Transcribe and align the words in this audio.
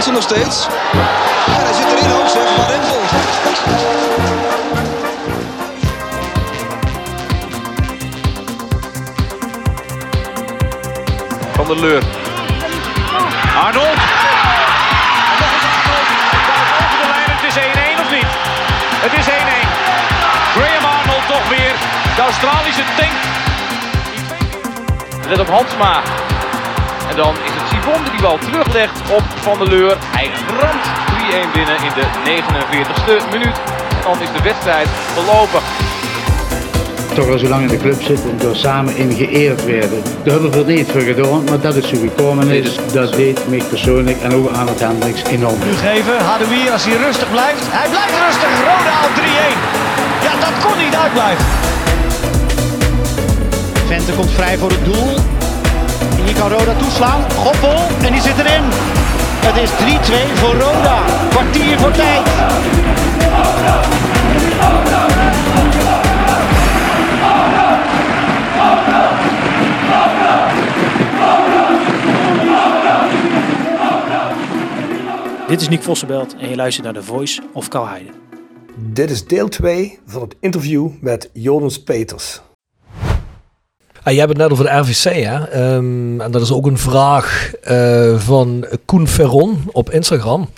Hansen 0.00 0.14
nog 0.14 0.28
steeds. 0.30 0.66
En 1.46 1.62
hij 1.64 1.72
zit 1.72 1.86
erin 1.86 2.12
ook 2.12 2.28
zeg, 2.28 2.42
Van 2.56 2.66
Rempel. 2.66 3.00
Van 11.52 11.66
der 11.66 11.76
Leur. 11.76 12.02
Arnold. 13.64 13.98
Over 16.92 17.00
de 17.00 17.08
lijn, 17.08 17.30
het 17.30 17.44
is 17.48 17.56
1-1 17.56 18.00
of 18.00 18.10
niet? 18.10 18.30
Het 19.04 19.12
is 19.12 19.26
1-1. 19.26 19.30
Graham 20.54 20.84
Arnold 20.84 21.26
toch 21.28 21.48
weer. 21.48 21.72
De 22.16 22.22
Australische 22.22 22.82
tank. 22.96 23.16
Let 25.28 25.38
op 25.38 25.48
Hansma. 25.48 26.02
En 27.10 27.16
dan 27.16 27.34
Sivon 27.80 28.02
die 28.04 28.12
die 28.12 28.20
bal 28.20 28.38
teruglegt 28.38 29.00
op 29.10 29.22
Van 29.40 29.58
der 29.58 29.68
Leur. 29.68 29.96
Hij 30.00 30.30
ramt 30.60 30.86
3-1 31.48 31.52
binnen 31.52 31.76
in 31.76 31.92
de 31.94 32.06
49ste 32.24 33.30
minuut. 33.30 33.56
En 33.96 34.02
dan 34.02 34.20
is 34.20 34.32
de 34.36 34.42
wedstrijd 34.42 34.88
verlopen. 35.14 35.60
toch 37.14 37.28
al 37.28 37.38
zo 37.38 37.48
lang 37.48 37.62
in 37.62 37.68
de 37.68 37.76
club 37.76 38.02
zitten 38.02 38.30
en 38.30 38.38
door 38.38 38.56
samen 38.56 38.96
in 38.96 39.12
geëerd 39.12 39.64
werden. 39.64 40.02
Daar 40.24 40.32
hebben 40.32 40.50
we 40.50 40.58
er 40.58 40.64
niet 40.64 40.90
voor 40.90 41.00
gedaan, 41.00 41.44
maar 41.44 41.60
dat 41.60 41.76
is 41.76 41.88
zo 41.88 41.96
gekomen 41.96 42.48
is. 42.48 42.78
Dat 42.92 43.12
deed 43.12 43.48
mij 43.48 43.62
persoonlijk 43.68 44.20
en 44.22 44.34
ook 44.34 44.50
aan 44.52 44.68
het 44.68 44.80
Hendricks 44.80 45.22
enorm. 45.22 45.58
Nu 45.64 45.72
geven, 45.72 46.18
Hadoui 46.24 46.70
als 46.70 46.84
hij 46.84 46.96
rustig 46.96 47.30
blijft. 47.30 47.62
Hij 47.70 47.88
blijft 47.88 48.14
rustig, 48.26 48.52
Roda 48.68 48.96
op 49.08 49.14
3-1. 49.16 49.20
Ja, 50.26 50.32
dat 50.46 50.64
kon 50.64 50.84
niet 50.84 50.96
uitblijven. 50.96 51.44
Vente 53.86 54.12
komt 54.12 54.30
vrij 54.30 54.58
voor 54.58 54.70
het 54.70 54.84
doel. 54.84 55.39
Hier 56.30 56.38
kan 56.38 56.50
Roda 56.50 56.74
toeslaan. 56.74 57.30
Goppel 57.30 57.76
en 58.02 58.12
die 58.12 58.20
zit 58.20 58.38
erin. 58.38 58.62
Het 59.46 59.56
is 59.56 59.70
3-2 59.70 60.34
voor 60.34 60.54
Roda. 60.54 61.02
Kwartier 61.30 61.78
voor 61.78 61.90
tijd. 61.90 62.26
Dit 75.48 75.60
is 75.60 75.68
Nick 75.68 75.82
Vossenbelt 75.82 76.36
en 76.36 76.48
je 76.48 76.56
luistert 76.56 76.84
naar 76.84 76.94
The 76.94 77.02
Voice 77.02 77.42
of 77.52 77.68
Kalheide. 77.68 78.10
Dit 78.76 79.10
is 79.10 79.26
deel 79.26 79.48
2 79.48 79.98
van 80.06 80.20
het 80.20 80.36
interview 80.40 80.88
met 81.00 81.30
Jonas 81.32 81.82
Peters. 81.82 82.40
Ah, 84.02 84.12
jij 84.12 84.16
hebt 84.24 84.28
het 84.28 84.38
net 84.38 84.50
over 84.50 84.64
de 84.64 84.78
RVC, 84.78 85.24
hè? 85.24 85.44
Ehm, 85.48 86.20
en 86.20 86.30
dat 86.30 86.42
is 86.42 86.52
ook 86.52 86.66
een 86.66 86.78
vraag 86.78 87.52
eh, 87.62 88.18
van 88.18 88.66
Koen 88.84 89.08
Ferron 89.08 89.62
op 89.72 89.90
Instagram. 89.90 90.48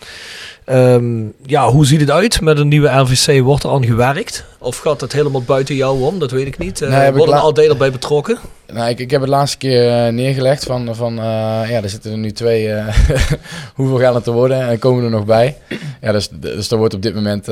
Ehm, 0.65 1.23
ja, 1.47 1.69
hoe 1.69 1.87
ziet 1.87 2.01
het 2.01 2.11
uit 2.11 2.41
met 2.41 2.59
een 2.59 2.69
nieuwe 2.69 2.89
RVC? 2.89 3.43
Wordt 3.43 3.65
er 3.65 3.71
aan 3.71 3.85
gewerkt? 3.85 4.45
Of 4.59 4.79
gaat 4.79 5.01
het 5.01 5.13
helemaal 5.13 5.43
buiten 5.43 5.75
jou 5.75 6.03
om? 6.03 6.19
Dat 6.19 6.31
weet 6.31 6.47
ik 6.47 6.59
niet. 6.59 6.81
Uh, 6.81 6.89
Nee, 6.89 7.13
worden 7.13 7.41
al 7.41 7.55
delen 7.55 7.79
bij 7.79 7.91
betrokken? 7.91 8.39
Nou, 8.73 8.89
ik, 8.91 8.99
ik 8.99 9.11
heb 9.11 9.21
het 9.21 9.31
laatste 9.31 9.59
keer 9.59 9.89
eh, 9.89 10.13
neergelegd 10.13 10.65
van, 10.65 10.95
van 10.95 11.15
ja, 11.15 11.83
er 11.83 11.91
zitten 11.91 12.13
er 12.13 12.19
nu 12.19 12.33
twee, 12.33 12.75
hoeveel 13.75 13.99
gaan 13.99 14.15
het 14.15 14.27
er 14.27 14.33
worden 14.33 14.69
en 14.69 14.79
komen 14.79 15.05
er 15.05 15.11
nog 15.11 15.25
bij. 15.25 15.57
Ja, 16.01 16.13
dus, 16.13 16.29
dus 16.33 16.71
er 16.71 16.79
wordt 16.79 16.95
op 16.95 17.03
dit 17.03 17.15
moment 17.15 17.49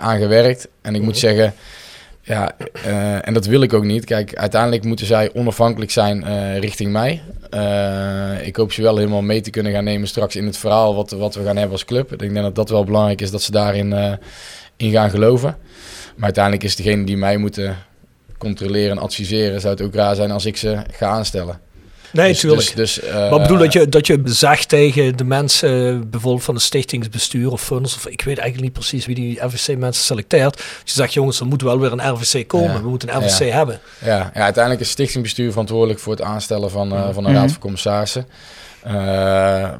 aan 0.00 0.18
gewerkt. 0.18 0.68
En 0.82 0.94
ik 0.94 1.02
moet 1.02 1.18
zeggen, 1.18 1.54
ja, 2.28 2.52
eh, 2.72 3.26
en 3.26 3.34
dat 3.34 3.46
wil 3.46 3.62
ik 3.62 3.72
ook 3.72 3.84
niet. 3.84 4.04
Kijk, 4.04 4.34
uiteindelijk 4.34 4.84
moeten 4.84 5.06
zij 5.06 5.30
onafhankelijk 5.34 5.90
zijn 5.90 6.24
eh, 6.24 6.58
richting 6.58 6.92
mij. 6.92 7.22
Eh, 7.50 8.46
ik 8.46 8.56
hoop 8.56 8.72
ze 8.72 8.82
wel 8.82 8.96
helemaal 8.96 9.22
mee 9.22 9.40
te 9.40 9.50
kunnen 9.50 9.72
gaan 9.72 9.84
nemen 9.84 10.08
straks 10.08 10.36
in 10.36 10.46
het 10.46 10.56
verhaal 10.56 10.94
wat, 10.94 11.10
wat 11.10 11.34
we 11.34 11.44
gaan 11.44 11.56
hebben 11.56 11.72
als 11.72 11.84
club. 11.84 12.12
Ik 12.12 12.18
denk 12.18 12.34
dat 12.34 12.54
dat 12.54 12.70
wel 12.70 12.84
belangrijk 12.84 13.20
is 13.20 13.30
dat 13.30 13.42
ze 13.42 13.50
daarin 13.50 14.18
in 14.76 14.90
gaan 14.90 15.10
geloven. 15.10 15.56
Maar 16.14 16.24
uiteindelijk 16.24 16.64
is 16.64 16.76
degene 16.76 17.04
die 17.04 17.16
mij 17.16 17.36
moeten 17.36 17.76
controleren 18.38 18.90
en 18.90 19.02
adviseren, 19.02 19.60
zou 19.60 19.74
het 19.74 19.82
ook 19.82 19.94
raar 19.94 20.14
zijn 20.14 20.30
als 20.30 20.46
ik 20.46 20.56
ze 20.56 20.82
ga 20.90 21.06
aanstellen. 21.06 21.60
Nee, 22.12 22.28
Dus- 22.32 22.42
natuurlijk. 22.42 22.76
Dus, 22.76 22.94
dus, 22.94 23.00
eh, 23.00 23.30
maar 23.30 23.40
bedoel 23.40 23.58
dat 23.58 23.72
je, 23.72 23.88
dat 23.88 24.06
je 24.06 24.20
zegt 24.24 24.68
tegen 24.68 25.16
de 25.16 25.24
mensen, 25.24 25.88
eh, 25.94 26.08
bijvoorbeeld 26.10 26.44
van 26.44 26.54
het 26.54 26.62
stichtingsbestuur 26.62 27.50
of 27.52 27.62
funds, 27.62 27.94
of 27.94 28.06
ik 28.06 28.22
weet 28.22 28.38
eigenlijk 28.38 28.60
niet 28.60 28.72
precies 28.72 29.06
wie 29.06 29.14
die 29.14 29.44
RVC-mensen 29.44 30.04
selecteert. 30.04 30.56
Dus 30.56 30.64
je 30.84 30.92
zegt, 30.92 31.12
jongens, 31.12 31.40
er 31.40 31.46
moet 31.46 31.62
wel 31.62 31.80
weer 31.80 31.92
een 31.92 32.12
RVC 32.14 32.48
komen. 32.48 32.72
Ja. 32.72 32.82
We 32.82 32.88
moeten 32.88 33.14
een 33.14 33.26
RVC 33.26 33.38
Ja. 33.38 33.44
hebben. 33.56 33.80
Ja, 34.04 34.30
ja, 34.34 34.40
uiteindelijk 34.42 34.80
is 34.80 34.88
het 34.90 34.98
stichtingbestuur 34.98 35.50
verantwoordelijk 35.50 36.00
voor 36.00 36.12
het 36.12 36.22
aanstellen 36.22 36.70
van, 36.70 36.92
eh, 36.92 37.08
van 37.12 37.24
een 37.24 37.34
raad 37.34 37.50
van 37.50 37.60
commissarissen. 37.60 38.26
Eh, 38.82 38.92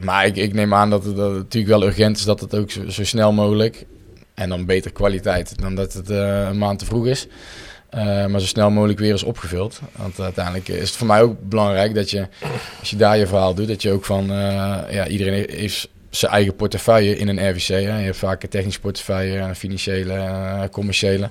maar 0.00 0.26
ik, 0.26 0.36
ik 0.36 0.54
neem 0.54 0.74
aan 0.74 0.90
dat 0.90 1.04
het, 1.04 1.16
dat 1.16 1.28
het 1.30 1.36
natuurlijk 1.38 1.72
wel 1.78 1.88
urgent 1.88 2.16
is 2.16 2.24
dat 2.24 2.40
het 2.40 2.54
ook 2.54 2.70
zo, 2.70 2.88
zo 2.88 3.04
snel 3.04 3.32
mogelijk, 3.32 3.86
en 4.34 4.48
dan 4.48 4.66
beter 4.66 4.92
kwaliteit 4.92 5.52
dan 5.60 5.74
dat 5.74 5.92
het 5.92 6.10
eh, 6.10 6.40
een 6.48 6.58
maand 6.58 6.78
te 6.78 6.84
vroeg 6.84 7.06
is, 7.06 7.26
eh, 7.90 8.26
maar 8.26 8.40
zo 8.40 8.46
snel 8.46 8.70
mogelijk 8.70 8.98
weer 8.98 9.14
is 9.14 9.22
opgevuld. 9.22 9.80
Want 9.96 10.20
uiteindelijk 10.20 10.68
is 10.68 10.88
het 10.88 10.96
voor 10.96 11.06
mij 11.06 11.22
ook 11.22 11.36
belangrijk 11.48 11.94
dat 11.94 12.10
je, 12.10 12.26
als 12.80 12.90
je 12.90 12.96
daar 12.96 13.18
je 13.18 13.26
verhaal 13.26 13.54
doet, 13.54 13.68
dat 13.68 13.82
je 13.82 13.90
ook 13.92 14.04
van, 14.04 14.30
eh, 14.30 14.78
ja, 14.90 15.06
iedereen 15.06 15.32
heeft- 15.32 15.50
heeft 15.52 15.88
zijn 16.10 16.32
eigen 16.32 16.56
portefeuille 16.56 17.16
in 17.18 17.28
een 17.28 17.50
RVC. 17.50 17.66
Hè. 17.68 17.76
Je 17.98 18.04
hebt 18.04 18.16
vaak 18.16 18.42
een 18.42 18.48
technisch 18.48 18.78
portefeuille, 18.78 19.38
een 19.38 19.54
financiële, 19.56 20.12
eh, 20.14 20.62
commerciële, 20.70 21.30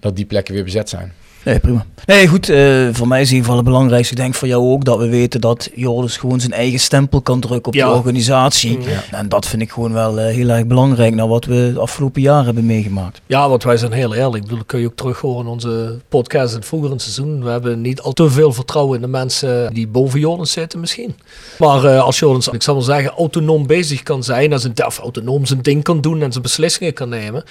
dat 0.00 0.16
die 0.16 0.24
plekken 0.24 0.54
weer 0.54 0.64
bezet 0.64 0.88
zijn. 0.88 1.12
Nee, 1.44 1.58
prima. 1.58 1.84
Nee, 2.06 2.28
goed. 2.28 2.48
eh, 2.48 2.88
voor 2.92 3.08
mij 3.08 3.20
is 3.20 3.28
in 3.28 3.34
ieder 3.34 3.44
geval 3.50 3.56
het 3.56 3.64
belangrijkste. 3.64 4.14
Ik 4.14 4.20
denk 4.20 4.34
voor 4.34 4.48
jou 4.48 4.62
ook 4.72 4.84
dat 4.84 4.98
we 4.98 5.08
weten 5.08 5.40
dat 5.40 5.70
Joris 5.74 6.16
gewoon 6.16 6.40
zijn 6.40 6.52
eigen 6.52 6.80
stempel 6.80 7.20
kan 7.20 7.40
drukken 7.40 7.66
op 7.66 7.74
Ja. 7.74 7.88
de 7.88 7.94
organisatie. 7.94 8.78
En 9.10 9.28
dat 9.28 9.46
vind 9.46 9.62
ik 9.62 9.70
gewoon 9.70 9.92
wel 9.92 10.18
eh, 10.20 10.34
heel 10.34 10.48
erg 10.48 10.66
belangrijk 10.66 11.14
naar 11.14 11.28
wat 11.28 11.44
we 11.44 11.70
de 11.74 11.80
afgelopen 11.80 12.22
jaren 12.22 12.44
hebben 12.44 12.66
meegemaakt. 12.66 13.20
Ja, 13.26 13.48
want 13.48 13.62
wij 13.62 13.76
zijn 13.76 13.92
heel 13.92 14.14
eerlijk. 14.14 14.34
Ik 14.36 14.42
bedoel, 14.42 14.58
dat 14.58 14.66
kun 14.66 14.80
je 14.80 14.86
ook 14.86 14.96
terug 14.96 15.20
horen 15.20 15.44
in 15.44 15.50
onze 15.50 15.98
podcast 16.08 16.52
in 16.52 16.58
het 16.58 16.68
vroegere 16.68 16.94
seizoen. 16.98 17.44
We 17.44 17.50
hebben 17.50 17.80
niet 17.80 18.00
al 18.00 18.12
te 18.12 18.30
veel 18.30 18.52
vertrouwen 18.52 18.94
in 18.96 19.02
de 19.02 19.08
mensen 19.08 19.74
die 19.74 19.86
boven 19.88 20.20
Jordans 20.20 20.52
zitten 20.52 20.80
misschien. 20.80 21.14
Maar 21.58 21.84
eh, 21.84 22.02
als 22.02 22.18
Jordans, 22.18 22.48
ik 22.48 22.62
zal 22.62 22.74
wel 22.74 22.82
zeggen, 22.82 23.10
autonoom 23.10 23.66
bezig 23.66 24.02
kan 24.02 24.22
zijn, 24.22 24.52
en 24.52 24.60
zijn, 24.60 24.86
of 24.86 24.98
autonoom 24.98 25.46
zijn 25.46 25.62
ding 25.62 25.82
kan 25.82 26.00
doen 26.00 26.22
en 26.22 26.30
zijn 26.30 26.42
beslissingen 26.42 26.92
kan 26.92 27.08
nemen. 27.08 27.44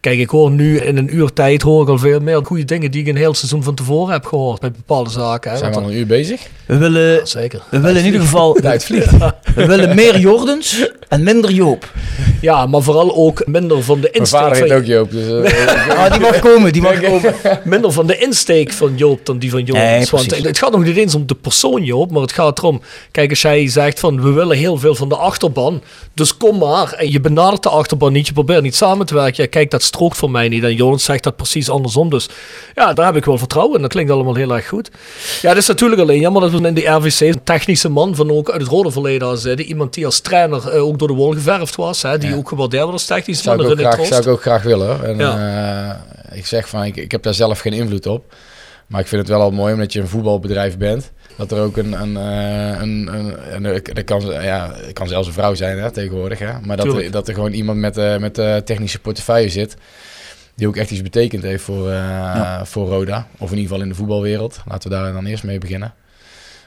Kijk, 0.00 0.18
ik 0.18 0.30
hoor 0.30 0.50
nu 0.50 0.78
in 0.78 0.96
een 0.96 1.16
uur 1.16 1.32
tijd 1.32 1.62
hoor 1.62 1.82
ik 1.82 1.88
al 1.88 1.98
veel 1.98 2.20
meer 2.20 2.40
goede 2.44 2.64
dingen 2.64 2.90
die 2.90 3.00
ik 3.00 3.06
een 3.08 3.16
heel 3.16 3.34
seizoen 3.34 3.62
van 3.62 3.74
tevoren 3.74 4.12
heb 4.12 4.24
gehoord 4.26 4.60
bij 4.60 4.70
bepaalde 4.70 5.10
zaken. 5.10 5.50
Hè, 5.50 5.56
Zijn 5.56 5.70
we 5.72 5.76
al 5.78 5.84
een 5.84 5.96
uur 5.96 6.06
bezig? 6.06 6.46
We 6.66 6.76
willen, 6.76 7.26
zeker. 7.26 7.62
we 7.70 7.80
willen 7.80 7.98
in 8.00 8.04
ieder 8.06 8.20
geval 8.20 8.52
Tijd 8.52 8.84
vliegt. 8.84 9.10
we 9.54 9.66
willen 9.66 9.94
meer 9.94 10.18
Jordens 10.18 10.90
en 11.08 11.22
minder 11.22 11.50
Joop. 11.50 11.92
Ja, 12.40 12.66
maar 12.66 12.82
vooral 12.82 13.14
ook 13.16 13.46
minder 13.46 13.82
van 13.82 13.94
de 13.94 14.00
Mijn 14.00 14.14
insteek 14.14 14.40
vader 14.40 14.68
van 14.68 14.76
ook 14.76 14.84
Joop, 14.84 15.10
dus... 15.10 15.52
eh, 15.52 15.88
Ah, 16.04 16.12
die 16.12 16.20
mag 16.20 16.38
komen, 16.38 16.72
die 16.72 16.82
mag 16.82 17.00
komen. 17.00 17.34
minder 17.64 17.92
van 17.92 18.06
de 18.06 18.18
insteek 18.18 18.72
van 18.72 18.96
Joop 18.96 19.26
dan 19.26 19.38
die 19.38 19.50
van 19.50 19.64
Joop. 19.64 19.76
Nee, 19.76 20.06
Want 20.10 20.26
precies. 20.26 20.46
het 20.46 20.58
gaat 20.58 20.72
nog 20.72 20.84
niet 20.84 20.96
eens 20.96 21.14
om 21.14 21.26
de 21.26 21.34
persoon 21.34 21.84
Joop, 21.84 22.10
maar 22.10 22.22
het 22.22 22.32
gaat 22.32 22.58
erom. 22.58 22.80
Kijk, 23.10 23.30
als 23.30 23.42
jij 23.42 23.68
zegt 23.68 24.00
van 24.00 24.22
we 24.22 24.30
willen 24.30 24.56
heel 24.56 24.76
veel 24.78 24.94
van 24.94 25.08
de 25.08 25.16
achterban, 25.16 25.82
dus 26.14 26.36
kom 26.36 26.58
maar. 26.58 26.92
En 26.92 27.10
je 27.10 27.20
benadert 27.20 27.62
de 27.62 27.68
achterban 27.68 28.12
niet, 28.12 28.26
je 28.26 28.32
probeert 28.32 28.62
niet 28.62 28.76
samen 28.76 29.06
te 29.06 29.14
werken. 29.14 29.42
Ja, 29.42 29.48
kijk, 29.48 29.70
dat 29.70 29.82
strookt 29.94 30.16
voor 30.16 30.30
mij 30.30 30.48
niet. 30.48 30.62
En 30.62 30.74
Jonas 30.74 31.04
zegt 31.04 31.22
dat 31.22 31.36
precies 31.36 31.68
andersom. 31.70 32.10
Dus 32.10 32.28
ja, 32.74 32.92
daar 32.92 33.06
heb 33.06 33.16
ik 33.16 33.24
wel 33.24 33.38
vertrouwen 33.38 33.76
in. 33.76 33.82
Dat 33.82 33.90
klinkt 33.90 34.10
allemaal 34.12 34.34
heel 34.34 34.54
erg 34.54 34.68
goed. 34.68 34.90
Ja, 35.42 35.48
het 35.48 35.58
is 35.58 35.66
natuurlijk 35.66 36.00
alleen 36.00 36.20
jammer 36.20 36.42
dat 36.42 36.50
we 36.50 36.66
in 36.66 36.74
de 36.74 36.86
RVC 36.86 37.20
een 37.20 37.42
technische 37.44 37.88
man 37.88 38.14
van 38.14 38.30
ook 38.30 38.50
uit 38.50 38.60
het 38.60 38.70
rode 38.70 38.90
verleden 38.90 39.28
hadden. 39.28 39.60
Iemand 39.60 39.94
die 39.94 40.04
als 40.06 40.20
trainer 40.20 40.68
eh, 40.68 40.86
ook 40.86 40.98
door 40.98 41.08
de 41.08 41.14
wol 41.14 41.32
geverfd 41.32 41.76
was. 41.76 42.02
Hè, 42.02 42.18
die 42.18 42.30
Ja. 42.30 42.36
ook 42.36 42.48
gewaardeerd 42.48 42.82
wordt 42.82 42.98
als 42.98 43.06
technisch 43.06 43.42
zou, 43.42 43.62
ik 43.64 43.70
ook 43.70 43.78
graag, 43.78 44.06
zou 44.06 44.22
ik 44.22 44.28
ook 44.28 44.40
graag 44.40 44.62
willen. 44.62 45.04
En, 45.04 45.20
eh, 45.20 46.38
ik 46.38 46.46
zeg 46.46 46.68
van, 46.68 46.84
ik, 46.84 46.96
ik 46.96 47.10
heb 47.10 47.22
daar 47.22 47.34
zelf 47.34 47.58
geen 47.60 47.72
invloed 47.72 48.06
op. 48.06 48.24
Maar 48.90 49.00
ik 49.00 49.06
vind 49.06 49.20
het 49.20 49.30
wel 49.30 49.40
al 49.40 49.50
mooi, 49.50 49.72
omdat 49.72 49.92
je 49.92 50.00
een 50.00 50.08
voetbalbedrijf 50.08 50.76
bent... 50.78 51.10
dat 51.36 51.52
er 51.52 51.60
ook 51.60 51.76
een... 51.76 51.92
een, 51.92 52.16
eh, 52.16 52.80
een, 52.80 53.08
een, 53.64 54.04
kan, 54.04 54.20
ja, 54.42 54.70
het 54.74 54.92
kan 54.92 55.08
zelfs 55.08 55.26
een 55.26 55.32
vrouw 55.32 55.54
zijn 55.54 55.78
hè, 55.78 55.90
tegenwoordig. 55.90 56.38
Hè? 56.38 56.52
Maar 56.64 56.76
dat 56.76 56.86
er, 56.86 57.10
dat 57.10 57.28
er 57.28 57.34
gewoon 57.34 57.52
iemand 57.52 57.78
met, 57.78 57.96
eh, 57.96 58.16
met 58.16 58.34
de 58.34 58.62
technische 58.64 58.98
portefeuille 58.98 59.48
zit... 59.48 59.76
die 60.54 60.68
ook 60.68 60.76
echt 60.76 60.90
iets 60.90 61.02
betekend 61.02 61.42
heeft 61.42 61.62
voor, 61.62 61.90
eh, 61.90 62.60
voor 62.62 62.88
Roda. 62.88 63.26
Of 63.38 63.50
in 63.50 63.56
ieder 63.56 63.62
geval 63.70 63.82
in 63.82 63.88
de 63.88 63.94
voetbalwereld. 63.94 64.60
Laten 64.66 64.90
we 64.90 64.96
daar 64.96 65.12
dan 65.12 65.26
eerst 65.26 65.44
mee 65.44 65.58
beginnen. 65.58 65.94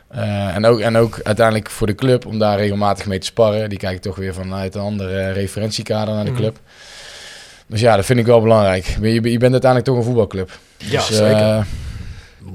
Eh, 0.08 0.56
en, 0.56 0.66
ook, 0.66 0.80
en 0.80 0.98
ook 0.98 1.20
uiteindelijk 1.24 1.70
voor 1.70 1.88
de 1.88 1.96
club 1.96 2.26
om 2.26 2.40
daar 2.40 2.58
regelmatig 2.58 3.06
mee 3.06 3.20
te 3.20 3.26
sparren. 3.26 3.70
Die 3.70 3.78
kijken 3.78 4.02
toch 4.02 4.16
weer 4.16 4.34
vanuit 4.34 4.76
een 4.76 4.82
andere 4.82 5.32
referentiekader 5.32 6.14
naar 6.14 6.24
de 6.26 6.32
Mhm. 6.32 6.40
club. 6.40 6.60
Dus 7.68 7.80
ja, 7.82 7.96
dat 7.96 8.06
vind 8.06 8.20
ik 8.20 8.26
wel 8.26 8.42
belangrijk. 8.42 8.86
Je, 9.02 9.12
je 9.14 9.22
bent 9.38 9.52
uiteindelijk 9.52 9.86
toch 9.86 9.98
een 9.98 10.04
voetbalclub. 10.04 10.52
Ja, 10.78 10.98
Dus, 11.08 11.18
zeker. 11.18 11.66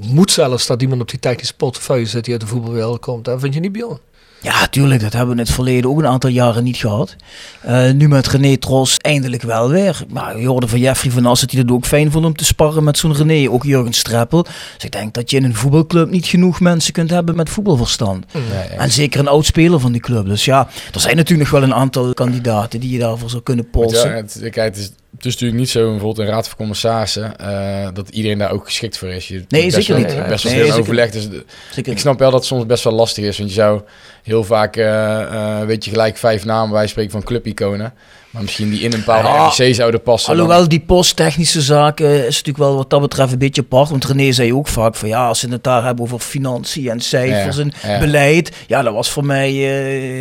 Moet 0.06 0.30
zelfs 0.30 0.66
dat 0.66 0.82
iemand 0.82 1.00
op 1.00 1.10
die 1.10 1.18
technische 1.18 1.54
portefeuille 1.54 2.06
zit 2.06 2.24
die 2.24 2.32
uit 2.32 2.42
de 2.42 2.48
voetbalwereld 2.48 3.00
komt. 3.00 3.24
Dat 3.24 3.40
vind 3.40 3.54
je 3.54 3.60
niet, 3.60 3.72
Bjorn? 3.72 3.98
Ja, 4.40 4.66
tuurlijk. 4.66 5.00
Dat 5.00 5.12
hebben 5.12 5.34
we 5.34 5.40
in 5.40 5.46
het 5.46 5.54
verleden 5.54 5.90
ook 5.90 5.98
een 5.98 6.06
aantal 6.06 6.30
jaren 6.30 6.64
niet 6.64 6.76
gehad. 6.76 7.16
Eh, 7.60 7.90
nu 7.90 8.08
met 8.08 8.26
René 8.26 8.56
Tros 8.56 8.96
eindelijk 8.96 9.42
wel 9.42 9.68
weer. 9.68 10.04
Maar 10.08 10.40
je 10.40 10.46
hoorde 10.46 10.68
van 10.68 10.78
Jeffrey 10.78 11.12
van 11.12 11.26
Assen 11.26 11.48
die 11.48 11.58
het 11.58 11.70
ook 11.70 11.86
fijn 11.86 12.10
vond 12.10 12.24
om 12.24 12.36
te 12.36 12.44
sparren 12.44 12.84
met 12.84 12.98
zo'n 12.98 13.14
René. 13.14 13.50
Ook 13.50 13.64
Jurgen 13.64 13.92
Streppel. 13.92 14.42
Dus 14.42 14.84
ik 14.84 14.92
denk 14.92 15.14
dat 15.14 15.30
je 15.30 15.36
in 15.36 15.44
een 15.44 15.54
voetbalclub 15.54 16.10
niet 16.10 16.26
genoeg 16.26 16.60
mensen 16.60 16.92
kunt 16.92 17.10
hebben 17.10 17.36
met 17.36 17.50
voetbalverstand. 17.50 18.24
nee, 18.32 18.62
En 18.78 18.90
zeker 18.90 19.20
een 19.20 19.28
oud 19.28 19.44
speler 19.44 19.80
van 19.80 19.92
die 19.92 20.00
club. 20.00 20.26
Dus 20.26 20.44
ja, 20.44 20.68
er 20.92 21.00
zijn 21.00 21.16
natuurlijk 21.16 21.50
nog 21.50 21.60
wel 21.60 21.68
een 21.68 21.74
aantal 21.74 22.14
kandidaten 22.14 22.80
die 22.80 22.90
je 22.90 22.98
daarvoor 22.98 23.30
zou 23.30 23.42
kunnen 23.42 23.70
polsen. 23.70 24.10
Ja, 24.10 24.16
het, 24.16 24.38
kijk, 24.40 24.56
het, 24.56 24.76
is, 24.76 24.90
het 25.18 25.26
is 25.26 25.32
natuurlijk 25.32 25.60
niet 25.60 25.70
zo, 25.70 25.90
bijvoorbeeld 25.90 26.18
een 26.28 26.34
raad 26.34 26.48
van 26.48 26.56
commissarissen, 26.56 27.38
eh, 27.38 27.88
dat 27.94 28.08
iedereen 28.08 28.38
daar 28.38 28.52
ook 28.52 28.64
geschikt 28.64 28.98
voor 28.98 29.08
is. 29.08 29.28
Je, 29.28 29.44
Nee, 29.48 29.70
zeker 29.70 29.94
wel- 29.94 30.04
niet. 30.04 30.28
Best 30.28 30.44
wel 30.44 30.52
Nee, 30.52 30.64
veel 30.64 30.78
overleg. 30.78 31.10
Dus 31.10 31.28
de- 31.30 31.44
Zeker 31.72 31.92
ik 31.92 31.98
snap 31.98 32.18
wel 32.18 32.30
dat 32.30 32.38
het 32.38 32.48
soms 32.48 32.66
best 32.66 32.84
wel 32.84 32.92
lastig 32.92 33.24
is, 33.24 33.38
want 33.38 33.48
je 33.50 33.54
zou 33.56 33.82
heel 34.22 34.44
vaak, 34.44 34.76
eh, 34.76 35.22
eh, 35.60 35.66
weet 35.66 35.84
je 35.84 35.90
gelijk 35.90 36.16
vijf 36.16 36.44
namen, 36.44 36.72
wij 36.74 36.86
spreken 36.86 37.10
van 37.12 37.22
clubiconen, 37.22 37.94
maar 38.30 38.42
misschien 38.42 38.70
die 38.70 38.80
in 38.80 38.92
een 38.92 38.98
bepaalde 38.98 39.28
Ja. 39.28 39.46
RVC 39.46 39.74
zouden 39.74 40.02
passen. 40.02 40.30
dan- 40.36 40.40
Alhoewel 40.44 40.68
die 40.68 40.80
posttechnische 40.80 41.60
zaken 41.62 42.10
is 42.18 42.24
natuurlijk 42.36 42.58
wel 42.58 42.76
wat 42.76 42.90
dat 42.90 43.00
betreft 43.00 43.32
een 43.32 43.38
beetje 43.38 43.62
apart. 43.62 43.88
Want 43.90 44.04
René 44.04 44.32
zei 44.32 44.54
ook 44.54 44.68
vaak 44.68 44.94
van 44.94 45.08
ja, 45.08 45.26
als 45.28 45.38
ze 45.40 45.48
het 45.48 45.64
daar 45.64 45.84
hebben 45.84 46.04
over 46.04 46.18
financiën 46.18 46.90
en 46.90 47.00
cijfers 47.00 47.56
Ja, 47.56 47.62
en 47.62 47.72
ja. 47.92 47.98
beleid. 47.98 48.52
Ja, 48.66 48.82
dat 48.82 48.92
was 48.92 49.10
voor 49.10 49.24
mij 49.24 49.50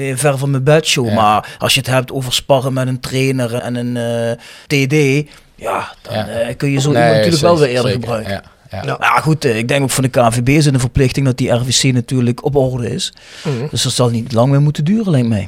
eh, 0.10 0.18
ver 0.18 0.38
van 0.38 0.52
mijn 0.52 0.64
bedshow. 0.64 1.08
Ja. 1.08 1.14
Maar 1.14 1.56
als 1.58 1.74
je 1.74 1.80
het 1.80 1.90
hebt 1.90 2.12
over 2.12 2.34
sparren 2.34 2.74
met 2.74 2.88
een 2.88 3.00
trainer 3.00 3.54
en 3.54 3.76
een 3.76 3.98
eh, 3.98 4.32
TD. 4.68 5.28
Ja, 5.56 5.94
dan 6.02 6.14
Ja. 6.16 6.28
eh, 6.28 6.56
kun 6.58 6.72
je 6.72 6.80
zo 6.80 6.92
Nee, 6.92 6.98
iemand 7.02 7.16
natuurlijk 7.18 7.42
wel 7.44 7.58
weer 7.60 7.68
eerder 7.68 7.92
zeker. 7.92 8.00
gebruiken. 8.00 8.32
Ja. 8.32 8.98
Ja, 9.00 9.20
goed, 9.22 9.46
ik 9.46 9.68
denk 9.68 9.82
ook 9.84 9.90
van 9.90 10.04
de 10.04 10.10
KNVB 10.10 10.50
is 10.50 10.66
het 10.66 10.74
een 10.74 10.80
verplichting 10.80 11.26
dat 11.26 11.38
die 11.38 11.50
RVC 11.52 11.84
natuurlijk 11.94 12.46
op 12.46 12.56
orde 12.56 12.90
is. 12.94 13.14
Mhm. 13.44 13.56
Dus 13.70 13.82
dat 13.84 13.92
zal 13.92 14.10
niet 14.10 14.34
lang 14.34 14.50
meer 14.52 14.62
moeten 14.62 14.84
duren, 14.84 15.12
lijkt 15.12 15.28
mij. 15.28 15.48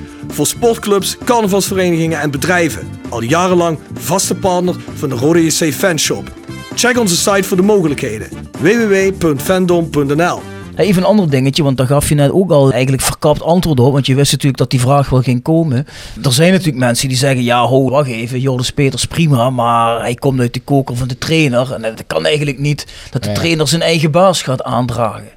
Voor 0.31 0.47
sportclubs, 0.47 1.17
carnavalsverenigingen 1.25 2.19
en 2.19 2.31
bedrijven. 2.31 2.87
Al 3.09 3.21
jarenlang 3.21 3.79
vaste 3.93 4.35
partner 4.35 4.75
van 4.95 5.09
de 5.09 5.15
Rode 5.15 5.45
JC 5.45 5.73
Fanshop. 5.73 6.31
Check 6.75 6.97
onze 6.99 7.15
site 7.15 7.43
voor 7.43 7.57
de 7.57 7.63
mogelijkheden. 7.63 8.27
www.fandom.nl 8.59 10.41
Even 10.75 11.01
een 11.01 11.07
ander 11.07 11.29
dingetje, 11.29 11.63
want 11.63 11.77
daar 11.77 11.87
gaf 11.87 12.09
je 12.09 12.15
net 12.15 12.31
ook 12.31 12.51
al 12.51 12.71
eigenlijk 12.71 13.03
verkapt 13.03 13.41
antwoord 13.41 13.79
op. 13.79 13.93
Want 13.93 14.05
je 14.05 14.15
wist 14.15 14.31
natuurlijk 14.31 14.57
dat 14.57 14.69
die 14.69 14.79
vraag 14.79 15.09
wel 15.09 15.21
ging 15.21 15.41
komen. 15.41 15.87
Er 16.23 16.33
zijn 16.33 16.51
natuurlijk 16.51 16.77
mensen 16.77 17.07
die 17.07 17.17
zeggen, 17.17 17.43
ja 17.43 17.61
ho, 17.65 17.89
wacht 17.89 18.09
even, 18.09 18.39
Joris 18.39 18.71
Peters 18.71 19.05
prima, 19.05 19.49
maar 19.49 19.99
hij 19.99 20.15
komt 20.15 20.39
uit 20.39 20.53
de 20.53 20.59
koker 20.59 20.95
van 20.95 21.07
de 21.07 21.17
trainer. 21.17 21.73
En 21.73 21.81
dat 21.81 22.03
kan 22.07 22.25
eigenlijk 22.25 22.59
niet 22.59 22.87
dat 23.11 23.23
de 23.23 23.29
Ja. 23.29 23.35
trainer 23.35 23.67
zijn 23.67 23.81
eigen 23.81 24.11
baas 24.11 24.41
gaat 24.41 24.63
aandragen. 24.63 25.29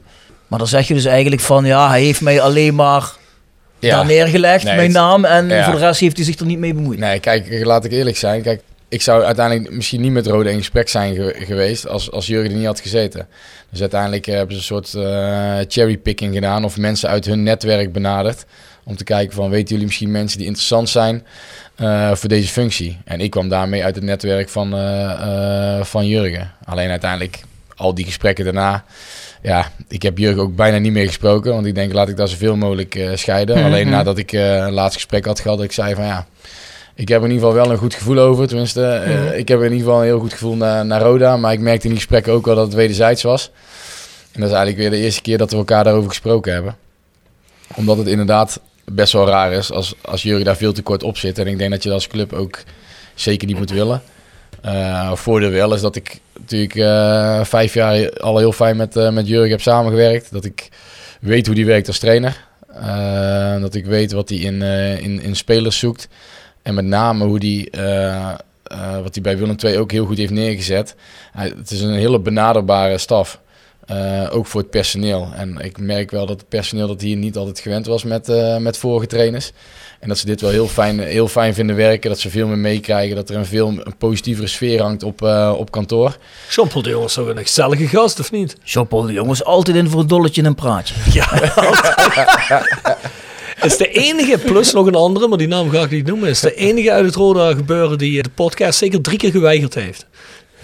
Maar 0.47 0.59
dan 0.59 0.69
zeg 0.69 0.89
je 0.89 0.95
dus 0.95 1.05
eigenlijk 1.05 1.43
van, 1.43 1.65
ja, 1.65 1.89
hij 1.89 2.03
heeft 2.03 2.21
mij 2.21 2.41
alleen 2.41 2.75
maar 2.75 3.13
Ja. 3.85 3.97
daar 3.97 4.07
neergelegd, 4.07 4.65
Nee, 4.65 4.77
mijn 4.77 4.93
naam. 4.93 5.25
En 5.25 5.49
ja. 5.49 5.65
voor 5.65 5.75
de 5.75 5.87
rest 5.87 6.01
heeft 6.01 6.17
hij 6.17 6.25
zich 6.25 6.39
er 6.39 6.47
niet 6.47 6.59
mee 6.59 6.75
bemoeid. 6.75 6.99
Nee, 6.99 7.21
kijk, 7.21 7.65
laat 7.65 7.85
ik 7.85 7.93
eerlijk 7.93 8.17
zijn. 8.17 8.43
Kijk, 8.43 8.63
ik 8.89 9.03
zou 9.03 9.23
uiteindelijk 9.25 9.71
misschien 9.71 10.01
niet 10.01 10.13
met 10.13 10.27
Rode 10.27 10.51
in 10.51 10.59
gesprek 10.59 10.89
zijn 10.89 11.15
ge- 11.15 11.35
geweest 11.39 11.89
als, 11.89 12.11
als 12.11 12.27
Jurgen 12.27 12.51
er 12.51 12.57
niet 12.57 12.67
had 12.67 12.81
gezeten. 12.81 13.27
Dus 13.71 13.81
uiteindelijk 13.81 14.27
eh, 14.27 14.35
hebben 14.35 14.55
ze 14.55 14.61
een 14.61 14.83
soort 14.85 14.95
eh, 15.07 15.57
cherrypicking 15.69 16.35
gedaan 16.35 16.65
of 16.65 16.77
mensen 16.77 17.09
uit 17.09 17.25
hun 17.25 17.43
netwerk 17.43 17.93
benaderd. 17.93 18.45
Om 18.85 18.97
te 18.97 19.05
kijken 19.05 19.35
van, 19.35 19.51
weten 19.51 19.69
jullie 19.69 19.85
misschien 19.87 20.11
mensen 20.11 20.39
die 20.39 20.47
interessant 20.47 20.89
zijn 20.89 21.27
eh, 21.77 22.15
voor 22.15 22.29
deze 22.29 22.49
functie? 22.49 22.99
En 23.05 23.21
ik 23.21 23.31
kwam 23.31 23.49
daarmee 23.49 23.85
uit 23.85 23.95
het 23.95 24.05
netwerk 24.05 24.49
van, 24.49 24.71
van 25.85 26.07
Jurgen. 26.07 26.51
Alleen 26.65 26.91
uiteindelijk, 26.91 27.41
al 27.77 27.95
die 27.95 28.05
gesprekken 28.05 28.45
daarna... 28.45 28.85
Ja, 29.45 29.71
ik 29.89 30.03
heb 30.03 30.19
Jurgen 30.19 30.43
ook 30.43 30.57
bijna 30.57 30.79
niet 30.79 30.93
meer 30.93 31.07
gesproken. 31.07 31.53
Want 31.53 31.67
ik 31.67 31.75
denk, 31.75 31.93
laat 31.93 32.09
ik 32.09 32.17
daar 32.17 32.29
zoveel 32.29 32.57
mogelijk 32.57 32.95
eh, 32.95 33.11
scheiden. 33.15 33.57
Mhm. 33.57 33.65
Alleen 33.65 33.89
nadat 33.89 34.19
ik 34.19 34.33
eh, 34.33 34.57
een 34.57 34.73
laatst 34.73 34.95
gesprek 34.95 35.25
had 35.25 35.41
gehad, 35.41 35.57
dat 35.57 35.67
ik 35.67 35.73
zei 35.73 35.95
van 35.95 36.05
ja... 36.05 36.27
Ik 36.95 37.09
heb 37.09 37.23
in 37.23 37.31
ieder 37.31 37.47
geval 37.47 37.63
wel 37.63 37.71
een 37.71 37.79
goed 37.79 37.95
gevoel 37.95 38.19
over. 38.19 38.47
Tenminste, 38.47 38.87
eh, 38.87 39.39
ik 39.39 39.49
heb 39.49 39.59
in 39.59 39.65
ieder 39.65 39.79
geval 39.79 39.99
een 39.99 40.05
heel 40.05 40.19
goed 40.19 40.33
gevoel 40.33 40.57
naar, 40.57 40.87
naar 40.87 41.01
Roda. 41.01 41.37
Maar 41.37 41.53
ik 41.53 41.61
merkte 41.61 41.83
in 41.83 41.89
die 41.89 41.99
gesprekken 41.99 42.33
ook 42.33 42.47
wel 42.47 42.55
dat 42.55 42.67
het 42.67 42.75
wederzijds 42.75 43.23
was. 43.23 43.51
En 44.33 44.41
dat 44.41 44.49
is 44.51 44.57
eigenlijk 44.57 44.77
weer 44.77 44.91
de 44.91 45.05
eerste 45.05 45.23
keer 45.23 45.39
dat 45.39 45.51
we 45.51 45.57
elkaar 45.57 45.85
daarover 45.85 46.09
gesproken 46.09 46.53
hebben. 46.53 46.77
Omdat 47.75 47.99
het 47.99 48.07
inderdaad 48.07 48.61
best 48.85 49.13
wel 49.13 49.27
raar 49.27 49.53
is 49.53 49.73
als, 49.73 49.95
als 50.01 50.23
Jurgen 50.23 50.45
daar 50.45 50.57
veel 50.57 50.73
te 50.73 50.83
kort 50.83 51.03
op 51.03 51.17
zit. 51.17 51.39
En 51.39 51.47
ik 51.47 51.59
denk 51.59 51.71
dat 51.71 51.83
je 51.83 51.89
dat 51.89 51.99
als 51.99 52.09
club 52.09 52.33
ook 52.33 52.59
zeker 53.15 53.47
niet 53.47 53.59
moet 53.59 53.71
willen. 53.71 54.03
Eh 54.65 55.13
voordeel 55.15 55.51
wel 55.51 55.75
is 55.75 55.81
dat 55.81 55.97
ik 55.97 56.21
natuurlijk 56.39 56.75
eh, 56.75 57.45
vijf 57.45 57.75
jaar 57.75 58.11
al 58.21 58.39
heel 58.39 58.53
fijn 58.53 58.77
met, 58.77 58.97
eh, 58.97 59.11
met 59.11 59.29
Jurgen 59.29 59.51
heb 59.51 59.61
samengewerkt. 59.61 60.33
Dat 60.33 60.45
ik 60.45 60.69
weet 61.21 61.47
hoe 61.47 61.55
die 61.55 61.67
werkt 61.67 61.87
als 61.87 61.99
trainer. 61.99 62.45
Dat 63.61 63.75
ik 63.75 63.87
weet 63.87 64.13
wat 64.13 64.29
hij 64.29 64.39
in, 64.39 64.63
in, 64.63 65.21
in 65.21 65.37
spelers 65.37 65.79
zoekt. 65.79 66.09
En 66.63 66.75
met 66.75 66.85
name 66.85 67.25
hoe 67.25 67.39
die, 67.39 67.71
wat 69.03 69.15
hij 69.15 69.23
bij 69.23 69.39
Willem 69.39 69.57
II 69.65 69.79
ook 69.79 69.93
heel 69.93 70.07
goed 70.07 70.19
heeft 70.19 70.33
neergezet. 70.33 70.95
Het 71.33 71.71
is 71.71 71.81
een 71.81 71.95
hele 71.95 72.21
benaderbare 72.21 72.99
staf. 72.99 73.41
Ook 74.31 74.47
voor 74.47 74.61
het 74.61 74.71
personeel. 74.71 75.29
En 75.37 75.59
ik 75.59 75.79
merk 75.79 76.11
wel 76.11 76.27
dat 76.27 76.39
het 76.41 76.49
personeel 76.49 76.87
dat 76.87 77.01
hier 77.01 77.17
niet 77.17 77.37
altijd 77.37 77.59
gewend 77.59 77.87
was 77.87 78.05
met, 78.05 78.27
met 78.59 78.79
vorige 78.79 79.07
trainers. 79.07 79.53
En 80.05 80.11
dat 80.11 80.19
ze 80.19 80.27
dit 80.27 80.41
wel 80.41 80.51
heel 80.51 80.69
fijn, 80.69 81.01
heel 81.01 81.29
fijn 81.29 81.55
vinden 81.55 81.77
werken. 81.77 82.11
Dat 82.11 82.19
ze 82.19 82.31
veel 82.31 82.47
meer 82.47 82.59
meekrijgen. 82.59 83.17
Dat 83.17 83.31
er 83.31 83.37
een 83.37 83.47
veel 83.47 83.69
een 83.69 83.97
positievere 83.99 84.47
sfeer 84.47 84.83
hangt 84.83 85.03
op, 85.03 85.23
eh, 85.23 85.55
op 85.57 85.71
kantoor. 85.71 86.17
Jean-Paul 86.51 86.83
de 86.83 86.91
Jong 86.91 87.05
is 87.05 87.13
toch 87.15 87.29
een 87.29 87.39
gezellige 87.39 87.87
gast, 87.87 88.21
of 88.21 88.31
niet? 88.31 88.57
Jean-Paul 88.65 89.03
de 89.03 89.13
Jong 89.13 89.31
is 89.31 89.45
altijd 89.45 89.77
in 89.77 89.89
voor 89.89 90.01
een 90.01 90.07
dolletje 90.07 90.41
en 90.41 90.47
een 90.47 90.55
praatje. 90.55 90.95
Ja, 91.13 91.29
is 93.63 93.77
de 93.77 93.89
enige, 93.89 94.39
plus 94.39 94.73
nog 94.73 94.87
een 94.87 94.95
andere, 94.95 95.29
maar 95.29 95.39
die 95.39 95.49
naam 95.49 95.71
ga 95.71 95.83
ik 95.83 95.91
niet 95.91 96.07
noemen, 96.07 96.29
is 96.29 96.41
de 96.41 96.55
enige 96.55 96.93
uit 96.93 97.05
het 97.05 97.15
Roda 97.15 97.55
gebeuren 97.55 97.99
die 97.99 98.23
de 98.23 98.29
podcast 98.35 98.79
zeker 98.79 99.01
drie 99.01 99.19
keer 99.19 99.31
geweigerd 99.31 99.75
heeft. 99.75 100.07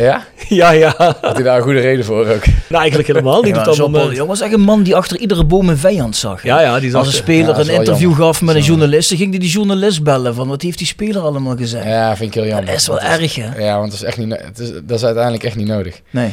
Ja? 0.04 0.24
Ja, 0.48 0.70
ja. 0.70 0.94
Had 0.96 1.34
hij 1.34 1.42
daar 1.42 1.56
een 1.56 1.62
goede 1.62 1.80
reden 1.80 2.04
voor 2.04 2.20
ook? 2.26 2.44
Nou, 2.68 2.80
eigenlijk 2.80 3.08
helemaal 3.08 3.42
niet 3.42 3.54
Ja, 3.54 3.58
op 3.58 3.64
dat 3.64 3.76
Jean-Paul 3.76 3.92
de 3.92 3.98
moment. 3.98 4.16
Jong 4.16 4.28
was 4.28 4.40
echt 4.40 4.52
een 4.52 4.60
man 4.60 4.82
die 4.82 4.96
achter 4.96 5.18
iedere 5.18 5.44
boom 5.44 5.68
een 5.68 5.76
vijand 5.78 6.16
zag. 6.16 6.42
Ja, 6.42 6.60
ja, 6.60 6.80
die 6.80 6.90
zag 6.90 6.98
Als 6.98 7.08
een 7.08 7.14
speler 7.14 7.54
Ja, 7.54 7.60
een 7.60 7.68
interview 7.68 8.00
jammer. 8.08 8.18
gaf 8.26 8.42
met 8.42 8.54
een 8.54 8.62
journalist, 8.62 9.08
dan 9.08 9.18
ging 9.18 9.30
hij 9.30 9.38
die 9.38 9.48
journalist 9.50 10.02
bellen 10.02 10.34
van 10.34 10.48
wat 10.48 10.62
heeft 10.62 10.78
die 10.78 10.86
speler 10.86 11.22
allemaal 11.22 11.56
gezegd. 11.56 11.84
Ja, 11.84 12.16
vind 12.16 12.34
ik 12.34 12.40
heel 12.42 12.50
jammer. 12.50 12.66
dat 12.66 12.74
is 12.74 12.86
wel 12.86 13.00
erg, 13.00 13.34
hè? 13.34 13.64
Ja, 13.64 13.78
want 13.78 13.90
dat 13.90 14.00
is, 14.00 14.06
echt 14.06 14.16
niet, 14.18 14.30
het 14.44 14.58
is, 14.58 14.70
dat 14.84 14.98
is 14.98 15.04
uiteindelijk 15.04 15.44
echt 15.44 15.56
niet 15.56 15.66
nodig. 15.66 16.00
Nee. 16.10 16.30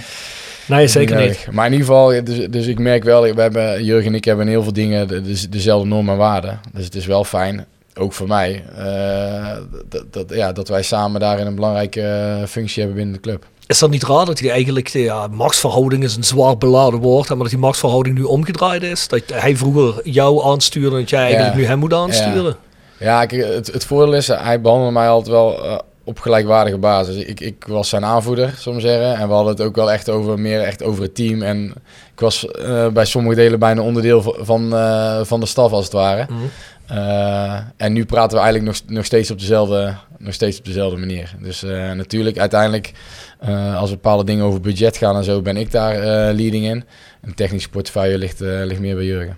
Nee, 0.65 0.87
zeker 0.87 1.15
Niet 1.15 1.25
nodig. 1.25 1.51
Maar 1.51 1.65
in 1.65 1.71
ieder 1.71 1.87
geval, 1.87 2.23
dus, 2.23 2.47
dus 2.49 2.65
ik 2.65 2.79
merk 2.79 3.03
wel, 3.03 3.21
we 3.21 3.41
hebben, 3.41 3.83
Jurgen 3.83 4.07
en 4.07 4.15
ik 4.15 4.25
hebben 4.25 4.45
in 4.45 4.51
heel 4.51 4.63
veel 4.63 4.73
dingen 4.73 5.07
de, 5.07 5.21
de- 5.21 5.49
dezelfde 5.49 5.87
normen 5.87 6.13
en 6.13 6.19
waarden. 6.19 6.59
Dus 6.73 6.85
het 6.85 6.95
is 6.95 7.05
wel 7.05 7.23
fijn, 7.23 7.65
ook 7.97 8.13
voor 8.13 8.27
mij, 8.27 8.63
eh, 8.77 9.57
dat, 9.89 10.13
dat, 10.13 10.25
ja, 10.29 10.51
dat 10.51 10.67
wij 10.67 10.81
samen 10.83 11.19
daarin 11.19 11.47
een 11.47 11.55
belangrijke 11.55 12.01
eh, 12.01 12.47
functie 12.47 12.79
hebben 12.79 12.97
binnen 12.97 13.15
de 13.15 13.21
club. 13.21 13.45
Is 13.67 13.79
dat 13.79 13.89
niet 13.89 14.03
raar 14.03 14.25
dat 14.25 14.39
hij 14.39 14.49
eigenlijk, 14.49 14.91
de, 14.91 14.99
ja, 14.99 15.27
machtsverhouding 15.27 16.03
is 16.03 16.15
een 16.15 16.23
zwaar 16.23 16.57
beladen 16.57 16.99
woord, 16.99 17.29
maar 17.29 17.37
dat 17.37 17.49
die 17.49 17.57
machtsverhouding 17.57 18.17
nu 18.17 18.23
omgedraaid 18.23 18.83
is? 18.83 19.07
Dat 19.07 19.21
hij 19.33 19.55
vroeger 19.55 20.09
jou 20.09 20.45
aanstuurde 20.45 20.95
en 20.95 21.01
dat 21.01 21.09
jij 21.09 21.21
eigenlijk 21.21 21.53
Ja. 21.53 21.59
nu 21.59 21.65
hem 21.65 21.79
moet 21.79 21.93
aansturen? 21.93 22.55
Ja, 22.99 23.25
het, 23.25 23.67
het 23.67 23.85
voordeel 23.85 24.13
is, 24.13 24.27
hij 24.27 24.61
behandelde 24.61 24.93
mij 24.93 25.09
altijd 25.09 25.35
wel 25.35 25.63
eh, 25.65 25.77
op 26.03 26.19
gelijkwaardige 26.19 26.77
basis. 26.77 27.15
Ik, 27.15 27.39
ik 27.39 27.65
was 27.67 27.89
zijn 27.89 28.05
aanvoerder, 28.05 28.53
we 28.63 28.79
zeggen. 28.79 29.15
En 29.15 29.27
we 29.27 29.33
hadden 29.33 29.53
het 29.53 29.61
ook 29.61 29.75
wel 29.75 29.91
echt 29.91 30.09
over, 30.09 30.39
meer 30.39 30.61
echt 30.61 30.83
over 30.83 31.03
het 31.03 31.15
team. 31.15 31.41
En 31.41 31.73
ik 32.13 32.19
was 32.19 32.47
eh, 32.47 32.87
bij 32.87 33.05
sommige 33.05 33.35
delen 33.35 33.59
bijna 33.59 33.81
onderdeel 33.81 34.35
van, 34.39 34.75
eh, 34.75 35.19
van 35.23 35.39
de 35.39 35.45
staf, 35.45 35.71
als 35.71 35.83
het 35.83 35.93
ware. 35.93 36.25
Mhm. 36.29 36.39
Eh, 36.87 37.57
en 37.77 37.93
nu 37.93 38.05
praten 38.05 38.37
we 38.37 38.43
eigenlijk 38.43 38.65
nog, 38.65 38.95
nog, 38.95 39.05
steeds 39.05 39.31
op 39.31 39.39
dezelfde, 39.39 39.95
nog 40.17 40.33
steeds 40.33 40.57
op 40.57 40.65
dezelfde 40.65 40.97
manier. 40.97 41.35
Dus 41.41 41.63
eh, 41.63 41.91
natuurlijk, 41.91 42.37
uiteindelijk, 42.37 42.91
eh, 43.39 43.77
als 43.77 43.89
bepaalde 43.89 44.23
dingen 44.23 44.45
over 44.45 44.61
budget 44.61 44.97
gaan 44.97 45.15
en 45.15 45.23
zo, 45.23 45.41
ben 45.41 45.57
ik 45.57 45.71
daar 45.71 45.95
leading 46.33 46.65
in. 46.65 46.83
En 47.21 47.29
de 47.29 47.33
technische 47.33 47.69
portefeuille 47.69 48.17
ligt, 48.17 48.39
ligt 48.39 48.79
meer 48.79 48.95
bij 48.95 49.05
Jurgen. 49.05 49.37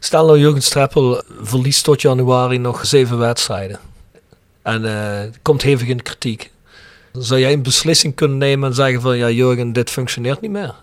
Stel 0.00 0.26
nou 0.26 0.38
Jurgen 0.38 0.62
Streppel 0.62 1.22
verliest 1.40 1.84
tot 1.84 2.02
januari 2.02 2.58
nog 2.58 2.86
zeven 2.86 3.18
wedstrijden. 3.18 3.78
En 4.62 5.34
komt 5.42 5.62
hevig 5.62 5.88
in 5.88 6.02
kritiek. 6.02 6.50
Zou 7.12 7.40
jij 7.40 7.52
een 7.52 7.62
beslissing 7.62 8.14
kunnen 8.14 8.38
nemen 8.38 8.68
en 8.68 8.74
zeggen 8.74 9.00
van 9.00 9.16
ja 9.16 9.30
Jurgen, 9.30 9.72
dit 9.72 9.90
functioneert 9.90 10.40
niet 10.40 10.50
meer? 10.50 10.74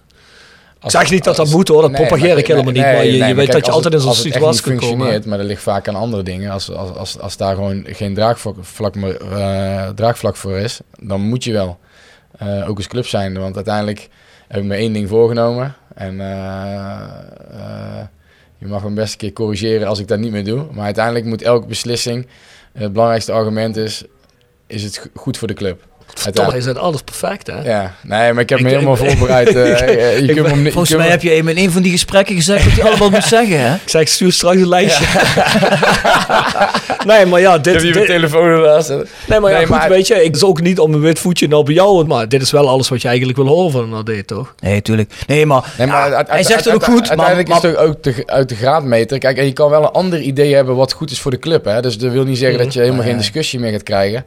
Ik 0.86 0.92
zeg 0.92 1.12
niet 1.12 1.24
dat 1.24 1.36
dat 1.36 1.50
moet 1.50 1.68
hoor, 1.68 1.82
dat 1.82 1.92
Nee, 1.92 2.00
propageer 2.06 2.38
ik 2.38 2.48
helemaal 2.48 2.72
nee, 2.72 2.84
niet. 2.84 2.92
Maar 2.94 3.06
je, 3.06 3.20
nee, 3.20 3.27
je 3.27 3.36
weet 3.36 3.50
kijk, 3.50 3.51
dat 3.58 3.65
je 3.65 3.72
altijd 3.72 3.94
het- 3.94 4.04
in 4.04 4.08
zo'n 4.10 4.15
situatie 4.24 4.62
kunt 4.62 4.80
komen. 4.80 4.89
functioneert, 4.96 5.25
maar 5.25 5.38
dat 5.38 5.48
ligt 5.48 5.62
vaak 5.62 5.88
aan 5.88 5.96
andere 5.96 6.24
dingen. 6.24 6.51
Als, 6.51 6.72
als, 6.72 6.96
als, 6.98 7.20
als 7.20 7.38
daar 7.38 7.56
gewoon 7.56 7.84
geen 7.88 8.13
draagvlak, 8.13 8.96
meer, 8.96 9.22
eh, 9.32 9.89
draagvlak 9.89 10.36
voor 10.36 10.58
is, 10.58 10.80
dan 11.00 11.22
moet 11.22 11.44
je 11.44 11.51
wel. 11.54 11.77
Eh, 12.38 12.70
ook 12.70 12.77
als 12.77 12.88
club 12.88 13.06
zijnde, 13.08 13.39
want 13.39 13.56
uiteindelijk 13.56 14.10
heb 14.48 14.62
ik 14.62 14.68
me 14.68 14.75
één 14.75 14.94
ding 14.94 15.10
voorgenomen. 15.10 15.75
En 15.96 16.20
eh, 16.22 18.04
je 18.58 18.68
mag 18.68 18.84
me 18.84 18.89
best 18.89 19.12
een 19.12 19.18
keer 19.18 19.34
corrigeren 19.34 19.88
als 19.88 20.00
ik 20.00 20.08
dat 20.08 20.20
niet 20.20 20.32
meer 20.32 20.44
doe. 20.46 20.65
Maar 20.72 20.86
uiteindelijk 20.86 21.25
moet 21.25 21.42
elke 21.42 21.68
beslissing, 21.68 22.27
het 22.74 22.92
belangrijkste 22.92 23.32
argument 23.32 23.77
is, 23.77 24.04
is 24.68 24.84
het 24.84 24.98
go- 24.98 25.10
goed 25.13 25.38
voor 25.38 25.48
de 25.48 25.54
club. 25.54 25.82
Verdomme, 26.20 26.56
je 26.56 26.62
zit 26.62 26.78
alles 26.78 27.02
perfect 27.02 27.48
hè? 27.48 27.62
Ja, 27.72 27.94
nee, 28.02 28.34
maar 28.34 28.44
ik 28.44 28.50
heb 28.50 28.60
Ik- 28.66 28.66
me 28.66 28.70
helemaal 28.72 28.94
ik- 28.94 29.00
voorbereid. 29.10 29.48
ik- 29.50 29.56
je 30.28 30.34
kunt 30.34 30.48
hem 30.48 30.64
je 30.66 30.72
Volgens 30.72 30.96
mij 30.96 31.08
heb 31.10 31.22
je 31.22 31.36
in 31.36 31.58
een 31.58 31.72
van 31.72 31.82
die 31.82 31.92
gesprekken 31.92 32.36
gezegd 32.36 32.64
wat 32.66 32.74
hij 32.74 32.84
allemaal 32.84 33.10
moet 33.10 33.24
zeggen, 33.24 33.60
hè? 33.60 33.74
Ik 33.74 33.82
zeg, 33.90 34.08
stuur 34.08 34.32
straks 34.32 34.56
een 34.58 34.68
lijstje. 34.68 35.06
nee, 37.08 37.26
maar 37.26 37.40
ja, 37.40 37.58
dit... 37.58 37.74
Heb 37.74 37.84
je 37.84 37.90
mijn 37.90 38.00
dit- 38.00 38.08
telefoon 38.16 38.46
ernaast? 38.48 38.90
Nee, 39.28 39.40
maar 39.40 39.52
ja, 39.52 39.58
Nee, 39.58 39.66
goed, 39.66 39.76
maar- 39.78 39.90
weet 39.90 40.08
je, 40.08 40.24
ik 40.24 40.36
is 40.36 40.44
ook 40.44 40.62
niet 40.62 40.80
om 40.80 40.94
een 40.94 41.00
wit 41.02 41.20
voetje 41.20 41.48
nou 41.48 41.64
bij 41.64 41.74
jou, 41.74 42.06
maar 42.06 42.30
dit 42.30 42.42
is 42.42 42.52
wel 42.52 42.70
alles 42.70 42.90
wat 42.90 43.02
je 43.02 43.08
eigenlijk 43.08 43.38
wil 43.38 43.48
horen 43.48 43.72
van 43.72 43.94
een 43.94 44.20
AD, 44.20 44.28
toch? 44.28 44.54
Nee, 44.60 44.82
tuurlijk. 44.82 45.12
Nee, 45.28 45.46
maar, 45.46 45.74
Nee, 45.78 45.88
maar 45.88 46.10
ja, 46.10 46.24
hij 46.28 46.44
zegt 46.44 46.66
het 46.66 46.74
ook 46.74 46.84
goed, 46.84 47.00
maar, 47.00 47.10
Uiteindelijk 47.10 47.48
maar 47.48 47.58
is 47.58 47.64
het 47.64 47.78
ook 47.78 48.04
de, 48.04 48.24
uit 48.26 48.50
de 48.50 48.56
graadmeter. 48.56 49.18
Kijk, 49.18 49.38
en 49.38 49.46
je 49.46 49.54
kan 49.54 49.70
wel 49.70 49.84
een 49.84 49.92
ander 49.92 50.20
idee 50.22 50.56
hebben 50.56 50.76
wat 50.76 50.94
goed 50.94 51.12
is 51.12 51.20
voor 51.20 51.32
de 51.32 51.40
club. 51.40 51.66
Hè? 51.66 51.82
Dus 51.82 51.98
dat 51.98 52.12
wil 52.12 52.24
niet 52.24 52.38
zeggen 52.38 52.58
dat 52.60 52.74
je 52.74 52.80
helemaal 52.80 53.04
geen 53.04 53.18
discussie 53.18 53.60
meer 53.60 53.72
gaat 53.72 53.84
krijgen. 53.84 54.26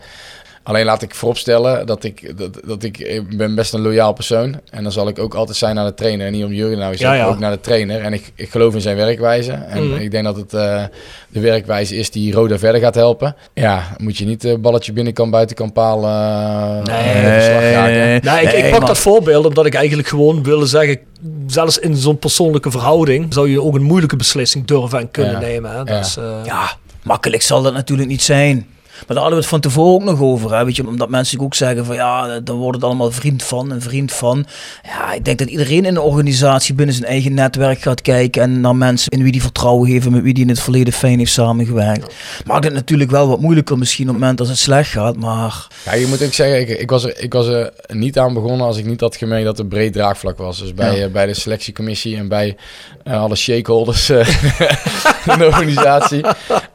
Alleen 0.69 0.85
laat 0.85 1.03
ik 1.03 1.15
vooropstellen 1.15 1.87
dat 1.87 2.05
ik, 2.05 2.39
dat, 2.39 2.61
dat 2.67 2.83
ik, 2.83 2.99
ik 2.99 3.37
ben 3.37 3.55
best 3.55 3.73
een 3.73 3.81
loyaal 3.81 4.13
persoon. 4.13 4.61
En 4.71 4.83
dan 4.83 4.93
zal 4.93 5.09
ik 5.09 5.19
ook 5.19 5.35
altijd 5.35 5.57
zijn 5.57 5.75
naar 5.75 5.87
de 5.87 5.95
trainer. 5.95 6.27
En 6.27 6.33
niet 6.33 6.45
om 6.45 6.53
Jurgen 6.53 6.79
nou, 6.79 6.95
Ja, 6.99 7.13
ja. 7.15 7.25
ook 7.27 7.39
naar 7.39 7.51
de 7.51 7.61
trainer. 7.61 8.01
En 8.01 8.13
ik, 8.13 8.33
ik 8.35 8.51
geloof 8.51 8.75
in 8.75 8.81
zijn 8.81 8.97
werkwijze. 8.97 9.53
En 9.53 9.89
Mhm. 9.91 10.01
ik 10.01 10.11
denk 10.11 10.25
dat 10.25 10.37
het 10.37 10.55
eh, 10.55 10.83
de 11.29 11.41
werkwijze 11.41 11.97
is 11.97 12.11
die 12.11 12.33
Roda 12.33 12.59
verder 12.59 12.81
gaat 12.81 12.95
helpen. 12.95 13.37
Ja, 13.55 13.83
moet 13.97 14.17
je 14.17 14.25
niet 14.25 14.45
een 14.45 14.61
balletje 14.61 14.93
binnenkant, 14.93 15.31
buitenkant 15.31 15.73
paal 15.73 16.05
eh 16.05 16.83
Nee. 16.95 17.73
raken. 17.73 17.93
Nee. 17.93 18.21
Nou, 18.21 18.41
ik, 18.41 18.53
ik 18.53 18.63
Nee, 18.63 18.71
pak 18.71 18.87
dat 18.87 18.99
voorbeeld 18.99 19.47
omdat 19.47 19.67
ik 19.67 19.75
eigenlijk 19.75 20.09
gewoon 20.09 20.43
wilde 20.43 20.67
zeggen, 20.67 20.99
zelfs 21.47 21.79
in 21.79 21.97
zo'n 21.97 22.19
persoonlijke 22.19 22.71
verhouding 22.71 23.35
zou 23.35 23.51
je 23.51 23.63
ook 23.63 23.75
een 23.75 23.83
moeilijke 23.83 24.17
beslissing 24.17 24.67
durven 24.67 24.99
en 24.99 25.11
kunnen 25.11 25.33
Ja. 25.33 25.39
nemen. 25.39 25.71
Hè? 25.71 25.77
Ja. 25.77 25.85
Dus, 25.85 26.17
eh, 26.17 26.25
ja, 26.45 26.71
makkelijk 27.03 27.43
zal 27.43 27.63
dat 27.63 27.73
natuurlijk 27.73 28.09
niet 28.09 28.23
zijn. 28.23 28.67
Maar 29.07 29.17
daar 29.17 29.17
hadden 29.17 29.35
we 29.35 29.41
het 29.41 29.47
van 29.47 29.61
tevoren 29.61 29.93
ook 29.95 30.05
nog 30.05 30.21
over. 30.21 30.57
Hè? 30.57 30.65
Weet 30.65 30.77
je, 30.77 30.87
omdat 30.87 31.09
mensen 31.09 31.41
ook 31.41 31.55
zeggen 31.55 31.85
van 31.85 31.95
ja, 31.95 32.41
dan 32.41 32.57
wordt 32.57 32.77
het 32.77 32.85
allemaal 32.85 33.11
vriend 33.11 33.43
van 33.43 33.73
en 33.73 33.83
vriend 33.83 34.13
van. 34.13 34.47
Ja, 34.85 35.13
ik 35.13 35.25
denk 35.25 35.39
dat 35.39 35.49
iedereen 35.49 35.85
in 35.85 35.95
de 35.95 36.01
organisatie 36.01 36.75
binnen 36.75 36.95
zijn 36.95 37.07
eigen 37.09 37.35
netwerk 37.35 37.81
gaat 37.81 38.03
kijken. 38.03 38.43
En 38.43 38.61
naar 38.61 38.77
mensen 38.77 39.11
in 39.11 39.23
wie 39.23 39.33
die 39.33 39.43
vertrouwen 39.43 39.91
heeft 39.91 40.07
en 40.07 40.13
met 40.13 40.23
wie 40.23 40.35
die 40.35 40.43
in 40.43 40.49
het 40.49 40.61
verleden 40.61 40.93
fijn 40.93 41.19
heeft 41.19 41.33
samengewerkt. 41.33 42.15
Maakt 42.45 42.65
het 42.65 42.75
natuurlijk 42.75 43.11
wel 43.11 43.29
wat 43.29 43.41
moeilijker 43.41 43.79
misschien 43.79 44.07
op 44.07 44.13
het 44.13 44.21
moment 44.21 44.41
als 44.41 44.49
het 44.49 44.59
slecht 44.59 44.91
gaat. 44.91 45.17
Maar 45.17 45.67
Ja, 45.85 45.95
je 45.95 46.07
moet 46.07 46.23
ook 46.25 46.33
zeggen, 46.33 46.61
ik, 46.61 46.69
ik, 46.69 46.91
was 46.91 47.05
er, 47.05 47.21
ik 47.23 47.33
was 47.33 47.47
er 47.47 47.73
niet 47.87 48.19
aan 48.19 48.35
begonnen 48.35 48.67
als 48.67 48.77
ik 48.77 48.85
niet 48.87 49.01
had 49.01 49.17
gemerkt 49.17 49.45
dat 49.45 49.59
er 49.59 49.67
breed 49.67 49.93
draagvlak 49.93 50.39
was. 50.39 50.59
Dus 50.59 50.75
bij, 50.75 50.97
Ja. 50.97 51.05
eh, 51.05 51.11
bij 51.11 51.27
de 51.27 51.35
selectiecommissie 51.35 52.17
en 52.17 52.29
bij 52.29 52.57
eh, 53.05 53.21
alle 53.21 53.37
stakeholders 53.37 54.09
eh, 54.09 54.19
in 55.33 55.39
de 55.39 55.45
organisatie. 55.47 56.25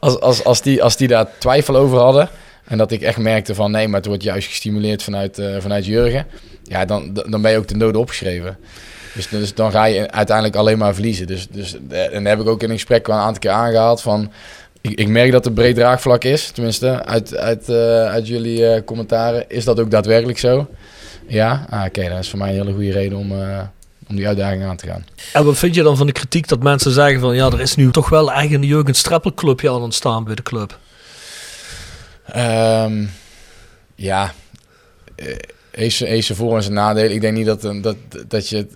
Als, 0.00 0.20
als, 0.20 0.44
als, 0.44 0.62
die, 0.62 0.82
als 0.82 0.96
die 0.96 1.08
daar 1.08 1.26
twijfel 1.38 1.76
over 1.76 1.98
hadden 1.98 2.13
en 2.64 2.78
dat 2.78 2.90
ik 2.90 3.02
echt 3.02 3.18
merkte 3.18 3.54
van 3.54 3.70
nee, 3.70 3.88
maar 3.88 3.96
het 3.96 4.06
wordt 4.06 4.22
juist 4.22 4.48
gestimuleerd 4.48 5.02
vanuit, 5.02 5.38
eh, 5.38 5.56
vanuit 5.58 5.86
Jurgen. 5.86 6.26
Ja, 6.62 6.84
dan, 6.84 7.20
dan 7.28 7.42
ben 7.42 7.50
je 7.50 7.58
ook 7.58 7.66
ten 7.66 7.78
dode 7.78 7.98
opgeschreven. 7.98 8.56
Dus, 9.14 9.28
dus 9.28 9.54
dan 9.54 9.70
ga 9.70 9.84
je 9.84 10.10
uiteindelijk 10.10 10.56
alleen 10.56 10.78
maar 10.78 10.94
verliezen. 10.94 11.26
Dus, 11.26 11.48
dus, 11.48 11.76
eh, 11.90 12.14
en 12.14 12.24
heb 12.24 12.40
ik 12.40 12.46
ook 12.46 12.62
in 12.62 12.68
een 12.68 12.74
gesprek 12.74 13.06
wel 13.06 13.16
een 13.16 13.22
aantal 13.22 13.40
keer 13.40 13.50
aangehaald 13.50 14.00
van... 14.00 14.32
Ik, 14.80 14.98
ik 14.98 15.08
merk 15.08 15.32
dat 15.32 15.46
er 15.46 15.52
breed 15.52 15.74
draagvlak 15.74 16.24
is, 16.24 16.50
tenminste, 16.50 17.04
uit, 17.04 17.36
uit, 17.36 17.68
eh, 17.68 18.04
uit 18.04 18.28
jullie 18.28 18.84
commentaren. 18.84 19.44
Is 19.48 19.64
dat 19.64 19.80
ook 19.80 19.90
daadwerkelijk 19.90 20.38
zo? 20.38 20.68
Ja? 21.26 21.66
Ah, 21.70 21.84
Oké, 21.86 22.08
dat 22.08 22.18
is 22.18 22.30
voor 22.30 22.38
mij 22.38 22.48
een 22.48 22.54
hele 22.54 22.72
goede 22.72 22.92
reden 22.92 23.18
om, 23.18 23.32
om 24.08 24.16
die 24.16 24.26
uitdaging 24.26 24.64
aan 24.64 24.76
te 24.76 24.86
gaan. 24.86 25.04
En 25.32 25.44
wat 25.44 25.58
vind 25.58 25.74
je 25.74 25.82
dan 25.82 25.96
van 25.96 26.06
de 26.06 26.12
kritiek 26.12 26.48
dat 26.48 26.62
mensen 26.62 26.92
zeggen 26.92 27.20
van 27.20 27.34
ja, 27.34 27.46
er 27.46 27.60
is 27.60 27.76
nu 27.76 27.90
toch 27.90 28.08
wel 28.08 28.32
een 28.32 28.62
Jurgen 28.62 28.94
Streppel 28.94 29.32
aan 29.74 29.82
ontstaan 29.82 30.24
bij 30.24 30.34
de 30.34 30.42
club? 30.42 30.78
Ehm, 32.26 33.04
ja, 33.94 34.32
eh, 35.16 35.36
heeft 35.70 35.98
heeft 35.98 36.26
ze 36.26 36.34
voor- 36.34 36.56
en 36.56 36.62
zijn 36.62 36.74
nadelen. 36.74 37.12
Ik 37.12 37.20
denk 37.20 37.36
niet 37.36 37.46
dat, 37.46 37.64
eh, 37.64 37.82
dat, 37.82 37.96
dat 38.28 38.48
je 38.48 38.66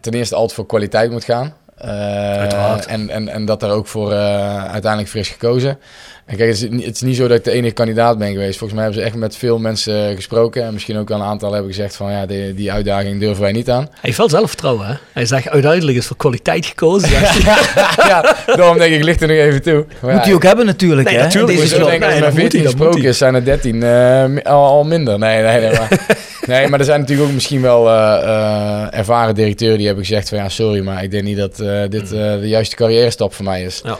ten 0.00 0.12
eerste 0.12 0.34
altijd 0.34 0.52
voor 0.52 0.66
kwaliteit 0.66 1.10
moet 1.10 1.24
gaan. 1.24 1.54
Eh, 1.76 2.90
en, 2.92 3.10
en, 3.10 3.28
en 3.28 3.44
dat 3.44 3.60
daar 3.60 3.70
ook 3.70 3.86
voor 3.86 4.12
eh, 4.12 4.64
uiteindelijk 4.64 5.08
voor 5.10 5.20
is 5.20 5.28
gekozen. 5.28 5.78
En 6.26 6.36
kijk, 6.36 6.48
het 6.48 6.62
is, 6.62 6.68
niet- 6.70 6.84
het 6.84 6.94
is 6.94 7.00
niet 7.00 7.16
zo 7.16 7.28
dat 7.28 7.36
ik 7.38 7.44
de 7.44 7.50
enige 7.50 7.74
kandidaat 7.74 8.18
ben 8.18 8.32
geweest. 8.32 8.58
Volgens 8.58 8.72
mij 8.72 8.82
hebben 8.82 9.00
ze 9.02 9.06
echt 9.08 9.16
met 9.16 9.36
veel 9.36 9.58
mensen 9.58 10.14
gesproken. 10.14 10.64
En 10.64 10.72
misschien 10.72 10.96
ook 10.98 11.08
wel 11.08 11.18
een 11.18 11.24
aantal 11.26 11.52
hebben 11.52 11.70
gezegd 11.72 11.96
van 11.96 12.12
ja, 12.12 12.26
die, 12.26 12.54
die 12.54 12.72
uitdaging 12.72 13.20
durven 13.20 13.42
wij 13.42 13.52
niet 13.52 13.70
aan. 13.70 13.82
Hij 13.90 13.98
heeft 14.00 14.16
wel 14.18 14.28
zelfvertrouwen, 14.28 14.86
hè? 14.86 14.94
Hij 15.12 15.26
zegt 15.26 15.48
uiteindelijk 15.48 15.98
is 15.98 16.06
voor 16.06 16.16
kwaliteit 16.16 16.66
gekozen. 16.66 17.10
ja, 18.10 18.34
daarom 18.46 18.78
denk 18.78 18.94
ik, 18.94 19.02
ligt 19.04 19.22
er 19.22 19.28
nog 19.28 19.36
even 19.36 19.62
toe. 19.62 19.84
Maar 20.00 20.10
moet 20.10 20.20
ja, 20.20 20.26
hij 20.26 20.34
ook 20.34 20.42
hebben 20.42 20.66
natuurlijk. 20.66 21.08
Nee, 21.08 21.16
hè? 21.18 21.22
natuurlijk 21.22 21.58
Deze 21.58 21.84
denk 21.84 22.02
als 22.04 22.14
er 22.14 22.20
dat 22.20 22.30
moet 22.30 22.38
14 22.40 22.60
hij, 22.60 22.68
dat 22.68 22.76
moet 22.78 22.86
gesproken 22.86 23.08
is, 23.08 23.18
zijn 23.18 23.34
er 23.34 23.44
13 23.44 23.82
eh, 23.82 24.52
al, 24.52 24.64
al 24.64 24.84
minder. 24.84 25.18
Nee, 25.18 25.42
nee, 25.42 25.60
nee. 25.60 25.70
Maar, 25.78 25.88
nee, 26.46 26.68
maar 26.68 26.78
er 26.78 26.84
zijn 26.84 27.00
natuurlijk 27.00 27.28
ook 27.28 27.34
misschien 27.34 27.62
wel 27.62 27.88
eh, 27.88 28.22
eh, 28.22 28.98
ervaren 28.98 29.34
directeuren 29.34 29.76
die 29.76 29.86
hebben 29.86 30.04
gezegd 30.04 30.28
van 30.28 30.38
ja, 30.38 30.48
sorry, 30.48 30.80
maar 30.80 31.02
ik 31.02 31.10
denk 31.10 31.24
niet 31.24 31.36
dat 31.36 31.60
eh, 31.60 31.82
dit 31.88 32.12
eh, 32.12 32.38
de 32.40 32.48
juiste 32.48 32.76
carrière 32.76 33.10
stap 33.10 33.34
voor 33.34 33.44
mij 33.44 33.62
is. 33.62 33.80
Ja. 33.84 33.98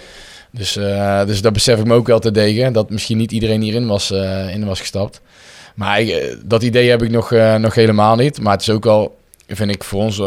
Dus, 0.50 0.72
dus 1.26 1.40
dat 1.40 1.52
besef 1.52 1.78
ik 1.78 1.86
me 1.86 1.94
ook 1.94 2.06
wel 2.06 2.18
te 2.18 2.30
degen, 2.30 2.72
dat 2.72 2.90
misschien 2.90 3.16
niet 3.16 3.32
iedereen 3.32 3.60
hierin 3.60 3.86
was, 3.86 4.10
in 4.52 4.64
was 4.64 4.80
gestapt. 4.80 5.20
Maar 5.74 6.00
ik, 6.00 6.36
dat 6.44 6.62
idee 6.62 6.90
heb 6.90 7.02
ik 7.02 7.10
nog, 7.10 7.30
nog 7.58 7.74
helemaal 7.74 8.16
niet. 8.16 8.40
Maar 8.40 8.52
het 8.52 8.60
is 8.60 8.70
ook 8.70 8.84
wel, 8.84 9.16
vind 9.48 9.70
ik, 9.70 9.84
voor 9.84 10.02
ons 10.02 10.18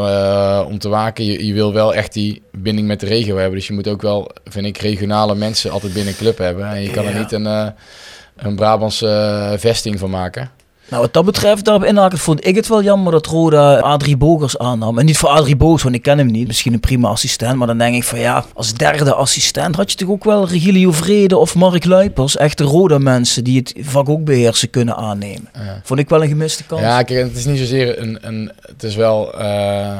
om 0.67 0.79
te 0.79 0.89
waken. 0.89 1.25
Je, 1.25 1.45
je 1.45 1.53
wil 1.53 1.73
wel 1.73 1.93
echt 1.93 2.13
die 2.13 2.41
binding 2.51 2.87
met 2.87 2.99
de 2.99 3.05
regio 3.05 3.37
hebben. 3.37 3.55
Dus 3.57 3.67
je 3.67 3.73
moet 3.73 3.87
ook 3.87 4.01
wel, 4.01 4.31
vind 4.43 4.65
ik, 4.65 4.77
regionale 4.77 5.35
mensen 5.35 5.71
altijd 5.71 5.93
binnen 5.93 6.13
een 6.13 6.19
club 6.19 6.37
hebben. 6.37 6.67
En 6.67 6.81
je 6.81 6.91
kan 6.91 7.05
er 7.05 7.19
niet 7.19 7.31
een, 7.31 7.73
een 8.35 8.55
Brabantse 8.55 9.55
vesting 9.57 9.99
van 9.99 10.09
maken. 10.09 10.51
Nou, 10.89 11.01
wat 11.01 11.13
dat 11.13 11.25
betreft, 11.25 11.65
daarop 11.65 11.83
inhaken, 11.83 12.17
vond 12.17 12.47
ik 12.47 12.55
het 12.55 12.67
wel 12.67 12.83
jammer 12.83 13.11
dat 13.11 13.25
Roda 13.25 13.79
Adrie 13.79 14.17
Bogers 14.17 14.57
aannam. 14.57 14.99
En 14.99 15.05
niet 15.05 15.17
voor 15.17 15.29
Adrie 15.29 15.55
Bogers, 15.55 15.83
want 15.83 15.95
ik 15.95 16.01
ken 16.01 16.17
hem 16.17 16.31
niet. 16.31 16.47
Misschien 16.47 16.73
een 16.73 16.79
prima 16.79 17.07
assistent. 17.09 17.55
Maar 17.55 17.67
dan 17.67 17.77
denk 17.77 17.95
ik 17.95 18.03
van 18.03 18.19
ja, 18.19 18.45
als 18.53 18.73
derde 18.73 19.13
assistent 19.13 19.75
had 19.75 19.91
je 19.91 19.97
toch 19.97 20.09
ook 20.09 20.23
wel 20.23 20.47
Regilio 20.47 20.91
Vrede 20.91 21.37
of 21.37 21.55
Mark 21.55 21.85
Luipers. 21.85 22.37
Echte 22.37 22.63
Roda 22.63 22.97
mensen 22.97 23.43
die 23.43 23.57
het 23.57 23.73
vak 23.79 24.09
ook 24.09 24.23
beheersen 24.23 24.69
kunnen 24.69 24.95
aannemen. 24.95 25.49
Ja. 25.53 25.81
Vond 25.83 25.99
ik 25.99 26.09
wel 26.09 26.23
een 26.23 26.27
gemiste 26.29 26.63
kans. 26.63 26.81
Ja, 26.81 27.03
kijk, 27.03 27.27
het 27.27 27.37
is 27.37 27.45
niet 27.45 27.57
zozeer 27.57 27.99
een. 28.01 28.17
een 28.21 28.51
het 28.65 28.83
is 28.83 28.95
wel. 28.95 29.33
eh, 29.33 29.99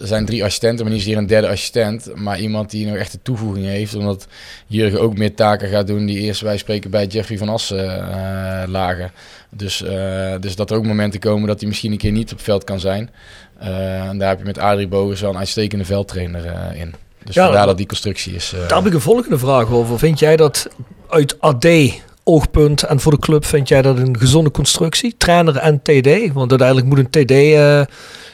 er 0.00 0.06
zijn 0.06 0.24
drie 0.26 0.44
assistenten, 0.44 0.84
maar 0.84 0.94
niet 0.94 1.02
zozeer 1.02 1.18
een 1.18 1.26
derde 1.26 1.48
assistent. 1.48 2.10
Maar 2.14 2.40
iemand 2.40 2.70
die 2.70 2.86
nog 2.86 2.96
echt 2.96 3.12
de 3.12 3.18
toevoeging 3.22 3.66
heeft. 3.66 3.94
Omdat 3.94 4.26
Jurgen 4.66 5.00
ook 5.00 5.18
meer 5.18 5.34
taken 5.34 5.68
gaat 5.68 5.86
doen 5.86 6.06
die 6.06 6.18
eerst 6.18 6.40
wij 6.40 6.58
spreken 6.58 6.90
bij 6.90 7.06
Jeffrey 7.06 7.38
van 7.38 7.48
Assen 7.48 8.12
eh, 8.12 8.68
lagen. 8.68 9.10
Dus, 9.50 9.82
eh, 9.82 10.34
dus 10.40 10.56
dat 10.56 10.70
er 10.70 10.76
ook 10.76 10.84
momenten 10.86 11.20
komen 11.20 11.46
dat 11.48 11.58
hij 11.60 11.68
misschien 11.68 11.92
een 11.92 11.98
keer 11.98 12.12
niet 12.12 12.32
op 12.32 12.40
veld 12.40 12.64
kan 12.64 12.80
zijn. 12.80 13.10
Eh, 13.58 14.00
en 14.08 14.18
daar 14.18 14.28
heb 14.28 14.38
je 14.38 14.44
met 14.44 14.58
Adrie 14.58 14.88
Bogus 14.88 15.20
wel 15.20 15.30
een 15.30 15.38
uitstekende 15.38 15.84
veldtrainer 15.84 16.44
eh, 16.46 16.80
in. 16.80 16.94
Dus 17.24 17.34
Ja, 17.34 17.44
vandaar 17.44 17.66
dat- 17.66 17.76
die 17.76 17.86
constructie 17.86 18.34
is. 18.34 18.52
eh, 18.54 18.68
Daar 18.68 18.78
heb 18.78 18.86
ik 18.86 18.94
een 18.94 19.00
volgende 19.00 19.38
vraag 19.38 19.70
over. 19.70 19.98
Vind 19.98 20.18
jij 20.18 20.36
dat 20.36 20.68
uit 21.08 21.36
AD-oogpunt 21.40 22.82
en 22.82 23.00
voor 23.00 23.12
de 23.12 23.18
club, 23.18 23.44
vind 23.44 23.68
jij 23.68 23.82
dat 23.82 23.98
een 23.98 24.18
gezonde 24.18 24.50
constructie? 24.50 25.14
Trainer 25.18 25.56
en 25.56 25.82
TD? 25.82 26.32
Want 26.32 26.50
uiteindelijk 26.50 26.86
moet 26.88 26.98
een 26.98 27.10
TD 27.10 27.30
eh, 27.30 27.82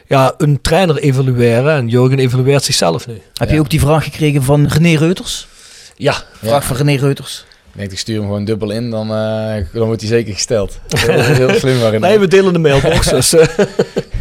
ja, 0.06 0.34
een 0.38 0.60
trainer 0.60 0.96
evalueren 0.98 1.74
en 1.76 1.88
Jurgen 1.88 2.18
evalueert 2.18 2.64
zichzelf 2.64 3.06
nu. 3.06 3.20
Heb 3.34 3.48
Ja. 3.48 3.54
je 3.54 3.60
ook 3.60 3.70
die 3.70 3.80
vraag 3.80 4.04
gekregen 4.04 4.42
van 4.42 4.66
René 4.66 4.98
Reuters? 4.98 5.46
Ja, 5.96 6.12
Ja. 6.40 6.48
Vraag 6.48 6.64
van 6.64 6.76
René 6.76 6.94
Reuters. 6.96 7.44
Ik 7.76 7.82
denk, 7.82 7.92
ik 7.94 7.98
stuur 7.98 8.16
hem 8.16 8.24
gewoon 8.24 8.44
dubbel 8.44 8.70
in, 8.70 8.90
dan, 8.90 9.10
eh, 9.10 9.54
dan 9.72 9.86
wordt 9.86 10.00
hij 10.00 10.10
zeker 10.10 10.32
gesteld. 10.32 10.78
Heel, 10.88 11.20
heel 11.20 11.50
slim 11.64 11.80
waarin. 11.80 12.00
nee, 12.00 12.18
we 12.18 12.28
delen 12.28 12.52
de 12.52 12.58
mailbox. 12.58 13.08
dus, 13.10 13.32
eh, 13.32 13.46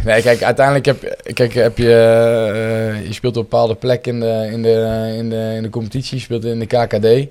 Nee, 0.04 0.22
kijk, 0.22 0.42
uiteindelijk 0.42 0.86
heb, 0.86 1.20
kijk, 1.32 1.54
heb 1.54 1.78
je, 1.78 1.92
eh, 1.92 3.06
je 3.06 3.12
speelt 3.12 3.36
op 3.36 3.42
een 3.42 3.48
bepaalde 3.48 3.74
plek 3.74 4.06
in 4.06 4.20
de, 4.20 4.48
in 4.52 4.62
de, 4.62 5.14
in 5.16 5.30
de, 5.30 5.52
in 5.56 5.62
de 5.62 5.70
competitie, 5.70 6.16
je 6.16 6.22
speelt 6.22 6.44
in 6.44 6.58
de 6.58 6.66
KKD, 6.66 7.28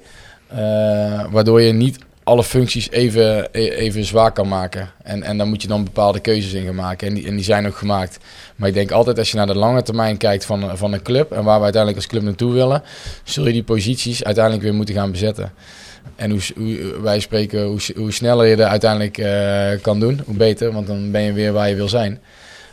waardoor 1.32 1.62
je 1.62 1.74
niet 1.74 1.98
alle 2.24 2.44
functies 2.44 2.90
even, 2.92 3.48
e- 3.52 3.70
even 3.70 4.06
zwaar 4.06 4.32
kan 4.32 4.48
maken. 4.48 4.90
En, 5.04 5.24
en 5.24 5.38
daar 5.38 5.48
moet 5.48 5.62
je 5.62 5.68
dan 5.68 5.84
bepaalde 5.84 6.20
keuzes 6.20 6.54
in 6.54 6.66
gaan 6.66 6.76
maken. 6.76 7.08
En 7.08 7.14
die, 7.14 7.28
en 7.28 7.36
die 7.36 7.46
zijn 7.46 7.68
ook 7.68 7.78
gemaakt. 7.78 8.18
Maar 8.56 8.68
ik 8.68 8.74
denk 8.74 8.92
altijd 8.92 9.18
als 9.18 9.32
je 9.32 9.38
naar 9.38 9.48
de 9.48 9.56
lange 9.56 9.84
termijn 9.84 10.18
kijkt 10.18 10.46
van, 10.46 10.78
van 10.78 10.94
een 10.94 11.02
club... 11.02 11.32
en 11.32 11.44
waar 11.44 11.58
we 11.58 11.64
uiteindelijk 11.64 12.02
als 12.02 12.12
club 12.12 12.24
naartoe 12.24 12.54
willen... 12.54 12.84
zul 13.24 13.46
je 13.46 13.54
die 13.54 13.64
posities 13.64 14.24
uiteindelijk 14.24 14.64
weer 14.64 14.74
moeten 14.74 14.96
gaan 14.96 15.12
bezetten. 15.12 15.52
En 16.16 16.32
hoe, 16.32 16.40
hoe 16.56 17.02
wij 17.02 17.20
spreken, 17.20 17.64
hoe, 17.64 17.80
hoe 17.96 18.12
sneller 18.12 18.46
je 18.46 18.56
er 18.56 18.64
uiteindelijk 18.64 19.18
eh, 19.18 19.82
kan 19.82 20.00
doen, 20.00 20.22
hoe 20.26 20.36
beter. 20.36 20.72
Want 20.72 20.88
dan 20.88 21.12
ben 21.12 21.22
je 21.22 21.34
weer 21.34 21.54
waar 21.54 21.70
je 21.70 21.76
wil 21.76 21.90
zijn. 21.90 22.20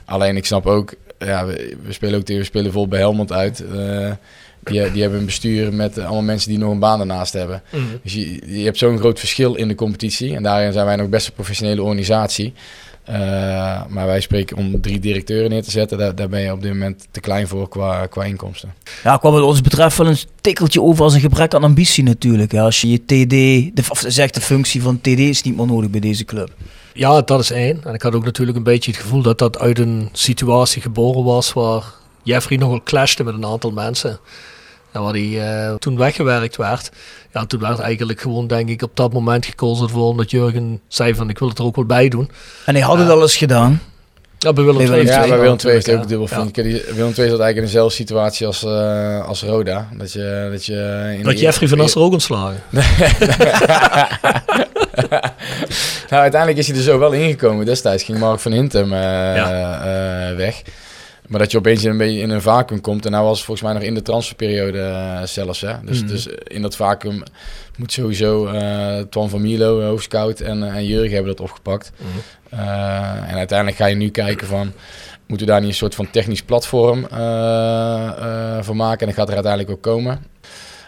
Alleen 0.05 0.37
ik 0.37 0.47
snap 0.47 0.67
ook, 0.67 0.95
ja, 1.19 1.47
we, 1.47 1.77
we 1.83 1.93
spelen 1.93 2.19
ook 2.19 2.25
tegen, 2.25 2.41
we 2.41 2.49
spelen 2.49 2.73
vol 2.73 2.89
bij 2.89 2.99
Helmond 2.99 3.33
uit. 3.33 3.65
Eh, 3.75 4.11
die, 4.63 4.91
die 4.91 5.03
hebben 5.03 5.19
een 5.19 5.25
bestuur 5.25 5.73
met 5.75 5.99
allemaal 5.99 6.23
mensen 6.23 6.51
die 6.51 6.59
nog 6.59 6.71
een 6.71 6.79
baan 6.79 7.01
ernaast 7.01 7.33
hebben. 7.33 7.63
Mhm. 7.71 7.83
Dus 8.03 8.15
je, 8.15 8.57
je 8.59 8.65
hebt 8.65 8.79
zo'n 8.79 8.99
groot 8.99 9.19
verschil 9.19 9.55
in 9.55 9.69
de 9.69 9.75
competitie. 9.75 10.35
En 10.35 10.43
daarin 10.43 10.73
zijn 10.73 10.87
wij 10.87 10.97
nog 10.97 11.09
best 11.09 11.27
een 11.27 11.33
professionele 11.33 11.83
organisatie. 11.83 12.53
Uh, 13.09 13.15
maar 13.89 14.07
wij 14.07 14.21
spreken 14.21 14.57
om 14.57 14.81
drie 14.81 15.01
directeuren 15.01 15.51
neer 15.51 15.63
te 15.63 15.71
zetten. 15.71 15.99
Daar, 15.99 16.15
daar 16.15 16.29
ben 16.29 16.41
je 16.41 16.53
op 16.53 16.63
dit 16.63 16.73
moment 16.73 17.07
te 17.11 17.21
klein 17.21 17.49
voor 17.49 17.69
qua, 17.69 18.07
qua 18.07 18.25
inkomsten. 18.25 18.75
Ja, 19.05 19.17
kwam 19.17 19.35
het 19.35 19.45
ons 19.45 19.61
betreft 19.61 19.97
wel 19.97 20.07
een 20.07 20.19
tikkeltje 20.41 20.83
over 20.83 21.05
als 21.05 21.15
een 21.15 21.21
gebrek 21.21 21.55
aan 21.55 21.65
ambitie 21.65 22.05
natuurlijk. 22.05 22.53
Ja, 22.53 22.63
als 22.63 22.81
je 22.81 22.91
je 22.91 23.05
TD, 23.05 23.31
de, 23.77 23.83
of 23.89 24.05
zegt 24.07 24.35
de 24.35 24.41
functie 24.41 24.83
van 24.83 25.01
TD 25.01 25.07
is 25.07 25.43
niet 25.43 25.57
meer 25.57 25.67
nodig 25.67 25.91
bij 25.91 26.01
deze 26.01 26.25
club. 26.25 26.51
Ja, 26.93 27.23
dat 27.23 27.41
is 27.41 27.51
één. 27.51 27.81
En 27.85 27.95
ik 27.95 28.03
had 28.03 28.15
ook 28.15 28.25
natuurlijk 28.25 28.57
een 28.57 28.63
beetje 28.63 28.91
het 28.91 29.01
gevoel 29.01 29.23
dat 29.23 29.39
dat 29.39 29.59
uit 29.59 29.79
een 29.79 30.09
situatie 30.13 30.83
geboren 30.83 31.25
was 31.25 31.53
waar 31.53 31.85
Jeffrey 32.23 32.59
nogal 32.59 32.83
clashte 32.83 33.25
met 33.25 33.35
een 33.35 33.47
aantal 33.47 33.71
mensen. 33.71 34.19
En 34.93 35.03
waar 35.03 35.13
hij 35.13 35.69
uh, 35.69 35.75
toen 35.75 35.97
weggewerkt 35.97 36.57
werd. 36.57 36.91
Ja, 37.33 37.47
toen 37.47 37.61
werd 37.61 37.79
eigenlijk 37.79 38.21
gewoon, 38.21 38.47
denk 38.47 38.69
ik, 38.69 38.83
op 38.83 38.97
dat 38.97 39.13
moment 39.13 39.47
gekozen 39.47 39.89
voor 39.89 40.07
omdat 40.07 40.31
Jurgen 40.31 40.81
zei 40.89 41.15
van 41.15 41.29
ik 41.29 41.39
wil 41.39 41.49
het 41.49 41.59
er 41.59 41.65
ook 41.65 41.77
wel 41.77 41.85
bij 41.85 42.09
doen. 42.09 42.31
En 42.67 42.75
hij 42.75 42.83
had 42.83 42.99
het 42.99 43.07
uh, 43.07 43.13
al 43.13 43.23
eens 43.23 43.37
gedaan. 43.37 43.81
Ja, 44.39 44.53
bij 44.53 44.65
Willem 44.65 44.93
II. 44.93 45.07
Ja, 45.07 45.21
bij 45.21 45.39
Willem 45.39 45.57
II 45.65 45.73
heeft 45.73 45.87
hij 45.87 45.97
ook 45.97 46.09
dubbel. 46.09 46.29
Ja. 46.31 46.45
Willem 46.53 46.83
II 46.95 47.13
zat 47.13 47.19
eigenlijk 47.19 47.57
in 47.57 47.63
dezelfde 47.63 47.95
situatie 47.95 48.47
als, 48.47 48.65
uh, 48.65 49.27
als 49.27 49.43
Roda. 49.43 49.89
Dat 49.93 50.13
je, 50.13 50.49
dat 50.51 50.65
je 50.67 51.15
in 51.19 51.23
dat 51.25 51.41
Jeffrey 51.41 51.69
van 51.69 51.81
Aster 51.81 52.01
ook 52.01 52.13
ontslagen. 52.13 52.63
nou, 56.11 56.23
uiteindelijk 56.23 56.57
is 56.61 56.67
hij 56.67 56.77
er 56.77 56.83
zo 56.83 56.99
wel 56.99 57.13
ingekomen. 57.13 57.67
Destijds 57.67 58.03
ging 58.03 58.19
Mark 58.19 58.41
van 58.41 58.53
Hintem 58.53 58.93
uh, 58.93 58.99
ja. 59.37 60.35
weg. 60.37 60.63
Maar 61.33 61.41
dat 61.41 61.51
je 61.51 61.59
opeens 61.59 61.83
een 61.83 61.97
beetje 61.97 62.21
in 62.21 62.31
een 62.31 62.43
vacuüm 62.43 62.81
komt. 62.81 63.05
En 63.05 63.11
nou 63.11 63.25
was 63.25 63.37
het 63.37 63.47
volgens 63.47 63.67
mij 63.67 63.75
nog 63.77 63.89
in 63.89 63.95
de 63.95 64.03
transferperiode 64.03 64.79
uh, 64.79 65.23
zelfs. 65.23 65.61
Hè? 65.61 65.75
Dus, 65.85 66.01
mm. 66.01 66.07
dus 66.07 66.27
in 66.27 66.63
dat 66.63 66.77
vacuüm 66.77 67.23
moet 67.79 67.93
sowieso 67.93 68.47
uh, 68.47 68.99
Twan 68.99 69.29
van 69.29 69.41
Milo, 69.41 69.83
hoofdscout, 69.83 70.41
en, 70.41 70.63
en 70.63 70.87
Jurgen 70.87 71.15
hebben 71.15 71.37
dat 71.37 71.41
opgepakt. 71.41 71.93
Mm. 71.97 72.09
en 73.29 73.35
uiteindelijk 73.35 73.79
ga 73.79 73.87
je 73.87 73.95
nu 73.95 74.11
kijken 74.11 74.47
van... 74.47 74.73
Moeten 75.27 75.47
we 75.47 75.53
daar 75.53 75.63
niet 75.63 75.71
een 75.71 75.77
soort 75.77 75.95
van 75.95 76.11
technisch 76.11 76.43
platform 76.43 77.07
voor 78.61 78.77
maken? 78.77 79.01
En 79.01 79.07
dat 79.07 79.15
gaat 79.15 79.29
er 79.29 79.35
uiteindelijk 79.35 79.71
ook 79.71 79.83
komen 79.83 80.32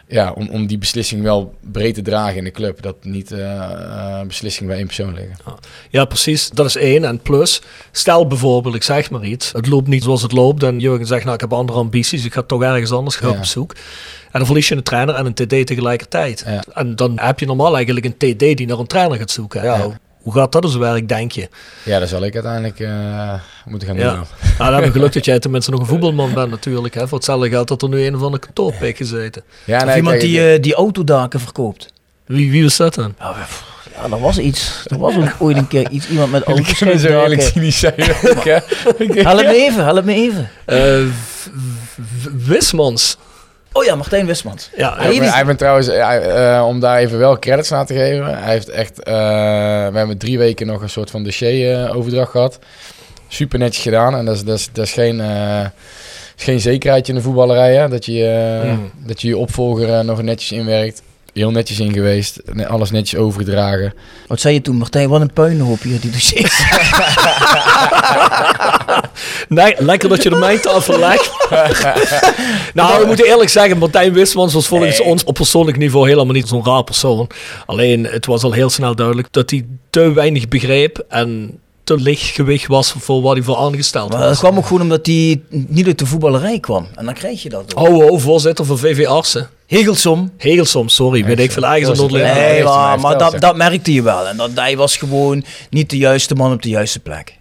ja, 0.08 0.32
om, 0.32 0.48
om 0.48 0.66
die 0.66 0.78
beslissing 0.78 1.22
wel 1.22 1.54
breed 1.60 1.94
te 1.94 2.02
dragen 2.02 2.36
in 2.36 2.44
de 2.44 2.50
club. 2.50 2.82
Dat 2.82 3.04
niet 3.04 3.32
uh, 3.32 4.20
beslissingen 4.22 4.68
bij 4.68 4.76
één 4.76 4.86
persoon 4.86 5.14
liggen. 5.14 5.36
Ja, 5.90 6.04
precies. 6.04 6.50
Dat 6.50 6.66
is 6.66 6.76
één. 6.76 7.04
En 7.04 7.18
plus, 7.18 7.62
stel 7.92 8.26
bijvoorbeeld, 8.26 8.74
ik 8.74 8.82
zeg 8.82 9.10
maar 9.10 9.24
iets. 9.24 9.52
Het 9.52 9.66
loopt 9.66 9.88
niet 9.88 10.02
zoals 10.02 10.22
het 10.22 10.32
loopt. 10.32 10.62
En 10.62 10.78
Jurgen 10.78 11.06
zegt, 11.06 11.22
nou, 11.22 11.34
ik 11.34 11.40
heb 11.40 11.52
andere 11.52 11.78
ambities. 11.78 12.24
Ik 12.24 12.32
ga 12.32 12.42
toch 12.42 12.62
ergens 12.62 12.92
anders 12.92 13.16
gaan 13.16 13.30
ja. 13.30 13.36
op 13.36 13.44
zoek. 13.44 13.72
En 14.24 14.40
dan 14.40 14.46
verlies 14.46 14.68
je 14.68 14.74
een 14.74 14.82
trainer 14.82 15.14
en 15.14 15.26
een 15.26 15.34
TD 15.34 15.66
tegelijkertijd. 15.66 16.44
Ja. 16.46 16.64
En 16.74 16.96
dan 16.96 17.18
heb 17.18 17.40
je 17.40 17.46
normaal 17.46 17.74
eigenlijk 17.74 18.06
een 18.06 18.16
TD 18.16 18.38
die 18.38 18.66
naar 18.66 18.78
een 18.78 18.86
trainer 18.86 19.18
gaat 19.18 19.30
zoeken. 19.30 19.62
Ja. 19.62 19.98
Hoe 20.24 20.32
gaat 20.32 20.52
dat 20.52 20.62
dus 20.62 20.76
werk, 20.76 21.08
denk 21.08 21.32
je? 21.32 21.48
Ja, 21.82 21.98
dat 21.98 22.08
zal 22.08 22.24
ik 22.24 22.34
uiteindelijk 22.34 22.78
uh, 22.78 23.34
moeten 23.64 23.88
gaan 23.88 23.96
doen. 23.96 24.06
Ja. 24.06 24.12
Nou, 24.12 24.26
dan 24.56 24.72
hebben 24.72 24.92
we 24.92 24.92
geluk 24.98 25.12
dat 25.12 25.24
jij 25.24 25.38
tenminste 25.38 25.70
nog 25.70 25.80
een 25.80 25.86
voetbalman 25.86 26.34
bent 26.34 26.50
natuurlijk. 26.50 26.94
Hè. 26.94 27.08
Voor 27.08 27.18
hetzelfde 27.18 27.48
geld 27.48 27.68
dat 27.68 27.82
er 27.82 27.88
nu 27.88 28.06
een 28.06 28.14
of 28.14 28.22
andere 28.22 28.42
kantoorpik 28.42 28.96
gezeten. 28.96 29.42
Ja, 29.64 29.78
nee, 29.78 29.88
of 29.88 29.96
iemand 29.96 30.16
kijk, 30.16 30.28
die, 30.28 30.54
uh, 30.54 30.62
die 30.62 30.74
autodaken 30.74 31.40
verkoopt. 31.40 31.92
Wie, 32.26 32.50
wie 32.50 32.62
was 32.62 32.76
dat 32.76 32.94
dan? 32.94 33.14
Ja, 33.18 33.46
ja, 33.94 34.02
er 34.16 34.20
was 34.20 34.38
iets. 34.38 34.84
Er 34.86 34.98
was 34.98 35.16
ook 35.16 35.34
ooit 35.38 35.56
een 35.56 35.68
keer 35.68 35.90
iets, 35.90 36.08
iemand 36.08 36.30
met 36.30 36.42
auto's. 36.48 36.80
Ik 36.80 36.98
zo 36.98 37.22
eerlijk 37.22 37.42
cynisch 37.42 37.78
zijn. 37.78 37.94
het 37.96 38.44
me 39.46 39.54
even, 39.54 39.86
het 39.86 40.04
me 40.04 40.14
even. 40.14 40.50
Uh, 40.66 41.06
Wismans. 42.46 43.16
Oh 43.76 43.84
ja, 43.84 43.94
Martijn 43.94 44.26
Wismans. 44.26 44.70
Ja, 44.76 44.96
hij, 44.96 45.14
hij, 45.14 45.28
hij 45.28 45.44
bent 45.44 45.58
trouwens, 45.58 45.88
uh, 45.88 46.64
om 46.66 46.80
daar 46.80 46.98
even 46.98 47.18
wel 47.18 47.38
credits 47.38 47.72
aan 47.72 47.86
te 47.86 47.94
geven. 47.94 48.38
Hij 48.42 48.52
heeft 48.52 48.68
echt, 48.68 48.98
uh, 48.98 49.04
we 49.88 49.98
hebben 49.98 50.18
drie 50.18 50.38
weken 50.38 50.66
nog 50.66 50.82
een 50.82 50.90
soort 50.90 51.10
van 51.10 51.24
dossier-overdracht 51.24 52.30
gehad. 52.30 52.58
Super 53.28 53.58
netjes 53.58 53.82
gedaan. 53.82 54.16
En 54.16 54.24
dat 54.24 54.34
is, 54.34 54.44
dat 54.44 54.58
is, 54.58 54.68
dat 54.72 54.84
is 54.84 54.92
geen, 54.92 55.18
uh, 55.18 55.60
is 56.36 56.44
geen 56.44 56.60
zekerheidje 56.60 57.12
in 57.12 57.18
de 57.18 57.24
voetballerij. 57.24 57.74
Hè? 57.74 57.88
Dat, 57.88 58.04
je, 58.04 58.60
mm. 58.64 58.90
dat 59.06 59.20
je 59.20 59.28
je 59.28 59.36
opvolger 59.36 60.04
nog 60.04 60.22
netjes 60.22 60.52
inwerkt. 60.52 61.02
Heel 61.34 61.50
netjes 61.50 61.80
in 61.80 61.92
geweest. 61.92 62.40
Alles 62.66 62.90
netjes 62.90 63.20
overgedragen. 63.20 63.94
Wat 64.26 64.40
zei 64.40 64.54
je 64.54 64.60
toen, 64.60 64.76
Martijn? 64.76 65.08
Wat 65.08 65.20
een 65.20 65.32
puinhoop 65.32 65.82
hier, 65.82 66.00
die 66.00 66.10
dossiers. 66.10 66.62
nee, 69.48 69.74
lekker 69.78 70.08
dat 70.08 70.22
je 70.22 70.30
de 70.30 70.36
mijn 70.36 70.60
tafel 70.60 70.98
legt. 70.98 71.30
nou, 72.74 73.00
we 73.00 73.06
moeten 73.06 73.26
eerlijk 73.26 73.50
zeggen, 73.50 73.78
Martijn 73.78 74.12
Wismans 74.12 74.54
was 74.54 74.66
volgens 74.66 74.98
nee. 74.98 75.08
ons 75.08 75.24
op 75.24 75.34
persoonlijk 75.34 75.76
niveau 75.76 76.08
helemaal 76.08 76.34
niet 76.34 76.48
zo'n 76.48 76.64
raar 76.64 76.84
persoon. 76.84 77.30
Alleen, 77.66 78.04
het 78.04 78.26
was 78.26 78.42
al 78.42 78.52
heel 78.52 78.70
snel 78.70 78.94
duidelijk 78.94 79.28
dat 79.30 79.50
hij 79.50 79.66
te 79.90 80.12
weinig 80.12 80.48
begreep 80.48 81.04
en 81.08 81.58
te 81.84 82.00
licht 82.00 82.26
gewicht 82.26 82.66
was 82.66 82.94
voor 82.98 83.22
wat 83.22 83.32
hij 83.32 83.42
voor 83.42 83.56
aangesteld 83.56 84.10
maar 84.10 84.18
was. 84.18 84.28
Dat 84.28 84.38
kwam 84.38 84.56
ook 84.56 84.66
gewoon 84.66 84.82
omdat 84.82 85.06
hij 85.06 85.42
niet 85.50 85.86
uit 85.86 85.98
de 85.98 86.06
voetballerij 86.06 86.60
kwam. 86.60 86.86
En 86.94 87.04
dan 87.04 87.14
krijg 87.14 87.42
je 87.42 87.48
dat. 87.48 87.76
Ook. 87.76 87.88
Oh, 87.88 88.10
oh, 88.10 88.20
voorzitter 88.20 88.64
van 88.64 88.78
VV 88.78 89.06
Arsen. 89.06 89.48
Hegelsom. 89.66 90.32
Hegelsom, 90.36 90.88
sorry. 90.88 91.24
Weet 91.24 91.38
ik 91.38 91.52
veel 91.52 91.62
eigen 91.62 91.96
Noordelijk. 91.96 92.34
Nee, 92.34 92.64
maar, 92.64 93.00
maar 93.00 93.18
dat, 93.18 93.40
dat 93.40 93.56
merkte 93.56 93.92
je 93.92 94.02
wel. 94.02 94.26
En 94.26 94.36
dat 94.36 94.50
hij 94.54 94.76
was 94.76 94.96
gewoon 94.96 95.44
niet 95.70 95.90
de 95.90 95.96
juiste 95.96 96.34
man 96.34 96.52
op 96.52 96.62
de 96.62 96.68
juiste 96.68 97.00
plek. 97.00 97.36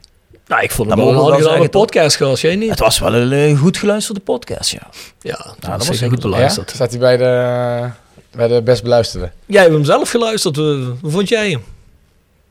Nou, 0.47 0.63
ik 0.63 0.71
vond 0.71 0.89
het 0.89 0.99
wel 0.99 1.33
een 1.33 1.47
aardige 1.47 1.69
podcast, 1.69 2.15
gehad, 2.15 2.39
jij 2.39 2.55
niet? 2.55 2.69
Het 2.69 2.79
was 2.79 2.99
wel 2.99 3.13
een 3.13 3.31
uh, 3.31 3.59
goed 3.59 3.77
geluisterde 3.77 4.19
podcast, 4.19 4.71
ja. 4.71 4.89
Ja, 5.21 5.31
dat, 5.31 5.55
nou, 5.59 5.77
dat 5.77 5.87
was 5.87 6.01
goed 6.01 6.21
beluisterd. 6.21 6.69
Ja? 6.69 6.75
Staat 6.75 6.89
hij 6.89 6.99
bij 6.99 7.17
de, 7.17 7.89
bij 8.31 8.47
de 8.47 8.61
best 8.61 8.83
beluisterde? 8.83 9.31
Jij 9.45 9.61
hebt 9.61 9.73
hem 9.73 9.85
zelf 9.85 10.09
geluisterd. 10.09 10.55
Hoe 10.55 11.11
vond 11.11 11.29
jij 11.29 11.49
hem? 11.49 11.63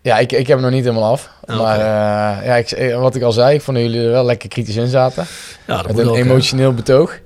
Ja, 0.03 0.19
ik, 0.19 0.33
ik 0.33 0.47
heb 0.47 0.57
hem 0.57 0.61
nog 0.61 0.71
niet 0.71 0.85
helemaal 0.85 1.11
af. 1.11 1.31
Oh, 1.45 1.57
maar 1.57 1.79
uh, 1.79 2.47
ja, 2.47 2.57
ik, 2.57 2.95
wat 2.95 3.15
ik 3.15 3.23
al 3.23 3.33
zei, 3.33 3.55
ik 3.55 3.63
vond 3.63 3.77
jullie 3.77 4.01
er 4.01 4.11
wel 4.11 4.25
lekker 4.25 4.49
kritisch 4.49 4.77
in 4.77 4.87
zaten. 4.87 5.27
Ja, 5.67 5.83
Met 5.87 5.99
een 5.99 6.09
ook, 6.09 6.17
emotioneel 6.17 6.69
ja. 6.69 6.75
betoog 6.75 7.19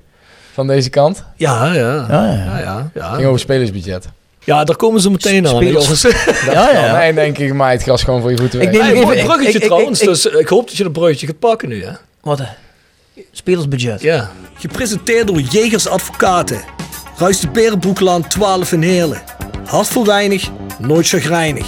van 0.53 0.67
deze 0.67 0.89
kant. 0.89 1.23
Ja, 1.35 1.73
ja. 1.73 2.05
ja, 2.09 2.25
ja. 2.25 2.59
ja, 2.59 2.89
ja. 2.93 3.13
Ging 3.13 3.27
over 3.27 3.39
spelersbudget. 3.39 4.07
Ja, 4.43 4.63
daar 4.63 4.75
komen 4.75 5.01
ze 5.01 5.11
meteen 5.11 5.47
aan. 5.47 5.65
Ja, 6.51 6.69
ja. 6.71 6.97
Nee, 6.97 7.13
denk 7.13 7.37
ik, 7.37 7.53
maar 7.53 7.71
het 7.71 7.83
gas 7.83 8.03
gewoon 8.03 8.21
voor 8.21 8.31
je 8.31 8.37
voeten 8.37 8.61
Ik 8.61 8.71
neem 8.71 8.81
hey, 8.81 8.93
even, 8.93 9.19
een 9.19 9.25
bruggetje 9.25 9.59
ik, 9.59 9.65
trouwens, 9.65 10.01
ik, 10.01 10.07
ik, 10.07 10.13
dus 10.13 10.25
ik 10.25 10.47
hoop 10.47 10.67
dat 10.67 10.77
je 10.77 10.83
een 10.83 10.91
bruggetje 10.91 11.27
gaat 11.27 11.39
pakken 11.39 11.69
nu. 11.69 11.83
Hè? 11.83 11.91
Wat? 12.21 12.41
Spelersbudget? 13.31 14.01
Ja. 14.01 14.31
Gepresenteerd 14.53 15.27
door 15.27 15.39
Jegers 15.39 15.87
Advocaten. 15.87 16.61
Ruist 17.17 17.41
de 17.41 17.49
Berenbroeklaan 17.49 18.27
12 18.27 18.71
in 18.71 18.81
Heerlen. 18.81 19.21
Hart 19.65 19.87
voor 19.87 20.05
weinig, 20.05 20.49
nooit 20.79 21.07
chagrijnig 21.07 21.67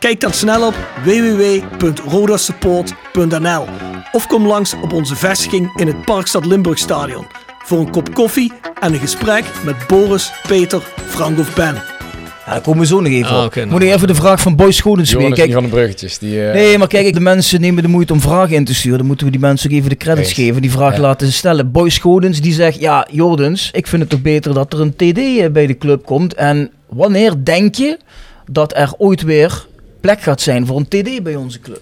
Kijk 0.00 0.20
dan 0.20 0.32
snel 0.32 0.66
op 0.66 0.74
www.rodasupport.nl 1.04 3.64
of 4.12 4.26
kom 4.26 4.46
langs 4.46 4.74
op 4.82 4.92
onze 4.92 5.16
vestiging 5.16 5.72
in 5.76 5.86
het 5.86 6.04
Parkstad 6.04 6.46
Limburgstadion 6.46 7.26
voor 7.64 7.78
een 7.78 7.90
kop 7.90 8.14
koffie 8.14 8.52
en 8.80 8.92
een 8.92 8.98
gesprek 8.98 9.44
met 9.64 9.76
Boris, 9.86 10.32
Peter, 10.46 10.82
Frank 11.06 11.38
of 11.38 11.54
Ben. 11.54 11.74
Ja, 11.74 11.82
daar 12.46 12.60
komen 12.60 12.80
we 12.80 12.86
zo 12.86 13.00
nog 13.00 13.12
even 13.12 13.30
ah, 13.30 13.44
okay, 13.44 13.64
Moet 13.64 13.82
ik 13.82 13.92
even 13.92 14.06
de 14.06 14.14
vraag 14.14 14.40
van 14.40 14.56
Boy 14.56 14.72
Schonens 14.72 15.12
weer. 15.12 15.32
Kijk, 15.32 15.52
van 15.52 15.62
de 15.62 15.68
bruggetjes. 15.68 16.18
Die, 16.18 16.34
uh... 16.34 16.52
Nee, 16.52 16.78
maar 16.78 16.88
kijk, 16.88 17.14
de 17.14 17.20
mensen 17.20 17.60
nemen 17.60 17.82
de 17.82 17.88
moeite 17.88 18.12
om 18.12 18.20
vragen 18.20 18.56
in 18.56 18.64
te 18.64 18.74
sturen. 18.74 18.98
Dan 18.98 19.06
moeten 19.06 19.26
we 19.26 19.32
die 19.32 19.40
mensen 19.40 19.70
ook 19.70 19.76
even 19.76 19.90
de 19.90 19.96
credits 19.96 20.34
Wees. 20.34 20.46
geven. 20.46 20.62
Die 20.62 20.70
vraag 20.70 20.94
ja. 20.94 21.00
laten 21.00 21.32
stellen. 21.32 21.70
Boy 21.70 21.88
Schonens 21.88 22.40
die 22.40 22.52
zegt, 22.52 22.80
ja 22.80 23.06
Jordens, 23.10 23.70
ik 23.72 23.86
vind 23.86 24.02
het 24.02 24.10
toch 24.10 24.22
beter 24.22 24.54
dat 24.54 24.72
er 24.72 24.80
een 24.80 24.96
TD 24.96 25.52
bij 25.52 25.66
de 25.66 25.78
club 25.78 26.04
komt. 26.04 26.34
En 26.34 26.70
wanneer 26.88 27.44
denk 27.44 27.74
je 27.74 27.98
dat 28.46 28.76
er 28.76 28.92
ooit 28.98 29.22
weer 29.22 29.68
plek 30.00 30.20
gaat 30.20 30.40
zijn 30.40 30.66
voor 30.66 30.76
een 30.76 30.88
TD 30.88 31.22
bij 31.22 31.34
onze 31.34 31.60
club? 31.60 31.80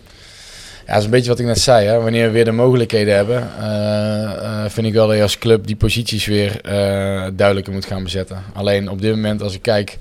Ja, 0.89 0.95
dat 0.95 1.03
is 1.03 1.09
een 1.09 1.17
beetje 1.17 1.31
wat 1.31 1.39
ik 1.39 1.47
net 1.47 1.61
zei. 1.61 1.87
Hè. 1.87 2.01
Wanneer 2.01 2.27
we 2.27 2.33
weer 2.33 2.45
de 2.45 2.53
mogelijkheden 2.53 3.15
hebben, 3.15 3.49
eh, 3.61 4.23
eh, 4.23 4.71
vind 4.71 4.87
ik 4.87 4.93
wel 4.93 5.07
dat 5.07 5.17
je 5.17 5.23
als 5.23 5.39
club 5.39 5.67
die 5.67 5.77
posities 5.77 6.27
weer 6.27 6.61
eh, 6.61 7.27
duidelijker 7.33 7.73
moet 7.73 7.85
gaan 7.85 8.03
bezetten. 8.03 8.43
Alleen 8.55 8.91
op 8.91 9.01
dit 9.01 9.15
moment, 9.15 9.43
als 9.43 9.55
ik 9.55 9.63
kijk 9.63 9.99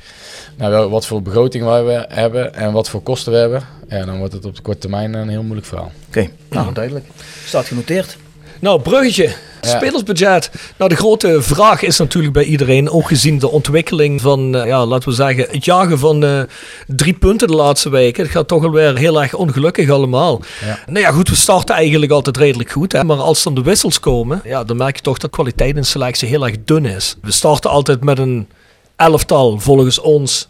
naar 0.56 0.70
wel, 0.70 0.90
wat 0.90 1.06
voor 1.06 1.22
begroting 1.22 1.64
we 1.64 2.06
hebben 2.10 2.54
en 2.54 2.72
wat 2.72 2.90
voor 2.90 3.02
kosten 3.02 3.32
we 3.32 3.38
hebben, 3.38 3.64
ja, 3.90 4.06
dan 4.06 4.18
wordt 4.18 4.34
het 4.34 4.46
op 4.46 4.56
de 4.56 4.62
korte 4.62 4.80
termijn 4.80 5.14
een 5.14 5.30
heel 5.30 5.44
moeilijk 5.44 5.68
verhaal. 5.68 5.92
Oké, 6.08 6.28
nou 6.50 6.74
duidelijk. 6.74 7.06
Staat 7.46 7.66
genoteerd. 7.66 8.18
Nou, 8.60 8.82
bruggetje. 8.82 9.34
Spelersbudget. 9.62 10.52
Nou, 10.78 10.89
de 10.89 10.96
grote 10.96 11.41
vraag 11.41 11.82
is 11.82 11.98
natuurlijk 11.98 12.34
bij 12.34 12.43
iedereen, 12.43 12.89
ook 12.89 13.08
gezien 13.08 13.39
de 13.39 13.50
ontwikkeling 13.50 14.22
van, 14.22 14.56
eh, 14.56 14.65
ja, 14.65 14.86
laten 14.86 15.10
we 15.10 15.15
zeggen, 15.15 15.48
het 15.52 15.65
jagen 15.65 16.00
van 16.00 16.24
eh, 16.24 16.41
drie 16.88 17.13
punten 17.13 17.48
de 17.48 17.54
laatste 17.54 17.89
weken. 17.89 18.24
Het 18.24 18.32
gaat 18.32 18.48
toch 18.48 18.63
alweer 18.63 18.98
heel 18.98 19.22
erg 19.22 19.34
ongelukkig 19.34 19.89
allemaal. 19.89 20.41
Ja. 20.65 20.80
Nou 20.86 21.00
ja, 21.00 21.12
goed, 21.12 21.30
we 21.30 21.36
starten 21.36 21.76
eigenlijk 21.76 22.12
altijd 22.12 22.38
redelijk 22.38 22.72
goed. 22.72 22.91
Hè? 22.91 23.04
Maar 23.04 23.17
als 23.17 23.43
dan 23.43 23.56
de 23.56 23.62
wissels 23.62 24.00
komen, 24.00 24.41
ja, 24.43 24.63
dan 24.63 24.78
merk 24.78 24.96
je 24.96 25.02
toch 25.02 25.17
dat 25.17 25.30
kwaliteit 25.30 25.76
in 25.76 25.86
selectie 25.86 26.28
heel 26.28 26.46
erg 26.46 26.56
dun 26.65 26.86
is. 26.86 27.15
We 27.22 27.32
starten 27.32 27.70
altijd 27.70 28.04
met 28.04 28.20
een 28.20 28.48
elftal, 28.96 29.60
volgens 29.60 30.00
ons, 30.00 30.48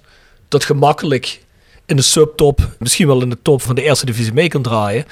dat 0.48 0.66
gemakkelijk 0.66 1.40
in 1.88 1.96
de 1.96 2.02
subtop, 2.02 2.70
misschien 2.80 3.08
wel 3.08 3.22
in 3.22 3.30
de 3.30 3.38
top 3.42 3.62
van 3.62 3.76
de 3.76 3.84
eerste 3.84 4.06
divisie 4.06 4.34
mee 4.34 4.48
kan 4.48 4.62
draaien. 4.62 5.06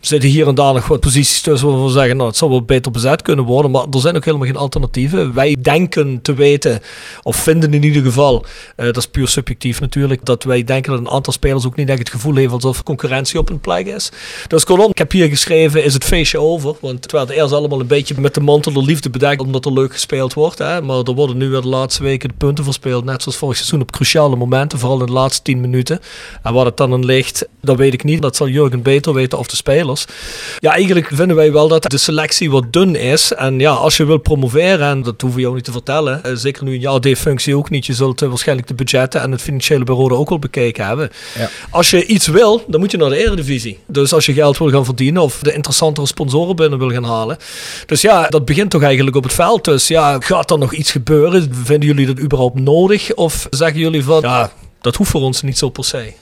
Er 0.00 0.06
zitten 0.08 0.28
hier 0.28 0.48
en 0.48 0.54
daar 0.54 0.74
nog 0.74 0.86
wat 0.86 1.00
posities 1.00 1.40
tussen 1.40 1.68
waarvan 1.68 1.86
we 1.86 1.92
zeggen, 1.92 2.16
nou, 2.16 2.28
het 2.28 2.38
zal 2.38 2.48
wel 2.48 2.62
beter 2.62 2.92
bezet 2.92 3.22
kunnen 3.22 3.44
worden, 3.44 3.70
maar 3.70 3.86
er 3.90 4.00
zijn 4.00 4.16
ook 4.16 4.24
helemaal 4.24 4.46
geen 4.46 4.56
alternatieven. 4.56 5.34
Wij 5.34 5.56
denken 5.60 6.22
te 6.22 6.34
weten, 6.34 6.80
of 7.22 7.36
vinden 7.36 7.74
in 7.74 7.82
ieder 7.82 8.02
geval, 8.02 8.44
eh, 8.76 8.86
dat 8.86 8.96
is 8.96 9.06
puur 9.06 9.28
subjectief 9.28 9.80
natuurlijk, 9.80 10.24
dat 10.24 10.44
wij 10.44 10.64
denken 10.64 10.90
dat 10.92 11.00
een 11.00 11.10
aantal 11.10 11.32
spelers 11.32 11.66
ook 11.66 11.76
niet 11.76 11.88
echt 11.88 11.98
het 11.98 12.10
gevoel 12.10 12.34
hebben 12.34 12.52
alsof 12.52 12.82
concurrentie 12.82 13.38
op 13.38 13.50
een 13.50 13.60
plek 13.60 13.86
is. 13.86 14.10
Dus 14.48 14.64
kortom, 14.64 14.90
ik 14.90 14.98
heb 14.98 15.10
hier 15.10 15.28
geschreven, 15.28 15.84
is 15.84 15.94
het 15.94 16.04
feestje 16.04 16.40
over? 16.40 16.76
Want 16.80 17.02
het 17.02 17.12
werd 17.12 17.30
eerst 17.30 17.52
allemaal 17.52 17.80
een 17.80 17.86
beetje 17.86 18.20
met 18.20 18.34
de 18.34 18.40
mantel 18.40 18.72
de 18.72 18.82
liefde 18.82 19.10
bedekt, 19.10 19.40
omdat 19.40 19.64
er 19.64 19.72
leuk 19.72 19.92
gespeeld 19.92 20.34
wordt. 20.34 20.58
Hè? 20.58 20.82
Maar 20.82 20.98
er 21.02 21.14
worden 21.14 21.36
nu 21.36 21.48
weer 21.48 21.60
de 21.60 21.68
laatste 21.68 22.02
weken 22.02 22.28
de 22.28 22.34
punten 22.38 22.64
verspeeld, 22.64 23.04
net 23.04 23.22
zoals 23.22 23.38
vorig 23.38 23.56
seizoen 23.56 23.80
op 23.80 23.92
cruciale 23.92 24.36
momenten, 24.36 24.78
vooral 24.78 25.00
in 25.00 25.06
de 25.06 25.12
laatste 25.12 25.42
10 25.42 25.60
minuten. 25.60 26.00
En 26.42 26.52
wat 26.52 26.64
het 26.64 26.76
dan 26.76 26.92
aan 26.92 27.04
ligt, 27.04 27.46
dat 27.60 27.76
weet 27.76 27.92
ik 27.92 28.04
niet. 28.04 28.22
Dat 28.22 28.36
zal 28.36 28.48
Jurgen 28.48 28.82
beter 28.82 29.14
weten 29.14 29.38
of 29.38 29.46
de 29.46 29.56
spelers. 29.56 30.04
Ja, 30.58 30.72
eigenlijk 30.72 31.10
vinden 31.12 31.36
wij 31.36 31.52
wel 31.52 31.68
dat 31.68 31.82
de 31.82 31.98
selectie 31.98 32.50
wat 32.50 32.72
dun 32.72 32.96
is. 32.96 33.32
En 33.32 33.58
ja, 33.58 33.70
als 33.70 33.96
je 33.96 34.04
wil 34.04 34.18
promoveren, 34.18 34.88
en 34.88 35.02
dat 35.02 35.20
hoeven 35.20 35.38
we 35.38 35.44
jou 35.44 35.54
niet 35.54 35.64
te 35.64 35.72
vertellen, 35.72 36.24
eh, 36.24 36.32
zeker 36.34 36.64
nu 36.64 36.74
in 36.74 36.80
jouw 36.80 36.98
D-functie 36.98 37.56
ook 37.56 37.70
niet, 37.70 37.86
je 37.86 37.92
zult 37.92 38.22
eh, 38.22 38.28
waarschijnlijk 38.28 38.68
de 38.68 38.74
budgetten 38.74 39.20
en 39.20 39.30
het 39.32 39.42
financiële 39.42 39.84
bureau 39.84 40.10
er 40.10 40.16
ook 40.16 40.28
wel 40.28 40.38
bekeken 40.38 40.86
hebben. 40.86 41.10
Ja. 41.38 41.50
Als 41.70 41.90
je 41.90 42.06
iets 42.06 42.26
wil, 42.26 42.64
dan 42.66 42.80
moet 42.80 42.90
je 42.90 42.96
naar 42.96 43.08
de 43.08 43.24
Eredivisie. 43.24 43.78
Dus 43.86 44.12
als 44.12 44.26
je 44.26 44.32
geld 44.32 44.58
wil 44.58 44.70
gaan 44.70 44.84
verdienen 44.84 45.22
of 45.22 45.38
de 45.38 45.54
interessantere 45.54 46.06
sponsoren 46.06 46.56
binnen 46.56 46.78
wil 46.78 46.90
gaan 46.90 47.04
halen. 47.04 47.36
Dus 47.86 48.00
ja, 48.00 48.28
dat 48.28 48.44
begint 48.44 48.70
toch 48.70 48.82
eigenlijk 48.82 49.16
op 49.16 49.22
het 49.22 49.32
veld. 49.32 49.64
Dus 49.64 49.88
ja, 49.88 50.20
gaat 50.20 50.50
er 50.50 50.58
nog 50.58 50.72
iets 50.72 50.90
gebeuren? 50.90 51.54
Vinden 51.64 51.88
jullie 51.88 52.06
dat 52.06 52.20
überhaupt 52.20 52.60
nodig? 52.60 53.14
Of 53.14 53.46
zeggen 53.50 53.80
jullie 53.80 54.04
van, 54.04 54.20
ja, 54.20 54.52
dat 54.82 54.96
hoeft 54.96 55.10
voor 55.10 55.20
ons 55.20 55.42
niet 55.42 55.58
zo 55.58 55.68
per 55.68 55.84
se? 55.84 56.12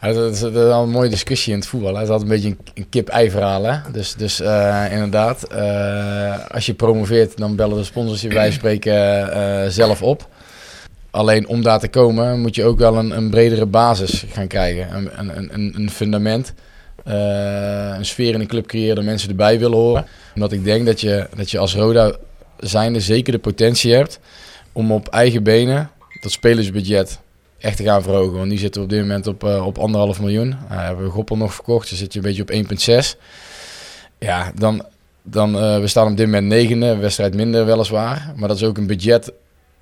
Ja, 0.00 0.12
dat, 0.12 0.32
is, 0.32 0.40
dat 0.40 0.54
is 0.54 0.72
al 0.72 0.82
een 0.82 0.90
mooie 0.90 1.08
discussie 1.08 1.52
in 1.52 1.58
het 1.58 1.68
voetbal. 1.68 1.92
Hè. 1.92 1.98
Het 1.98 2.06
is 2.06 2.12
altijd 2.12 2.30
een 2.30 2.36
beetje 2.36 2.48
een, 2.48 2.58
een 2.74 2.88
kip-ei 2.88 3.30
verhaal. 3.30 3.64
Hè. 3.64 3.90
Dus, 3.92 4.14
dus 4.14 4.40
eh, 4.40 4.84
inderdaad, 4.90 5.42
eh, 5.42 6.46
als 6.48 6.66
je 6.66 6.74
promoveert, 6.74 7.36
dan 7.36 7.56
bellen 7.56 7.76
de 7.76 7.84
sponsors 7.84 8.20
je 8.20 8.28
bij 8.28 8.50
spreken 8.58 9.32
eh, 9.32 9.68
zelf 9.70 10.02
op. 10.02 10.28
Alleen 11.10 11.48
om 11.48 11.62
daar 11.62 11.78
te 11.78 11.88
komen, 11.88 12.40
moet 12.40 12.54
je 12.54 12.64
ook 12.64 12.78
wel 12.78 12.96
een, 12.96 13.10
een 13.10 13.30
bredere 13.30 13.66
basis 13.66 14.24
gaan 14.28 14.46
krijgen. 14.46 14.94
Een, 14.94 15.10
een, 15.18 15.54
een, 15.54 15.74
een 15.76 15.90
fundament. 15.90 16.54
een 17.04 18.06
sfeer 18.06 18.32
in 18.32 18.38
de 18.38 18.46
club 18.46 18.66
creëren 18.66 18.94
dat 18.96 19.04
mensen 19.04 19.28
erbij 19.28 19.58
willen 19.58 19.78
horen. 19.78 20.06
Omdat 20.34 20.52
ik 20.52 20.64
denk 20.64 20.86
dat 20.86 21.00
je, 21.00 21.26
dat 21.36 21.50
je 21.50 21.58
als 21.58 21.74
Roda 21.74 22.16
zijnde 22.58 23.00
zeker 23.00 23.32
de 23.32 23.38
potentie 23.38 23.94
hebt 23.94 24.18
om 24.72 24.92
op 24.92 25.08
eigen 25.08 25.42
benen 25.42 25.90
dat 26.20 26.32
spelersbudget 26.32 27.18
echt 27.58 27.76
te 27.76 27.82
gaan 27.82 28.02
verhogen. 28.02 28.36
Want 28.36 28.48
nu 28.48 28.56
zitten 28.56 28.80
we 28.80 28.86
op 28.86 28.92
dit 28.92 29.00
moment 29.00 29.26
op, 29.26 29.44
eh, 29.44 29.66
op 29.66 29.78
anderhalf 29.78 30.20
miljoen. 30.20 30.48
Uh, 30.48 30.56
hebben 30.68 31.04
we 31.04 31.10
Goppel 31.10 31.36
nog 31.36 31.54
verkocht, 31.54 31.88
dus 31.88 31.98
zit 31.98 32.12
je 32.12 32.18
een 32.18 32.24
beetje 32.24 32.42
op 32.42 32.50
1,6. 32.50 33.16
Ja, 34.18 34.52
dan, 34.54 34.84
dan 35.22 35.58
eh, 35.58 35.80
we 35.80 35.86
staan 35.86 36.10
op 36.10 36.16
dit 36.16 36.26
moment 36.26 36.46
negende, 36.46 36.96
wedstrijd 36.96 37.34
minder 37.34 37.66
weliswaar. 37.66 38.32
Maar 38.36 38.48
dat 38.48 38.56
is 38.56 38.64
ook 38.64 38.78
een 38.78 38.86
budget 38.86 39.32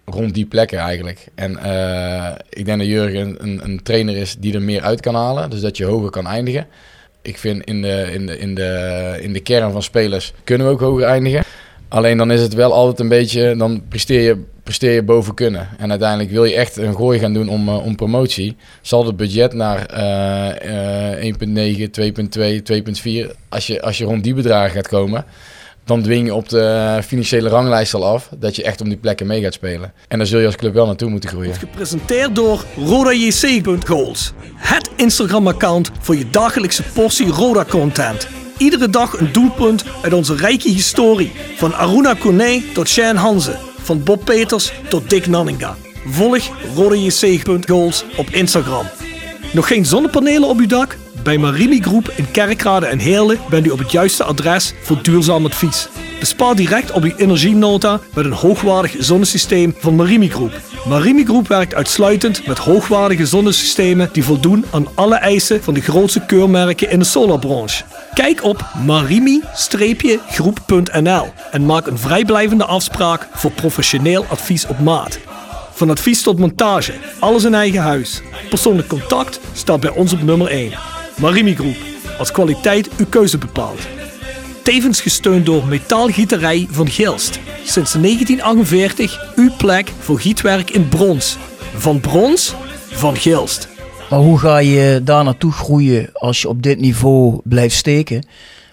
rond 0.04 0.34
die 0.34 0.46
plekken 0.46 0.78
eigenlijk. 0.78 1.26
En 1.34 1.50
ik 2.48 2.64
denk 2.64 2.78
dat 2.78 2.86
Jurgen 2.86 3.36
een, 3.38 3.60
een 3.64 3.82
trainer 3.82 4.16
is 4.16 4.36
die 4.38 4.54
er 4.54 4.62
meer 4.62 4.82
uit 4.82 5.00
kan 5.00 5.14
halen. 5.14 5.50
Dus 5.50 5.60
dat 5.60 5.76
je 5.76 5.84
hoger 5.84 6.10
kan 6.10 6.26
eindigen. 6.26 6.66
Ik 7.22 7.38
vind 7.38 7.64
in 7.64 7.82
de, 7.82 8.10
in 8.12 8.26
de, 8.26 8.38
in 8.38 8.54
de, 8.54 9.18
in 9.20 9.32
de 9.32 9.40
kern 9.40 9.72
van 9.72 9.82
spelers 9.82 10.32
kunnen 10.44 10.66
we 10.66 10.72
ook 10.72 10.80
hoger 10.80 11.04
eindigen. 11.04 11.44
Alleen 11.88 12.16
dan 12.16 12.30
is 12.30 12.40
het 12.40 12.54
wel 12.54 12.72
altijd 12.72 13.00
een 13.00 13.08
beetje, 13.08 13.56
dan 13.56 13.82
presteer 13.88 14.20
je, 14.20 14.44
presteer 14.66 14.92
je 14.92 15.02
boven 15.02 15.34
kunnen. 15.34 15.68
En 15.78 15.90
uiteindelijk 15.90 16.30
wil 16.30 16.44
je 16.44 16.54
echt 16.54 16.76
een 16.76 16.94
gooi 16.94 17.18
gaan 17.18 17.32
doen 17.32 17.48
om, 17.48 17.68
uh, 17.68 17.84
om 17.84 17.96
promotie. 17.96 18.56
Zal 18.82 19.06
het 19.06 19.16
budget 19.16 19.52
naar 19.52 19.90
uh, 19.94 21.24
uh, 21.24 21.34
1,9, 21.34 21.88
2,2, 22.00 22.62
2,4. 23.26 23.36
Als 23.48 23.66
je, 23.66 23.82
als 23.82 23.98
je 23.98 24.04
rond 24.04 24.24
die 24.24 24.34
bedragen 24.34 24.70
gaat 24.70 24.88
komen, 24.88 25.24
dan 25.84 26.02
dwing 26.02 26.26
je 26.26 26.34
op 26.34 26.48
de 26.48 26.98
financiële 27.06 27.48
ranglijst 27.48 27.94
al 27.94 28.06
af 28.06 28.28
dat 28.38 28.56
je 28.56 28.62
echt 28.62 28.80
om 28.80 28.88
die 28.88 28.98
plekken 28.98 29.26
mee 29.26 29.42
gaat 29.42 29.54
spelen. 29.54 29.92
En 30.08 30.18
daar 30.18 30.26
zul 30.26 30.40
je 30.40 30.46
als 30.46 30.56
club 30.56 30.74
wel 30.74 30.86
naartoe 30.86 31.10
moeten 31.10 31.30
groeien. 31.30 31.54
Gepresenteerd 31.54 32.34
door 32.34 32.64
RodaJC.goals. 32.76 34.32
Het 34.54 34.90
Instagram-account 34.96 35.90
voor 36.00 36.16
je 36.16 36.30
dagelijkse 36.30 36.82
portie 36.82 37.28
Roda-content. 37.28 38.28
Iedere 38.58 38.90
dag 38.90 39.20
een 39.20 39.32
doelpunt 39.32 39.84
uit 40.02 40.12
onze 40.12 40.36
rijke 40.36 40.68
historie. 40.68 41.32
Van 41.56 41.74
Aruna 41.74 42.14
Kone 42.14 42.62
tot 42.74 42.88
Shane 42.88 43.18
Hanze. 43.18 43.74
Van 43.86 44.02
Bob 44.02 44.24
Peters 44.24 44.72
tot 44.88 45.10
Dick 45.10 45.26
Nanninga. 45.26 45.76
Volg 46.06 46.50
RodaJC.goals 46.74 48.04
op 48.16 48.30
Instagram. 48.30 48.86
Nog 49.52 49.66
geen 49.66 49.86
zonnepanelen 49.86 50.48
op 50.48 50.58
uw 50.58 50.66
dak? 50.66 50.96
Bij 51.22 51.38
Marimi 51.38 51.80
Groep 51.80 52.12
in 52.16 52.30
Kerkrade 52.30 52.86
en 52.86 52.98
Heerlen 52.98 53.38
bent 53.50 53.66
u 53.66 53.70
op 53.70 53.78
het 53.78 53.92
juiste 53.92 54.24
adres 54.24 54.74
voor 54.82 55.02
duurzaam 55.02 55.44
advies. 55.44 55.88
Bespaar 56.20 56.54
direct 56.54 56.90
op 56.90 57.02
uw 57.02 57.14
energienota 57.16 58.00
met 58.14 58.24
een 58.24 58.32
hoogwaardig 58.32 58.94
zonnesysteem 58.98 59.74
van 59.78 59.94
Marimi 59.94 60.30
Groep. 60.30 60.60
Marimi 60.88 61.24
Groep 61.24 61.48
werkt 61.48 61.74
uitsluitend 61.74 62.46
met 62.46 62.58
hoogwaardige 62.58 63.26
zonnesystemen 63.26 64.08
die 64.12 64.24
voldoen 64.24 64.64
aan 64.70 64.86
alle 64.94 65.16
eisen 65.16 65.62
van 65.62 65.74
de 65.74 65.80
grootste 65.80 66.24
keurmerken 66.26 66.90
in 66.90 66.98
de 66.98 67.04
solarbranche. 67.04 67.84
Kijk 68.16 68.44
op 68.44 68.64
marimi-groep.nl 68.84 71.32
en 71.50 71.66
maak 71.66 71.86
een 71.86 71.98
vrijblijvende 71.98 72.64
afspraak 72.64 73.28
voor 73.32 73.50
professioneel 73.50 74.24
advies 74.28 74.66
op 74.66 74.78
maat. 74.78 75.18
Van 75.72 75.90
advies 75.90 76.22
tot 76.22 76.38
montage, 76.38 76.92
alles 77.18 77.44
in 77.44 77.54
eigen 77.54 77.82
huis. 77.82 78.22
Persoonlijk 78.48 78.88
contact 78.88 79.40
staat 79.52 79.80
bij 79.80 79.90
ons 79.90 80.12
op 80.12 80.22
nummer 80.22 80.48
1. 80.48 80.72
Marimi 81.16 81.54
Groep, 81.54 81.76
als 82.18 82.32
kwaliteit 82.32 82.88
uw 82.96 83.06
keuze 83.08 83.38
bepaalt. 83.38 83.86
Tevens 84.62 85.00
gesteund 85.00 85.46
door 85.46 85.66
Metaalgieterij 85.66 86.66
van 86.70 86.88
Gilst. 86.88 87.38
Sinds 87.64 87.92
1948 87.92 89.32
uw 89.34 89.50
plek 89.56 89.92
voor 89.98 90.20
gietwerk 90.20 90.70
in 90.70 90.88
brons. 90.88 91.36
Van 91.76 92.00
brons, 92.00 92.54
van 92.90 93.16
Gilst. 93.16 93.75
Maar 94.10 94.18
hoe 94.18 94.38
ga 94.38 94.58
je 94.58 95.00
daar 95.04 95.24
naartoe 95.24 95.52
groeien 95.52 96.08
als 96.12 96.40
je 96.42 96.48
op 96.48 96.62
dit 96.62 96.80
niveau 96.80 97.40
blijft 97.44 97.74
steken? 97.76 98.26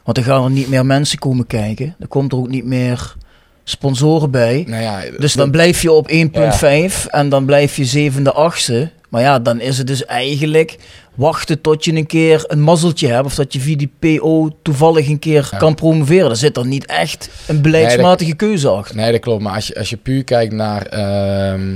Want 0.04 0.18
er 0.18 0.24
gaan 0.24 0.44
er 0.44 0.50
niet 0.52 0.70
meer 0.70 0.86
mensen 0.86 1.20
komen 1.20 1.48
kijken. 1.48 1.96
Er 2.00 2.08
komt 2.08 2.32
er 2.32 2.38
ook 2.38 2.50
niet 2.50 2.66
meer 2.66 3.16
sponsoren 3.64 4.32
bij. 4.32 4.64
Nou 4.68 4.82
ja, 4.82 5.02
Dus 5.18 5.34
dan 5.34 5.52
blijf 5.52 5.82
je 5.82 5.92
op 5.92 6.12
1,5 6.12 7.08
en 7.08 7.30
dan 7.30 7.46
blijf 7.46 7.76
je 7.76 7.86
zevende, 7.86 8.32
achtste. 8.32 8.90
Maar 9.10 9.22
ja, 9.22 9.40
dan 9.40 9.60
is 9.60 9.78
het 9.78 9.88
dus 9.88 10.06
eigenlijk 10.06 10.78
wachten 11.16 11.62
tot 11.62 11.86
je 11.86 11.94
een 11.96 12.06
keer 12.06 12.44
een 12.48 12.62
mazzeltje 12.62 13.08
hebt. 13.08 13.26
Of 13.26 13.36
dat 13.36 13.54
je 13.54 13.60
via 13.60 13.76
die 13.78 13.92
PO 14.00 14.50
toevallig 14.62 15.08
een 15.08 15.20
keer 15.20 15.48
Ja. 15.52 15.58
kan 15.58 15.76
promoveren. 15.76 16.30
Er 16.30 16.36
zit 16.36 16.58
er 16.58 16.66
niet 16.68 16.86
echt 16.86 17.30
een 17.48 17.62
beleidsmatige 17.62 18.34
keuze 18.36 18.68
achter. 18.70 18.96
Nee, 18.96 19.12
dat 19.12 19.22
klopt. 19.22 19.44
Maar 19.44 19.54
als 19.56 19.68
je, 19.68 19.76
als 19.78 19.90
je 19.90 19.98
puur 19.98 20.24
kijkt 20.24 20.54
naar, 20.54 20.86
ehm, 20.86 21.76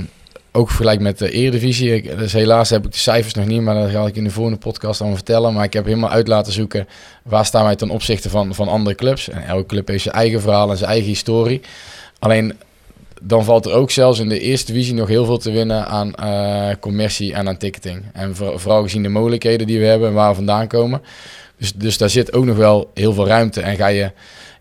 ook 0.58 0.68
vergelijk 0.68 1.00
met 1.00 1.18
de 1.18 1.30
Eredivisie. 1.30 1.94
Ik, 1.94 2.18
dus 2.18 2.32
helaas 2.32 2.70
heb 2.70 2.84
ik 2.84 2.92
de 2.92 2.98
cijfers 2.98 3.34
nog 3.34 3.46
niet, 3.46 3.60
maar 3.60 3.74
dat 3.74 3.90
ga 3.90 4.06
ik 4.06 4.16
in 4.16 4.24
de 4.24 4.30
volgende 4.30 4.58
podcast 4.58 4.98
dan 4.98 5.14
vertellen. 5.14 5.52
Maar 5.52 5.64
ik 5.64 5.72
heb 5.72 5.84
helemaal 5.84 6.10
uit 6.10 6.28
laten 6.28 6.52
zoeken 6.52 6.88
waar 7.22 7.44
staan 7.44 7.64
wij 7.64 7.76
ten 7.76 7.90
opzichte 7.90 8.30
van, 8.30 8.54
van 8.54 8.68
andere 8.68 8.96
clubs. 8.96 9.28
En 9.28 9.42
elke 9.46 9.66
club 9.66 9.88
heeft 9.88 10.02
zijn 10.02 10.14
eigen 10.14 10.40
verhaal 10.40 10.70
en 10.70 10.76
zijn 10.76 10.90
eigen 10.90 11.08
historie. 11.08 11.60
Alleen 12.18 12.52
dan 13.22 13.44
valt 13.44 13.66
er 13.66 13.72
ook 13.72 13.90
zelfs 13.90 14.18
in 14.18 14.28
de 14.28 14.40
eerste 14.40 14.72
divisie 14.72 14.94
nog 14.94 15.08
heel 15.08 15.24
veel 15.24 15.38
te 15.38 15.50
winnen 15.50 15.86
aan 15.86 16.14
eh, 16.14 16.76
commercie 16.80 17.34
en 17.34 17.48
aan 17.48 17.56
ticketing. 17.56 18.02
En 18.12 18.36
voor- 18.36 18.60
vooral 18.60 18.82
gezien 18.82 19.02
de 19.02 19.08
mogelijkheden 19.08 19.66
die 19.66 19.78
we 19.78 19.86
hebben 19.86 20.08
en 20.08 20.14
waar 20.14 20.28
we 20.28 20.34
vandaan 20.34 20.66
komen. 20.66 21.02
Dus, 21.58 21.72
dus 21.72 21.98
daar 21.98 22.10
zit 22.10 22.32
ook 22.32 22.44
nog 22.44 22.56
wel 22.56 22.90
heel 22.94 23.12
veel 23.12 23.26
ruimte. 23.26 23.60
En 23.60 23.76
ga 23.76 23.86
je 23.86 24.10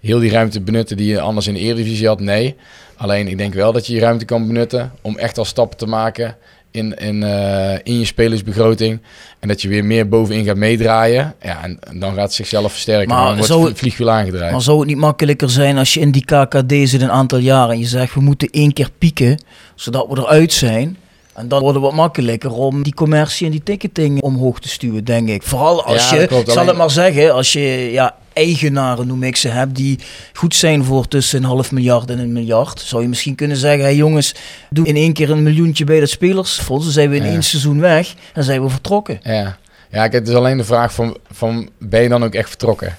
heel 0.01 0.19
die 0.19 0.31
ruimte 0.31 0.62
benutten 0.62 0.97
die 0.97 1.07
je 1.07 1.19
anders 1.19 1.47
in 1.47 1.53
de 1.53 1.60
Eredivisie 1.60 2.07
had? 2.07 2.19
Nee. 2.19 2.55
Alleen 2.97 3.27
ik 3.27 3.38
denk 3.38 3.53
wel 3.53 3.71
dat 3.71 3.86
je 3.88 3.91
die 3.93 4.01
ruimte 4.01 4.25
kan 4.25 4.47
benutten 4.47 4.91
om 5.01 5.17
echt 5.17 5.38
al 5.38 5.45
stappen 5.45 5.77
te 5.77 5.86
maken 5.86 6.36
in, 6.71 6.93
in, 6.93 7.23
eh, 7.23 7.73
in 7.83 7.99
je 7.99 8.05
spelersbegroting. 8.05 8.99
En 9.39 9.47
dat 9.47 9.62
je 9.62 9.67
weer 9.67 9.86
meer 9.86 10.10
bovenin 10.10 10.45
gaat 10.45 10.55
meedraaien. 10.55 11.36
Ja, 11.41 11.63
en, 11.63 11.77
en 11.79 11.99
dan 11.99 12.13
gaat 12.13 12.23
het 12.23 12.33
zichzelf 12.33 12.71
versterken. 12.71 13.07
Maar 13.15 13.23
dan 13.25 13.33
wordt 13.33 13.45
zou 13.51 13.65
het 13.67 13.77
vliegwiel 13.77 14.10
aangedraaid. 14.10 14.51
Maar 14.51 14.62
zou 14.62 14.79
het 14.79 14.88
niet 14.88 14.97
makkelijker 14.97 15.49
zijn 15.49 15.77
als 15.77 15.93
je 15.93 15.99
in 15.99 16.12
die 16.12 16.25
KKD 16.25 16.73
zit 16.89 17.01
een 17.01 17.12
aantal 17.12 17.39
jaren 17.39 17.73
en 17.73 17.79
je 17.79 17.86
zegt 17.86 18.13
we 18.13 18.21
moeten 18.21 18.49
één 18.49 18.73
keer 18.73 18.89
pieken, 18.97 19.39
zodat 19.75 20.07
we 20.10 20.17
eruit 20.19 20.53
zijn. 20.53 20.97
En 21.33 21.47
dan 21.47 21.60
wordt 21.62 21.75
het 21.75 21.83
wat 21.86 21.93
makkelijker 21.93 22.51
om 22.51 22.83
die 22.83 22.93
commercie 22.93 23.45
en 23.45 23.51
die 23.51 23.63
ticketing 23.63 24.21
omhoog 24.21 24.60
te 24.60 24.69
stuwen, 24.69 25.03
denk 25.05 25.29
ik. 25.29 25.43
Vooral 25.43 25.83
als 25.83 26.10
Ja, 26.10 26.15
je, 26.21 26.27
klopt. 26.27 26.45
zal 26.47 26.55
Alleen- 26.55 26.67
het 26.67 26.77
maar 26.77 26.91
zeggen, 26.91 27.33
als 27.33 27.53
je 27.53 27.89
ja, 27.91 28.15
eigenaren, 28.38 29.08
noem 29.08 29.23
ik 29.23 29.36
ze, 29.36 29.47
hebt 29.47 29.76
die 29.76 30.00
goed 30.34 30.56
zijn 30.56 30.84
voor 30.84 31.08
tussen 31.08 31.39
een 31.39 31.50
half 31.50 31.71
miljard 31.71 32.10
en 32.10 32.19
een 32.19 32.32
miljard. 32.32 32.80
Zou 32.80 33.02
je 33.02 33.08
misschien 33.08 33.36
kunnen 33.36 33.58
zeggen, 33.58 33.82
hey 33.84 33.95
jongens, 33.95 34.36
doe 34.69 34.88
in 34.88 34.95
één 34.95 35.13
keer 35.13 35.30
een 35.30 35.43
miljoentje 35.43 35.84
bij 35.84 36.00
de 36.00 36.06
spelersfonds. 36.06 36.84
Dan 36.84 36.93
zijn 36.93 37.10
we 37.10 37.15
in 37.15 37.23
Ja. 37.23 37.30
één 37.30 37.43
seizoen 37.43 37.80
weg 37.80 38.13
en 38.34 38.43
zijn 38.43 38.62
we 38.63 38.69
vertrokken. 38.69 39.19
Ja, 39.23 39.58
ja 39.91 40.08
kijk, 40.08 40.13
het 40.13 40.28
is 40.28 40.34
alleen 40.34 40.58
de 40.58 40.63
vraag 40.63 40.93
van, 40.93 41.17
van 41.32 41.69
ben 41.80 42.02
je 42.02 42.10
dan 42.10 42.23
ook 42.23 42.34
echt 42.34 42.50
vertrokken? 42.50 42.97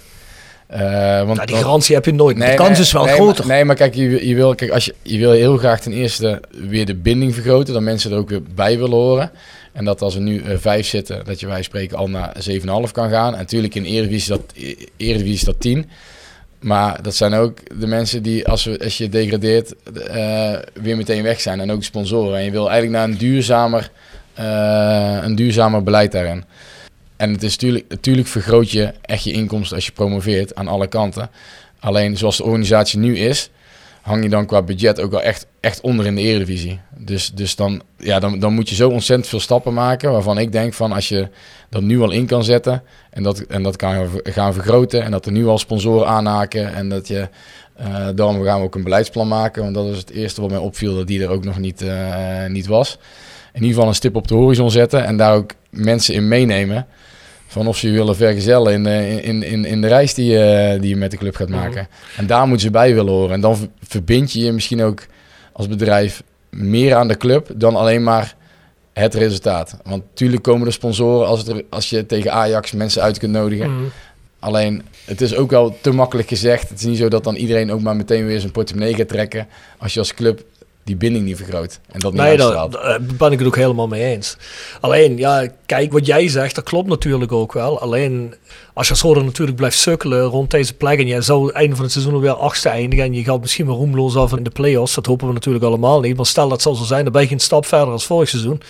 Eh, 0.67 0.81
want, 1.23 1.35
Nou, 1.35 1.47
die 1.47 1.57
garantie 1.57 1.95
heb 1.95 2.05
je 2.05 2.13
nooit. 2.13 2.37
de 2.41 2.55
kans 2.55 2.79
is 2.79 2.93
wel 2.93 3.05
nee, 3.05 3.15
groter. 3.15 3.47
Maar, 3.47 3.57
nee, 3.57 3.65
maar 3.65 3.75
kijk, 3.77 3.95
je, 3.95 4.27
je, 4.29 4.35
wil, 4.35 4.55
kijk 4.55 4.71
als 4.71 4.85
je, 4.85 4.95
je 5.03 5.19
wil 5.19 5.31
heel 5.31 5.57
graag 5.57 5.81
ten 5.81 5.93
eerste 5.93 6.41
weer 6.69 6.87
de 6.87 6.95
binding 6.95 7.35
vergroten, 7.35 7.75
dat 7.75 7.83
mensen 7.83 8.11
er 8.11 8.17
ook 8.17 8.29
weer 8.29 8.43
bij 8.55 8.79
willen 8.79 8.97
horen. 8.97 9.31
En 9.79 9.85
dat 9.85 10.03
als 10.03 10.15
er 10.15 10.21
nu 10.21 10.41
eh, 10.41 10.57
vijf 10.57 10.87
zitten, 10.87 11.25
dat 11.25 11.41
je 11.41 11.47
wij 11.47 11.63
spreken 11.63 11.97
al 11.97 12.09
naar 12.09 12.37
7,5 12.51 12.65
kan 12.93 13.11
gaan. 13.11 13.33
En 13.33 13.39
natuurlijk 13.39 13.75
in 13.75 13.85
Eredivisie 13.85 14.35
is 14.35 14.41
dat, 15.07 15.23
is 15.27 15.41
dat 15.41 15.61
10. 15.61 15.87
Maar 16.61 17.03
dat 17.03 17.15
zijn 17.15 17.35
ook 17.35 17.81
de 17.81 17.87
mensen 17.87 18.23
die, 18.23 18.49
als, 18.49 18.65
we, 18.65 18.81
als 18.85 18.99
je 18.99 19.09
degradeert, 19.09 19.75
eh, 19.95 20.55
weer 20.73 20.97
meteen 20.97 21.23
weg 21.23 21.41
zijn. 21.41 21.61
En 21.61 21.71
ook 21.71 21.85
sponsoren. 21.85 22.39
En 22.39 22.45
je 22.45 22.51
wil 22.51 22.71
eigenlijk 22.71 22.99
naar 22.99 23.09
een 23.09 23.19
duurzamer, 23.19 23.91
eh, 24.35 25.19
een 25.23 25.35
duurzamer 25.35 25.83
beleid 25.83 26.13
daarin. 26.13 26.45
En 27.17 27.33
het 27.33 27.43
is 27.43 27.53
natuurlijk, 27.53 27.85
natuurlijk 27.89 28.29
vergroot 28.29 28.71
je 28.71 28.93
echt 29.01 29.25
je 29.25 29.33
inkomsten 29.33 29.77
als 29.77 29.87
je 29.87 29.93
promoveert 29.93 30.55
aan 30.55 30.69
alle 30.69 30.87
kanten. 30.87 31.31
Alleen 31.81 32.17
zoals 32.17 32.37
de 32.37 32.45
organisatie 32.45 32.99
nu 32.99 33.19
is, 33.19 33.51
hang 34.09 34.23
je 34.23 34.29
dan 34.29 34.47
qua 34.47 34.63
budget 34.63 35.01
ook 35.01 35.11
wel 35.11 35.23
echt, 35.23 35.47
echt 35.61 35.81
onder 35.81 36.07
in 36.07 36.15
de 36.15 36.21
Eredivisie. 36.21 36.81
Dus, 36.97 37.31
dus 37.35 37.57
dan, 37.57 37.83
ja, 37.97 38.19
dan, 38.19 38.39
dan 38.39 38.53
moet 38.53 38.69
je 38.69 38.75
zo 38.75 38.89
ontzettend 38.89 39.29
veel 39.29 39.41
stappen 39.41 39.75
maken. 39.75 40.13
Waarvan 40.13 40.39
ik 40.39 40.53
denk 40.53 40.75
van 40.75 40.93
als 40.93 41.09
je 41.09 41.29
dat 41.71 41.83
nu 41.83 42.01
al 42.01 42.11
in 42.11 42.27
kan 42.27 42.45
zetten. 42.45 42.83
En 43.11 43.23
dat, 43.23 43.39
en 43.39 43.63
dat 43.63 43.77
kan 43.77 44.09
gaan 44.23 44.53
vergroten. 44.53 45.03
En 45.03 45.11
dat 45.11 45.27
er 45.27 45.33
nu 45.33 45.47
al 45.47 45.59
sponsoren 45.59 46.07
aanhaken. 46.07 46.75
En 46.75 46.89
dat 46.89 47.09
je. 47.09 47.29
eh, 47.77 48.09
daarom 48.15 48.43
gaan 48.45 48.59
we 48.59 48.65
ook 48.67 48.75
een 48.75 48.83
beleidsplan 48.83 49.29
maken. 49.29 49.63
Want 49.63 49.75
dat 49.75 49.87
is 49.87 49.99
het 49.99 50.11
eerste 50.11 50.41
wat 50.41 50.51
mij 50.51 50.59
opviel. 50.59 50.95
Dat 50.95 51.07
die 51.07 51.23
er 51.23 51.29
ook 51.31 51.45
nog 51.45 51.59
niet, 51.59 51.83
eh, 51.83 52.47
niet 52.47 52.67
was. 52.67 52.99
In 53.53 53.61
ieder 53.61 53.75
geval 53.75 53.89
een 53.89 53.95
stip 53.95 54.17
op 54.17 54.29
de 54.29 54.35
horizon 54.35 54.71
zetten. 54.71 55.05
En 55.05 55.17
daar 55.17 55.35
ook 55.35 55.51
mensen 55.71 56.15
in 56.15 56.29
meenemen. 56.29 56.87
Van 57.51 57.67
of 57.67 57.77
ze 57.77 57.87
je 57.89 57.93
willen 57.93 58.17
vergezellen 58.17 58.73
in, 58.73 58.85
de- 58.85 59.23
in, 59.23 59.43
in, 59.43 59.65
in 59.65 59.81
de 59.81 59.87
reis 59.89 60.15
die 60.15 60.31
je, 60.31 60.77
die 60.81 60.89
je 60.89 60.97
met 60.97 61.11
de 61.11 61.17
club 61.17 61.37
gaat 61.37 61.49
maken. 61.49 61.89
En 62.17 62.27
daar 62.27 62.47
moeten 62.47 62.67
ze 62.67 62.71
bij 62.71 62.95
willen 62.95 63.13
horen. 63.13 63.33
En 63.35 63.41
dan 63.41 63.57
ver- 63.57 63.69
verbind 63.83 64.33
je 64.33 64.41
je 64.41 64.53
misschien 64.53 64.83
ook 64.83 65.07
als 65.53 65.69
bedrijf 65.69 66.23
meer 66.51 66.95
aan 66.95 67.09
de 67.09 67.17
club 67.17 67.51
dan 67.55 67.77
alleen 67.77 68.03
maar 68.03 68.35
het 68.93 69.15
resultaat. 69.15 69.77
Want 69.85 70.03
natuurlijk 70.09 70.43
komen 70.43 70.67
er 70.67 70.73
sponsoren 70.73 71.27
als, 71.29 71.39
het 71.39 71.49
er, 71.49 71.65
als 71.71 71.91
je 71.91 72.07
tegen 72.07 72.33
Ajax 72.33 72.73
mensen 72.73 73.03
uit 73.03 73.19
kunt 73.19 73.33
nodigen. 73.33 73.71
Mhm. 73.75 73.83
Alleen, 74.39 74.83
het 75.05 75.21
is 75.21 75.35
ook 75.35 75.51
wel 75.51 75.77
te 75.81 75.91
makkelijk 75.93 76.29
gezegd. 76.29 76.69
Het 76.69 76.79
is 76.79 76.85
niet 76.87 76.99
zo 76.99 77.09
dat 77.09 77.25
dan 77.25 77.35
iedereen 77.37 77.73
ook 77.73 77.81
maar 77.81 77.97
meteen 77.97 78.27
weer 78.27 78.41
zijn 78.41 78.53
portemonnee 78.53 78.95
gaat 78.95 79.09
trekken. 79.09 79.47
Als 79.79 79.93
je 79.95 79.99
als 79.99 80.15
club 80.15 80.45
die 80.89 80.97
binding 80.97 81.25
niet 81.25 81.37
vergroot. 81.37 81.81
En 81.91 82.01
dat 82.01 82.13
niet 82.13 82.23
Nee, 82.23 82.37
daar, 82.37 82.71
daar 82.71 83.01
ben 83.19 83.33
ik 83.33 83.39
het 83.39 83.47
ook 83.47 83.57
helemaal 83.57 83.89
mee 83.89 84.05
eens. 84.05 84.37
Alleen, 84.81 85.17
ja, 85.17 85.49
kijk, 85.67 85.93
wat 85.93 86.07
jij 86.07 86.29
zegt, 86.29 86.55
dat 86.55 86.65
klopt 86.65 86.89
natuurlijk 86.89 87.33
ook 87.33 87.53
wel. 87.53 87.81
Alleen, 87.81 88.35
als 88.75 88.89
je 88.89 88.97
zo 88.97 89.15
er 89.15 89.25
natuurlijk 89.25 89.57
blijft 89.57 89.79
sukkelen 89.79 90.23
rond 90.23 90.51
deze 90.51 90.75
plek... 90.75 90.99
en 90.99 91.07
jij 91.07 91.21
zou 91.21 91.47
het 91.47 91.55
einde 91.55 91.75
van 91.75 91.85
het 91.85 91.93
seizoen 91.93 92.21
weer 92.21 92.33
achtste 92.33 92.69
eindigen... 92.69 93.05
en 93.05 93.15
je 93.15 93.25
gaat 93.25 93.41
misschien 93.41 93.67
wel 93.67 93.77
roemloos 93.77 94.17
af 94.17 94.37
in 94.37 94.43
de 94.43 94.51
play-offs... 94.51 94.95
dat 94.95 95.07
hopen 95.07 95.27
we 95.27 95.33
natuurlijk 95.33 95.65
allemaal 95.65 96.01
niet. 96.01 96.17
Maar 96.17 96.27
stel 96.27 96.49
dat 96.49 96.63
zou 96.63 96.77
zo 96.77 96.85
zijn, 96.85 97.05
dan 97.05 97.13
ben 97.13 97.23
je 97.23 97.29
geen 97.29 97.41
stap 97.41 97.67
verder 97.67 97.89
als 97.89 98.07
vorig 98.07 98.29
seizoen. 98.29 98.61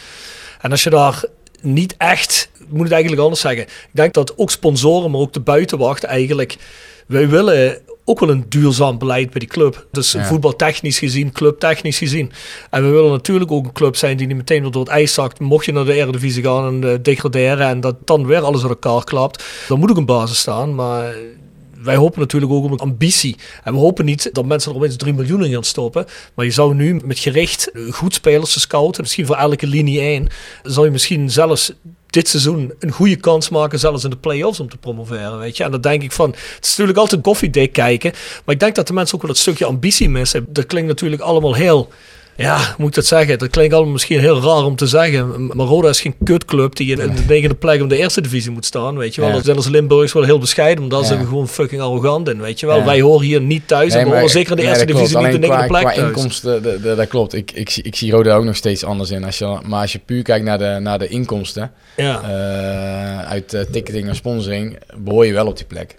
En 0.60 0.70
als 0.70 0.82
je 0.82 0.90
daar 0.90 1.24
niet 1.60 1.94
echt... 1.98 2.50
Ik 2.58 2.74
moet 2.74 2.82
het 2.82 2.92
eigenlijk 2.92 3.22
anders 3.22 3.40
zeggen. 3.40 3.62
Ik 3.62 3.90
denk 3.90 4.14
dat 4.14 4.38
ook 4.38 4.50
sponsoren, 4.50 5.10
maar 5.10 5.20
ook 5.20 5.32
de 5.32 5.40
buitenwacht 5.40 6.04
eigenlijk... 6.04 6.56
Wij 7.06 7.28
willen 7.28 7.78
ook 8.08 8.20
wel 8.20 8.28
een 8.30 8.44
duurzaam 8.48 8.98
beleid 8.98 9.30
bij 9.30 9.38
die 9.40 9.48
club. 9.48 9.86
Dus 9.90 10.12
Ja. 10.12 10.24
voetbaltechnisch 10.24 10.98
gezien, 10.98 11.32
clubtechnisch 11.32 11.98
gezien. 11.98 12.32
En 12.70 12.82
we 12.84 12.88
willen 12.88 13.10
natuurlijk 13.10 13.50
ook 13.52 13.64
een 13.64 13.72
club 13.72 13.96
zijn 13.96 14.16
die 14.16 14.26
niet 14.26 14.36
meteen 14.36 14.62
weer 14.62 14.70
door 14.70 14.82
het 14.82 14.90
ijs 14.90 15.14
zakt. 15.14 15.40
Mocht 15.40 15.64
je 15.64 15.72
naar 15.72 15.84
de 15.84 15.92
Eredivisie 15.92 16.42
gaan 16.42 16.66
en 16.66 16.90
eh, 16.92 16.98
degraderen 17.02 17.66
en 17.66 17.80
dat 17.80 17.96
dan 18.04 18.26
weer 18.26 18.40
alles 18.40 18.60
uit 18.62 18.70
elkaar 18.70 19.04
klapt. 19.04 19.44
Dan 19.68 19.78
moet 19.78 19.90
ook 19.90 19.96
een 19.96 20.06
basis 20.06 20.38
staan, 20.38 20.74
maar... 20.74 21.14
Wij 21.82 21.96
hopen 21.96 22.20
natuurlijk 22.20 22.52
ook 22.52 22.64
op 22.64 22.70
een 22.70 22.78
ambitie. 22.78 23.36
En 23.64 23.72
we 23.72 23.78
hopen 23.78 24.04
niet 24.04 24.30
dat 24.32 24.44
mensen 24.44 24.70
er 24.70 24.76
opeens 24.76 24.96
3 24.96 25.14
miljoen 25.14 25.44
in 25.44 25.52
gaan 25.52 25.64
stoppen. 25.64 26.06
Maar 26.34 26.44
je 26.44 26.50
zou 26.50 26.74
nu 26.74 27.00
met 27.04 27.18
gericht 27.18 27.70
eh, 27.70 27.82
goed 27.92 28.14
spelers 28.14 28.52
te 28.52 28.60
scouten, 28.60 29.02
misschien 29.02 29.26
voor 29.26 29.36
elke 29.36 29.66
linie 29.66 30.00
één, 30.00 30.26
zou 30.62 30.86
je 30.86 30.92
misschien 30.92 31.30
zelfs 31.30 31.72
dit 32.18 32.28
seizoen 32.28 32.72
een 32.78 32.90
goede 32.90 33.16
kans 33.16 33.48
maken, 33.48 33.78
zelfs 33.78 34.04
in 34.04 34.10
de 34.10 34.16
play-offs 34.16 34.60
om 34.60 34.68
te 34.68 34.76
promoveren, 34.76 35.38
weet 35.38 35.56
je. 35.56 35.64
En 35.64 35.70
dan 35.70 35.80
denk 35.80 36.02
ik 36.02 36.12
van, 36.12 36.30
het 36.30 36.64
is 36.64 36.68
natuurlijk 36.68 36.98
altijd 36.98 37.20
koffiedik 37.20 37.72
kijken, 37.72 38.12
maar 38.44 38.54
ik 38.54 38.60
denk 38.60 38.74
dat 38.74 38.86
de 38.86 38.92
mensen 38.92 39.14
ook 39.14 39.22
wel 39.22 39.30
het 39.30 39.40
stukje 39.40 39.64
ambitie 39.64 40.08
missen. 40.08 40.46
Dat 40.48 40.66
klinkt 40.66 40.88
natuurlijk 40.88 41.22
allemaal 41.22 41.54
heel, 41.54 41.88
ja, 42.38 42.74
moet 42.78 42.88
ik 42.88 42.94
dat 42.94 43.06
zeggen? 43.06 43.38
Dat 43.38 43.50
klinkt 43.50 43.74
allemaal 43.74 43.92
misschien 43.92 44.18
heel 44.20 44.40
raar 44.42 44.64
om 44.64 44.76
te 44.76 44.86
zeggen, 44.86 45.46
maar 45.56 45.66
Roda 45.66 45.88
is 45.88 46.00
geen 46.00 46.14
kutclub 46.24 46.76
die 46.76 46.90
in, 46.92 46.98
in 47.00 47.14
de 47.14 47.22
negende 47.28 47.54
plek 47.54 47.80
om 47.82 47.88
de 47.88 47.96
eerste 47.96 48.20
divisie 48.20 48.50
moet 48.50 48.64
staan, 48.64 48.96
weet 48.96 49.14
je 49.14 49.20
wel. 49.20 49.32
Dan 49.32 49.42
zijn 49.42 49.56
als 49.56 49.68
Limburgers 49.68 50.12
wel 50.12 50.22
heel 50.22 50.38
bescheiden, 50.38 51.04
zijn 51.04 51.18
we 51.20 51.26
gewoon 51.26 51.48
fucking 51.48 51.80
arrogant 51.80 52.28
in, 52.28 52.40
weet 52.40 52.60
je 52.60 52.66
wel. 52.66 52.84
Wij 52.84 53.00
horen 53.00 53.26
hier 53.26 53.40
niet 53.40 53.68
thuis 53.68 53.94
en 53.94 54.04
we 54.08 54.14
horen 54.14 54.30
zeker 54.30 54.50
in 54.50 54.56
de 54.56 54.62
eerste 54.62 54.84
dat 54.86 54.96
divisie 54.96 55.18
niet 55.18 55.32
de 55.32 55.38
negende 55.38 55.66
plek 55.66 55.80
qua 55.82 55.92
thuis. 55.92 56.06
inkomsten, 56.06 56.62
de- 56.62 56.80
de- 56.80 56.94
dat 56.94 57.08
klopt. 57.08 57.32
Ik, 57.34 57.50
ik, 57.52 57.70
zie- 57.70 57.82
ik 57.82 57.96
zie 57.96 58.10
Roda 58.10 58.34
ook 58.34 58.44
nog 58.44 58.56
steeds 58.56 58.84
anders 58.84 59.10
in. 59.10 59.24
Als 59.24 59.38
je, 59.38 59.58
maar 59.66 59.80
als 59.80 59.92
je 59.92 60.00
puur 60.04 60.22
kijkt 60.22 60.44
naar 60.44 60.58
de, 60.58 60.78
naar 60.80 60.98
de 60.98 61.08
inkomsten, 61.08 61.70
Ja. 61.96 62.20
eh, 62.22 63.28
uit 63.30 63.54
eh, 63.54 63.60
ticketing 63.72 64.08
en 64.08 64.14
sponsoring, 64.14 64.78
behoor 64.96 65.26
je 65.26 65.32
wel 65.32 65.46
op 65.46 65.56
die 65.56 65.66
plek. 65.66 65.96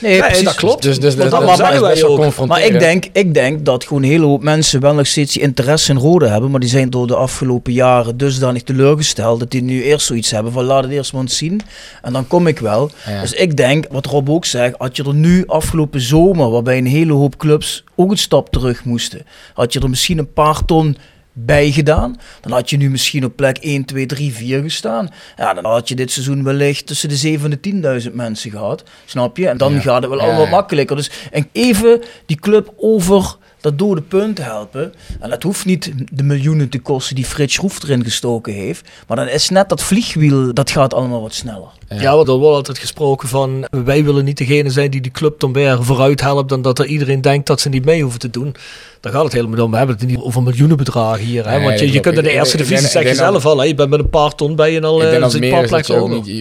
Nee, 0.00 0.18
precies. 0.18 0.44
dat 0.44 0.54
klopt. 0.54 0.82
Dus, 0.82 1.00
dus 1.00 1.16
dat, 1.16 1.24
is 1.32 1.80
best 1.80 2.36
wel. 2.36 2.46
Maar 2.46 2.64
ik 2.64 2.78
denk, 2.78 3.04
ik 3.12 3.34
denk 3.34 3.64
dat 3.64 3.84
gewoon 3.84 4.02
een 4.02 4.08
hele 4.08 4.24
hoop 4.24 4.42
mensen 4.42 4.80
wel 4.80 4.94
nog 4.94 5.06
steeds 5.06 5.32
die 5.32 5.42
interesse 5.42 5.92
in 5.92 5.98
rode 5.98 6.26
hebben. 6.26 6.50
Maar 6.50 6.60
die 6.60 6.68
zijn 6.68 6.90
door 6.90 7.06
de 7.06 7.16
afgelopen 7.16 7.72
jaren 7.72 8.16
dusdanig 8.16 8.62
teleurgesteld. 8.62 9.40
Dat 9.40 9.50
die 9.50 9.62
nu 9.62 9.82
eerst 9.82 10.06
zoiets 10.06 10.30
hebben 10.30 10.52
van 10.52 10.64
laat 10.64 10.82
het 10.82 10.92
eerst 10.92 11.12
maar 11.12 11.22
eens 11.22 11.36
zien. 11.36 11.60
En 12.02 12.12
dan 12.12 12.26
kom 12.26 12.46
ik 12.46 12.58
wel. 12.58 12.90
Ja. 13.06 13.20
Dus 13.20 13.32
ik 13.32 13.56
denk, 13.56 13.86
wat 13.90 14.06
Rob 14.06 14.30
ook 14.30 14.44
zegt. 14.44 14.74
Had 14.78 14.96
je 14.96 15.04
er 15.04 15.14
nu 15.14 15.44
afgelopen 15.46 16.00
zomer, 16.00 16.50
waarbij 16.50 16.78
een 16.78 16.86
hele 16.86 17.12
hoop 17.12 17.36
clubs 17.36 17.84
ook 17.94 18.10
een 18.10 18.18
stap 18.18 18.50
terug 18.50 18.84
moesten. 18.84 19.26
Had 19.54 19.72
je 19.72 19.80
er 19.80 19.88
misschien 19.88 20.18
een 20.18 20.32
paar 20.32 20.64
ton 20.64 20.96
bij 21.38 21.70
gedaan. 21.70 22.16
Dan 22.40 22.52
had 22.52 22.70
je 22.70 22.76
nu 22.76 22.90
misschien 22.90 23.24
op 23.24 23.36
plek 23.36 23.58
1, 23.58 23.84
2, 23.84 24.06
3, 24.06 24.32
4 24.32 24.62
gestaan. 24.62 25.08
Ja, 25.36 25.54
dan 25.54 25.64
had 25.64 25.88
je 25.88 25.94
dit 25.94 26.10
seizoen 26.10 26.42
wellicht 26.44 26.86
tussen 26.86 27.08
de 27.08 27.16
7 27.16 27.52
en 27.52 27.58
de 27.82 28.00
10.000 28.08 28.12
mensen 28.14 28.50
gehad. 28.50 28.82
Snap 29.04 29.36
je? 29.36 29.48
En 29.48 29.56
dan 29.56 29.72
Ja. 29.72 29.80
gaat 29.80 30.02
het 30.02 30.10
wel 30.10 30.20
allemaal 30.20 30.44
ja. 30.44 30.50
makkelijker. 30.50 30.96
Dus 30.96 31.10
en 31.30 31.48
even 31.52 32.02
die 32.26 32.36
club 32.40 32.72
over 32.76 33.36
dat 33.60 33.78
dode 33.78 34.00
punt 34.02 34.38
helpen. 34.38 34.92
En 35.20 35.30
dat 35.30 35.42
hoeft 35.42 35.64
niet 35.64 35.92
de 36.12 36.22
miljoenen 36.22 36.68
te 36.68 36.78
kosten 36.78 37.14
die 37.14 37.24
Frits 37.24 37.56
Roef 37.58 37.82
erin 37.82 38.04
gestoken 38.04 38.52
heeft. 38.52 38.88
Maar 39.06 39.16
dan 39.16 39.28
is 39.28 39.48
net 39.48 39.68
dat 39.68 39.82
vliegwiel, 39.82 40.54
dat 40.54 40.70
gaat 40.70 40.94
allemaal 40.94 41.22
wat 41.22 41.34
sneller. 41.34 41.68
Ja, 41.88 42.16
want 42.16 42.28
er 42.28 42.34
wordt 42.34 42.56
altijd 42.56 42.78
gesproken 42.78 43.28
van 43.28 43.64
wij 43.84 44.04
willen 44.04 44.24
niet 44.24 44.38
degene 44.38 44.70
zijn 44.70 44.90
die 44.90 45.00
die 45.00 45.10
club 45.12 45.40
dan 45.40 45.52
weer 45.52 45.84
vooruit 45.84 46.20
helpt 46.20 46.52
en 46.52 46.62
dat 46.62 46.78
er 46.78 46.86
iedereen 46.86 47.20
denkt 47.20 47.46
dat 47.46 47.60
ze 47.60 47.68
niet 47.68 47.84
mee 47.84 48.02
hoeven 48.02 48.20
te 48.20 48.30
doen. 48.30 48.54
Daar 49.00 49.12
gaat 49.12 49.24
het 49.24 49.32
helemaal 49.32 49.54
niet 49.54 49.64
om. 49.64 49.70
We 49.70 49.76
hebben 49.76 49.96
het 49.96 50.06
niet 50.06 50.18
over 50.18 50.42
miljoenenbedragen 50.42 51.24
hier. 51.24 51.48
Hè? 51.48 51.56
Nee, 51.56 51.66
Want 51.66 51.78
je, 51.80 51.92
je 51.92 52.00
kunt 52.00 52.16
in 52.16 52.22
de 52.22 52.30
eerste 52.30 52.56
divisie 52.56 52.74
denk- 52.76 52.86
ik 52.86 52.92
zeg 52.92 53.02
je 53.02 53.08
denk 53.08 53.20
dat- 53.20 53.42
zelf 53.42 53.46
al, 53.54 53.58
hè, 53.58 53.64
je 53.64 53.74
bent 53.74 53.90
met 53.90 53.98
een 53.98 54.08
paar 54.10 54.34
ton 54.34 54.56
ben 54.56 54.70
je 54.72 54.80
al 54.80 55.02
eh, 55.02 55.22
zit 55.24 55.34
een 55.34 55.40
meer 55.40 55.50
paar 55.50 55.66
plekken 55.66 55.94
ook 55.96 56.02
over. 56.02 56.14
niet, 56.16 56.26
je, 56.26 56.34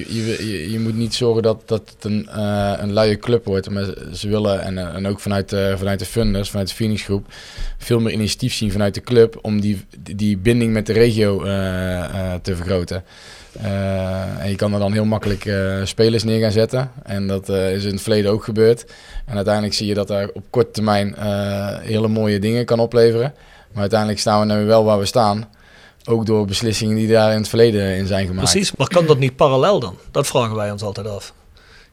je, 0.49 0.71
je, 0.71 0.79
moet 0.79 0.95
niet 0.97 1.13
zorgen 1.15 1.43
dat, 1.43 1.61
dat 1.65 1.81
het 1.95 2.03
een, 2.11 2.27
eh, 2.29 2.73
een 2.77 2.93
luie 2.93 3.17
club 3.17 3.45
wordt. 3.45 3.69
Maar 3.69 3.85
ze 4.13 4.27
willen, 4.29 4.61
en, 4.61 4.77
eh, 4.77 4.95
en 4.95 5.07
ook 5.07 5.19
vanuit, 5.19 5.49
de 5.49 5.75
vanuit 5.77 5.99
de 5.99 6.05
funders, 6.05 6.49
vanuit 6.49 6.67
de 6.67 6.75
Phoenix 6.75 7.01
groep, 7.01 7.14
veel 7.77 7.99
meer 7.99 8.13
initiatief 8.13 8.53
zien 8.53 8.71
vanuit 8.71 8.93
de 8.93 9.01
club 9.01 9.39
om 9.41 9.61
die, 9.61 9.85
die 9.99 10.37
binding 10.37 10.73
met 10.73 10.85
de 10.85 10.93
regio 10.93 11.43
eh, 11.43 12.03
eh, 12.03 12.39
te 12.41 12.55
vergroten. 12.55 13.03
Eh, 13.61 14.43
en 14.43 14.49
je 14.49 14.55
kan 14.55 14.73
er 14.73 14.79
dan 14.79 14.93
heel 14.93 15.05
makkelijk 15.05 15.49
spelers 15.83 16.23
neer 16.23 16.41
gaan 16.41 16.51
zetten. 16.51 16.91
En 17.03 17.27
dat 17.27 17.49
is 17.49 17.83
in 17.83 17.91
het 17.91 18.01
verleden 18.01 18.31
ook 18.31 18.43
gebeurd. 18.43 18.85
En 19.25 19.35
uiteindelijk 19.35 19.73
zie 19.73 19.87
je 19.87 19.93
dat 19.93 20.07
daar 20.07 20.29
op 20.33 20.43
korte 20.49 20.71
termijn 20.71 21.15
hele 21.81 22.07
mooie 22.07 22.39
dingen 22.39 22.65
kan 22.65 22.79
opleveren. 22.79 23.33
Maar 23.71 23.81
uiteindelijk 23.81 24.19
staan 24.19 24.47
we 24.47 24.53
nu 24.53 24.65
wel 24.65 24.83
waar 24.83 24.99
we 24.99 25.05
staan. 25.05 25.49
Ook 26.05 26.25
door 26.25 26.45
beslissingen 26.45 26.95
die 26.95 27.07
daar 27.07 27.31
in 27.31 27.37
het 27.37 27.47
verleden 27.47 27.95
in 27.95 28.07
zijn 28.07 28.27
gemaakt. 28.27 28.51
Precies, 28.51 28.75
maar 28.75 28.87
kan 28.87 29.05
dat 29.05 29.17
niet 29.17 29.35
parallel 29.35 29.79
dan? 29.79 29.97
Dat 30.11 30.27
vragen 30.27 30.55
wij 30.55 30.71
ons 30.71 30.81
altijd 30.81 31.07
af. 31.07 31.33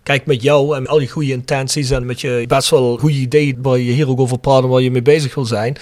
Kijk, 0.03 0.27
met 0.27 0.43
jou 0.43 0.77
en 0.77 0.87
al 0.87 1.01
je 1.01 1.09
goede 1.09 1.33
intenties 1.33 1.91
en 1.91 2.07
met 2.07 2.21
je 2.21 2.45
best 2.49 2.71
wel 2.71 2.97
goede 2.99 3.15
ideeën 3.17 3.59
waar 3.63 3.79
je 3.79 3.93
hier 3.93 4.09
ook 4.09 4.21
over 4.21 4.39
praat 4.39 4.63
en 4.63 4.69
waar 4.69 4.81
je 4.81 4.91
mee 4.91 5.03
bezig 5.03 5.35
wil 5.35 5.45
zijn. 5.45 5.77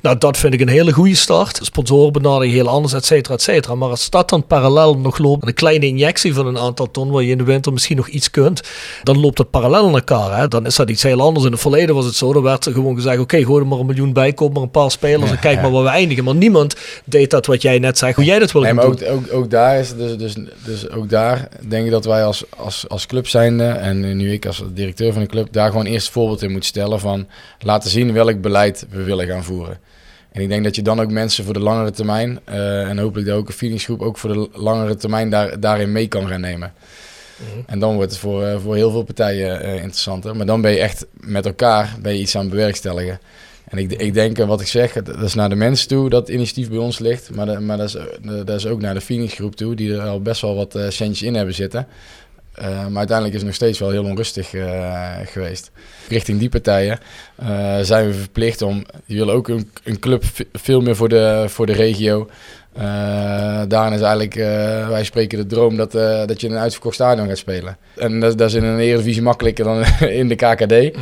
Nou, 0.00 0.18
dat 0.18 0.36
vind 0.36 0.54
ik 0.54 0.60
een 0.60 0.68
hele 0.68 0.92
goede 0.92 1.14
start. 1.14 1.58
Sponsoren 1.62 2.12
benaderen 2.12 2.52
heel 2.54 2.68
anders, 2.68 2.92
et 2.92 3.04
cetera, 3.04 3.34
et 3.34 3.42
cetera. 3.42 3.74
Maar 3.74 3.88
als 3.88 4.10
dat 4.10 4.28
dan 4.28 4.46
parallel 4.46 4.98
nog 4.98 5.18
loopt, 5.18 5.46
een 5.46 5.54
kleine 5.54 5.86
injectie 5.86 6.34
van 6.34 6.46
een 6.46 6.58
aantal 6.58 6.90
ton, 6.90 7.10
waar 7.10 7.22
je 7.22 7.30
in 7.30 7.38
de 7.38 7.44
winter 7.44 7.72
misschien 7.72 7.96
nog 7.96 8.08
iets 8.08 8.30
kunt, 8.30 8.60
dan 9.02 9.20
loopt 9.20 9.36
dat 9.36 9.50
parallel 9.50 9.86
aan 9.86 9.94
elkaar. 9.94 10.38
Hè? 10.38 10.48
Dan 10.48 10.66
is 10.66 10.76
dat 10.76 10.90
iets 10.90 11.02
heel 11.02 11.20
anders. 11.20 11.44
In 11.46 11.52
het 11.52 11.60
verleden 11.60 11.94
was 11.94 12.04
het 12.04 12.14
zo, 12.14 12.32
dan 12.32 12.42
werd 12.42 12.66
er 12.66 12.72
gewoon 12.72 12.94
gezegd, 12.94 13.18
oké, 13.18 13.44
gooi 13.44 13.60
er 13.62 13.68
maar 13.68 13.78
een 13.78 13.86
miljoen 13.86 14.12
bij, 14.12 14.32
koop 14.32 14.52
maar 14.52 14.62
een 14.62 14.70
paar 14.70 14.90
spelers 14.90 15.30
en 15.30 15.38
kijk 15.38 15.62
maar 15.62 15.70
waar 15.70 15.82
we 15.82 15.88
eindigen. 15.88 16.24
Maar 16.24 16.34
niemand 16.34 16.76
deed 17.04 17.30
dat 17.30 17.46
wat 17.46 17.62
jij 17.62 17.78
net 17.78 17.98
zei, 17.98 18.12
hoe 18.14 18.24
jij 18.24 18.38
dat 18.38 18.52
wil 18.52 18.62
Nee, 18.62 18.72
maar 18.74 18.84
doen. 18.84 18.94
ook, 18.94 19.16
ook, 19.16 19.32
ook 19.32 19.50
daar 19.50 19.78
is 19.78 19.96
dus, 19.96 20.16
dus, 20.16 20.34
dus 20.64 20.90
ook 20.90 21.10
daar 21.10 21.48
denk 21.68 21.84
ik 21.84 21.90
dat 21.90 22.04
wij 22.04 22.24
als, 22.24 22.44
als, 22.56 22.84
als 22.88 23.06
club 23.06 23.26
en 23.60 24.16
nu 24.16 24.32
ik 24.32 24.46
als 24.46 24.62
directeur 24.72 25.12
van 25.12 25.22
de 25.22 25.28
club 25.28 25.52
daar 25.52 25.70
gewoon 25.70 25.86
eerst 25.86 26.10
voorbeeld 26.10 26.42
in 26.42 26.52
moet 26.52 26.64
stellen 26.64 27.00
van 27.00 27.26
laten 27.58 27.90
zien 27.90 28.12
welk 28.12 28.40
beleid 28.40 28.86
we 28.90 29.02
willen 29.02 29.26
gaan 29.26 29.44
voeren. 29.44 29.78
En 30.32 30.42
ik 30.42 30.48
denk 30.48 30.64
dat 30.64 30.76
je 30.76 30.82
dan 30.82 31.00
ook 31.00 31.10
mensen 31.10 31.44
voor 31.44 31.54
de 31.54 31.60
langere 31.60 31.90
termijn 31.90 32.38
eh, 32.44 32.88
en 32.88 32.98
hopelijk 32.98 33.28
ook 33.30 33.48
een 33.48 33.54
feelingsgroep 33.54 34.00
ook 34.02 34.18
voor 34.18 34.32
de 34.32 34.48
langere 34.52 34.96
termijn 34.96 35.30
daar, 35.30 35.60
daarin 35.60 35.92
mee 35.92 36.06
kan 36.06 36.28
gaan 36.28 36.40
nemen. 36.40 36.72
En 37.66 37.78
dan 37.78 37.94
wordt 37.94 38.10
het 38.10 38.20
voor, 38.20 38.44
eh, 38.44 38.58
voor 38.58 38.74
heel 38.74 38.90
veel 38.90 39.02
partijen 39.02 39.60
eh, 39.60 39.74
interessanter. 39.74 40.36
Maar 40.36 40.46
dan 40.46 40.60
ben 40.60 40.70
je 40.70 40.78
echt 40.78 41.06
met 41.12 41.46
elkaar 41.46 41.96
ben 42.02 42.12
je 42.12 42.20
iets 42.20 42.34
aan 42.36 42.40
het 42.42 42.50
bewerkstelligen. 42.50 43.20
En 43.68 43.78
ik, 43.78 43.92
ik 43.92 44.14
denk, 44.14 44.36
wat 44.38 44.60
ik 44.60 44.66
zeg, 44.66 44.92
dat 44.92 45.22
is 45.22 45.34
naar 45.34 45.48
de 45.48 45.54
mensen 45.54 45.88
toe 45.88 46.08
dat 46.10 46.28
initiatief 46.28 46.68
bij 46.68 46.78
ons 46.78 46.98
ligt. 46.98 47.30
Maar, 47.34 47.46
de- 47.46 47.60
maar 47.60 47.76
dat, 47.76 47.86
is, 47.86 47.96
dat 48.44 48.56
is 48.56 48.66
ook 48.66 48.80
naar 48.80 48.94
de 48.94 49.00
Phoenix-groep 49.00 49.56
toe, 49.56 49.74
die 49.74 49.94
er 49.94 50.00
al 50.00 50.20
best 50.20 50.40
wel 50.40 50.54
wat 50.54 50.72
centjes 50.88 51.22
in 51.22 51.34
hebben 51.34 51.54
zitten. 51.54 51.86
Eh, 52.56 52.86
maar 52.86 52.96
uiteindelijk 52.98 53.28
is 53.28 53.34
het 53.34 53.44
nog 53.44 53.54
steeds 53.54 53.78
wel 53.78 53.90
heel 53.90 54.04
onrustig 54.04 54.54
eh, 54.54 55.12
geweest. 55.24 55.70
Richting 56.08 56.38
die 56.38 56.48
partijen 56.48 56.98
eh, 57.36 57.78
zijn 57.80 58.06
we 58.06 58.14
verplicht 58.14 58.62
om, 58.62 58.84
die 59.06 59.18
willen 59.18 59.34
ook 59.34 59.48
een, 59.48 59.70
een 59.84 59.98
club 59.98 60.22
veel 60.52 60.80
meer 60.80 60.96
voor 60.96 61.08
de, 61.08 61.44
voor 61.48 61.66
de 61.66 61.72
regio. 61.72 62.28
Daarin 63.68 63.92
is 63.92 64.00
eigenlijk, 64.00 64.34
wij 64.88 65.04
spreken 65.04 65.38
de 65.38 65.46
droom 65.46 65.76
dat, 65.76 65.92
dat 66.28 66.40
je 66.40 66.46
in 66.46 66.52
een 66.52 66.58
uitverkocht 66.60 66.94
stadion 66.94 67.28
gaat 67.28 67.38
spelen. 67.38 67.76
En 67.96 68.20
dat, 68.20 68.38
dat 68.38 68.48
is 68.48 68.54
in 68.54 68.64
een 68.64 68.78
Eredivisie 68.78 69.22
makkelijker 69.22 69.64
dan 69.64 69.84
in 70.20 70.28
de 70.28 70.34
KKD. 70.34 70.96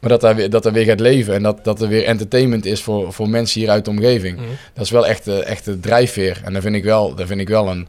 Maar 0.00 0.10
dat 0.10 0.20
daar 0.20 0.34
weer, 0.34 0.50
dat 0.50 0.66
er 0.66 0.72
weer 0.72 0.84
gaat 0.84 1.00
leven 1.00 1.34
en 1.34 1.42
dat, 1.42 1.64
dat 1.64 1.80
er 1.82 1.88
weer 1.88 2.04
entertainment 2.04 2.66
is 2.66 2.82
voor, 2.82 3.12
voor 3.12 3.28
mensen 3.28 3.60
hier 3.60 3.70
uit 3.70 3.84
de 3.84 3.90
omgeving. 3.90 4.38
Dat 4.74 4.84
is 4.84 4.90
wel 4.90 5.06
echt, 5.06 5.24
de- 5.24 5.42
echt 5.44 5.64
de 5.64 5.80
drijfveer. 5.80 6.40
En 6.44 6.52
dat 6.52 6.62
vind 6.62 6.74
ik 6.74 6.84
wel, 6.84 7.14
dat 7.14 7.26
vind 7.26 7.40
ik 7.40 7.48
wel 7.48 7.68
een, 7.68 7.88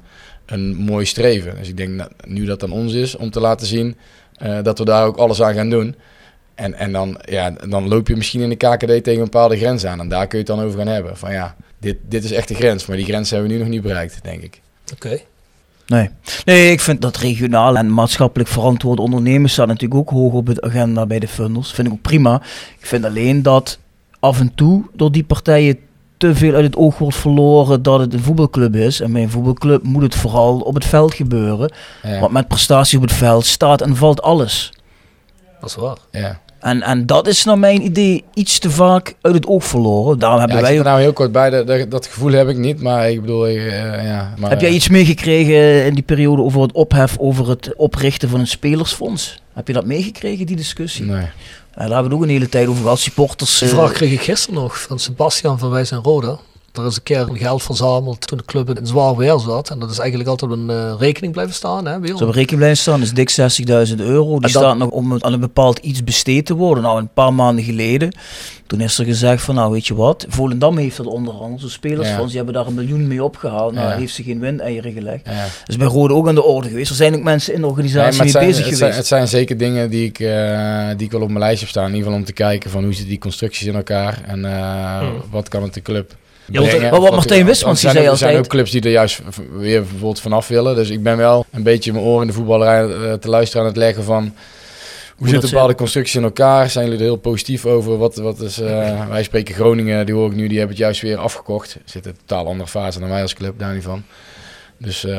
een 0.52 0.76
mooi 0.76 1.06
streven. 1.06 1.56
Dus 1.58 1.68
ik 1.70 1.78
denk 1.78 1.98
dat 1.98 2.12
nu 2.26 2.46
dat 2.46 2.64
aan 2.64 2.72
ons 2.72 2.94
is 2.94 3.16
om 3.16 3.32
te 3.32 3.40
laten 3.40 3.68
zien 3.68 3.96
eh, 4.38 4.64
dat 4.64 4.78
we 4.78 4.86
daar 4.86 5.06
ook 5.06 5.18
alles 5.18 5.42
aan 5.42 5.54
gaan 5.54 5.70
doen. 5.70 5.96
En, 6.56 6.74
en 6.74 6.92
dan, 6.92 7.20
ja, 7.26 7.52
dan 7.52 7.88
loop 7.88 8.08
je 8.08 8.16
misschien 8.16 8.42
in 8.42 8.50
de 8.50 8.56
KKD 8.56 8.86
tegen 8.86 9.14
een 9.14 9.24
bepaalde 9.24 9.58
grens 9.58 9.86
aan. 9.86 10.00
En 10.00 10.10
daar 10.10 10.28
kun 10.28 10.40
je 10.40 10.46
het 10.46 10.56
dan 10.56 10.66
over 10.66 10.78
gaan 10.78 10.88
hebben. 10.88 11.18
Van 11.18 11.32
ja, 11.32 11.56
dit, 11.80 11.98
dit 12.08 12.24
is 12.24 12.32
echt 12.32 12.48
de 12.48 12.54
grens. 12.54 12.86
Maar 12.86 12.98
die 12.98 13.06
grens 13.06 13.30
hebben 13.30 13.50
we 13.50 13.54
nu 13.54 13.60
nog 13.62 13.70
niet 13.70 13.82
bereikt, 13.82 14.24
denk 14.24 14.42
ik. 14.42 14.62
Oké. 14.94 15.20
Nee. 15.88 16.10
nee, 16.46 16.72
ik 16.72 16.80
vind 16.80 17.02
dat 17.02 17.18
regionaal 17.18 17.78
en 17.78 17.94
maatschappelijk 17.94 18.50
verantwoord 18.50 19.00
ondernemen 19.00 19.50
staat 19.50 19.68
natuurlijk 19.68 20.00
ook 20.00 20.10
hoog 20.10 20.34
op 20.34 20.46
de 20.46 20.62
agenda 20.62 21.06
bij 21.06 21.20
de 21.20 21.28
funders. 21.28 21.72
Vind 21.72 21.88
ik 21.88 21.94
ook 21.94 22.02
prima. 22.02 22.42
Ik 22.80 22.86
vind 22.86 23.06
alleen 23.06 23.42
dat 23.42 23.80
af 24.20 24.40
en 24.40 24.56
toe 24.56 24.84
door 24.94 25.12
die 25.12 25.24
partijen 25.24 25.80
te 26.22 26.36
veel 26.36 26.54
uit 26.54 26.64
het 26.64 26.76
oog 26.76 26.98
wordt 26.98 27.16
verloren 27.16 27.84
dat 27.84 28.00
het 28.00 28.14
een 28.14 28.20
voetbalclub 28.24 28.76
is. 28.76 29.00
En 29.00 29.14
bij 29.14 29.22
een 29.22 29.30
voetbalclub 29.30 29.84
moet 29.84 30.02
het 30.02 30.16
vooral 30.16 30.60
op 30.60 30.74
het 30.74 30.86
veld 30.86 31.14
gebeuren. 31.14 31.72
Ja. 32.04 32.20
Want 32.20 32.32
met 32.32 32.48
prestatie 32.48 32.98
op 32.98 33.04
het 33.04 33.14
veld 33.14 33.46
staat 33.46 33.82
en 33.82 33.96
valt 33.96 34.22
alles. 34.22 34.74
Dat 35.60 35.70
is 35.70 35.76
waar. 35.76 35.98
Ja. 36.12 36.40
En, 36.60 36.82
en 36.82 37.06
dat 37.06 37.28
is 37.28 37.44
naar 37.44 37.60
mijn 37.60 37.84
idee 37.84 38.24
iets 38.34 38.60
te 38.60 38.70
vaak 38.70 39.16
uit 39.22 39.34
het 39.34 39.48
oog 39.48 39.64
verloren. 39.64 40.20
Daarom 40.20 40.40
Ja, 40.40 40.46
hebben 40.46 40.64
ik 40.64 40.70
wij 40.70 40.78
er 40.78 40.84
nou 40.84 41.02
heel 41.02 41.14
kort 41.14 41.32
bij, 41.32 41.50
dat, 41.50 41.68
dat, 41.68 41.92
dat 41.92 42.08
gevoel 42.08 42.32
heb 42.32 42.48
ik 42.48 42.58
niet. 42.58 42.82
Maar 42.82 43.10
ik 43.10 43.22
bedoel, 43.22 43.48
eh, 43.48 44.06
ja. 44.06 44.34
Maar, 44.38 44.50
Heb 44.50 44.62
jij 44.62 44.70
iets 44.70 44.90
meegekregen 44.90 45.86
in 45.86 45.94
die 45.94 46.04
periode 46.04 46.42
over 46.42 46.62
het 46.62 46.72
ophef 46.72 47.18
over 47.18 47.50
het 47.50 47.74
oprichten 47.76 48.30
van 48.30 48.40
een 48.40 48.48
spelersfonds? 48.48 49.42
Heb 49.54 49.68
je 49.68 49.74
dat 49.74 49.86
meegekregen, 49.86 50.46
die 50.46 50.56
discussie? 50.56 51.06
Nee. 51.06 51.26
Ja, 51.76 51.82
daar 51.82 51.92
hebben 51.92 52.10
we 52.10 52.16
ook 52.16 52.24
een 52.24 52.30
hele 52.30 52.50
tijd 52.50 52.68
over 52.68 52.82
gehad. 52.82 53.00
Supporters. 53.00 53.60
Die 53.60 53.70
eh, 53.70 53.74
vraag 53.74 53.92
kreeg 53.92 54.12
ik 54.12 54.22
gisteren 54.22 54.62
nog 54.62 54.82
van 54.82 55.00
Sebastian 55.00 55.60
van 55.60 55.70
Wij 55.70 55.86
zijn 55.86 56.02
Roda. 56.02 56.40
Er 56.74 56.86
is 56.86 56.96
een 56.96 57.04
keer 57.04 57.28
geld 57.34 57.64
verzameld 57.64 58.28
toen 58.28 58.38
de 58.38 58.46
club 58.46 58.78
in 58.78 58.86
zwaar 58.88 59.16
weer 59.16 59.40
zat. 59.40 59.70
En 59.70 59.80
dat 59.80 59.92
is 59.92 60.00
eigenlijk 60.00 60.30
altijd 60.30 60.52
op 60.52 60.58
een 60.58 60.70
eh, 60.70 60.94
rekening 61.00 61.34
blijven 61.34 61.54
staan. 61.56 61.86
Hè, 61.86 61.96
ons. 61.96 62.08
Zo 62.20 62.26
op 62.26 62.30
rekening 62.34 62.58
blijven 62.58 62.78
staan 62.78 63.02
is 63.02 63.14
dik 63.14 63.32
60.000 63.90 63.96
euro. 63.96 64.40
Die 64.40 64.50
staat 64.50 64.78
nog 64.78 64.90
om 64.90 65.18
aan 65.20 65.34
een 65.34 65.40
bepaald 65.40 65.78
iets 65.80 66.04
besteed 66.04 66.46
te 66.46 66.54
worden. 66.56 66.84
Nou, 66.84 67.00
een 67.00 67.14
paar 67.14 67.34
maanden 67.34 67.64
geleden. 67.64 68.16
Toen 68.68 68.82
is 68.82 68.98
er 69.00 69.06
gezegd 69.06 69.44
van, 69.44 69.56
nou 69.56 69.72
weet 69.72 69.88
je 69.88 69.96
wat. 69.96 70.26
Volendam 70.30 70.78
heeft 70.78 70.98
dat 70.98 71.06
onder 71.06 71.34
andere. 71.34 71.70
Spelersfonds, 71.70 72.20
Ja. 72.20 72.26
die 72.28 72.36
hebben 72.36 72.54
daar 72.54 72.68
een 72.68 72.74
miljoen 72.74 73.08
mee 73.08 73.24
opgehaald. 73.24 73.74
Nou, 73.74 73.90
Ja. 73.90 73.96
heeft 73.98 74.14
ze 74.14 74.24
geen 74.24 74.40
windeieren 74.40 74.92
gelegd. 74.94 75.26
Ja. 75.26 75.42
Dat 75.42 75.52
is 75.68 75.78
bij 75.78 75.88
Rode 75.88 76.14
ook 76.14 76.28
aan 76.28 76.36
de 76.36 76.44
orde 76.44 76.68
geweest. 76.70 76.90
Er 76.90 76.96
zijn 76.96 77.16
ook 77.16 77.24
mensen 77.24 77.54
in 77.54 77.62
de 77.62 77.68
organisatie 77.68 78.22
mee 78.22 78.30
zijn, 78.32 78.46
bezig 78.46 78.56
het, 78.66 78.74
geweest. 78.74 78.80
zijn, 78.80 78.94
het 78.94 79.08
zijn 79.08 79.28
zeker 79.28 79.58
dingen 79.58 79.90
die 79.90 80.06
ik, 80.06 80.20
eh, 80.20 80.88
die 80.98 81.06
ik 81.06 81.12
wel 81.12 81.22
op 81.22 81.28
mijn 81.28 81.40
lijstje 81.40 81.60
heb 81.66 81.70
staan. 81.70 81.84
In 81.86 81.90
ieder 81.90 82.04
geval 82.04 82.20
om 82.20 82.26
te 82.26 82.34
kijken 82.34 82.70
van 82.70 82.82
hoe 82.84 82.92
zitten 82.92 83.10
die 83.10 83.20
constructies 83.20 83.68
in 83.68 83.76
elkaar. 83.76 84.22
En 84.26 84.46
eh, 84.46 85.00
Hmm. 85.00 85.12
wat 85.32 85.48
kan 85.50 85.64
het 85.64 85.74
de 85.74 85.82
club 85.82 86.16
brengen. 86.52 86.92
maar 86.92 87.02
wat 87.02 87.12
Martijn 87.12 87.46
Wismans, 87.46 87.80
zei 87.82 87.94
Er 87.98 88.02
zijn 88.04 88.10
altijd- 88.12 88.38
ook 88.38 88.48
clubs 88.48 88.72
die 88.72 88.82
er 88.82 88.92
juist 88.92 89.22
weer 89.52 89.80
bijvoorbeeld 89.82 90.20
vanaf 90.20 90.48
willen. 90.48 90.76
Dus 90.76 90.90
ik 90.90 91.04
ben 91.04 91.18
wel 91.18 91.46
een 91.52 91.64
beetje 91.64 91.92
mijn 91.92 92.04
oren 92.06 92.22
in 92.22 92.28
de 92.28 92.34
voetballerij 92.34 92.84
eh, 92.90 93.14
te 93.14 93.30
luisteren 93.30 93.62
aan 93.62 93.68
het 93.68 93.78
leggen 93.78 94.04
van... 94.04 94.24
Hoe 95.16 95.30
dat 95.30 95.40
zitten 95.40 95.50
bepaalde 95.50 95.76
constructies 95.76 96.16
in 96.16 96.24
elkaar? 96.24 96.70
Zijn 96.70 96.86
jullie 96.86 97.00
er 97.00 97.06
heel 97.06 97.16
positief 97.16 97.66
over? 97.66 97.98
Wat, 97.98 98.16
wat 98.16 98.40
is, 98.42 98.60
eh, 98.60 99.08
wij 99.10 99.24
spreken 99.24 99.56
Groningen, 99.56 100.06
die 100.06 100.16
hoor 100.16 100.28
ik 100.30 100.36
nu, 100.36 100.48
die 100.48 100.58
hebben 100.58 100.76
het 100.76 100.86
juist 100.86 101.02
weer 101.02 101.18
afgekocht. 101.18 101.78
Zit 101.86 102.06
in 102.06 102.12
een 102.12 102.18
totaal 102.26 102.48
andere 102.48 102.70
fase 102.70 103.00
dan 103.00 103.10
wij 103.10 103.22
als 103.22 103.34
club, 103.34 103.60
daar 103.60 103.74
niet 103.74 103.84
van. 103.84 104.04
Dus 104.78 105.04
eh, 105.06 105.12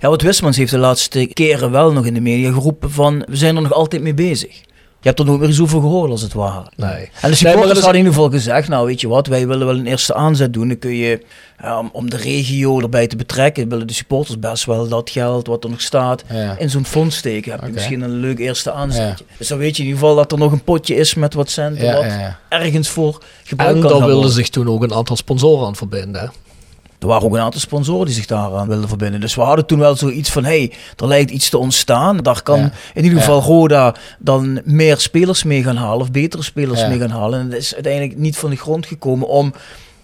Ja, 0.00 0.08
wat 0.08 0.22
Wismans 0.22 0.56
heeft 0.56 0.70
de 0.70 0.78
laatste 0.78 1.26
keren 1.32 1.70
wel 1.70 1.92
nog 1.92 2.06
in 2.06 2.14
de 2.14 2.20
media 2.20 2.52
geroepen 2.52 2.90
van... 2.90 3.22
We 3.28 3.36
zijn 3.36 3.56
er 3.56 3.62
nog 3.62 3.72
altijd 3.72 4.02
mee 4.02 4.14
bezig. 4.14 4.60
Je 5.02 5.06
hebt 5.08 5.18
er 5.20 5.24
nooit 5.24 5.38
meer 5.40 5.48
eens 5.48 5.60
over 5.60 5.80
gehoord, 5.80 6.10
als 6.10 6.22
het 6.22 6.32
ware. 6.32 6.66
Nee. 6.76 7.10
En 7.20 7.30
de 7.30 7.36
supporters 7.36 7.70
is- 7.78 7.84
hadden 7.84 8.00
in 8.00 8.06
ieder 8.06 8.12
geval 8.12 8.30
gezegd, 8.30 8.68
nou 8.68 8.86
weet 8.86 9.00
je 9.00 9.08
wat, 9.08 9.26
wij 9.26 9.46
willen 9.46 9.66
wel 9.66 9.76
een 9.76 9.86
eerste 9.86 10.14
aanzet 10.14 10.52
doen. 10.52 10.68
Dan 10.68 10.78
kun 10.78 10.94
je, 10.94 11.20
ja, 11.62 11.82
om, 11.92 12.10
de 12.10 12.16
regio 12.16 12.80
erbij 12.80 13.06
te 13.06 13.16
betrekken, 13.16 13.68
willen 13.68 13.86
de 13.86 13.92
supporters 13.92 14.38
best 14.38 14.64
wel 14.64 14.88
dat 14.88 15.10
geld 15.10 15.46
wat 15.46 15.64
er 15.64 15.70
nog 15.70 15.80
staat 15.80 16.24
ja. 16.32 16.56
in 16.58 16.70
zo'n 16.70 16.84
fonds 16.84 17.16
steken. 17.16 17.52
Heb 17.52 17.60
je 17.64 17.72
misschien 17.72 18.00
een 18.00 18.20
leuk 18.20 18.38
eerste 18.38 18.72
aanzetje. 18.72 19.24
Dus 19.36 19.48
dan 19.48 19.58
weet 19.58 19.76
je 19.76 19.82
in 19.82 19.88
ieder 19.88 20.00
geval 20.02 20.16
dat 20.16 20.32
er 20.32 20.38
nog 20.38 20.52
een 20.52 20.64
potje 20.64 20.94
is 20.94 21.14
met 21.14 21.34
wat 21.34 21.50
centen, 21.50 21.84
Ja, 21.84 21.94
wat 21.94 22.04
ja, 22.04 22.18
ja. 22.18 22.38
ergens 22.48 22.88
voor 22.88 23.20
gebruikt 23.44 23.74
En 23.74 23.80
kan 23.80 23.90
daar 23.90 23.98
gaan 23.98 24.08
wilden 24.08 24.14
worden. 24.14 24.32
zich 24.32 24.48
toen 24.48 24.68
ook 24.68 24.82
een 24.82 24.94
aantal 24.94 25.16
sponsoren 25.16 25.66
aan 25.66 25.76
verbinden. 25.76 26.32
Er 27.00 27.06
waren 27.06 27.22
ook 27.26 27.34
een 27.34 27.40
aantal 27.40 27.60
sponsoren 27.60 28.06
die 28.06 28.14
zich 28.14 28.26
daaraan 28.26 28.68
wilden 28.68 28.88
verbinden. 28.88 29.20
Dus 29.20 29.34
we 29.34 29.40
hadden 29.40 29.66
toen 29.66 29.78
wel 29.78 29.96
zoiets 29.96 30.30
van, 30.30 30.44
hé, 30.44 30.50
hey, 30.58 30.72
er 30.96 31.06
lijkt 31.06 31.30
iets 31.30 31.48
te 31.48 31.58
ontstaan. 31.58 32.16
Daar 32.16 32.42
kan 32.42 32.58
Ja. 32.58 32.70
in 32.94 33.02
ieder 33.04 33.18
Ja. 33.18 33.24
geval 33.24 33.40
Roda 33.42 33.94
dan 34.18 34.60
meer 34.64 34.98
spelers 34.98 35.42
mee 35.42 35.62
gaan 35.62 35.76
halen, 35.76 36.00
of 36.00 36.10
betere 36.10 36.42
spelers 36.42 36.80
Ja. 36.80 36.88
mee 36.88 36.98
gaan 36.98 37.10
halen. 37.10 37.40
En 37.40 37.50
dat 37.50 37.58
is 37.58 37.74
uiteindelijk 37.74 38.18
niet 38.18 38.36
van 38.36 38.50
de 38.50 38.56
grond 38.56 38.86
gekomen 38.86 39.28
om 39.28 39.52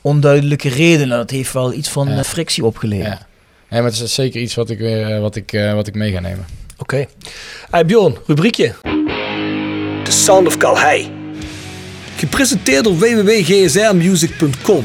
onduidelijke 0.00 0.68
redenen. 0.68 1.16
Dat 1.18 1.30
heeft 1.30 1.52
wel 1.52 1.72
iets 1.72 1.88
van 1.88 2.08
Ja. 2.08 2.16
eh, 2.18 2.22
frictie 2.24 2.64
opgeleverd. 2.64 3.06
Ja. 3.18 3.26
Nee, 3.70 3.80
maar 3.80 3.90
het 3.90 4.00
is 4.00 4.14
zeker 4.14 4.40
iets 4.40 4.54
wat 4.54 4.70
ik, 4.70 4.78
weer, 4.78 5.10
eh, 5.14 5.20
wat 5.20 5.36
ik, 5.36 5.52
eh, 5.52 5.74
wat 5.74 5.86
ik 5.86 5.94
mee 5.94 6.12
ga 6.12 6.20
nemen. 6.20 6.44
Oké. 6.78 7.06
Hey 7.70 7.86
Bjorn, 7.86 8.16
rubriekje. 8.26 8.74
The 10.04 10.10
Sound 10.12 10.46
of 10.46 10.56
Calhei. 10.56 11.10
Gepresenteerd 12.16 12.84
door 12.84 12.98
www.gsrmusic.com. 12.98 14.84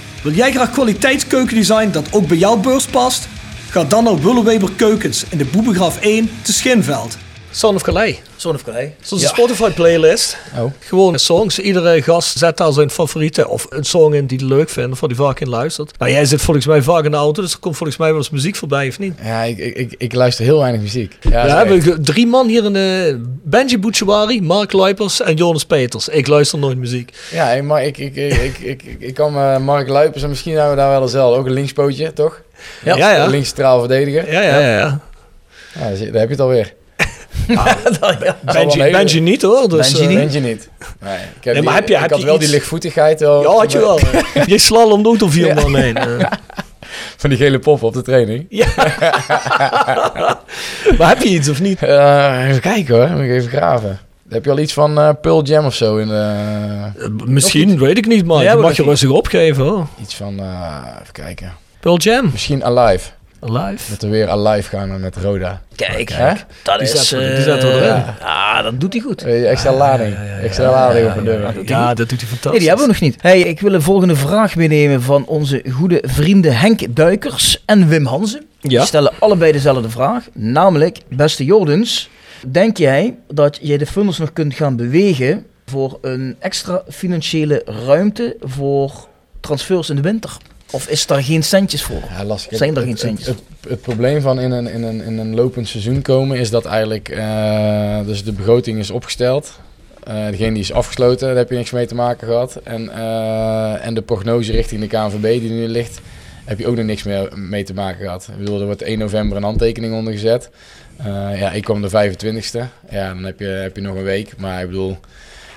Wil 0.21 0.33
jij 0.33 0.51
graag 0.51 0.71
kwaliteitskeukendesign 0.71 1.89
dat 1.91 2.07
ook 2.11 2.27
bij 2.27 2.37
jouw 2.37 2.57
beurs 2.57 2.85
past? 2.85 3.27
Ga 3.69 3.83
dan 3.83 4.03
naar 4.03 4.19
Willeweber 4.19 4.69
Keukens 4.75 5.25
in 5.29 5.37
de 5.37 5.45
Boebegraaf 5.45 5.99
1 5.99 6.29
te 6.41 6.53
Schinveld. 6.53 7.17
Son 7.53 7.75
of 7.75 7.81
Calais. 7.83 8.15
Son 8.35 8.55
of 8.55 8.63
Calais. 8.63 8.89
Zo'n 9.01 9.19
Spotify 9.19 9.69
playlist. 9.69 10.37
Oh. 10.57 10.71
Gewoon 10.79 11.19
songs. 11.19 11.59
Iedere 11.59 12.01
gast 12.01 12.37
zet 12.37 12.57
daar 12.57 12.71
zijn 12.73 12.89
favoriete 12.89 13.47
of 13.47 13.65
een 13.69 13.83
song 13.83 14.13
in 14.13 14.25
die 14.25 14.37
hij 14.37 14.47
leuk 14.47 14.69
vindt, 14.69 14.91
of 14.91 14.99
waar 14.99 15.09
hij 15.09 15.17
vaak 15.17 15.39
in 15.39 15.49
luistert. 15.49 15.99
Nou, 15.99 16.11
jij 16.11 16.25
zit 16.25 16.41
volgens 16.41 16.65
mij 16.65 16.81
vaak 16.81 17.03
in 17.05 17.11
de 17.11 17.17
auto, 17.17 17.41
dus 17.41 17.53
er 17.53 17.59
komt 17.59 17.77
volgens 17.77 17.97
mij 17.97 18.07
wel 18.09 18.17
eens 18.17 18.29
muziek 18.29 18.55
voorbij, 18.55 18.87
of 18.87 18.99
niet? 18.99 19.13
Ja, 19.23 19.43
ik, 19.43 19.57
ik, 19.57 19.75
ik, 19.75 19.95
ik 19.97 20.13
luister 20.13 20.45
heel 20.45 20.59
weinig 20.59 20.81
muziek. 20.81 21.17
Ja, 21.21 21.29
We 21.29 21.35
dat 21.35 21.45
is 21.45 21.51
hebben 21.51 21.77
echt- 21.93 22.05
drie 22.05 22.27
man 22.27 22.47
hier 22.47 22.63
in 22.65 22.73
de 22.73 23.21
Benji 23.43 23.79
Bouchouari, 23.79 24.41
Mark 24.41 24.71
Luipers 24.71 25.21
en 25.21 25.35
Jonas 25.35 25.65
Peters. 25.65 26.07
Ik 26.07 26.27
luister 26.27 26.59
nooit 26.59 26.77
muziek. 26.77 27.13
Ja, 27.31 27.61
maar 27.63 27.83
ik, 27.85 27.97
ik, 27.97 28.15
ik, 28.15 28.33
ik, 28.33 28.57
ik, 28.59 28.83
ik, 28.83 28.95
ik 28.99 29.13
kan 29.13 29.33
me 29.33 29.59
Mark 29.59 29.87
Luipers 29.89 30.23
en 30.23 30.29
misschien 30.29 30.51
hebben 30.53 30.71
we 30.71 30.77
daar 30.77 30.89
wel 30.89 31.01
dezelfde. 31.01 31.39
Ook 31.39 31.45
een 31.45 31.53
linkspootje, 31.53 32.13
toch? 32.13 32.41
Ja, 32.83 32.95
ja. 32.95 33.15
ja. 33.15 33.25
Links 33.25 33.47
centraal 33.47 33.79
verdediger. 33.79 34.31
Ja, 34.31 34.41
ja, 34.41 34.59
ja. 34.77 35.01
daar 35.73 35.89
heb 35.97 36.11
je 36.13 36.19
het 36.27 36.39
alweer. 36.39 36.73
Hele- 37.47 38.91
Benji 38.91 39.19
niet 39.19 39.41
hoor. 39.41 39.69
Dus, 39.69 39.91
Benji 39.91 40.15
eh, 40.15 40.21
niet? 40.23 40.33
Je 40.33 40.39
niet. 40.39 40.69
Nee, 40.99 41.13
ik 41.37 41.43
heb, 41.43 41.53
Nee, 41.53 41.63
maar 41.63 41.63
die- 41.63 41.73
heb 41.73 41.87
je- 41.87 41.93
ik 41.93 41.99
heb 41.99 42.09
had 42.09 42.19
je 42.19 42.25
wel 42.25 42.35
iets- 42.35 42.43
die 42.45 42.53
lichtvoetigheid. 42.53 43.19
Wel, 43.19 43.41
Ja, 43.41 43.49
had 43.49 43.71
je 43.71 43.79
wel. 43.79 43.99
je 44.45 44.57
slalomt 44.57 45.05
ook 45.07 45.19
door 45.19 45.31
vier 45.31 45.53
man 45.55 45.75
heen. 45.75 45.97
eh. 45.97 46.05
Van 47.17 47.29
die 47.29 47.39
gele 47.39 47.59
poppen 47.59 47.87
op 47.87 47.93
de 47.93 48.01
training. 48.01 48.45
maar 50.97 51.07
heb 51.09 51.21
je 51.21 51.29
iets 51.29 51.49
of 51.49 51.61
niet? 51.61 51.83
Eh, 51.83 52.47
even 52.49 52.61
kijken 52.61 52.95
hoor, 52.95 53.09
moet 53.09 53.23
ik 53.23 53.29
even 53.31 53.49
graven. 53.49 53.99
Heb 54.29 54.45
je 54.45 54.51
al 54.51 54.59
iets 54.59 54.73
van 54.73 54.99
eh 54.99 55.09
Pearl 55.21 55.43
Jam 55.43 55.65
of 55.65 55.73
zo 55.75 55.97
in 55.97 56.07
de... 56.07 56.35
Eh, 56.97 57.05
Misschien, 57.25 57.79
weet 57.79 57.97
ik 57.97 58.07
niet, 58.07 58.25
maar 58.25 58.43
Ja, 58.43 58.51
je 58.51 58.57
mag 58.57 58.75
je 58.75 58.83
rustig 58.83 59.09
opgeven 59.09 59.63
hoor. 59.63 59.87
Iets 60.01 60.15
van, 60.15 60.39
eh, 60.39 60.85
even 61.01 61.13
kijken. 61.13 61.53
Pearl 61.79 61.97
Jam, 61.97 62.29
Misschien 62.31 62.63
Alive. 62.63 63.09
Alive. 63.43 63.89
Dat 63.91 64.01
we 64.01 64.07
weer 64.07 64.29
Alive 64.29 64.69
gaan 64.69 64.99
met 64.99 65.15
Roda. 65.15 65.61
Kijk, 65.75 66.09
Hè? 66.11 66.33
dat 66.63 66.79
Die 66.79 66.87
is... 66.87 67.11
eh, 67.13 67.19
die 67.19 67.27
we 67.45 67.51
erin. 67.61 68.03
Ja, 68.19 68.61
dat 68.61 68.79
doet 68.79 68.93
hij 68.93 69.01
goed. 69.01 69.23
Extra 69.23 69.73
lading. 69.73 70.15
Extra 70.41 70.71
lading 70.71 71.09
op 71.09 71.15
een 71.17 71.23
deur. 71.23 71.53
Ja, 71.65 71.93
dat 71.93 72.09
doet 72.09 72.19
hij 72.19 72.29
fantastisch. 72.29 72.51
Nee, 72.51 72.59
die 72.59 72.67
hebben 72.67 72.85
we 72.85 72.91
nog 72.91 73.01
niet. 73.01 73.15
Hey, 73.21 73.39
ik 73.39 73.59
wil 73.59 73.73
een 73.73 73.81
volgende 73.81 74.15
vraag 74.15 74.55
meenemen 74.55 75.01
van 75.01 75.25
onze 75.25 75.63
goede 75.71 76.03
vrienden 76.05 76.57
Henk 76.57 76.95
Duikers 76.95 77.63
en 77.65 77.87
Wim 77.87 78.05
Hansen. 78.05 78.45
Ja. 78.59 78.69
Die 78.77 78.87
stellen 78.87 79.11
allebei 79.19 79.51
dezelfde 79.51 79.89
vraag. 79.89 80.23
Namelijk, 80.33 80.97
beste 81.09 81.45
Jordens, 81.45 82.09
denk 82.47 82.77
jij 82.77 83.15
dat 83.27 83.57
jij 83.61 83.77
de 83.77 83.85
funders 83.85 84.17
nog 84.17 84.33
kunt 84.33 84.53
gaan 84.53 84.75
bewegen 84.75 85.45
voor 85.65 85.97
een 86.01 86.35
extra 86.39 86.81
financiële 86.89 87.63
ruimte 87.85 88.35
voor 88.41 88.91
transfers 89.39 89.89
in 89.89 89.95
de 89.95 90.01
winter? 90.01 90.37
Of 90.71 90.87
is 90.87 91.05
daar 91.05 91.23
geen 91.23 91.43
centjes 91.43 91.83
voor? 91.83 92.01
Ja, 92.17 92.25
lastig. 92.25 92.57
Zijn 92.57 92.69
er 92.69 92.75
Het- 92.75 92.85
geen 92.85 92.97
centjes? 92.97 93.27
Het, 93.27 93.37
het, 93.59 93.69
het 93.69 93.81
probleem 93.81 94.21
van 94.21 94.39
in 94.39 94.51
een, 94.51 94.67
in, 94.67 94.83
een, 94.83 95.01
in 95.03 95.17
een 95.17 95.35
lopend 95.35 95.67
seizoen 95.67 96.01
komen 96.01 96.37
is 96.37 96.49
dat 96.49 96.65
eigenlijk... 96.65 97.09
eh, 97.09 98.05
dus 98.05 98.23
de 98.23 98.31
begroting 98.31 98.79
is 98.79 98.91
opgesteld. 98.91 99.59
Eh 100.03 100.25
degene 100.27 100.51
die 100.51 100.61
is 100.61 100.71
afgesloten, 100.73 101.27
daar 101.27 101.37
heb 101.37 101.49
je 101.49 101.55
niks 101.55 101.71
mee 101.71 101.85
te 101.85 101.95
maken 101.95 102.27
gehad. 102.27 102.55
En, 102.63 102.89
eh, 102.93 103.85
en 103.85 103.93
de 103.93 104.01
prognose 104.01 104.51
richting 104.51 104.81
de 104.81 104.87
KNVB 104.87 105.39
die 105.41 105.49
nu 105.51 105.67
ligt, 105.67 105.99
heb 106.45 106.59
je 106.59 106.67
ook 106.67 106.75
nog 106.75 106.85
niks 106.85 107.03
meer 107.03 107.29
mee 107.35 107.63
te 107.63 107.73
maken 107.73 108.01
gehad. 108.05 108.27
Ik 108.31 108.37
bedoel, 108.37 108.59
er 108.59 108.65
wordt 108.65 108.81
1 108.81 108.99
november 108.99 109.37
een 109.37 109.43
handtekening 109.43 109.93
onder 109.93 110.13
gezet. 110.13 110.49
Eh, 110.97 111.39
ja, 111.39 111.51
ik 111.51 111.63
kwam 111.63 111.81
de 111.81 111.89
25ste. 111.89 112.59
Ja, 112.89 113.07
dan 113.13 113.23
heb 113.23 113.39
je, 113.39 113.45
heb 113.45 113.75
je 113.75 113.81
nog 113.81 113.95
een 113.95 114.03
week. 114.03 114.33
Maar 114.37 114.61
ik 114.61 114.67
bedoel, 114.67 114.97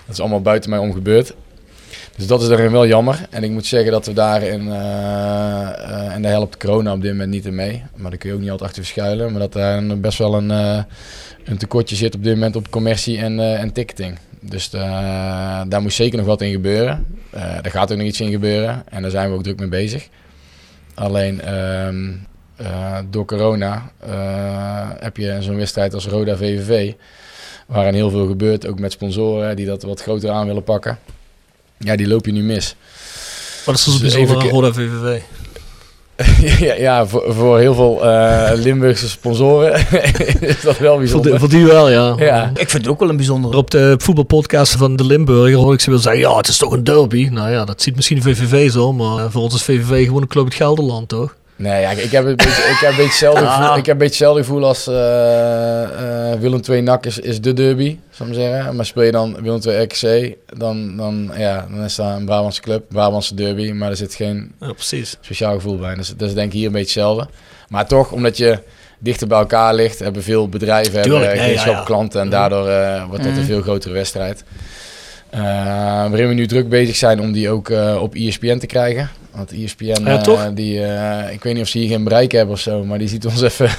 dat 0.07 0.15
is 0.15 0.21
allemaal 0.21 0.41
buiten 0.43 0.71
mij 0.71 0.79
om 0.79 0.93
gebeurd. 0.93 1.35
Dus 2.17 2.27
dat 2.27 2.43
is 2.43 2.49
daarin 2.49 2.71
wel 2.73 2.87
jammer. 2.87 3.27
En 3.31 3.45
ik 3.45 3.51
moet 3.51 3.67
zeggen 3.67 3.93
dat 3.93 4.07
we 4.07 4.13
daarin, 4.13 4.69
eh, 4.69 4.75
eh, 5.69 6.15
en 6.15 6.23
daar 6.23 6.33
helpt 6.33 6.57
corona 6.57 6.93
op 6.93 7.03
dit 7.03 7.11
moment 7.11 7.31
niet 7.31 7.47
in 7.47 7.55
mee. 7.55 7.83
Maar 7.97 8.11
daar 8.11 8.19
kun 8.19 8.29
je 8.29 8.35
ook 8.35 8.41
niet 8.41 8.51
altijd 8.51 8.69
achter 8.69 8.85
verschuilen. 8.85 9.31
Maar 9.31 9.41
dat 9.41 9.53
daar 9.53 9.99
best 10.01 10.19
wel 10.19 10.35
een, 10.35 10.51
eh, 10.51 10.83
een 11.45 11.57
tekortje 11.57 11.97
zit 11.97 12.15
op 12.15 12.25
dit 12.25 12.35
moment 12.35 12.57
op 12.57 12.71
commercie 12.71 13.19
en, 13.19 13.39
eh, 13.41 13.61
en 13.61 13.73
ticketing. 13.73 14.19
Dus 14.41 14.71
eh, 14.73 15.61
daar 15.69 15.83
moet 15.83 15.93
zeker 15.93 16.19
nog 16.19 16.27
wat 16.27 16.41
in 16.41 16.51
gebeuren. 16.51 17.07
Eh 17.31 17.41
daar 17.41 17.71
gaat 17.71 17.93
ook 17.93 17.99
nog 17.99 18.07
iets 18.07 18.21
in 18.21 18.31
gebeuren. 18.31 18.83
En 18.91 19.03
daar 19.03 19.11
zijn 19.11 19.31
we 19.31 19.37
ook 19.37 19.43
druk 19.43 19.59
mee 19.59 19.69
bezig. 19.69 20.09
Alleen 20.95 21.41
ehm, 21.41 22.13
eh, 22.57 22.99
door 23.11 23.25
corona 23.25 23.91
eh, 23.99 24.91
heb 24.99 25.17
je 25.17 25.37
zo'n 25.41 25.57
wedstrijd 25.57 25.95
als 25.95 26.07
Roda 26.07 26.37
VVV. 26.37 26.93
Waarin 27.67 27.95
heel 27.95 28.11
veel 28.11 28.27
gebeurt, 28.27 28.67
ook 28.67 28.79
met 28.79 28.93
sponsoren 28.93 29.57
die 29.57 29.67
dat 29.67 29.83
wat 29.83 30.03
groter 30.03 30.31
aan 30.31 30.47
willen 30.47 30.65
pakken. 30.65 30.99
Ja, 31.79 31.97
die 31.97 32.09
loop 32.09 32.27
je 32.27 32.33
nu 32.33 32.43
mis. 32.43 32.77
Wat 33.65 33.75
is 33.75 33.87
er 33.87 33.93
zo 33.93 33.99
Dus 33.99 34.13
bijzonder 34.15 34.43
aan 34.43 34.49
Roda 34.49 34.73
VVV? 34.73 35.21
ja, 36.61 36.75
ja 36.75 37.07
voor, 37.07 37.25
voor 37.35 37.59
heel 37.59 37.75
veel 37.75 38.05
eh, 38.11 38.51
Limburgse 38.55 39.09
sponsoren 39.09 39.73
is 40.41 40.61
dat 40.61 40.79
wel 40.79 40.91
Voor, 40.91 40.99
bijzonder. 40.99 41.31
die- 41.31 41.41
voor 41.41 41.49
die 41.49 41.65
wel, 41.65 41.91
ja. 41.91 42.15
Ja. 42.19 42.49
Ik 42.55 42.71
vind 42.71 42.83
het 42.83 42.89
ook 42.89 43.01
wel 43.01 43.09
een 43.09 43.17
bijzondere. 43.17 43.57
Op 43.57 43.71
de 43.71 43.95
voetbalpodcast 43.99 44.73
van 44.77 44.97
de 44.97 45.05
Limburger 45.05 45.55
hoor 45.59 45.73
ik 45.75 45.81
ze 45.81 45.91
wel 45.91 45.99
zeggen, 45.99 46.21
ja, 46.21 46.37
het 46.37 46.49
is 46.49 46.57
toch 46.57 46.73
een 46.73 46.85
derby. 46.85 47.29
Nou 47.33 47.51
ja, 47.51 47.65
dat 47.65 47.83
ziet 47.83 47.97
misschien 47.97 48.23
VVV 48.23 48.71
zo, 48.71 48.93
maar 48.93 49.31
voor 49.31 49.43
ons 49.43 49.55
is 49.55 49.63
VVV 49.63 50.05
gewoon 50.07 50.23
een 50.23 50.29
club 50.29 50.45
uit 50.45 50.55
Gelderland, 50.55 51.09
toch? 51.09 51.35
Nee, 51.57 51.81
ja, 51.81 51.91
ik 51.91 52.11
heb 52.11 52.25
een 52.25 52.37
beetje, 52.37 52.63
ik 52.63 52.79
heb 52.81 52.91
een 52.91 52.97
beetje 52.97 53.03
hetzelfde 53.03 53.47
gevoel, 53.47 53.77
ik 53.77 53.87
heb 53.87 53.95
een 53.95 53.99
beetje 53.99 54.25
hetzelfde 54.25 54.43
gevoel 54.43 54.65
als 54.65 54.87
eh, 54.87 56.33
eh, 56.33 56.41
Willem 56.41 56.61
II 56.69 56.81
NAC 56.81 57.07
is, 57.07 57.19
is 57.19 57.41
de 57.41 57.53
derby, 57.53 57.99
zou 58.11 58.31
ik 58.31 58.37
maar 58.37 58.45
zeggen. 58.45 58.77
Maar 58.77 58.87
speel 58.87 59.03
je 59.03 59.13
dan 59.13 59.37
Willem 59.43 59.61
II 59.67 59.83
RKC, 59.83 60.37
dan, 60.59 60.97
dan, 60.97 61.31
ja, 61.37 61.67
dan 61.71 61.85
is 61.85 61.95
dat 61.95 62.17
een 62.17 62.25
Brabantse 62.25 62.61
club, 62.61 62.85
Brabantse 62.89 63.35
derby. 63.35 63.73
Maar 63.73 63.91
er 63.91 63.97
zit 63.97 64.15
geen 64.15 64.55
Ja, 64.61 64.73
precies. 64.73 65.11
speciaal 65.11 65.55
gevoel 65.55 65.79
bij. 65.79 65.95
Dus 65.95 66.17
dat 66.17 66.29
is 66.29 66.35
denk 66.35 66.47
ik 66.47 66.53
hier 66.53 66.67
een 66.67 66.73
beetje 66.73 67.01
hetzelfde. 67.01 67.29
Maar 67.69 67.87
toch, 67.87 68.13
omdat 68.13 68.37
je 68.37 68.59
dichter 68.99 69.27
bij 69.29 69.39
elkaar 69.39 69.75
ligt, 69.75 69.99
hebben 69.99 70.23
veel 70.23 70.49
bedrijven 70.49 71.03
Tuurlijk, 71.03 71.25
hebben 71.25 71.47
nee, 71.47 71.59
geen 71.59 71.71
ja, 71.71 71.79
ja. 71.79 71.85
klanten 71.85 72.21
en 72.21 72.31
daardoor 72.31 72.69
eh, 72.69 73.05
wordt 73.09 73.25
dat 73.25 73.37
een 73.37 73.45
veel 73.45 73.63
grotere 73.63 73.95
wedstrijd. 73.95 74.45
Eh, 75.35 75.41
waarin 76.11 76.29
we 76.29 76.35
nu 76.35 76.47
druk 76.47 76.69
bezig 76.69 76.97
zijn 76.97 77.21
om 77.21 77.33
die 77.33 77.51
ook 77.51 77.71
eh, 77.71 77.99
op 78.03 78.15
ESPN 78.15 78.59
te 78.59 78.67
krijgen. 78.67 79.11
Want 79.31 79.53
ESPN, 79.53 80.03
Ja, 80.05 80.23
eh, 80.23 80.47
die, 80.55 80.85
eh, 80.85 81.33
ik 81.33 81.43
weet 81.43 81.55
niet 81.55 81.63
of 81.63 81.69
ze 81.69 81.79
hier 81.79 81.89
geen 81.89 82.05
bereik 82.05 82.33
hebben 82.33 82.55
of 82.55 82.61
zo, 82.61 82.85
maar 82.85 82.99
die 82.99 83.09
ziet 83.09 83.27
ons 83.27 83.41
even, 83.51 83.71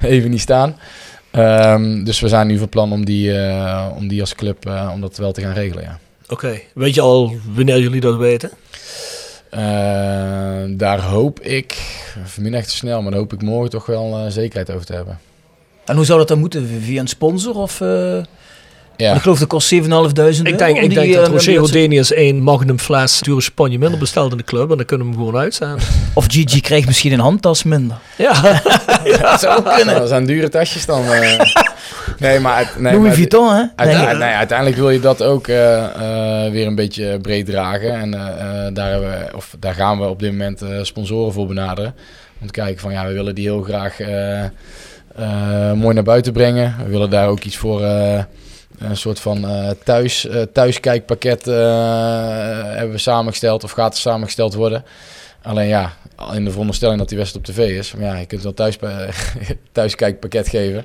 even 0.00 0.30
niet 0.30 0.40
staan. 0.40 0.76
Ehm, 1.30 2.04
dus 2.04 2.20
we 2.20 2.28
zijn 2.28 2.46
nu 2.46 2.58
van 2.58 2.68
plan 2.68 2.92
om 2.92 3.04
die, 3.04 3.38
eh, 3.38 3.86
om 3.96 4.08
die 4.08 4.20
als 4.20 4.34
club 4.34 4.66
eh, 4.66 4.90
om 4.94 5.00
dat 5.00 5.16
wel 5.16 5.32
te 5.32 5.40
gaan 5.40 5.52
regelen. 5.52 5.84
Ja. 5.84 5.98
Oké, 6.28 6.60
weet 6.74 6.94
je 6.94 7.00
al 7.00 7.34
wanneer 7.54 7.80
jullie 7.80 8.00
dat 8.00 8.16
weten? 8.16 8.50
Eh, 9.50 9.60
daar 10.68 11.00
hoop 11.00 11.40
ik, 11.40 11.72
vanmiddag 12.24 12.60
echt 12.60 12.68
te 12.70 12.76
snel, 12.76 13.02
maar 13.02 13.10
daar 13.10 13.20
hoop 13.20 13.32
ik 13.32 13.42
morgen 13.42 13.70
toch 13.70 13.86
wel 13.86 14.30
zekerheid 14.30 14.70
over 14.70 14.86
te 14.86 14.94
hebben. 14.94 15.18
En 15.84 15.96
hoe 15.96 16.04
zou 16.04 16.18
dat 16.18 16.28
dan 16.28 16.38
moeten? 16.38 16.68
Via 16.80 17.00
een 17.00 17.08
sponsor? 17.08 17.56
Of, 17.56 17.80
eh, 17.80 18.22
Ja, 18.96 19.14
Ik 19.14 19.20
geloof 19.20 19.38
dat 19.38 19.48
kost 19.48 19.74
7.500 19.74 19.80
euro. 19.88 20.06
Ik 20.08 20.58
denk, 20.58 20.76
ik 20.76 20.88
die, 20.88 20.98
denk 20.98 21.12
dat 21.14 21.26
eh, 21.26 21.30
Roger 21.32 21.32
mensen- 21.32 21.54
Rodenius 21.56 22.12
één 22.12 22.40
magnum 22.42 22.78
fles 22.78 23.20
dure 23.20 23.40
champagne 23.40 23.78
minder 23.78 23.98
bestelt 23.98 24.30
in 24.30 24.36
de 24.36 24.44
club 24.44 24.70
en 24.70 24.76
dan 24.76 24.86
kunnen 24.86 25.06
we 25.06 25.12
hem 25.12 25.24
gewoon 25.24 25.40
uitzenden. 25.40 25.78
Of 26.14 26.24
Gigi 26.28 26.60
krijgt 26.60 26.86
misschien 26.86 27.12
een 27.12 27.18
handtas 27.20 27.62
minder. 27.62 27.96
Ja, 28.18 28.60
Dat 29.20 29.40
zou 29.40 29.58
ook 29.58 29.74
kunnen. 29.76 29.94
dat 29.98 30.08
zijn 30.08 30.26
dure 30.26 30.48
tasjes 30.48 30.86
dan. 30.86 31.04
eh. 31.12 31.40
nee, 32.18 32.38
maar, 32.40 32.72
nee, 32.78 32.92
Louis 32.92 33.06
maar 33.06 33.16
Vuitton, 33.16 33.54
hè? 33.54 33.62
uite- 33.76 34.04
Nee. 34.06 34.14
nee, 34.14 34.34
uiteindelijk 34.34 34.78
wil 34.78 34.90
je 34.90 35.00
dat 35.00 35.22
ook 35.22 35.48
eh, 35.48 35.84
eh, 36.46 36.52
weer 36.52 36.66
een 36.66 36.74
beetje 36.74 37.18
breed 37.22 37.46
dragen. 37.46 37.92
En 38.00 38.14
eh, 38.14 38.20
eh, 38.66 38.74
daar, 38.74 38.90
hebben 38.90 39.10
we, 39.10 39.36
of, 39.36 39.56
daar 39.58 39.74
gaan 39.74 39.98
we 40.00 40.06
op 40.06 40.18
dit 40.20 40.30
moment 40.30 40.62
eh, 40.62 40.68
sponsoren 40.82 41.32
voor 41.32 41.46
benaderen. 41.46 41.94
Om 42.40 42.46
te 42.46 42.52
kijken 42.52 42.80
van 42.80 42.92
ja, 42.92 43.06
we 43.06 43.12
willen 43.12 43.34
die 43.34 43.44
heel 43.44 43.62
graag 43.62 44.00
eh, 44.00 44.42
eh, 44.44 45.72
mooi 45.74 45.94
naar 45.94 46.02
buiten 46.04 46.32
brengen. 46.32 46.74
We 46.84 46.90
willen 46.90 47.10
daar 47.10 47.28
ook 47.28 47.44
iets 47.44 47.56
voor. 47.56 47.82
Een 48.78 48.96
soort 48.96 49.20
van 49.20 49.48
eh, 49.48 49.70
thuis, 49.84 50.26
eh, 50.26 50.42
thuiskijkpakket 50.52 51.46
eh, 51.46 51.54
hebben 52.62 52.90
we 52.90 52.98
samengesteld 52.98 53.64
of 53.64 53.70
gaat 53.70 53.94
er 53.94 54.00
samengesteld 54.00 54.54
worden. 54.54 54.84
Alleen 55.42 55.68
ja, 55.68 55.92
in 56.32 56.44
de 56.44 56.50
veronderstelling 56.50 56.98
dat 56.98 57.08
die 57.08 57.18
wedstrijd 57.18 57.48
op 57.48 57.54
tv 57.54 57.78
is. 57.78 57.94
Maar 57.94 58.04
ja, 58.06 58.16
je 58.16 58.26
kunt 58.26 58.42
wel 58.42 58.54
thuis, 58.54 58.78
thuiskijkpakket 59.72 60.48
geven. 60.48 60.84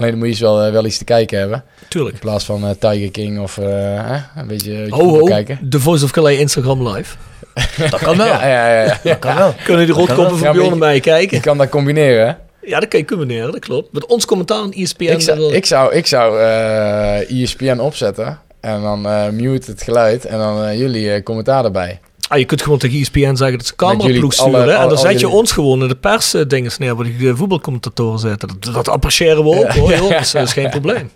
Alleen 0.00 0.10
dan 0.10 0.18
moet 0.18 0.28
je 0.28 0.32
eens 0.32 0.40
wel, 0.40 0.70
wel 0.72 0.84
iets 0.84 0.98
te 0.98 1.04
kijken 1.04 1.38
hebben. 1.38 1.64
tuurlijk. 1.88 2.14
In 2.14 2.20
plaats 2.20 2.44
van 2.44 2.64
eh, 2.64 2.70
Tiger 2.78 3.10
King 3.10 3.40
of 3.40 3.58
eh, 3.58 3.66
hè, 3.66 4.40
een 4.40 4.46
beetje, 4.46 4.86
voetbal 4.88 5.18
ho, 5.18 5.24
kijken. 5.24 5.68
The 5.70 5.80
Voice 5.80 6.04
of 6.04 6.10
Calais 6.10 6.38
Instagram 6.38 6.88
live. 6.88 7.16
Dat 7.90 8.00
kan 8.00 8.16
wel. 8.16 8.26
Ja, 8.26 8.46
ja, 8.46 8.72
ja, 8.72 8.82
ja. 8.82 8.98
Dat 9.02 9.18
kan 9.18 9.36
wel. 9.36 9.54
Kunnen 9.64 9.86
die 9.86 9.94
rotkoppen 9.94 10.38
van 10.38 10.52
Bjorn 10.52 10.78
mij 10.78 10.94
Je 10.94 11.00
kijken? 11.00 11.40
kan 11.40 11.58
dat 11.58 11.68
combineren, 11.68 12.26
hè? 12.26 12.32
Ja, 12.62 12.80
dat 12.80 12.88
kan 12.88 13.00
je 13.00 13.06
combineren, 13.06 13.52
dat 13.52 13.60
klopt. 13.60 13.92
Met 13.92 14.06
ons 14.06 14.24
commentaar 14.24 14.58
aan 14.58 14.72
ESPN. 14.72 15.02
Ik 15.02 15.20
zou, 15.20 15.54
ik 15.54 15.66
zou, 15.66 15.94
ik 15.94 16.06
zou 16.06 16.40
eh, 16.40 17.42
ESPN 17.42 17.78
opzetten 17.78 18.38
en 18.60 18.82
dan 18.82 19.06
eh, 19.06 19.28
mute 19.28 19.70
het 19.70 19.82
geluid 19.82 20.24
en 20.26 20.38
dan 20.38 20.64
eh, 20.64 20.78
jullie 20.78 21.22
commentaar 21.22 21.64
erbij. 21.64 22.00
Ah, 22.28 22.38
je 22.38 22.44
kunt 22.44 22.62
gewoon 22.62 22.78
tegen 22.78 23.00
ESPN 23.00 23.34
zeggen 23.34 23.58
dat 23.58 23.66
ze 23.66 23.76
cameraploeg 23.76 24.38
alle- 24.38 24.50
sturen. 24.58 24.78
en 24.78 24.88
dan 24.88 24.98
zet 24.98 25.12
je 25.12 25.18
jullie- 25.18 25.34
ons 25.36 25.52
gewoon 25.52 25.82
in 25.82 25.88
de 25.88 25.96
pers 25.96 26.34
dingen 26.46 26.72
neer 26.78 26.94
waar 26.96 27.04
die 27.04 27.34
voetbalcommentatoren 27.34 28.18
zitten. 28.18 28.48
Dat, 28.60 28.74
dat 28.74 28.88
appreciëren 28.88 29.44
we 29.44 29.50
ook 29.56 29.72
Ja. 29.72 29.78
hoor, 29.98 30.08
Dat 30.32 30.34
is 30.34 30.52
geen 30.52 30.70
probleem. 30.70 31.10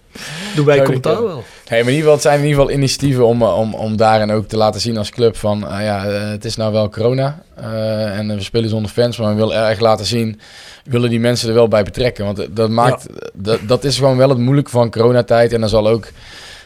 Doen 0.55 0.65
wij 0.65 0.83
commentaar 0.83 1.23
wel. 1.23 1.45
Hey, 1.65 1.83
maar 1.83 1.93
in 1.93 1.97
ieder 1.97 2.11
geval, 2.11 2.13
het 2.13 2.23
zijn 2.23 2.39
in 2.39 2.47
ieder 2.47 2.61
geval 2.61 2.77
initiatieven 2.77 3.27
om, 3.27 3.43
eh, 3.43 3.59
om, 3.59 3.75
om 3.75 3.97
daarin 3.97 4.31
ook 4.31 4.49
te 4.49 4.57
laten 4.57 4.81
zien 4.81 4.97
als 4.97 5.11
club 5.11 5.37
van, 5.37 5.65
ah 5.65 5.83
ja, 5.83 6.07
eh, 6.07 6.29
het 6.29 6.45
is 6.45 6.57
nou 6.57 6.73
wel 6.73 6.89
corona 6.89 7.43
eh, 7.55 8.19
en 8.19 8.35
we 8.37 8.43
spelen 8.43 8.69
zonder 8.69 8.91
fans, 8.91 9.17
maar 9.17 9.29
we 9.29 9.35
willen 9.35 9.57
erg 9.57 9.81
laten 9.81 10.07
zien, 10.07 10.41
willen 10.85 11.11
die 11.11 11.21
mensen 11.21 11.49
er 11.49 11.55
wel 11.55 11.69
bij 11.69 11.83
betrekken. 11.83 12.25
Want 12.25 12.57
dat 12.57 12.71
maakt, 12.71 13.07
dat, 13.35 13.61
dat 13.67 13.85
is 13.85 13.99
gewoon 13.99 14.17
wel 14.17 14.29
het 14.29 14.39
moeilijke 14.39 14.71
van 14.71 14.91
coronatijd 14.91 15.53
en 15.53 15.61
dat 15.61 15.71
zal 15.71 15.89
ook 15.89 16.09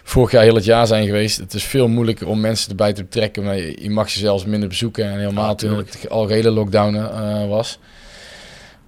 vorig 0.03 0.31
jaar 0.31 0.43
heel 0.43 0.55
het 0.55 0.65
jaar 0.65 0.87
zijn 0.87 1.07
geweest. 1.07 1.39
Het 1.39 1.55
is 1.55 1.65
veel 1.65 1.89
moeilijker 1.89 2.29
om 2.29 2.41
mensen 2.41 2.71
erbij 2.71 2.93
te 2.93 3.03
betrekken, 3.03 3.45
maar 3.45 3.57
je, 3.57 3.83
je 3.83 3.91
mag 3.91 4.11
ze 4.11 4.19
zelfs 4.19 4.45
minder 4.45 4.69
bezoeken 4.69 5.05
en 5.05 5.19
helemaal 5.19 5.49
Ja, 5.49 5.55
toen 5.55 5.77
het 5.77 6.09
algehele 6.09 6.51
lockdown 6.51 6.95
eh, 6.95 7.49
was. 7.49 7.79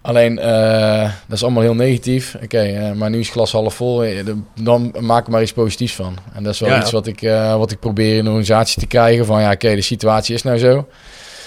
Alleen, 0.03 0.38
eh, 0.38 1.03
dat 1.26 1.36
is 1.36 1.42
allemaal 1.42 1.62
heel 1.62 1.74
negatief. 1.74 2.36
Oké, 2.42 2.59
eh, 2.61 2.92
maar 2.92 3.11
nu 3.11 3.18
is 3.18 3.28
glas 3.30 3.53
half 3.53 3.74
vol. 3.74 4.05
Eh, 4.05 4.24
Dan 4.62 4.94
maak 5.01 5.26
er 5.26 5.32
maar 5.32 5.42
iets 5.42 5.53
positiefs 5.53 5.94
van. 5.94 6.16
En 6.34 6.42
dat 6.42 6.53
is 6.55 6.61
wel 6.61 6.68
Ja. 6.68 6.80
iets 6.80 6.90
wat 6.90 7.07
ik, 7.07 7.20
wat 7.57 7.70
ik 7.70 7.78
probeer 7.80 8.16
in 8.16 8.24
de 8.24 8.30
organisatie 8.30 8.80
te 8.80 8.86
krijgen. 8.86 9.26
Van 9.26 9.40
ja, 9.40 9.51
oké, 9.53 9.74
de 9.74 9.80
situatie 9.82 10.34
is 10.34 10.42
nou 10.42 10.59
zo. 10.59 10.86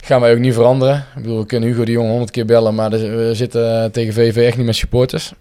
Gaan 0.04 0.22
wij 0.22 0.32
ook 0.34 0.40
niet 0.40 0.54
veranderen. 0.54 0.96
Ik 1.16 1.22
bedoel, 1.22 1.40
we 1.40 1.46
kunnen 1.46 1.70
Hugo 1.70 1.86
de 1.86 1.92
Jong 1.92 2.10
honderd 2.10 2.32
keer 2.32 2.46
bellen, 2.46 2.76
maar 2.76 2.90
we 2.90 3.30
zitten 3.34 3.92
tegen 3.92 4.14
VV 4.14 4.38
echt 4.38 4.58
niet 4.58 4.66
met 4.66 4.76
supporters. 4.76 5.32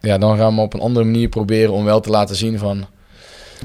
Ja, 0.00 0.18
dan 0.18 0.36
gaan 0.36 0.54
we 0.54 0.60
op 0.60 0.74
een 0.74 0.80
andere 0.80 1.04
manier 1.04 1.28
proberen 1.28 1.72
om 1.72 1.84
wel 1.84 2.00
te 2.00 2.10
laten 2.10 2.36
zien 2.36 2.58
van... 2.58 2.86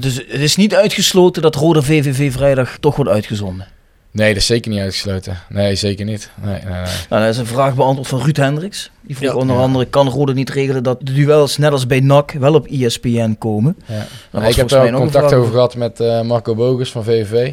Dus 0.00 0.14
het 0.16 0.40
is 0.40 0.56
niet 0.56 0.74
uitgesloten 0.74 1.42
dat 1.42 1.54
Rode 1.54 1.82
VVV 1.82 2.32
vrijdag 2.32 2.76
toch 2.80 2.96
wordt 2.96 3.10
uitgezonden. 3.10 3.66
Nee, 4.14 4.28
dat 4.28 4.36
is 4.36 4.46
zeker 4.46 4.70
niet 4.70 4.80
uitgesloten. 4.80 5.38
Nee, 5.48 5.74
zeker 5.74 6.04
niet. 6.04 6.30
Nee, 6.42 6.52
nee, 6.52 6.72
nee. 6.72 6.82
Nou, 7.08 7.22
dat 7.22 7.32
is 7.32 7.36
een 7.38 7.46
vraag 7.46 7.74
beantwoord 7.74 8.08
van 8.08 8.20
Ruud 8.22 8.36
Hendricks. 8.36 8.90
Die 9.00 9.16
vroeg 9.16 9.30
Ja. 9.30 9.36
onder 9.36 9.56
andere, 9.56 9.84
kan 9.84 10.08
Rode 10.08 10.34
niet 10.34 10.50
regelen 10.50 10.82
dat 10.82 10.98
de 11.02 11.12
duels 11.12 11.56
net 11.58 11.72
als 11.72 11.86
bij 11.86 12.00
NAC 12.00 12.32
wel 12.32 12.54
op 12.54 12.66
ESPN 12.66 13.36
komen? 13.38 13.76
Ja. 13.86 14.06
Was 14.30 14.48
ik 14.48 14.54
heb 14.56 14.68
daar 14.68 14.86
ook 14.92 15.00
contact 15.00 15.32
over 15.32 15.52
gehad 15.52 15.76
met 15.76 16.00
eh, 16.00 16.20
Marco 16.20 16.54
Bogus 16.54 16.90
van 16.90 17.04
VVV. 17.04 17.52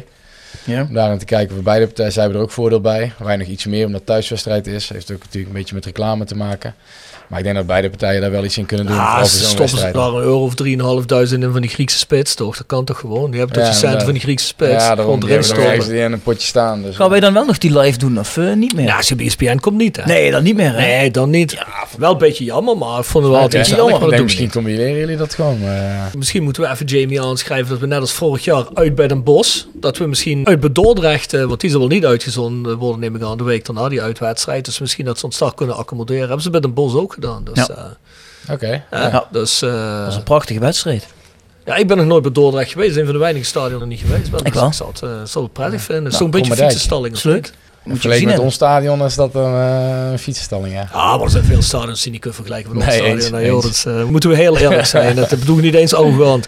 Ja. 0.64 0.82
Om 0.82 0.94
daarin 0.94 1.18
te 1.18 1.24
kijken 1.24 1.54
voor 1.54 1.64
beide 1.64 1.86
partijen. 1.86 2.12
Zij 2.12 2.22
hebben 2.22 2.40
er 2.40 2.46
ook 2.46 2.52
voordeel 2.52 2.80
bij. 2.80 3.12
Wij 3.18 3.36
nog 3.36 3.46
iets 3.46 3.66
meer 3.66 3.84
omdat 3.86 4.00
het 4.00 4.08
thuiswedstrijd 4.08 4.66
is. 4.66 4.88
Heeft 4.88 5.12
ook 5.12 5.18
natuurlijk 5.18 5.46
een 5.46 5.58
beetje 5.58 5.74
met 5.74 5.84
reclame 5.84 6.24
te 6.24 6.36
maken. 6.36 6.74
Maar 7.32 7.40
ik 7.40 7.46
denk 7.46 7.58
dat 7.58 7.66
beide 7.66 7.88
partijen 7.90 8.20
daar 8.20 8.30
wel 8.30 8.44
iets 8.44 8.58
in 8.58 8.66
kunnen 8.66 8.86
doen. 8.86 8.96
Ah, 8.98 9.24
ze 9.24 9.44
stoppen 9.44 9.78
ze 9.78 9.90
daar 9.92 10.08
een 10.08 10.22
euro 10.22 10.42
of 10.42 10.54
3.500 10.62 11.32
in 11.32 11.52
van 11.52 11.60
die 11.60 11.70
Griekse 11.70 11.98
spits, 11.98 12.34
toch? 12.34 12.56
Dat 12.56 12.66
kan 12.66 12.84
toch 12.84 12.98
gewoon? 12.98 13.30
Die 13.30 13.38
hebben 13.38 13.56
toch 13.56 13.66
Ja, 13.66 13.70
de 13.72 13.76
centen 13.76 14.00
van 14.00 14.12
die 14.12 14.22
Griekse 14.22 14.46
spits? 14.46 14.70
Ja, 14.84 14.94
daarom. 14.94 15.20
Die 15.20 15.28
erin 15.30 15.44
stoppen. 15.44 15.90
in 15.90 16.12
een 16.12 16.22
potje 16.22 16.46
staan. 16.46 16.82
Dus 16.82 16.96
Gaan 16.96 17.10
wij 17.10 17.20
dan 17.20 17.32
wel 17.32 17.44
nog 17.44 17.58
die 17.58 17.78
live 17.78 17.98
doen 17.98 18.18
of 18.18 18.36
eh, 18.36 18.52
niet 18.52 18.74
meer? 18.74 18.84
Ja, 18.84 18.96
als 18.96 19.08
je 19.08 19.14
op 19.14 19.20
ESPN 19.20 19.56
komt 19.56 19.76
niet, 19.76 19.96
hè? 19.96 20.04
nee, 20.04 20.30
dan 20.30 20.42
niet 20.42 20.56
meer. 20.56 20.72
Hè? 20.72 20.76
Nee, 20.76 21.10
dan 21.10 21.30
niet. 21.30 21.58
wel 21.98 22.12
een 22.12 22.18
beetje 22.18 22.44
jammer, 22.44 22.76
maar 22.76 22.98
ik 22.98 23.04
vond 23.04 23.24
het 23.24 23.32
wel 23.32 23.42
altijd 23.42 23.68
jammer. 23.68 24.00
Denk, 24.00 24.14
we 24.16 24.22
misschien 24.22 24.44
niet. 24.44 24.52
combineren 24.52 24.98
jullie 24.98 25.16
dat 25.16 25.34
gewoon. 25.34 25.60
maar, 25.60 25.76
eh, 25.76 26.14
Misschien 26.16 26.42
moeten 26.42 26.62
we 26.62 26.68
even 26.68 26.86
Jamie 26.86 27.22
aanschrijven 27.22 27.68
dat 27.68 27.78
we 27.78 27.86
net 27.86 28.00
als 28.00 28.12
vorig 28.12 28.44
jaar 28.44 28.64
uit 28.74 28.94
bij 28.94 29.08
Den 29.08 29.22
Bosch, 29.22 29.64
dat 29.74 29.98
we 29.98 30.06
misschien 30.06 30.46
uit 30.46 30.60
bij 30.60 30.72
Dordrecht, 30.72 31.32
eh, 31.34 31.44
want 31.44 31.60
die 31.60 31.70
zal 31.70 31.78
wel 31.78 31.88
niet 31.88 32.04
uitgezonden 32.04 32.76
worden, 32.78 33.00
neem 33.00 33.16
ik 33.16 33.22
aan, 33.22 33.36
de 33.38 33.44
week 33.44 33.66
daarna, 33.66 33.88
die 33.88 34.02
uitwedstrijd. 34.02 34.64
Dus 34.64 34.78
misschien 34.78 35.04
dat 35.04 35.18
ze 35.18 35.24
ons 35.24 35.38
daar 35.38 35.54
kunnen 35.54 35.76
accommoderen. 35.76 36.22
Hebben 36.22 36.42
ze 36.42 36.50
bij 36.50 36.60
Den 36.60 36.74
Bosch 36.74 36.96
ook 36.96 37.20
gedaan. 37.22 37.44
Dus, 37.54 37.66
Ja. 37.66 37.74
eh, 38.46 38.52
Oké. 38.54 38.66
eh, 38.90 39.00
Ja. 39.00 39.26
dus 39.30 39.62
eh, 39.62 39.70
Dat 39.96 40.04
was 40.06 40.16
een 40.16 40.22
prachtige 40.22 40.60
wedstrijd. 40.60 41.06
ja, 41.64 41.76
ik 41.76 41.86
ben 41.86 41.96
nog 41.96 42.06
nooit 42.06 42.22
bij 42.22 42.32
Dordrecht 42.32 42.72
geweest. 42.72 42.96
Een 42.96 43.04
van 43.04 43.12
de 43.12 43.18
weinige 43.20 43.44
stadions 43.44 43.84
niet 43.84 44.00
geweest. 44.00 44.30
ben. 44.30 44.38
Ik 44.40 44.44
Dus 44.52 44.54
wel. 44.54 44.66
Ik 44.68 44.74
zal 44.74 44.86
het, 44.88 45.02
eh, 45.02 45.10
zal 45.24 45.42
het 45.42 45.52
prettig 45.52 45.80
vinden. 45.82 46.04
Nou, 46.04 46.16
Zo'n 46.16 46.30
beetje 46.30 46.56
fietsenstalling. 46.56 47.14
Is 47.14 47.22
leuk. 47.22 47.50
Vergeleken 47.86 48.26
met 48.26 48.38
ons 48.38 48.54
stadion 48.54 49.04
is 49.04 49.14
dat 49.14 49.34
een 49.34 49.52
uh, 49.52 50.18
fietsenstalling, 50.18 50.74
ja. 50.74 50.88
Ah, 50.92 51.10
maar 51.14 51.20
er 51.20 51.30
zijn 51.30 51.44
veel 51.44 51.62
stadions 51.62 52.02
die 52.02 52.10
niet 52.12 52.20
kunnen 52.20 52.38
vergelijken 52.38 52.72
met 52.76 52.82
ons 52.86 52.96
Nee, 52.96 53.06
stadion. 53.20 53.32
Nee, 53.40 53.46
joh, 53.46 53.64
eens. 53.64 53.82
dat 53.82 54.08
moeten 54.10 54.30
we 54.30 54.36
heel 54.36 54.56
eerlijk 54.58 54.86
zijn. 54.86 55.16
Dat 55.22 55.28
bedoel 55.28 55.56
ik 55.56 55.62
niet 55.62 55.74
eens 55.74 55.94
arrogant. 55.94 56.46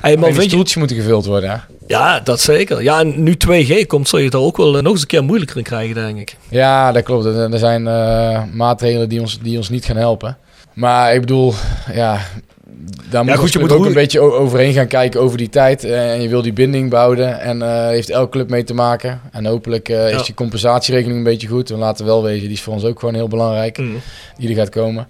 Hey, 0.00 0.16
maar 0.16 0.32
weet 0.32 0.50
je, 0.50 0.76
moeten 0.78 0.96
gevuld 0.96 1.26
worden, 1.26 1.50
hè? 1.50 1.56
Ja, 1.86 2.20
dat 2.20 2.40
zeker. 2.40 2.82
Ja, 2.82 3.00
en 3.00 3.22
nu 3.22 3.36
2G 3.36 3.86
komt, 3.86 4.08
zul 4.08 4.18
je 4.18 4.24
het 4.24 4.34
er 4.34 4.40
ook 4.40 4.56
wel 4.56 4.76
eh, 4.76 4.82
nog 4.82 4.92
eens 4.92 5.00
een 5.00 5.06
keer 5.06 5.24
moeilijker 5.24 5.56
in 5.56 5.62
krijgen, 5.62 5.94
denk 5.94 6.18
ik. 6.18 6.36
Ja, 6.48 6.92
dat 6.92 7.02
klopt. 7.02 7.24
Er, 7.24 7.58
zijn 7.58 7.86
eh, 7.86 8.42
maatregelen 8.52 9.08
die 9.08 9.20
ons, 9.20 9.38
die 9.42 9.56
ons 9.56 9.68
niet 9.68 9.84
gaan 9.84 9.96
helpen. 9.96 10.36
Maar 10.72 11.14
ik 11.14 11.20
bedoel, 11.20 11.54
ja, 11.94 12.20
daar 13.10 13.24
moet, 13.24 13.36
goed, 13.36 13.52
je 13.52 13.58
moet 13.58 13.72
ook 13.72 13.86
een 13.86 13.92
beetje 13.92 14.20
overheen 14.20 14.72
gaan 14.72 14.86
kijken 14.86 15.20
over 15.20 15.38
die 15.38 15.48
tijd. 15.48 15.84
Eh, 15.84 16.12
en 16.12 16.22
je 16.22 16.28
wil 16.28 16.42
die 16.42 16.52
binding 16.52 16.90
behouden. 16.90 17.40
En 17.40 17.62
eh 17.62 17.86
heeft 17.86 18.10
elke 18.10 18.30
club 18.30 18.50
mee 18.50 18.64
te 18.64 18.74
maken. 18.74 19.20
En 19.32 19.46
hopelijk 19.46 19.88
Ja. 19.88 20.06
is 20.06 20.22
die 20.22 20.34
compensatieregeling 20.34 21.18
een 21.18 21.24
beetje 21.24 21.48
goed. 21.48 21.68
We 21.68 21.76
laten 21.76 22.04
wel 22.06 22.22
wezen, 22.22 22.42
die 22.42 22.56
is 22.56 22.62
voor 22.62 22.72
ons 22.74 22.84
ook 22.84 22.98
gewoon 22.98 23.14
heel 23.14 23.28
belangrijk. 23.28 23.78
Mm. 23.78 24.00
Die 24.36 24.48
er 24.48 24.54
gaat 24.54 24.68
komen. 24.68 25.08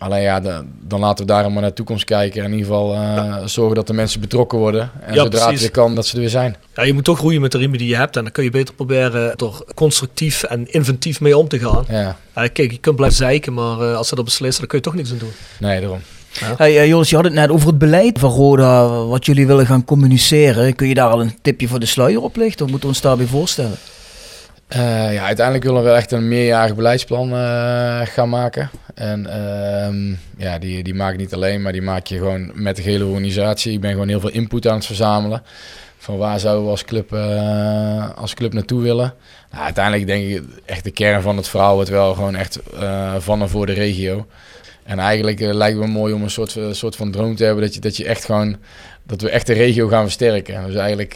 Alleen 0.00 0.22
ja, 0.22 0.40
de- 0.40 0.64
dan 0.80 1.00
laten 1.00 1.26
we 1.26 1.32
daar 1.32 1.42
maar 1.52 1.60
naar 1.60 1.70
de 1.70 1.76
toekomst 1.76 2.04
kijken. 2.04 2.40
En 2.40 2.46
in 2.52 2.58
ieder 2.58 2.66
geval 2.66 2.94
eh, 2.94 3.36
zorgen 3.44 3.74
dat 3.74 3.86
de 3.86 3.92
mensen 3.92 4.20
betrokken 4.20 4.58
worden. 4.58 4.90
En 5.00 5.14
Ja, 5.14 5.22
zodra 5.22 5.38
het 5.38 5.42
precies. 5.46 5.60
weer 5.60 5.70
kan, 5.70 5.94
dat 5.94 6.06
ze 6.06 6.14
er 6.14 6.20
weer 6.20 6.28
zijn. 6.28 6.56
Ja, 6.74 6.82
je 6.82 6.92
moet 6.92 7.04
toch 7.04 7.18
groeien 7.18 7.40
met 7.40 7.52
de 7.52 7.58
riemen 7.58 7.78
die 7.78 7.88
je 7.88 7.96
hebt. 7.96 8.16
En 8.16 8.22
dan 8.22 8.32
kun 8.32 8.44
je 8.44 8.50
beter 8.50 8.74
proberen 8.74 9.30
er 9.36 9.52
constructief 9.74 10.42
en 10.42 10.72
inventief 10.72 11.20
mee 11.20 11.36
om 11.38 11.48
te 11.48 11.58
gaan. 11.58 11.84
Ja, 11.88 12.16
Ja, 12.34 12.46
kijk, 12.46 12.70
je 12.70 12.78
kunt 12.78 12.96
blijven 12.96 13.16
zeiken, 13.18 13.54
maar 13.54 13.80
eh, 13.80 13.96
als 13.96 14.08
ze 14.08 14.14
dat 14.14 14.24
beslissen, 14.24 14.58
dan 14.60 14.68
kun 14.68 14.78
je 14.78 14.84
toch 14.84 14.94
niks 14.94 15.10
aan 15.12 15.18
doen. 15.18 15.32
nee, 15.58 15.80
daarom. 15.80 16.00
Hey, 16.56 16.78
eh, 16.78 16.86
Joris, 16.86 17.10
je 17.10 17.16
had 17.16 17.24
het 17.24 17.34
net 17.34 17.50
over 17.50 17.66
het 17.66 17.78
beleid 17.78 18.18
van 18.18 18.30
Roda, 18.30 18.88
wat 19.04 19.26
jullie 19.26 19.46
willen 19.46 19.66
gaan 19.66 19.84
communiceren. 19.84 20.74
Kun 20.74 20.88
je 20.88 20.94
daar 20.94 21.10
al 21.10 21.20
een 21.20 21.38
tipje 21.42 21.68
voor 21.68 21.80
de 21.80 21.86
sluier 21.86 22.22
op 22.22 22.36
lichten? 22.36 22.64
Of 22.64 22.70
moeten 22.70 22.88
we 22.88 22.94
ons 22.94 23.02
daarbij 23.04 23.26
voorstellen? 23.26 23.76
Eh, 24.70 25.12
ja, 25.12 25.24
uiteindelijk 25.24 25.64
willen 25.64 25.84
we 25.84 25.90
echt 25.90 26.12
een 26.12 26.28
meerjarig 26.28 26.74
beleidsplan 26.74 27.32
eh, 27.32 28.00
gaan 28.04 28.28
maken. 28.28 28.70
En 28.94 29.26
ehm, 29.26 30.14
ja, 30.36 30.58
die, 30.58 30.82
die 30.82 30.94
maak 30.94 31.12
ik 31.12 31.18
niet 31.18 31.34
alleen, 31.34 31.62
maar 31.62 31.72
die 31.72 31.82
maak 31.82 32.06
je 32.06 32.16
gewoon 32.16 32.50
met 32.54 32.76
de 32.76 32.82
hele 32.82 33.04
organisatie. 33.04 33.72
Ik 33.72 33.80
ben 33.80 33.90
gewoon 33.90 34.08
heel 34.08 34.20
veel 34.20 34.30
input 34.30 34.68
aan 34.68 34.74
het 34.74 34.86
verzamelen. 34.86 35.42
Van 35.98 36.16
waar 36.16 36.40
zouden 36.40 36.64
we 36.64 36.70
als 36.70 36.84
club, 36.84 37.12
eh, 37.12 38.10
als 38.16 38.34
club 38.34 38.52
naartoe 38.52 38.82
willen. 38.82 39.14
Nou, 39.50 39.64
uiteindelijk 39.64 40.06
denk 40.06 40.24
ik 40.24 40.42
echt 40.64 40.84
de 40.84 40.90
kern 40.90 41.22
van 41.22 41.36
het 41.36 41.48
verhaal 41.48 41.74
wordt 41.74 41.90
wel 41.90 42.14
gewoon 42.14 42.34
echt 42.34 42.58
van 43.18 43.40
en 43.40 43.48
voor 43.48 43.66
de 43.66 43.72
regio. 43.72 44.26
En 44.82 44.98
eigenlijk 44.98 45.40
lijkt 45.40 45.78
me 45.78 45.86
mooi 45.86 46.12
om 46.12 46.22
een 46.22 46.30
soort, 46.30 46.56
soort 46.70 46.96
van 46.96 47.10
droom 47.10 47.36
te 47.36 47.44
hebben 47.44 47.64
dat 47.64 47.74
je, 47.74 47.80
dat 47.80 47.96
je 47.96 48.04
echt 48.04 48.24
gewoon, 48.24 48.56
dat 49.06 49.20
we 49.20 49.30
echt 49.30 49.46
de 49.46 49.52
regio 49.52 49.88
gaan 49.88 50.02
versterken. 50.02 50.66
Dus 50.66 50.74
eigenlijk, 50.74 51.14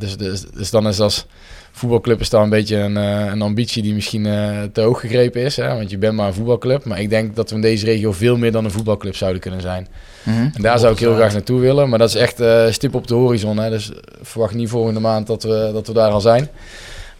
dus, 0.00 0.16
dus, 0.16 0.44
dus 0.54 0.70
dan 0.70 0.88
is 0.88 1.00
als 1.00 1.26
voetbalclub 1.72 2.20
is 2.20 2.30
dan 2.30 2.42
een 2.42 2.48
beetje 2.48 2.76
een, 2.76 2.96
eh, 2.96 3.24
een 3.32 3.42
ambitie 3.42 3.82
die 3.82 3.94
misschien 3.94 4.26
eh, 4.26 4.62
te 4.72 4.80
hoog 4.80 5.00
gegrepen 5.00 5.42
is. 5.42 5.56
Hè? 5.56 5.74
Want 5.74 5.90
je 5.90 5.98
bent 5.98 6.14
maar 6.14 6.26
een 6.26 6.34
voetbalclub. 6.34 6.84
Maar 6.84 7.00
ik 7.00 7.10
denk 7.10 7.36
dat 7.36 7.50
we 7.50 7.56
in 7.56 7.62
deze 7.62 7.84
regio 7.84 8.12
veel 8.12 8.36
meer 8.36 8.52
dan 8.52 8.64
een 8.64 8.70
voetbalclub 8.70 9.16
zouden 9.16 9.40
kunnen 9.40 9.60
zijn. 9.60 9.88
En 10.54 10.62
daar 10.62 10.78
zou 10.78 10.92
ik 10.92 10.98
heel 10.98 11.14
graag 11.14 11.32
naartoe 11.32 11.60
willen. 11.60 11.88
Maar 11.88 11.98
dat 11.98 12.08
is 12.08 12.14
echt 12.14 12.40
eh, 12.40 12.70
stip 12.70 12.94
op 12.94 13.06
de 13.06 13.14
horizon. 13.14 13.56
Hè? 13.58 13.70
Dus 13.70 13.90
verwacht 14.22 14.54
niet 14.54 14.68
volgende 14.68 15.00
maand 15.00 15.26
dat 15.26 15.42
we, 15.42 15.70
dat 15.72 15.86
we 15.86 15.92
daar 15.92 16.10
al 16.10 16.20
zijn. 16.20 16.48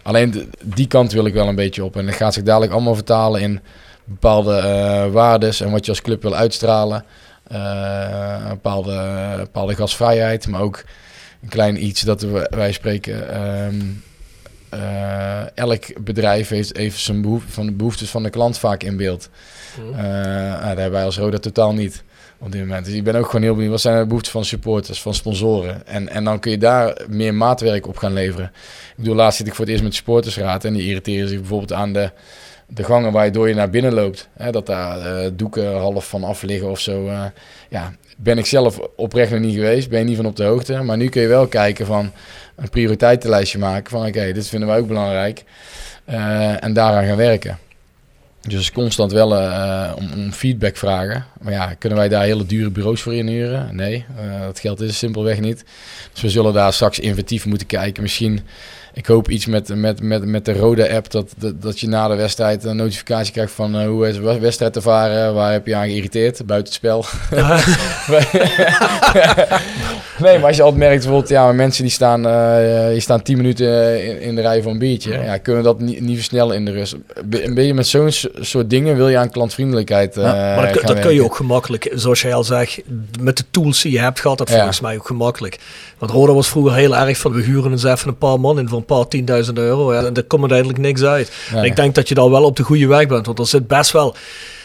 Alleen 0.02 0.50
die 0.62 0.86
kant 0.86 1.12
wil 1.12 1.26
ik 1.26 1.34
wel 1.34 1.48
een 1.48 1.54
beetje 1.54 1.84
op. 1.84 1.96
En 1.96 2.06
dat 2.06 2.14
gaat 2.14 2.34
zich 2.34 2.42
dadelijk 2.42 2.72
allemaal 2.72 2.94
vertalen 2.94 3.40
in 3.40 3.60
bepaalde 4.04 4.56
eh 4.56 5.12
waardes 5.12 5.60
en 5.60 5.70
wat 5.70 5.84
je 5.84 5.90
als 5.90 6.02
club 6.02 6.22
wil 6.22 6.34
uitstralen. 6.34 7.04
Eh, 7.48 8.36
een 8.42 8.48
bepaalde, 8.48 9.34
bepaalde 9.36 9.74
gastvrijheid, 9.74 10.48
maar 10.48 10.60
ook 10.60 10.84
een 11.42 11.48
klein 11.48 11.84
iets 11.84 12.00
dat 12.00 12.20
we, 12.20 12.46
wij 12.50 12.72
spreken. 12.72 13.34
ehm, 13.34 13.74
eh, 14.72 15.56
elk 15.56 16.04
bedrijf 16.04 16.48
heeft, 16.48 16.76
heeft 16.76 16.98
zijn 16.98 17.22
behoefte, 17.22 17.52
van 17.52 17.66
de 17.66 17.72
behoeftes 17.72 18.10
van 18.10 18.22
de 18.22 18.30
klant 18.30 18.58
vaak 18.58 18.82
in 18.82 18.96
beeld. 18.96 19.28
Nou, 19.92 20.52
dat 20.58 20.66
hebben 20.66 20.90
wij 20.90 21.04
als 21.04 21.18
Roda 21.18 21.38
totaal 21.38 21.74
niet 21.74 22.02
op 22.38 22.52
dit 22.52 22.60
moment. 22.60 22.84
Dus 22.84 22.94
ik 22.94 23.04
ben 23.04 23.14
ook 23.14 23.26
gewoon 23.26 23.42
heel 23.42 23.52
benieuwd. 23.54 23.70
Wat 23.70 23.80
zijn 23.80 23.98
de 23.98 24.06
behoeften 24.06 24.32
van 24.32 24.44
supporters, 24.44 25.02
van 25.02 25.14
sponsoren? 25.14 25.86
En, 25.86 26.08
en 26.08 26.24
dan 26.24 26.38
kun 26.38 26.50
je 26.50 26.58
daar 26.58 26.96
meer 27.08 27.34
maatwerk 27.34 27.86
op 27.88 27.96
gaan 27.96 28.12
leveren. 28.12 28.46
Ik 28.90 28.94
bedoel, 28.96 29.14
laatst 29.14 29.38
zit 29.38 29.46
ik 29.46 29.54
voor 29.54 29.64
het 29.64 29.72
eerst 29.72 29.84
met 29.84 29.94
supportersraad. 29.94 30.64
En 30.64 30.72
die 30.72 30.86
irriteren 30.88 31.28
zich 31.28 31.38
bijvoorbeeld 31.38 31.72
aan 31.72 31.92
de, 31.92 32.10
de 32.66 32.84
gangen 32.84 33.12
waar 33.12 33.24
je 33.24 33.30
door 33.30 33.48
je 33.48 33.54
naar 33.54 33.70
binnen 33.70 33.94
loopt. 33.94 34.28
Hè, 34.32 34.50
dat 34.50 34.66
daar 34.66 35.00
eh, 35.00 35.30
doeken 35.34 35.76
half 35.76 36.08
van 36.08 36.24
af 36.24 36.42
liggen 36.42 36.70
of 36.70 36.80
zo. 36.80 37.06
eh. 37.06 37.24
ja, 37.68 37.92
ben 38.22 38.38
ik 38.38 38.46
zelf 38.46 38.78
oprecht 38.96 39.30
nog 39.30 39.40
niet 39.40 39.54
geweest. 39.54 39.88
Ben 39.88 39.98
je 39.98 40.04
niet 40.04 40.16
van 40.16 40.26
op 40.26 40.36
de 40.36 40.44
hoogte. 40.44 40.82
Maar 40.82 40.96
nu 40.96 41.08
kun 41.08 41.22
je 41.22 41.28
wel 41.28 41.46
kijken 41.46 41.86
van 41.86 42.12
een 42.56 42.68
prioriteitenlijstje 42.68 43.58
maken. 43.58 43.90
Van 43.90 44.06
oké, 44.06 44.32
dit 44.32 44.48
vinden 44.48 44.68
wij 44.68 44.78
ook 44.78 44.86
belangrijk. 44.86 45.44
Eh, 46.04 46.64
en 46.64 46.72
daaraan 46.72 47.06
gaan 47.06 47.16
werken. 47.16 47.58
Dus 48.40 48.72
constant 48.72 49.12
wel 49.12 49.36
eh, 49.36 49.92
om, 49.96 50.10
om 50.16 50.32
feedback 50.32 50.76
vragen. 50.76 51.24
Maar 51.40 51.52
ja, 51.52 51.74
kunnen 51.78 51.98
wij 51.98 52.08
daar 52.08 52.22
hele 52.22 52.46
dure 52.46 52.70
bureaus 52.70 53.02
voor 53.02 53.14
inhuren? 53.14 53.76
Nee, 53.76 54.04
eh, 54.16 54.40
dat 54.40 54.60
geld 54.60 54.80
is 54.80 54.98
simpelweg 54.98 55.40
niet. 55.40 55.64
Dus 56.12 56.22
we 56.22 56.30
zullen 56.30 56.52
daar 56.52 56.72
straks 56.72 56.98
inventief 56.98 57.46
moeten 57.46 57.66
kijken. 57.66 58.02
Misschien 58.02 58.40
ik 58.94 59.06
hoop 59.06 59.30
iets 59.30 59.46
met, 59.46 59.74
met, 59.76 60.02
met, 60.02 60.24
met 60.24 60.44
de 60.44 60.52
rode 60.52 60.92
app, 60.94 61.10
dat, 61.10 61.32
dat, 61.38 61.62
dat 61.62 61.80
je 61.80 61.88
na 61.88 62.08
de 62.08 62.14
wedstrijd 62.14 62.64
een 62.64 62.76
notificatie 62.76 63.32
krijgt 63.32 63.52
van 63.52 63.78
eh, 63.78 63.86
hoe 63.86 64.08
is 64.08 64.14
de 64.14 64.38
wedstrijd 64.38 64.72
te 64.72 64.80
varen, 64.80 65.34
waar 65.34 65.52
heb 65.52 65.66
je 65.66 65.74
aan 65.74 65.86
geïrriteerd, 65.86 66.46
buiten 66.46 66.72
het 66.72 66.74
spel. 66.74 67.04
nee, 70.24 70.38
maar 70.38 70.46
als 70.46 70.56
je 70.56 70.62
altijd 70.62 70.80
merkt, 70.80 71.00
bijvoorbeeld, 71.02 71.28
ja, 71.28 71.52
mensen 71.52 71.82
die 71.82 71.92
staan, 71.92 72.26
eh 72.26 72.88
die 72.88 73.00
staan 73.00 73.22
10 73.22 73.36
minuten 73.36 74.04
in, 74.04 74.20
in 74.20 74.34
de 74.34 74.40
rij 74.40 74.62
voor 74.62 74.72
een 74.72 74.78
biertje, 74.78 75.12
ja. 75.12 75.36
kunnen 75.36 75.62
dat 75.62 75.80
niet, 75.80 76.00
niet 76.00 76.16
versnellen 76.16 76.56
in 76.56 76.64
de 76.64 76.70
rust. 76.70 76.96
Be- 77.24 77.44
Een 77.44 77.54
beetje 77.54 77.74
met 77.74 77.86
zo'n 77.86 78.10
soort 78.40 78.70
dingen 78.70 78.96
wil 78.96 79.08
je 79.08 79.18
aan 79.18 79.30
klantvriendelijkheid 79.30 80.16
eh 80.16 80.22
Ja, 80.24 80.32
maar 80.56 80.78
dat, 80.84 80.98
kun 80.98 81.14
je 81.14 81.24
ook 81.24 81.36
gemakkelijk, 81.36 81.90
zoals 81.94 82.22
jij 82.22 82.34
al 82.34 82.44
zegt, 82.44 82.80
met 83.20 83.36
de 83.36 83.44
tools 83.50 83.82
die 83.82 83.92
je 83.92 83.98
hebt, 84.00 84.20
gaat 84.20 84.38
dat 84.38 84.48
Ja. 84.48 84.54
volgens 84.56 84.80
mij 84.80 84.96
ook 84.96 85.06
gemakkelijk. 85.06 85.58
Want 85.98 86.10
Roda 86.12 86.32
was 86.32 86.48
vroeger 86.48 86.74
heel 86.74 86.96
erg 86.96 87.18
van, 87.18 87.32
we 87.32 87.42
huren 87.42 87.70
eens 87.70 87.84
even 87.84 88.08
een 88.08 88.18
paar 88.18 88.40
man 88.40 88.58
in 88.58 88.68
voor 88.68 88.81
een 88.88 88.96
paar 88.96 89.08
tienduizend 89.08 89.58
euro. 89.58 89.92
Ja, 89.94 90.04
en 90.04 90.14
er 90.14 90.24
komt 90.24 90.40
uiteindelijk 90.40 90.78
niks 90.78 91.02
uit. 91.02 91.32
Nee. 91.52 91.60
En 91.60 91.66
ik 91.66 91.76
denk 91.76 91.94
dat 91.94 92.08
je 92.08 92.14
daar 92.14 92.30
wel 92.30 92.44
op 92.44 92.56
de 92.56 92.62
goede 92.62 92.86
weg 92.86 93.06
bent, 93.06 93.26
want 93.26 93.38
er 93.38 93.46
zit 93.46 93.66
best 93.66 93.90
wel... 93.90 94.14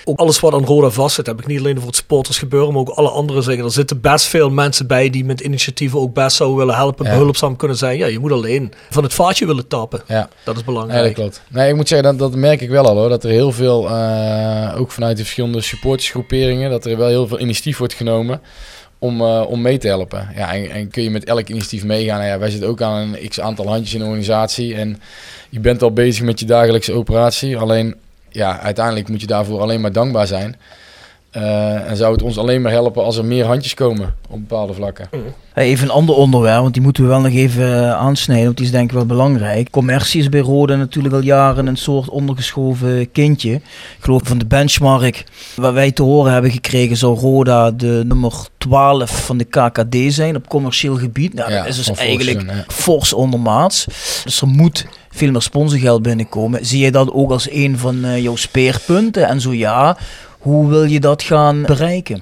Ook 0.10 0.20
alles 0.20 0.40
wat 0.40 0.54
aan 0.54 0.66
Roda 0.66 0.90
vast 0.90 1.16
zit, 1.16 1.26
heb 1.26 1.40
ik 1.40 1.48
niet 1.48 1.60
alleen 1.60 1.76
over 1.76 1.88
het 1.88 1.96
supporters 1.96 2.38
gebeuren, 2.38 2.72
maar 2.72 2.82
ook 2.82 2.90
alle 2.90 3.10
andere 3.10 3.44
dingen. 3.44 3.66
Er 3.66 3.72
zitten 3.72 4.02
best 4.02 4.26
veel 4.26 4.50
mensen 4.50 4.88
bij 4.88 5.10
die 5.10 5.26
met 5.26 5.40
initiatieven 5.42 6.00
ook 6.00 6.14
best 6.14 6.36
zouden 6.36 6.58
willen 6.58 6.76
helpen, 6.76 7.06
Ja. 7.06 7.12
behulpzaam 7.12 7.56
kunnen 7.56 7.78
zijn. 7.78 7.98
Ja, 7.98 8.06
je 8.08 8.20
moet 8.20 8.32
alleen 8.32 8.74
van 8.90 9.04
het 9.04 9.14
vaatje 9.14 9.46
willen 9.46 9.68
tappen. 9.68 10.02
Ja. 10.08 10.30
Dat 10.44 10.56
is 10.56 10.64
belangrijk. 10.64 11.04
dat 11.04 11.14
klopt. 11.14 11.42
Nee, 11.50 11.70
ik 11.70 11.76
moet 11.76 11.88
zeggen, 11.88 12.08
dat, 12.18 12.32
dat 12.32 12.40
merk 12.40 12.62
ik 12.62 12.70
wel 12.70 12.86
al 12.88 12.96
hoor. 12.98 13.10
Dat 13.10 13.24
er 13.24 13.30
heel 13.30 13.52
veel, 13.52 13.90
eh, 13.90 14.76
ook 14.80 14.92
vanuit 14.92 15.18
de 15.18 15.24
verschillende 15.24 15.62
supportersgroeperingen, 15.62 16.70
dat 16.70 16.86
er 16.86 16.98
wel 16.98 17.08
heel 17.08 17.28
veel 17.28 17.40
initiatief 17.40 17.78
wordt 17.78 17.94
genomen 17.94 18.42
om, 19.00 19.22
eh, 19.22 19.44
om 19.48 19.62
mee 19.62 19.78
te 19.78 19.88
helpen. 19.88 20.30
Ja, 20.36 20.54
en, 20.54 20.70
en 20.70 20.90
kun 20.90 21.04
je 21.04 21.10
met 21.10 21.24
elk 21.24 21.50
initiatief 21.50 21.84
meegaan. 21.84 22.18
Nou 22.18 22.30
ja, 22.30 22.40
wij 22.40 22.50
zitten 22.50 22.70
ook 22.70 22.82
aan 22.82 23.14
een 23.14 23.30
x 23.30 23.40
aantal 23.40 23.68
handjes 23.68 23.94
in 23.94 24.00
de 24.00 24.06
organisatie. 24.06 24.76
En 24.76 25.00
je 25.50 25.60
bent 25.60 25.82
al 25.82 25.92
bezig 25.92 26.24
met 26.24 26.40
je 26.40 26.46
dagelijkse 26.46 26.94
operatie. 26.94 27.58
Alleen, 27.58 27.96
ja, 28.30 28.60
uiteindelijk 28.60 29.10
moet 29.10 29.22
je 29.22 29.28
daarvoor 29.28 29.62
alleen 29.62 29.82
maar 29.82 29.92
dankbaar 29.92 30.28
zijn. 30.28 30.56
Eh, 31.38 31.90
en 31.90 31.98
zou 31.98 32.12
het 32.12 32.22
ons 32.22 32.38
alleen 32.38 32.62
maar 32.62 32.72
helpen 32.72 33.04
als 33.04 33.18
er 33.18 33.26
meer 33.26 33.46
handjes 33.46 33.74
komen 33.74 34.16
op 34.30 34.40
bepaalde 34.40 34.74
vlakken. 34.74 35.10
Hey, 35.54 35.66
Even 35.66 35.86
een 35.86 35.94
ander 35.94 36.16
onderwerp, 36.16 36.62
want 36.62 36.74
die 36.74 36.84
moeten 36.84 37.04
we 37.04 37.10
wel 37.10 37.22
nog 37.22 37.32
even 37.32 37.84
eh, 37.84 37.92
aansnijden, 37.92 38.46
want 38.46 38.58
die 38.58 38.66
is 38.66 38.72
denk 38.72 38.90
ik 38.90 38.96
wel 38.96 39.06
belangrijk. 39.06 39.70
Commercie 39.70 40.22
is 40.22 40.30
bij 40.30 40.40
Roda 40.40 40.76
natuurlijk 40.76 41.14
al 41.14 41.22
jaren 41.22 41.68
een 41.68 41.78
soort 41.78 42.10
ondergeschoven 42.10 43.12
kindje. 43.12 43.54
Ik 43.54 43.64
geloof 44.00 44.22
van 44.24 44.38
de 44.38 44.46
benchmark 44.46 45.24
waar 45.56 45.74
wij 45.74 45.92
te 45.92 46.04
horen 46.04 46.32
hebben 46.32 46.52
gekregen, 46.52 46.98
zou 46.98 47.20
Roda 47.20 47.72
de 47.72 48.04
nummer 48.06 48.34
12 48.58 49.26
van 49.26 49.38
de 49.38 49.44
KKD 49.44 50.14
zijn 50.14 50.36
op 50.36 50.48
commercieel 50.48 50.96
gebied. 50.96 51.34
Nou, 51.34 51.52
Ja, 51.52 51.58
dat 51.58 51.68
is 51.68 51.86
dus 51.86 51.98
eigenlijk 51.98 52.42
ja. 52.42 52.64
fors 52.68 53.14
ondermaats. 53.14 53.86
Dus 54.24 54.42
er 54.42 54.48
moet 54.48 54.86
veel 55.10 55.32
meer 55.32 55.42
sponsorgeld 55.42 56.02
binnenkomen. 56.02 56.66
Zie 56.66 56.84
je 56.84 56.92
dat 56.92 57.12
ook 57.12 57.32
als 57.32 57.52
een 57.52 57.78
van 57.78 58.06
eh, 58.06 58.22
jouw 58.22 58.36
speerpunten? 58.36 59.28
En 59.28 59.42
zo 59.42 59.54
ja, 59.54 59.98
hoe 60.48 60.70
wil 60.70 60.84
je 60.84 61.00
dat 61.00 61.24
gaan 61.24 61.62
bereiken? 61.62 62.22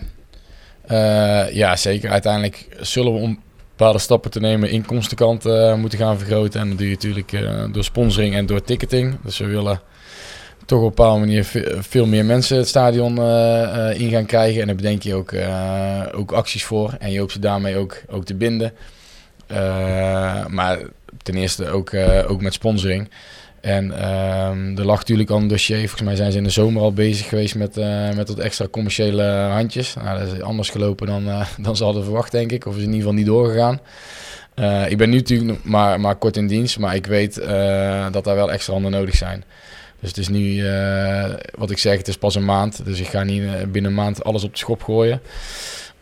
Eh, 0.85 1.51
ja, 1.53 1.75
zeker. 1.75 2.09
Uiteindelijk 2.09 2.67
zullen 2.79 3.13
we 3.13 3.19
om 3.19 3.39
bepaalde 3.69 3.99
stappen 3.99 4.31
te 4.31 4.39
nemen 4.39 4.69
inkomstenkant 4.69 5.45
eh 5.45 5.75
moeten 5.75 5.99
gaan 5.99 6.17
vergroten. 6.17 6.61
En 6.61 6.69
dat 6.69 6.77
doe 6.77 6.87
je 6.87 6.93
natuurlijk 6.93 7.31
eh, 7.33 7.63
door 7.71 7.83
sponsoring 7.83 8.35
en 8.35 8.45
door 8.45 8.61
ticketing. 8.61 9.17
Dus 9.23 9.37
we 9.37 9.45
willen 9.45 9.81
toch 10.65 10.79
op 10.79 10.83
een 10.85 10.89
bepaalde 10.95 11.19
manier 11.19 11.43
ve- 11.43 11.75
veel 11.79 12.05
meer 12.05 12.25
mensen 12.25 12.57
het 12.57 12.67
stadion 12.67 13.11
in 13.93 14.09
gaan 14.09 14.25
krijgen. 14.25 14.61
En 14.61 14.67
daar 14.67 14.75
bedenk 14.75 15.01
je 15.01 15.15
ook, 15.15 15.33
ook 16.15 16.31
acties 16.31 16.63
voor. 16.63 16.95
En 16.99 17.11
je 17.11 17.19
hoopt 17.19 17.31
ze 17.31 17.39
daarmee 17.39 17.77
ook, 17.77 18.01
ook 18.09 18.25
te 18.25 18.35
binden. 18.35 18.73
Maar 20.47 20.79
ten 21.23 21.35
eerste 21.35 21.69
ook, 21.69 21.93
ook 22.27 22.41
met 22.41 22.53
sponsoring. 22.53 23.09
En 23.65 23.91
ehm, 23.91 24.77
er 24.77 24.85
lag 24.85 24.97
natuurlijk 24.97 25.29
al 25.29 25.37
een 25.37 25.47
dossier. 25.47 25.77
Volgens 25.77 26.01
mij 26.01 26.15
zijn 26.15 26.31
ze 26.31 26.37
in 26.37 26.43
de 26.43 26.49
zomer 26.49 26.81
al 26.81 26.93
bezig 26.93 27.27
geweest 27.27 27.55
met, 27.55 27.77
eh, 27.77 28.11
met 28.15 28.27
wat 28.27 28.39
extra 28.39 28.67
commerciële 28.71 29.23
handjes. 29.51 29.93
Nou, 29.93 30.19
dat 30.19 30.33
is 30.33 30.41
anders 30.41 30.69
gelopen 30.69 31.07
dan, 31.07 31.27
eh, 31.27 31.47
dan 31.65 31.75
ze 31.75 31.83
hadden 31.83 32.03
verwacht, 32.03 32.31
denk 32.31 32.51
ik. 32.51 32.65
Of 32.65 32.73
is 32.73 32.79
in 32.79 32.85
ieder 32.85 32.99
geval 32.99 33.13
niet 33.13 33.25
doorgegaan. 33.25 33.79
Eh, 34.53 34.89
ik 34.89 34.97
ben 34.97 35.09
nu 35.09 35.15
natuurlijk 35.15 35.63
maar, 35.63 35.99
maar 35.99 36.15
kort 36.15 36.37
in 36.37 36.47
dienst, 36.47 36.79
maar 36.79 36.95
ik 36.95 37.05
weet 37.05 37.35
dat 38.11 38.23
daar 38.23 38.35
wel 38.35 38.51
extra 38.51 38.73
handen 38.73 38.91
nodig 38.91 39.15
zijn. 39.15 39.43
Dus 39.99 40.09
het 40.09 40.17
is 40.17 40.27
nu, 40.27 40.63
wat 41.55 41.71
ik 41.71 41.77
zeg, 41.77 41.97
het 41.97 42.07
is 42.07 42.17
pas 42.17 42.35
een 42.35 42.45
maand. 42.45 42.85
Dus 42.85 42.99
ik 42.99 43.07
ga 43.07 43.23
niet 43.23 43.71
binnen 43.71 43.91
een 43.91 43.97
maand 43.97 44.23
alles 44.23 44.43
op 44.43 44.51
de 44.51 44.57
schop 44.57 44.83
gooien. 44.83 45.21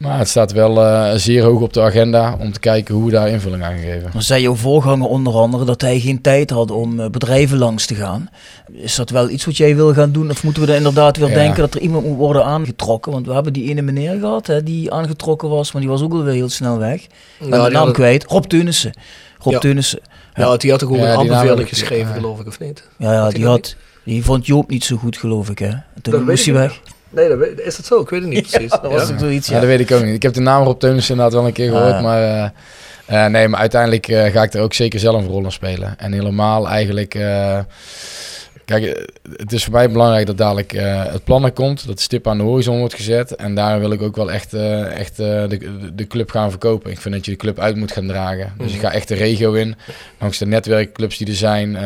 Maar 0.04 0.18
het 0.18 0.28
staat 0.28 0.52
wel 0.52 0.86
eh, 0.86 1.12
zeer 1.16 1.44
hoog 1.44 1.62
op 1.62 1.74
de 1.74 1.82
agenda 1.82 2.36
om 2.40 2.52
te 2.52 2.60
kijken 2.60 2.96
hoe 2.96 3.06
we 3.06 3.12
daar 3.12 3.28
invulling 3.30 3.64
aan 3.64 3.78
geven. 3.78 4.10
Dan 4.14 4.22
zei 4.22 4.42
jouw 4.42 4.56
voorganger 4.56 5.08
onder 5.08 5.34
andere 5.34 5.66
dat 5.66 5.82
hij 5.82 6.00
geen 6.00 6.22
tijd 6.22 6.50
had 6.50 6.72
om 6.72 7.00
eh, 7.00 7.10
bedrijven 7.10 7.58
langs 7.58 7.86
te 7.86 7.96
gaan. 7.96 8.30
Is 8.74 8.96
dat 8.96 9.10
wel 9.10 9.30
iets 9.30 9.46
wat 9.46 9.58
jij 9.58 9.76
wil 9.76 9.94
gaan 9.94 10.12
doen? 10.12 10.30
Of 10.30 10.44
moeten 10.44 10.66
we 10.66 10.72
er 10.72 10.78
inderdaad 10.78 11.18
weer 11.18 11.28
Ja. 11.30 11.34
denken 11.34 11.60
dat 11.60 11.74
er 11.74 11.82
iemand 11.82 12.06
moet 12.06 12.18
worden 12.18 12.46
aangetrokken? 12.46 13.12
Want 13.12 13.26
we 13.28 13.34
hebben 13.34 13.54
die 13.54 13.70
ene 13.70 13.82
meneer 13.82 14.20
gehad 14.20 14.48
hè, 14.48 14.64
die 14.64 14.92
aangetrokken 14.94 15.50
was, 15.50 15.72
maar 15.72 15.82
die 15.82 15.92
was 15.92 16.02
ook 16.02 16.14
alweer 16.14 16.34
heel 16.34 16.50
snel 16.50 16.78
weg. 16.78 17.06
Ben 17.40 17.50
Ja, 17.50 17.58
de 17.58 17.64
die 17.64 17.74
naam 17.74 17.86
had- 17.86 17.94
kwijt. 17.94 18.24
Rob 18.28 18.44
Teunissen. 18.44 18.92
Rob 19.40 19.54
Ja. 19.54 19.60
Teunissen. 19.60 20.00
Ja, 20.34 20.58
die 20.58 20.72
had 20.72 20.84
ook 20.84 20.96
Ja, 20.96 21.12
een 21.14 21.18
aanbeveling 21.32 21.70
geschreven, 21.70 22.08
ja. 22.08 22.14
geloof 22.14 22.40
ik, 22.40 22.48
of 22.48 22.60
niet? 22.60 22.88
Ja, 22.98 23.12
ja 23.14 23.30
die, 23.30 23.46
had, 23.46 23.76
die 24.04 24.24
vond 24.24 24.46
Joop 24.46 24.70
niet 24.70 24.84
zo 24.84 24.96
goed, 24.98 25.18
geloof 25.18 25.50
ik. 25.50 25.60
Hè. 25.60 25.72
Toen 26.02 26.24
moest 26.24 26.46
hij 26.46 26.54
weg. 26.54 26.80
Nee, 27.14 27.30
dat 27.30 27.38
weet- 27.38 27.60
is 27.60 27.76
dat 27.76 27.86
zo? 27.86 28.00
Ik 28.02 28.10
weet 28.10 28.22
het 28.22 28.30
niet 28.30 28.48
precies. 28.52 28.70
dat 28.70 28.82
was 28.92 29.10
Ja. 29.10 29.18
zoiets. 29.18 29.48
Ja, 29.48 29.54
Ja. 29.54 29.60
dat 29.60 29.70
weet 29.70 29.80
ik 29.80 29.92
ook 29.92 30.04
niet. 30.04 30.14
Ik 30.16 30.22
heb 30.24 30.34
de 30.34 30.40
naam 30.42 30.64
Rob 30.64 30.80
Teunissen 30.80 31.12
inderdaad 31.16 31.38
wel 31.40 31.48
een 31.48 31.54
keer 31.54 31.70
gehoord. 31.70 31.94
Ah. 31.94 32.02
Maar, 32.02 32.22
eh, 32.24 33.26
eh, 33.26 33.32
nee, 33.32 33.48
maar 33.48 33.60
uiteindelijk 33.60 34.08
eh, 34.08 34.26
ga 34.32 34.44
ik 34.44 34.54
er 34.54 34.62
ook 34.62 34.74
zeker 34.74 35.00
zelf 35.00 35.22
een 35.22 35.28
rol 35.28 35.44
in 35.44 35.52
spelen. 35.52 36.00
En 36.00 36.14
helemaal 36.14 36.68
eigenlijk... 36.68 37.16
eh, 37.16 37.60
kijk, 38.66 39.10
het 39.36 39.52
is 39.54 39.64
voor 39.64 39.74
mij 39.74 39.90
belangrijk 39.92 40.26
dat 40.26 40.38
dadelijk 40.38 40.74
eh, 40.74 41.04
het 41.06 41.24
plan 41.24 41.44
er 41.44 41.52
komt. 41.52 41.88
Dat 41.88 41.96
de 41.96 42.02
stip 42.02 42.28
aan 42.28 42.38
de 42.38 42.44
horizon 42.44 42.80
wordt 42.80 42.94
gezet. 42.94 43.36
En 43.36 43.56
daar 43.56 43.80
wil 43.80 43.92
ik 43.92 44.02
ook 44.02 44.16
wel 44.16 44.32
echt, 44.32 44.54
eh, 44.54 45.00
echt 45.00 45.20
eh, 45.20 45.26
de, 45.50 45.60
de 45.94 46.08
club 46.08 46.32
gaan 46.32 46.50
verkopen. 46.50 46.92
Ik 46.92 47.00
vind 47.00 47.14
dat 47.16 47.26
je 47.26 47.32
de 47.32 47.38
club 47.38 47.60
uit 47.60 47.76
moet 47.76 47.92
gaan 47.92 48.08
dragen. 48.08 48.54
Dus 48.58 48.74
ik 48.74 48.80
ga 48.80 48.92
echt 48.92 49.08
de 49.08 49.16
regio 49.16 49.54
in. 49.54 49.76
Langs 50.20 50.38
de 50.38 50.46
netwerkclubs 50.46 51.18
die 51.18 51.28
er 51.28 51.36
zijn... 51.36 51.78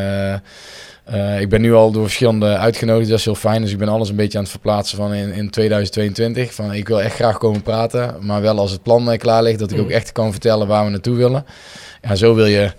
eh, 1.08 1.42
ik 1.42 1.50
ben 1.50 1.62
nu 1.62 1.74
al 1.74 1.92
door 1.92 2.04
verschillende 2.04 2.58
uitgenodigd, 2.58 3.10
dat 3.10 3.20
is 3.20 3.26
heel 3.26 3.36
fijn. 3.36 3.62
Dus 3.62 3.72
ik 3.72 3.78
ben 3.78 3.88
alles 3.88 4.10
een 4.10 4.16
beetje 4.16 4.38
aan 4.38 4.44
het 4.44 4.52
verplaatsen 4.54 4.98
van 4.98 5.14
in, 5.14 5.34
in 5.34 5.50
2022. 5.50 6.54
Van 6.54 6.74
ik 6.74 6.88
wil 6.88 7.02
echt 7.02 7.16
graag 7.16 7.38
komen 7.38 7.62
praten, 7.62 8.16
maar 8.22 8.42
wel 8.42 8.60
als 8.60 8.72
het 8.72 8.84
plan 8.84 9.12
eh, 9.12 9.18
klaar 9.18 9.44
ligt, 9.44 9.60
dat 9.60 9.72
ik 9.72 9.80
ook 9.80 9.90
echt 9.90 10.12
kan 10.12 10.32
vertellen 10.32 10.68
waar 10.68 10.84
we 10.84 10.90
naartoe 10.90 11.16
willen. 11.16 11.46
Ja, 12.02 12.16
zo 12.16 12.36
wil 12.36 12.46
je 12.46 12.72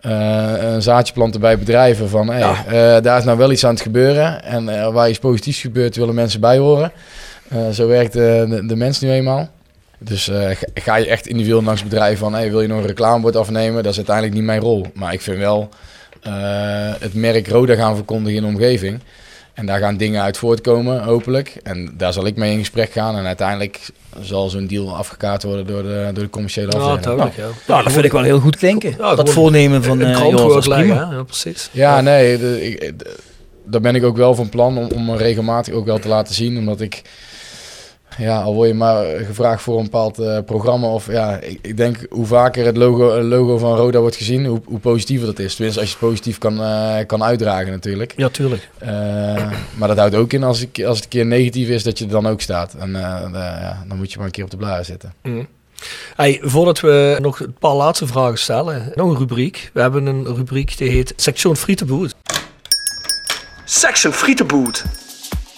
eh, 0.00 0.52
een 0.58 0.82
zaadje 0.82 1.12
planten 1.12 1.40
bij 1.40 1.58
bedrijven 1.58 2.08
van 2.08 2.28
hey, 2.28 3.00
daar 3.00 3.18
is 3.18 3.24
nou 3.24 3.38
wel 3.38 3.52
iets 3.52 3.64
aan 3.64 3.74
het 3.74 3.82
gebeuren. 3.82 4.44
En 4.44 4.92
waar 4.92 5.08
iets 5.08 5.18
positiefs 5.18 5.60
gebeurt, 5.60 5.96
willen 5.96 6.14
mensen 6.14 6.40
bij 6.40 6.58
horen. 6.58 6.92
Zo 7.72 7.86
werkt 7.86 8.12
de, 8.12 8.62
de 8.66 8.76
mens 8.76 9.00
nu 9.00 9.10
eenmaal. 9.10 9.48
Dus 9.98 10.30
ga, 10.74 10.96
je 10.96 11.06
echt 11.06 11.26
individueel 11.26 11.62
langs 11.62 11.82
bedrijven 11.82 12.18
van 12.18 12.34
hey, 12.34 12.50
wil 12.50 12.60
je 12.60 12.68
nog 12.68 12.78
een 12.78 12.86
reclamebord 12.86 13.36
afnemen? 13.36 13.82
Dat 13.82 13.90
is 13.92 13.96
uiteindelijk 13.96 14.36
niet 14.36 14.44
mijn 14.44 14.60
rol. 14.60 14.86
Maar 14.94 15.12
ik 15.12 15.20
vind 15.20 15.38
wel 15.38 15.68
het 16.98 17.14
merk 17.14 17.48
Roda 17.48 17.74
gaan 17.74 17.94
verkondigen 17.96 18.36
in 18.36 18.42
de 18.42 18.48
omgeving. 18.56 19.00
En 19.54 19.66
daar 19.66 19.78
gaan 19.78 19.96
dingen 19.96 20.22
uit 20.22 20.36
voortkomen, 20.36 21.02
hopelijk. 21.02 21.56
En 21.62 21.94
daar 21.96 22.12
zal 22.12 22.26
ik 22.26 22.36
mee 22.36 22.52
in 22.52 22.58
gesprek 22.58 22.92
gaan. 22.92 23.16
En 23.16 23.26
uiteindelijk 23.26 23.88
zal 24.20 24.48
zo'n 24.48 24.66
deal 24.66 24.96
afgekaart 24.96 25.42
worden 25.42 25.66
door 25.66 25.82
de, 25.82 26.10
door 26.14 26.24
de 26.24 26.30
commerciële 26.30 26.70
Ja, 26.72 26.78
afdeling. 26.78 27.02
duidelijk, 27.04 27.36
ja. 27.36 27.46
Nou, 27.66 27.82
dat 27.82 27.92
vind 27.92 28.04
ik 28.04 28.12
wel 28.12 28.22
heel 28.22 28.38
goed 28.40 28.56
klinken. 28.56 28.94
Ja, 28.98 29.14
dat 29.14 29.30
voornemen 29.30 29.82
van 29.82 30.00
een 30.00 30.14
eh 30.14 30.66
leggen? 30.66 30.86
Ja, 31.16 31.22
precies. 31.22 31.68
Ja, 31.72 32.00
nee, 32.00 32.38
de- 32.38 32.66
ik, 32.70 32.98
de- 32.98 33.16
daar 33.64 33.80
ben 33.80 33.94
ik 33.94 34.04
ook 34.04 34.16
wel 34.16 34.34
van 34.34 34.48
plan 34.48 34.78
om, 34.78 34.88
om 34.94 35.04
me 35.04 35.16
regelmatig 35.16 35.74
ook 35.74 35.86
wel 35.86 35.98
te 35.98 36.08
laten 36.08 36.34
zien. 36.34 36.58
Omdat 36.58 36.80
ik, 36.80 37.02
ja, 38.18 38.40
al 38.42 38.54
word 38.54 38.68
je 38.68 38.74
maar 38.74 39.04
gevraagd 39.04 39.62
voor 39.62 39.76
een 39.78 39.84
bepaald 39.84 40.18
eh, 40.18 40.38
programma. 40.46 40.86
Of 40.86 41.12
ja, 41.12 41.38
ik, 41.40 41.58
ik 41.62 41.76
denk 41.76 42.06
hoe 42.10 42.26
vaker 42.26 42.64
het 42.64 42.76
logo, 42.76 43.22
logo 43.22 43.58
van 43.58 43.76
Roda 43.76 43.98
wordt 43.98 44.16
gezien, 44.16 44.46
hoe, 44.46 44.60
hoe 44.64 44.78
positiever 44.78 45.26
dat 45.26 45.38
is. 45.38 45.54
Tenminste, 45.54 45.80
als 45.80 45.90
je 45.90 45.96
het 45.98 46.08
positief 46.08 46.38
kan, 46.38 46.62
eh, 46.62 47.06
kan 47.06 47.22
uitdragen 47.22 47.70
natuurlijk. 47.70 48.12
Ja, 48.16 48.28
tuurlijk. 48.28 48.68
Eh, 48.78 48.88
maar 49.74 49.88
dat 49.88 49.96
houdt 49.96 50.14
ook 50.14 50.32
in 50.32 50.42
als, 50.42 50.60
ik, 50.60 50.84
als 50.84 50.96
het 50.96 51.04
een 51.04 51.10
keer 51.10 51.26
negatief 51.26 51.68
is, 51.68 51.82
dat 51.82 51.98
je 51.98 52.04
er 52.04 52.10
dan 52.10 52.26
ook 52.26 52.40
staat. 52.40 52.74
En 52.74 52.96
eh, 52.96 53.24
eh, 53.24 53.32
ja, 53.32 53.84
dan 53.88 53.96
moet 53.96 54.10
je 54.10 54.16
maar 54.16 54.26
een 54.26 54.32
keer 54.32 54.44
op 54.44 54.50
de 54.50 54.56
blaren 54.56 54.84
zitten. 54.84 55.12
Hey, 56.16 56.38
voordat 56.42 56.80
we 56.80 57.18
nog 57.20 57.40
een 57.40 57.56
paar 57.58 57.74
laatste 57.74 58.06
vragen 58.06 58.38
stellen, 58.38 58.92
nog 58.94 59.10
een 59.10 59.18
rubriek. 59.18 59.70
We 59.72 59.80
hebben 59.80 60.06
een 60.06 60.24
rubriek 60.24 60.78
die 60.78 60.90
heet 60.90 61.12
Section 61.16 61.56
Frietenboot. 61.56 62.14
Section 63.64 64.12
Frietenboot. 64.12 64.84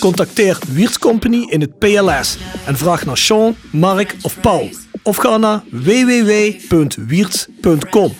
Contacteer 0.00 0.58
Wiert's 0.68 0.98
Company 0.98 1.46
in 1.50 1.60
het 1.60 1.78
PLS 1.78 2.36
en 2.66 2.76
vraag 2.76 3.04
naar 3.06 3.16
Sean, 3.16 3.56
Mark 3.72 4.14
of 4.22 4.40
Paul. 4.40 4.68
Of 5.02 5.16
ga 5.16 5.36
naar 5.36 5.60
www.wierts.com. 5.70 8.12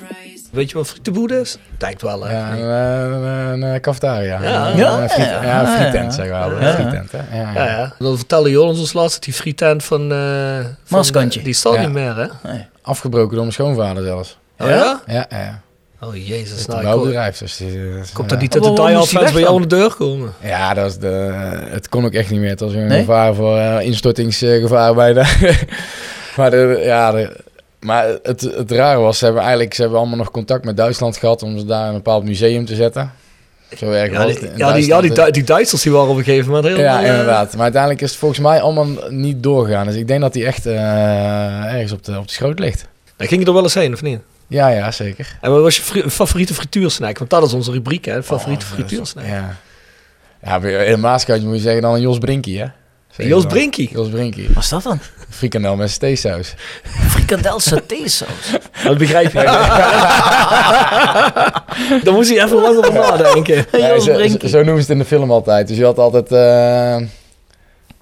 Weet 0.53 0.71
je 0.71 0.77
wat 0.77 0.87
frietenboede 0.89 1.41
is? 1.41 1.59
Denk 1.79 2.01
wel, 2.01 2.25
hè? 2.25 2.33
Ja, 2.33 2.53
een, 2.53 2.63
een, 2.63 3.23
een, 3.53 3.63
een 3.63 3.81
cafetaria. 3.81 4.43
Ja. 4.43 4.71
Een, 4.71 4.77
Ja. 4.77 5.03
een 5.03 5.11
friet- 5.11 5.25
Ja. 5.27 5.43
ja, 5.43 5.61
een 5.61 5.67
Ja. 5.71 5.77
frietent 5.79 6.15
zeggen 6.15 6.59
we. 6.59 6.73
Frietent, 6.73 7.13
hè? 7.13 7.41
Ja, 7.41 7.53
Ja, 7.55 7.65
ja. 7.65 7.93
Dan 7.99 8.17
vertelde 8.17 8.51
Jonas 8.51 8.79
ons 8.79 8.93
laatst 8.93 9.15
dat 9.15 9.23
die 9.25 9.35
frietent 9.35 9.85
van... 9.85 10.13
eh 10.13 10.19
van 10.65 10.75
Maaskantje. 10.99 11.43
Die 11.43 11.55
staat 11.55 11.75
Ja. 11.75 11.81
niet 11.81 11.93
meer, 11.93 12.17
hè? 12.17 12.27
Afgebroken 12.83 13.31
door 13.31 13.41
mijn 13.41 13.53
schoonvader 13.53 14.05
zelfs. 14.05 14.39
Oh 14.59 14.69
ja? 14.69 15.01
Ja, 15.07 15.27
ja. 15.29 15.61
Oh 16.01 16.15
jezus, 16.27 16.51
Het 16.51 16.59
is 16.59 16.67
nou, 16.67 16.83
bouwbedrijf. 16.83 17.39
Dus 17.39 17.57
die, 17.57 17.69
eh, 17.69 17.85
Komt 18.13 18.29
dat 18.29 18.41
niet 18.41 18.53
dat 18.53 18.63
Maar 18.63 18.71
de 18.71 18.77
waarom 18.77 18.87
die 18.87 18.97
moest 18.99 19.11
hij 19.13 19.21
fans 19.21 19.33
bij 19.33 19.41
jou 19.43 19.55
aan 19.55 19.61
de 19.63 19.77
deur 19.77 19.95
komen? 19.95 20.33
Ja, 20.43 20.75
dat 20.75 20.85
was 20.85 20.99
de, 20.99 21.31
het 21.71 21.89
kon 21.89 22.05
ook 22.05 22.13
echt 22.13 22.31
niet 22.31 22.41
meer. 22.41 22.49
Het 22.51 22.61
was 22.61 22.73
een 22.75 22.87
Nee? 22.87 22.99
gevaar 22.99 23.35
voor 23.35 23.59
eh, 23.59 23.81
instortingsgevaar 23.87 24.95
bijna. 24.95 25.27
maar 26.37 26.51
de, 26.51 26.81
ja, 26.85 27.11
de- 27.13 27.37
maar 27.81 28.07
het, 28.23 28.41
het 28.41 28.71
rare 28.71 28.99
was, 29.01 29.19
ze 29.19 29.25
hebben 29.25 29.43
eigenlijk 29.43 29.75
ze 29.75 29.81
hebben 29.81 29.99
allemaal 29.99 30.17
nog 30.17 30.31
contact 30.31 30.65
met 30.65 30.77
Duitsland 30.77 31.17
gehad 31.17 31.43
om 31.43 31.59
ze 31.59 31.65
daar 31.65 31.83
in 31.83 31.89
een 31.89 31.95
bepaald 31.95 32.25
museum 32.25 32.65
te 32.65 32.75
zetten. 32.75 33.13
Zo 33.77 33.91
erg 33.91 34.13
Ja, 34.13 34.25
was 34.25 34.35
die, 34.39 34.49
ja, 34.57 34.73
die, 34.73 34.87
ja 34.87 35.01
die, 35.01 35.13
Du- 35.13 35.31
die 35.31 35.45
Duitsers 35.45 35.83
die 35.83 35.93
waren 35.93 36.09
op 36.11 36.17
een 36.17 36.25
gegeven 36.25 36.47
moment 36.53 36.67
helemaal... 36.67 36.95
Ja, 36.95 37.03
eh, 37.03 37.11
inderdaad. 37.11 37.53
Maar 37.55 37.63
uiteindelijk 37.63 38.03
is 38.03 38.11
het 38.11 38.19
volgens 38.19 38.41
mij 38.41 38.61
allemaal 38.61 38.87
niet 39.09 39.43
doorgegaan. 39.43 39.87
Dus 39.87 39.95
ik 39.95 40.09
denk 40.09 40.21
dat 40.21 40.35
hij 40.35 40.45
echt 40.47 40.67
eh, 40.67 41.75
ergens 41.75 41.93
op 41.93 42.05
de, 42.05 42.19
op 42.19 42.27
de 42.27 42.33
schoot 42.33 42.59
ligt. 42.59 42.87
Dan 43.17 43.27
ging 43.27 43.41
je 43.41 43.47
er 43.47 43.53
wel 43.53 43.63
eens 43.63 43.75
heen, 43.75 43.93
of 43.93 44.03
niet? 44.03 44.19
Ja, 44.49 44.69
ja, 44.69 44.91
zeker. 44.91 45.37
En 45.41 45.51
wat 45.51 45.63
was 45.63 45.77
je 45.77 45.83
fri- 45.83 46.11
favoriete 46.11 46.55
frituursnack? 46.55 47.19
Want 47.19 47.31
dat 47.31 47.43
is 47.43 47.53
onze 47.53 47.73
rubriek, 47.73 48.05
hè? 48.05 48.23
Favoriete 48.23 48.65
Oh, 48.65 48.71
frituursnack. 48.73 49.27
Ja. 49.27 49.57
Ja, 50.43 50.61
in 50.85 51.01
Maaskantje 51.01 51.47
moet 51.47 51.57
je 51.57 51.63
zeggen 51.63 51.83
dan 51.83 51.95
een 51.95 52.01
Jos 52.01 52.19
Brinkie, 52.19 52.61
hè? 52.61 52.67
Zeg 53.11 53.27
Jos. 53.27 53.47
Brinkie? 53.47 53.91
Jos 53.93 54.09
Brinkie. 54.09 54.49
Wat 54.55 54.63
is 54.63 54.69
dat 54.69 54.83
dan? 54.83 54.99
Frikandel 55.31 55.77
met 55.77 55.91
steeksaus. 55.91 56.55
Frikandel 57.09 57.61
satésaus. 57.61 58.51
Dat 58.85 58.99
begrijp 58.99 59.33
je. 59.33 59.43
Dan 62.05 62.15
moest 62.15 62.31
hij 62.31 62.45
even 62.45 62.57
lang 62.61 62.77
over 62.77 62.93
nadenken. 62.93 63.67
Ja, 63.73 63.89
Jos 63.95 64.05
zo, 64.05 64.13
Brinkie. 64.15 64.41
zo, 64.41 64.47
zo 64.59 64.65
noemen 64.65 64.75
ze 64.75 64.81
het 64.81 64.91
in 64.91 64.99
de 64.99 65.05
film 65.05 65.31
altijd. 65.31 65.69
Dus 65.69 65.77
je 65.77 65.85
had 65.85 65.99
altijd... 65.99 66.33
eh 66.33 66.97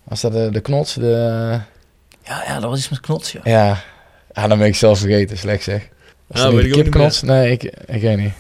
was 0.05 0.21
dat 0.21 0.33
de, 0.33 0.51
de 0.51 0.61
knots? 0.61 0.95
De, 0.95 1.59
Ja, 2.23 2.43
ja, 2.47 2.55
dat 2.61 2.71
was 2.71 2.79
iets 2.79 2.89
met 2.89 3.01
knots, 3.01 3.33
ja. 3.33 3.41
ja. 3.45 3.77
ja, 4.33 4.49
dan 4.49 4.59
ben 4.59 4.67
ik 4.67 4.75
zelf 4.77 4.99
vergeten. 4.99 5.39
Slecht 5.39 5.63
zeg. 5.63 5.89
Dat 6.27 6.53
weet 6.53 6.65
ik 6.65 6.73
kipknots? 6.73 7.23
Nee, 7.23 7.51
ik, 7.51 7.63
ik 7.87 8.01
weet 8.01 8.17
niet. 8.17 8.33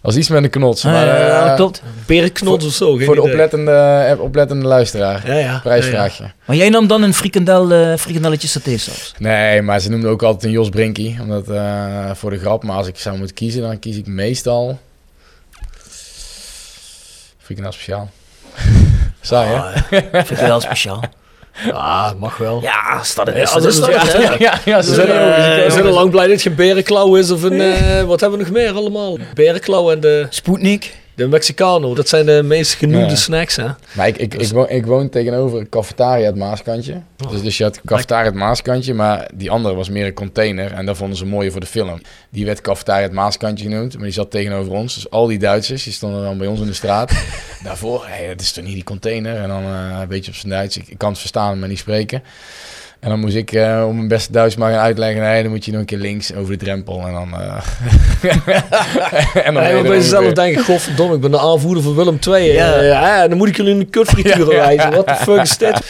was 0.00 0.16
iets 0.16 0.28
met 0.28 0.44
een 0.44 0.50
knots. 0.50 0.84
Ah, 0.84 0.92
maar, 0.92 1.06
ja, 1.06 1.40
eh, 1.40 1.46
dat 1.46 1.56
klopt. 1.56 1.82
Berenknots 2.06 2.66
of 2.66 2.72
zo. 2.72 2.86
voor 2.98 3.14
de 3.14 3.20
idee. 3.20 3.32
oplettende, 3.32 3.70
eh, 3.70 4.20
oplettende 4.20 4.66
luisteraar. 4.66 5.26
Ja, 5.26 5.34
ja. 5.34 5.58
Prijsvraagje. 5.58 6.30
Maar 6.44 6.56
jij 6.56 6.68
nam 6.68 6.86
dan 6.86 7.02
een 7.02 7.14
frikandel, 7.14 7.72
eh 7.72 7.96
frikandelletje 7.96 8.48
satésaus. 8.48 9.14
Nee, 9.18 9.62
maar 9.62 9.80
ze 9.80 9.90
noemden 9.90 10.10
ook 10.10 10.22
altijd 10.22 10.44
een 10.44 10.50
Jos 10.50 10.68
Brinkie. 10.68 11.18
Omdat, 11.20 11.44
voor 12.18 12.30
de 12.30 12.38
grap. 12.38 12.62
Maar 12.62 12.76
als 12.76 12.86
ik 12.86 12.98
zou 12.98 13.16
moeten 13.16 13.36
kiezen, 13.36 13.62
dan 13.62 13.78
kies 13.78 13.96
ik 13.96 14.06
meestal... 14.06 14.78
Frikandel 17.38 17.72
speciaal. 17.72 18.10
Saai, 19.20 19.48
hè? 19.48 19.56
Ah, 19.56 20.24
Frikandel 20.24 20.60
speciaal. 20.60 21.02
Ja, 21.66 22.14
mag 22.18 22.36
wel. 22.36 22.62
Ja, 22.62 23.02
staat 23.02 23.28
er 23.28 23.36
Ja, 23.36 23.44
dat 23.54 23.62
het- 23.64 24.38
ja, 24.38 24.58
ja, 24.64 24.82
zo 24.82 24.94
zijn, 24.94 25.06
zijn 25.06 25.18
eh, 25.58 25.64
we 25.64 25.70
zijn 25.70 25.86
al 25.86 25.92
lang 25.92 26.10
blij 26.10 26.26
dat 26.26 26.42
geen 26.42 26.54
berenklauw 26.54 27.16
is 27.16 27.30
of 27.30 27.42
een... 27.42 27.60
eh, 27.60 28.02
wat 28.02 28.20
hebben 28.20 28.38
we 28.38 28.44
nog 28.44 28.54
meer 28.54 28.72
allemaal? 28.72 29.16
Berenklauw 29.34 29.90
en 29.90 30.00
de, 30.00 30.26
Sputnik. 30.30 30.94
De 31.20 31.28
Mexicano. 31.28 31.94
Dat 31.94 32.08
zijn 32.08 32.26
de 32.26 32.42
meest 32.42 32.74
genoemde 32.74 33.08
Ja. 33.08 33.14
snacks, 33.14 33.56
hè? 33.56 33.66
Maar 33.92 34.08
ik, 34.08 34.16
ik, 34.16 34.34
ik, 34.34 34.48
woon, 34.48 34.68
ik 34.68 34.86
woon 34.86 35.08
tegenover 35.08 35.58
een 35.58 35.68
cafetaria 35.68 36.26
het 36.26 36.36
Maaskantje. 36.36 37.02
Dus, 37.30 37.42
dus 37.42 37.56
je 37.58 37.64
had 37.64 37.80
cafetaria 37.84 38.24
het 38.24 38.34
Maaskantje, 38.34 38.94
maar 38.94 39.30
die 39.34 39.50
andere 39.50 39.74
was 39.74 39.88
meer 39.88 40.06
een 40.06 40.14
container. 40.14 40.72
En 40.72 40.86
dat 40.86 40.96
vonden 40.96 41.16
ze 41.16 41.26
mooier 41.26 41.50
voor 41.52 41.60
de 41.60 41.66
film. 41.66 42.00
Die 42.30 42.44
werd 42.46 42.60
cafetaria 42.60 43.02
het 43.02 43.12
Maaskantje 43.12 43.64
genoemd, 43.64 43.94
maar 43.94 44.04
die 44.04 44.12
zat 44.12 44.30
tegenover 44.30 44.72
ons. 44.72 44.94
Dus 44.94 45.10
al 45.10 45.26
die 45.26 45.38
Duitsers, 45.38 45.82
die 45.84 45.92
stonden 45.92 46.22
dan 46.22 46.38
bij 46.38 46.46
ons 46.46 46.60
in 46.60 46.66
de 46.66 46.72
straat. 46.72 47.12
Daarvoor, 47.64 48.04
hé, 48.08 48.28
dat 48.28 48.40
is 48.40 48.52
toch 48.52 48.64
niet 48.64 48.74
die 48.74 48.84
container? 48.84 49.36
En 49.36 49.48
dan 49.48 49.62
eh, 49.62 49.98
een 50.00 50.08
beetje 50.08 50.30
op 50.30 50.36
zijn 50.36 50.52
Duits. 50.52 50.76
Ik, 50.76 50.88
ik 50.88 50.98
kan 50.98 51.10
het 51.10 51.18
verstaan, 51.18 51.58
maar 51.58 51.68
niet 51.68 51.78
spreken. 51.78 52.22
En 53.00 53.08
dan 53.10 53.20
moest 53.20 53.34
ik 53.36 53.52
eh, 53.52 53.84
om 53.88 53.94
mijn 53.96 54.08
beste 54.08 54.32
Duits 54.32 54.56
maar 54.56 54.70
gaan 54.72 54.80
uitleggen. 54.80 55.22
Nee, 55.22 55.42
dan 55.42 55.50
moet 55.50 55.64
je 55.64 55.70
nog 55.70 55.80
een 55.80 55.86
keer 55.86 55.98
links 55.98 56.34
over 56.34 56.58
de 56.58 56.64
drempel. 56.64 57.06
En 57.06 57.12
dan... 57.12 57.40
eh 57.40 57.56
en 59.46 59.52
Ja, 59.54 59.60
ben 59.60 59.82
je 59.82 59.88
jezelf 59.88 60.18
ongeveer. 60.18 60.34
denken, 60.34 60.64
godverdomme, 60.64 61.14
ik 61.14 61.20
ben 61.20 61.30
de 61.30 61.38
aanvoerder 61.38 61.82
van 61.82 61.94
Willem 61.94 62.18
II. 62.28 62.52
Ja. 62.52 62.74
Ja. 62.74 62.82
ja, 62.82 63.22
en 63.22 63.28
dan 63.28 63.38
moet 63.38 63.48
ik 63.48 63.56
jullie 63.56 63.74
een 63.74 63.90
kutfrituur 63.90 64.52
Ja, 64.54 64.70
ja, 64.70 64.76
wijzen. 64.76 64.92
Wat 64.96 65.06
de 65.08 65.14
fuck 65.14 65.40
is 65.42 65.58
dit? 65.58 65.80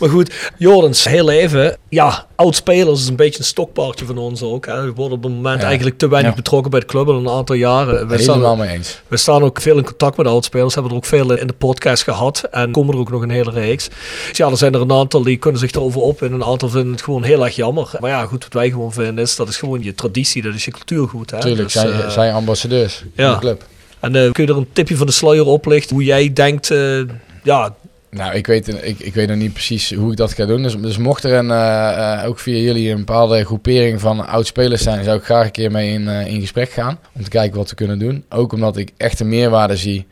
Maar 0.00 0.08
goed, 0.08 0.50
Jordens, 0.56 1.04
heel 1.04 1.30
even. 1.30 1.76
Ja, 1.88 2.26
oud-spelers 2.34 3.00
is 3.00 3.08
een 3.08 3.16
beetje 3.16 3.38
een 3.38 3.44
stokpaardje 3.44 4.04
van 4.06 4.18
ons 4.18 4.42
ook. 4.42 4.66
Hè. 4.66 4.82
We 4.84 4.92
worden 4.92 5.16
op 5.18 5.22
het 5.24 5.32
moment 5.32 5.60
Ja. 5.60 5.66
eigenlijk 5.66 5.98
te 5.98 6.08
weinig 6.08 6.30
Ja. 6.30 6.36
betrokken 6.36 6.70
bij 6.70 6.80
de 6.80 6.86
club 6.86 7.08
al 7.08 7.14
een 7.18 7.28
aantal 7.28 7.56
jaren. 7.56 8.08
We 8.08 8.18
staan, 8.18 8.58
mee 8.58 8.68
eens. 8.70 9.00
we 9.08 9.16
staan 9.16 9.42
ook 9.42 9.60
veel 9.60 9.76
in 9.76 9.84
contact 9.84 10.16
met 10.16 10.26
oud-spelers. 10.26 10.74
Hebben 10.74 10.92
er 10.92 10.98
ook 10.98 11.04
veel 11.06 11.32
in 11.38 11.46
de 11.46 11.52
podcast 11.52 12.02
gehad. 12.02 12.42
En 12.50 12.70
komen 12.72 12.94
er 12.94 13.00
ook 13.00 13.10
nog 13.10 13.22
een 13.22 13.30
hele 13.30 13.50
reeks. 13.50 13.88
Dus 14.28 14.36
ja, 14.36 14.48
er 14.50 14.56
zijn 14.56 14.74
er 14.74 14.80
een 14.80 14.92
aantal 14.92 15.22
die 15.22 15.36
kunnen 15.36 15.60
zich 15.60 15.70
erover 15.70 16.00
op. 16.00 16.22
En 16.22 16.32
een 16.32 16.44
aantal 16.44 16.54
vinden 16.60 16.92
het 16.92 17.02
gewoon 17.02 17.22
heel 17.22 17.44
erg 17.44 17.56
jammer. 17.56 17.90
Maar 18.00 18.10
ja, 18.10 18.26
goed, 18.26 18.42
wat 18.42 18.52
wij 18.52 18.70
gewoon 18.70 18.92
vinden 18.92 19.18
is, 19.18 19.36
dat 19.36 19.48
is 19.48 19.56
gewoon 19.56 19.82
je 19.82 19.94
traditie. 19.94 20.42
Dat 20.42 20.54
is 20.54 20.64
je 20.64 20.70
cultuurgoed. 20.70 21.30
Hè. 21.30 21.40
Tuurlijk, 21.40 21.72
Dus, 21.72 21.82
zijn, 22.12 22.28
eh, 22.28 22.34
ambassadeurs 22.34 23.04
ja. 23.14 23.24
van 23.24 23.34
de 23.34 23.40
club. 23.40 23.64
En 24.00 24.16
eh, 24.16 24.32
kun 24.32 24.44
je 24.44 24.50
er 24.50 24.56
een 24.56 24.68
tipje 24.72 24.96
van 24.96 25.06
de 25.06 25.12
sluier 25.12 25.46
oplichten? 25.46 25.96
Hoe 25.96 26.04
jij 26.04 26.32
denkt, 26.32 26.70
eh, 26.70 27.00
ja, 27.42 27.74
Nou, 28.10 28.34
ik 28.34 28.46
weet, 28.46 28.84
ik, 28.84 28.98
ik 28.98 29.14
weet 29.14 29.28
nog 29.28 29.36
niet 29.36 29.52
precies 29.52 29.94
hoe 29.94 30.10
ik 30.10 30.16
dat 30.16 30.32
ga 30.32 30.46
doen. 30.46 30.62
Dus, 30.62 30.76
dus 30.76 30.98
mocht 30.98 31.24
er 31.24 31.32
een, 31.32 32.24
ook 32.24 32.38
via 32.38 32.58
jullie 32.58 32.90
een 32.90 33.04
bepaalde 33.04 33.44
groepering 33.44 34.00
van 34.00 34.26
oud-spelers 34.26 34.82
zijn, 34.82 35.04
zou 35.04 35.18
ik 35.18 35.24
graag 35.24 35.44
een 35.44 35.50
keer 35.50 35.70
mee 35.70 35.92
in, 35.92 36.08
in 36.08 36.40
gesprek 36.40 36.70
gaan. 36.70 36.98
Om 37.12 37.22
te 37.22 37.30
kijken 37.30 37.56
wat 37.58 37.70
we 37.70 37.76
kunnen 37.76 37.98
doen. 37.98 38.24
Ook 38.28 38.52
omdat 38.52 38.76
ik 38.76 38.90
echt 38.96 39.20
een 39.20 39.28
meerwaarde 39.28 39.76
zie 39.76 40.06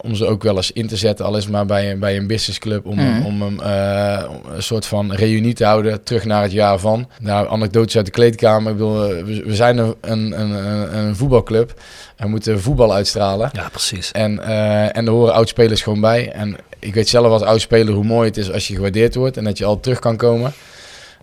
om 0.00 0.14
ze 0.14 0.26
ook 0.26 0.42
wel 0.42 0.56
eens 0.56 0.72
in 0.72 0.86
te 0.86 0.96
zetten. 0.96 1.24
Al 1.24 1.36
is 1.36 1.42
het 1.42 1.52
maar 1.52 1.66
bij, 1.66 1.90
een- 1.90 1.98
bij 1.98 2.16
een 2.16 2.26
businessclub. 2.26 2.86
Om, 2.86 2.94
Mhm. 2.96 3.24
om 3.24 3.42
een, 3.42 3.60
eh, 3.60 4.24
een 4.54 4.62
soort 4.62 4.86
van 4.86 5.12
reunie 5.12 5.54
te 5.54 5.64
houden. 5.64 6.02
Terug 6.02 6.24
naar 6.24 6.42
het 6.42 6.52
jaar 6.52 6.78
van. 6.78 7.08
Nou, 7.20 7.48
anekdotes 7.48 7.96
uit 7.96 8.04
de 8.06 8.10
kleedkamer. 8.12 8.70
Ik 8.72 8.76
bedoel, 8.76 9.04
eh, 9.04 9.24
we, 9.24 9.42
we 9.44 9.54
zijn 9.54 9.78
een, 9.78 9.94
een, 10.00 10.40
een, 10.40 10.96
een 10.98 11.16
voetbalclub. 11.16 11.80
We 12.16 12.28
moeten 12.28 12.60
voetbal 12.60 12.94
uitstralen. 12.94 13.50
ja, 13.52 13.68
precies. 13.68 14.12
En, 14.12 14.38
eh, 14.42 14.96
en 14.96 15.06
er 15.06 15.10
horen 15.12 15.34
oudspelers 15.34 15.82
gewoon 15.82 16.00
bij. 16.00 16.32
En 16.32 16.56
ik 16.78 16.94
weet 16.94 17.08
zelf 17.08 17.26
als 17.26 17.42
oudspeler 17.42 17.94
hoe 17.94 18.04
mooi 18.04 18.28
het 18.28 18.36
is 18.36 18.52
als 18.52 18.68
je 18.68 18.74
gewaardeerd 18.74 19.14
wordt 19.14 19.36
en 19.36 19.44
dat 19.44 19.58
je 19.58 19.64
al 19.64 19.80
terug 19.80 19.98
kan 19.98 20.16
komen. 20.16 20.52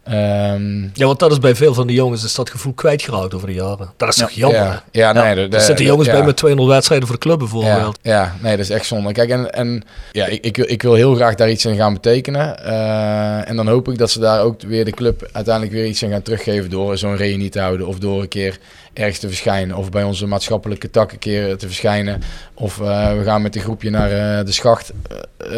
Ehm, 0.03 0.81
Ja, 0.93 1.05
want 1.05 1.19
dat 1.19 1.31
is 1.31 1.39
bij 1.39 1.55
veel 1.55 1.73
van 1.73 1.87
de 1.87 1.93
jongens 1.93 2.23
is 2.23 2.35
dat 2.35 2.49
gevoel 2.49 2.73
kwijtgeraakt 2.73 3.33
over 3.33 3.47
de 3.47 3.53
jaren. 3.53 3.91
Dat 3.97 4.09
is 4.09 4.15
toch 4.15 4.31
jammer, 4.31 4.59
ja, 4.61 4.83
ja, 4.91 5.11
nee, 5.11 5.35
de- 5.49 5.55
Er 5.57 5.61
zitten 5.61 5.85
jongens 5.85 6.07
bij 6.09 6.23
met 6.25 6.37
200 6.37 6.73
wedstrijden 6.73 7.07
voor 7.07 7.15
de 7.17 7.21
club 7.21 7.39
bijvoorbeeld. 7.39 7.99
Ja, 8.01 8.35
nee, 8.41 8.51
dat 8.57 8.65
is 8.65 8.69
echt 8.71 8.85
zonde. 8.85 9.11
Kijk, 9.11 9.29
en, 9.29 9.51
en 9.53 9.83
ja, 10.11 10.25
ik, 10.25 10.43
ik, 10.43 10.55
wil- 10.57 10.69
ik 10.69 10.81
wil 10.81 10.93
heel 10.93 11.15
graag 11.15 11.35
daar 11.35 11.49
iets 11.49 11.65
in 11.65 11.75
gaan 11.75 11.93
betekenen. 11.93 12.63
Eh, 12.65 13.49
en 13.49 13.55
dan 13.55 13.67
hoop 13.67 13.87
ik 13.89 13.97
dat 13.97 14.11
ze 14.11 14.19
daar 14.19 14.41
ook 14.41 14.61
weer 14.61 14.85
de 14.85 14.91
club 14.91 15.29
uiteindelijk 15.31 15.73
weer 15.75 15.85
iets 15.85 16.01
in 16.03 16.09
gaan 16.11 16.21
teruggeven 16.21 16.69
door 16.69 16.97
zo'n 16.97 17.15
reunie 17.15 17.49
te 17.49 17.59
houden. 17.59 17.87
Of 17.87 17.97
door 17.99 18.21
een 18.21 18.27
keer 18.27 18.57
ergens 18.93 19.19
te 19.19 19.27
verschijnen. 19.27 19.75
Of 19.75 19.89
bij 19.89 20.03
onze 20.03 20.25
maatschappelijke 20.27 20.89
tak 20.89 21.11
een 21.11 21.19
keer 21.19 21.57
te 21.57 21.65
verschijnen. 21.65 22.21
Of 22.53 22.79
eh, 22.81 23.17
we 23.17 23.23
gaan 23.23 23.41
met 23.41 23.55
een 23.55 23.61
groepje 23.61 23.89
naar 23.89 24.11
eh, 24.39 24.45
de 24.45 24.51
schacht. 24.51 24.91
Eh, 25.37 25.49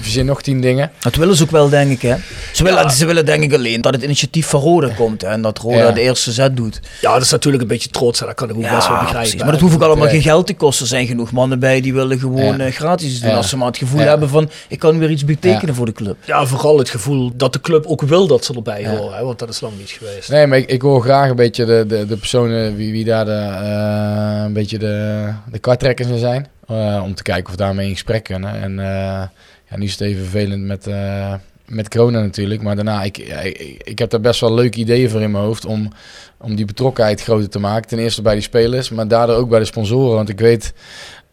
verzin 0.00 0.26
nog 0.26 0.42
tien 0.42 0.60
dingen. 0.60 0.90
Dat 1.00 1.14
willen 1.14 1.36
ze 1.36 1.42
ook 1.42 1.50
wel, 1.50 1.68
denk 1.68 1.90
ik, 1.90 2.02
hè. 2.02 2.14
Ze 2.52 2.62
willen, 2.64 2.90
ze 2.90 3.06
willen 3.06 3.26
denk 3.26 3.42
ik 3.42 3.52
alleen 3.54 3.80
dat 3.80 3.94
het 3.94 4.02
initiatief 4.02 4.46
van 4.46 4.60
Roda 4.60 4.88
komt. 4.96 5.22
Hè, 5.22 5.28
en 5.28 5.42
dat 5.42 5.58
Roda 5.58 5.76
Ja. 5.76 5.90
de 5.92 6.00
eerste 6.00 6.32
zet 6.32 6.56
doet. 6.56 6.80
Ja, 7.00 7.12
dat 7.12 7.22
is 7.22 7.30
natuurlijk 7.30 7.62
een 7.62 7.68
beetje 7.68 7.88
trots. 7.88 8.20
hè. 8.20 8.26
Dat 8.26 8.34
kan 8.34 8.48
ik 8.50 8.56
ook 8.56 8.60
best 8.62 8.70
wel 8.72 8.80
begrijpen. 8.80 9.12
precies. 9.12 9.42
Maar 9.42 9.50
dat 9.52 9.60
hoeft 9.60 9.74
ook 9.74 9.82
allemaal 9.82 10.08
geen 10.08 10.22
geld 10.22 10.46
te 10.46 10.54
kosten. 10.54 10.82
Er 10.84 10.90
zijn 10.90 11.06
genoeg 11.06 11.32
mannen 11.32 11.58
bij 11.58 11.80
die 11.80 11.94
willen 11.94 12.18
gewoon 12.18 12.56
Ja. 12.58 12.70
gratis 12.70 13.20
doen. 13.20 13.30
Ja. 13.30 13.36
Als 13.36 13.48
ze 13.48 13.56
maar 13.56 13.66
het 13.66 13.76
gevoel 13.78 14.00
Ja. 14.00 14.06
hebben 14.06 14.28
van, 14.28 14.50
ik 14.68 14.78
kan 14.78 14.98
weer 14.98 15.10
iets 15.10 15.24
betekenen 15.24 15.66
Ja. 15.66 15.72
voor 15.74 15.86
de 15.86 15.92
club. 15.92 16.16
Ja, 16.24 16.46
vooral 16.46 16.78
het 16.78 16.88
gevoel 16.88 17.32
dat 17.36 17.52
de 17.52 17.60
club 17.60 17.86
ook 17.86 18.02
wil 18.02 18.26
dat 18.26 18.44
ze 18.44 18.54
erbij 18.54 18.86
horen. 18.88 19.16
Hè? 19.16 19.24
Want 19.24 19.38
dat 19.38 19.48
is 19.48 19.60
lang 19.60 19.72
niet 19.78 19.90
geweest. 19.90 20.28
Nee, 20.30 20.46
maar 20.46 20.58
ik, 20.58 20.70
ik 20.70 20.82
hoor 20.82 21.02
graag 21.02 21.30
een 21.30 21.36
beetje 21.36 21.64
de, 21.64 21.83
de, 21.88 22.06
de 22.06 22.16
personen 22.16 22.76
wie, 22.76 22.92
wie 22.92 23.04
daar 23.04 23.24
de, 23.24 23.32
eh, 23.32 24.42
een 24.44 24.52
beetje 24.52 24.78
de, 24.78 25.28
de 25.50 25.58
kartrekkers 25.58 26.08
in 26.08 26.18
zijn. 26.18 26.46
Eh, 26.66 27.00
om 27.04 27.14
te 27.14 27.22
kijken 27.22 27.44
of 27.44 27.50
we 27.50 27.56
daarmee 27.56 27.86
in 27.86 27.92
gesprek 27.92 28.24
kunnen. 28.24 28.62
En 28.62 28.78
eh, 28.78 29.22
ja, 29.70 29.76
nu 29.76 29.84
is 29.84 29.92
het 29.92 30.00
even 30.00 30.22
vervelend 30.22 30.64
met, 30.64 30.88
met 31.66 31.88
corona 31.88 32.20
natuurlijk. 32.20 32.62
Maar 32.62 32.74
daarna, 32.74 33.02
ik, 33.02 33.18
ik, 33.18 33.82
ik 33.84 33.98
heb 33.98 34.10
daar 34.10 34.20
best 34.20 34.40
wel 34.40 34.54
leuke 34.54 34.78
ideeën 34.78 35.10
voor 35.10 35.20
in 35.20 35.30
mijn 35.30 35.44
hoofd 35.44 35.64
om, 35.64 35.88
om 36.38 36.54
die 36.54 36.64
betrokkenheid 36.64 37.22
groter 37.22 37.48
te 37.48 37.58
maken. 37.58 37.88
Ten 37.88 37.98
eerste 37.98 38.22
bij 38.22 38.34
die 38.34 38.42
spelers, 38.42 38.90
maar 38.90 39.08
daardoor 39.08 39.36
ook 39.36 39.48
bij 39.48 39.58
de 39.58 39.64
sponsoren. 39.64 40.14
Want 40.14 40.28
ik 40.28 40.40
weet, 40.40 40.72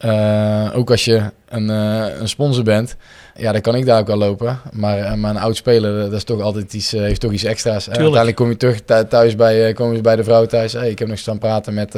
eh, 0.01 0.69
ook 0.75 0.91
als 0.91 1.05
je 1.05 1.21
een, 1.49 1.69
eh, 1.69 2.19
een 2.19 2.27
sponsor 2.27 2.63
bent, 2.63 2.95
ja, 3.35 3.51
dan 3.51 3.61
kan 3.61 3.75
ik 3.75 3.85
daar 3.85 3.99
ook 3.99 4.07
wel 4.07 4.17
lopen. 4.17 4.59
Maar, 4.71 4.97
eh, 4.97 5.13
maar 5.13 5.29
een 5.29 5.41
oud 5.41 5.55
speler, 5.55 5.99
dat 5.99 6.13
is 6.13 6.23
toch 6.23 6.41
altijd 6.41 6.73
iets, 6.73 6.91
heeft 6.91 7.21
toch 7.21 7.31
iets 7.31 7.43
extra's. 7.43 7.89
Uiteindelijk 7.89 8.35
kom 8.35 8.49
je 8.49 8.57
terug 8.57 8.81
thu- 8.85 9.07
thuis 9.07 9.35
bij, 9.35 9.73
komen 9.73 9.95
ze 9.95 10.01
bij 10.01 10.15
de 10.15 10.23
vrouw 10.23 10.45
thuis. 10.45 10.73
Hey, 10.73 10.89
ik 10.89 10.99
heb 10.99 11.07
nog 11.07 11.17
staan 11.17 11.37
praten 11.37 11.73
met, 11.73 11.95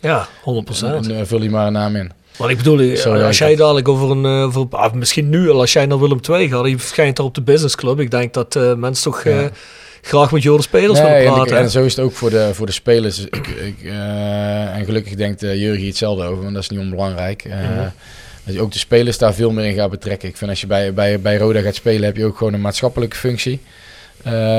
Ja, 0.00 0.26
100%. 0.42 1.06
En, 1.06 1.16
en, 1.16 1.26
vul 1.26 1.42
je 1.42 1.50
maar 1.50 1.66
een 1.66 1.72
naam 1.72 1.96
in. 1.96 2.12
Maar 2.38 2.50
ik 2.50 2.56
bedoel, 2.56 2.78
als 3.24 3.38
jij 3.38 3.56
dadelijk 3.56 3.88
over 3.88 4.10
een, 4.10 4.26
over, 4.26 4.66
ah, 4.70 4.92
misschien 4.92 5.28
nu 5.28 5.50
al, 5.50 5.60
als 5.60 5.72
jij 5.72 5.86
naar 5.86 6.00
Willem 6.00 6.20
II 6.30 6.48
gaat, 6.48 6.66
je 6.66 6.78
verschijnt 6.78 7.16
daar 7.16 7.26
op 7.26 7.34
de 7.34 7.42
businessclub. 7.42 8.00
Ik 8.00 8.10
denk 8.10 8.34
dat 8.34 8.54
mensen 8.76 9.10
toch 9.10 9.24
Ja. 9.24 9.50
Graag 10.00 10.32
met 10.32 10.42
Joris 10.42 10.64
Spelers 10.64 10.98
Nee, 11.00 11.08
willen 11.08 11.26
en, 11.26 11.34
praten. 11.34 11.56
en 11.58 11.70
zo 11.70 11.84
is 11.84 11.96
het 11.96 12.04
ook 12.04 12.12
voor 12.12 12.30
de, 12.30 12.50
voor 12.52 12.66
de 12.66 12.72
spelers. 12.72 13.18
Ik, 13.18 13.46
ik, 13.46 13.76
eh, 13.84 14.76
en 14.76 14.84
gelukkig 14.84 15.14
denkt 15.14 15.42
uh, 15.42 15.54
Jurgen 15.60 15.86
hetzelfde 15.86 16.24
over, 16.24 16.42
want 16.42 16.54
dat 16.54 16.62
is 16.62 16.68
niet 16.68 16.80
onbelangrijk. 16.80 17.44
Eh, 17.44 17.58
Mhm. 17.58 17.88
Dat 18.44 18.54
je 18.54 18.60
ook 18.60 18.72
de 18.72 18.78
spelers 18.78 19.18
daar 19.18 19.34
veel 19.34 19.50
meer 19.50 19.64
in 19.64 19.74
gaat 19.74 19.90
betrekken. 19.90 20.28
Ik 20.28 20.36
vind 20.36 20.50
als 20.50 20.60
je 20.60 20.66
bij, 20.66 20.94
bij, 20.94 21.20
bij 21.20 21.36
Roda 21.36 21.60
gaat 21.60 21.74
spelen, 21.74 22.02
heb 22.04 22.16
je 22.16 22.24
ook 22.24 22.36
gewoon 22.36 22.52
een 22.52 22.60
maatschappelijke 22.60 23.16
functie 23.16 23.60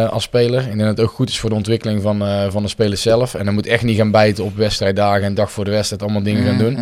als 0.10 0.24
speler. 0.24 0.60
Ik 0.60 0.66
denk 0.66 0.80
dat 0.80 0.88
het 0.88 1.00
ook 1.00 1.12
goed 1.12 1.30
is 1.30 1.39
voor 1.39 1.50
de 1.50 1.56
ontwikkeling 1.56 2.02
van, 2.02 2.24
van 2.52 2.62
de 2.64 2.70
spelers 2.70 3.02
zelf. 3.02 3.34
En 3.36 3.46
dan 3.46 3.54
moet 3.54 3.66
echt 3.68 3.84
niet 3.84 3.98
gaan 3.98 4.12
bijten 4.12 4.44
op 4.44 4.56
wedstrijddagen 4.56 5.24
en 5.24 5.34
dag 5.34 5.52
voor 5.52 5.66
de 5.66 5.72
wedstrijd 5.72 6.02
allemaal 6.02 6.24
dingen 6.24 6.46
gaan 6.46 6.58
doen. 6.58 6.78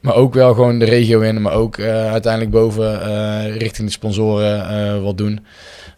Maar 0.00 0.14
ook 0.14 0.34
wel 0.34 0.54
gewoon 0.54 0.78
de 0.78 0.84
regio 0.84 1.20
in, 1.20 1.42
maar 1.42 1.52
ook 1.52 1.76
eh, 1.76 2.10
uiteindelijk 2.12 2.52
boven 2.52 3.02
eh, 3.02 3.56
richting 3.56 3.86
de 3.86 3.92
sponsoren 3.92 4.68
eh, 4.68 5.02
wat 5.02 5.18
doen. 5.18 5.46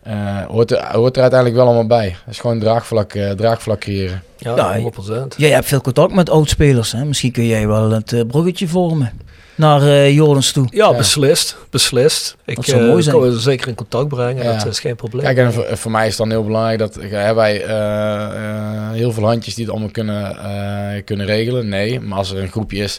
Eh, 0.02 0.44
hoort, 0.46 0.70
er, 0.70 0.84
hoort 0.96 1.16
er 1.16 1.22
uiteindelijk 1.22 1.60
wel 1.60 1.66
allemaal 1.68 1.86
bij. 1.98 2.06
Het 2.24 2.34
is 2.34 2.40
gewoon 2.40 2.58
draagvlak, 2.58 3.12
eh, 3.14 3.30
draagvlak 3.30 3.80
creëren. 3.80 4.22
ja, 4.38 4.56
Ja, 4.56 4.78
100%. 4.78 5.36
Jij 5.36 5.50
hebt 5.50 5.66
veel 5.66 5.80
contact 5.80 6.14
met 6.14 6.30
oudspelers. 6.30 6.92
Hè? 6.92 7.04
Misschien 7.04 7.32
kun 7.32 7.46
jij 7.46 7.66
wel 7.68 7.90
het 7.90 8.12
eh, 8.12 8.20
bruggetje 8.26 8.68
vormen 8.68 9.12
naar 9.54 9.82
eh 9.82 10.14
Jordans 10.14 10.52
toe. 10.52 10.66
Ja, 10.70 10.90
Ja. 10.90 10.96
beslist. 10.96 11.56
Beslist. 11.70 12.36
Ik 12.44 12.56
Dat 12.56 12.64
zou 12.64 12.82
eh, 12.82 12.88
mooi 12.88 13.02
zijn. 13.02 13.16
kan 13.20 13.32
zeker 13.32 13.68
in 13.68 13.74
contact 13.74 14.08
brengen. 14.08 14.44
Ja. 14.44 14.56
Dat 14.56 14.66
is 14.66 14.80
geen 14.80 14.96
probleem. 14.96 15.24
Kijk, 15.24 15.36
en 15.36 15.52
voor, 15.52 15.66
voor 15.72 15.90
mij 15.90 16.02
is 16.02 16.08
het 16.08 16.18
dan 16.18 16.30
heel 16.30 16.44
belangrijk 16.44 16.78
dat 16.78 16.94
hebben 17.00 17.34
wij 17.34 17.64
eh, 17.64 18.24
eh, 18.24 18.90
heel 18.92 19.12
veel 19.12 19.24
handjes 19.26 19.54
die 19.54 19.64
het 19.64 19.72
allemaal 19.72 19.90
kunnen, 19.92 20.36
eh, 20.38 21.02
kunnen 21.04 21.26
regelen. 21.26 21.68
Nee, 21.68 22.00
maar 22.00 22.18
als 22.18 22.30
er 22.32 22.42
een 22.42 22.50
groepje 22.50 22.82
is 22.82 22.98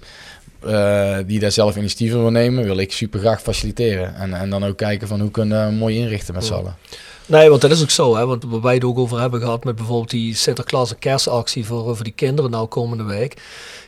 eh, 0.65 1.17
die 1.25 1.39
daar 1.39 1.51
zelf 1.51 1.75
initiatieven 1.75 2.19
wil 2.19 2.31
nemen, 2.31 2.63
wil 2.63 2.77
ik 2.77 2.91
super 2.91 3.19
graag 3.19 3.41
faciliteren. 3.41 4.15
En, 4.15 4.33
en 4.33 4.49
dan 4.49 4.65
ook 4.65 4.77
kijken 4.77 5.07
van 5.07 5.19
hoe 5.21 5.31
kunnen 5.31 5.67
we 5.67 5.73
mooi 5.73 5.97
inrichten 5.97 6.33
met 6.33 6.45
z'n 6.45 6.53
allen. 6.53 6.75
Nee, 7.25 7.49
want 7.49 7.61
dat 7.61 7.71
is 7.71 7.81
ook 7.81 7.89
zo. 7.89 8.15
Hè? 8.15 8.25
Want 8.25 8.43
waar 8.43 8.61
wij 8.61 8.73
het 8.73 8.83
ook 8.83 8.97
over 8.97 9.19
hebben 9.19 9.41
gehad 9.41 9.63
met 9.63 9.75
bijvoorbeeld 9.75 10.09
die 10.09 10.35
Sinterklaas 10.35 10.91
en 10.91 10.99
kerstactie 10.99 11.65
voor, 11.65 11.95
voor 11.95 12.03
die 12.03 12.13
kinderen 12.13 12.51
nou 12.51 12.67
komende 12.67 13.03
week. 13.03 13.41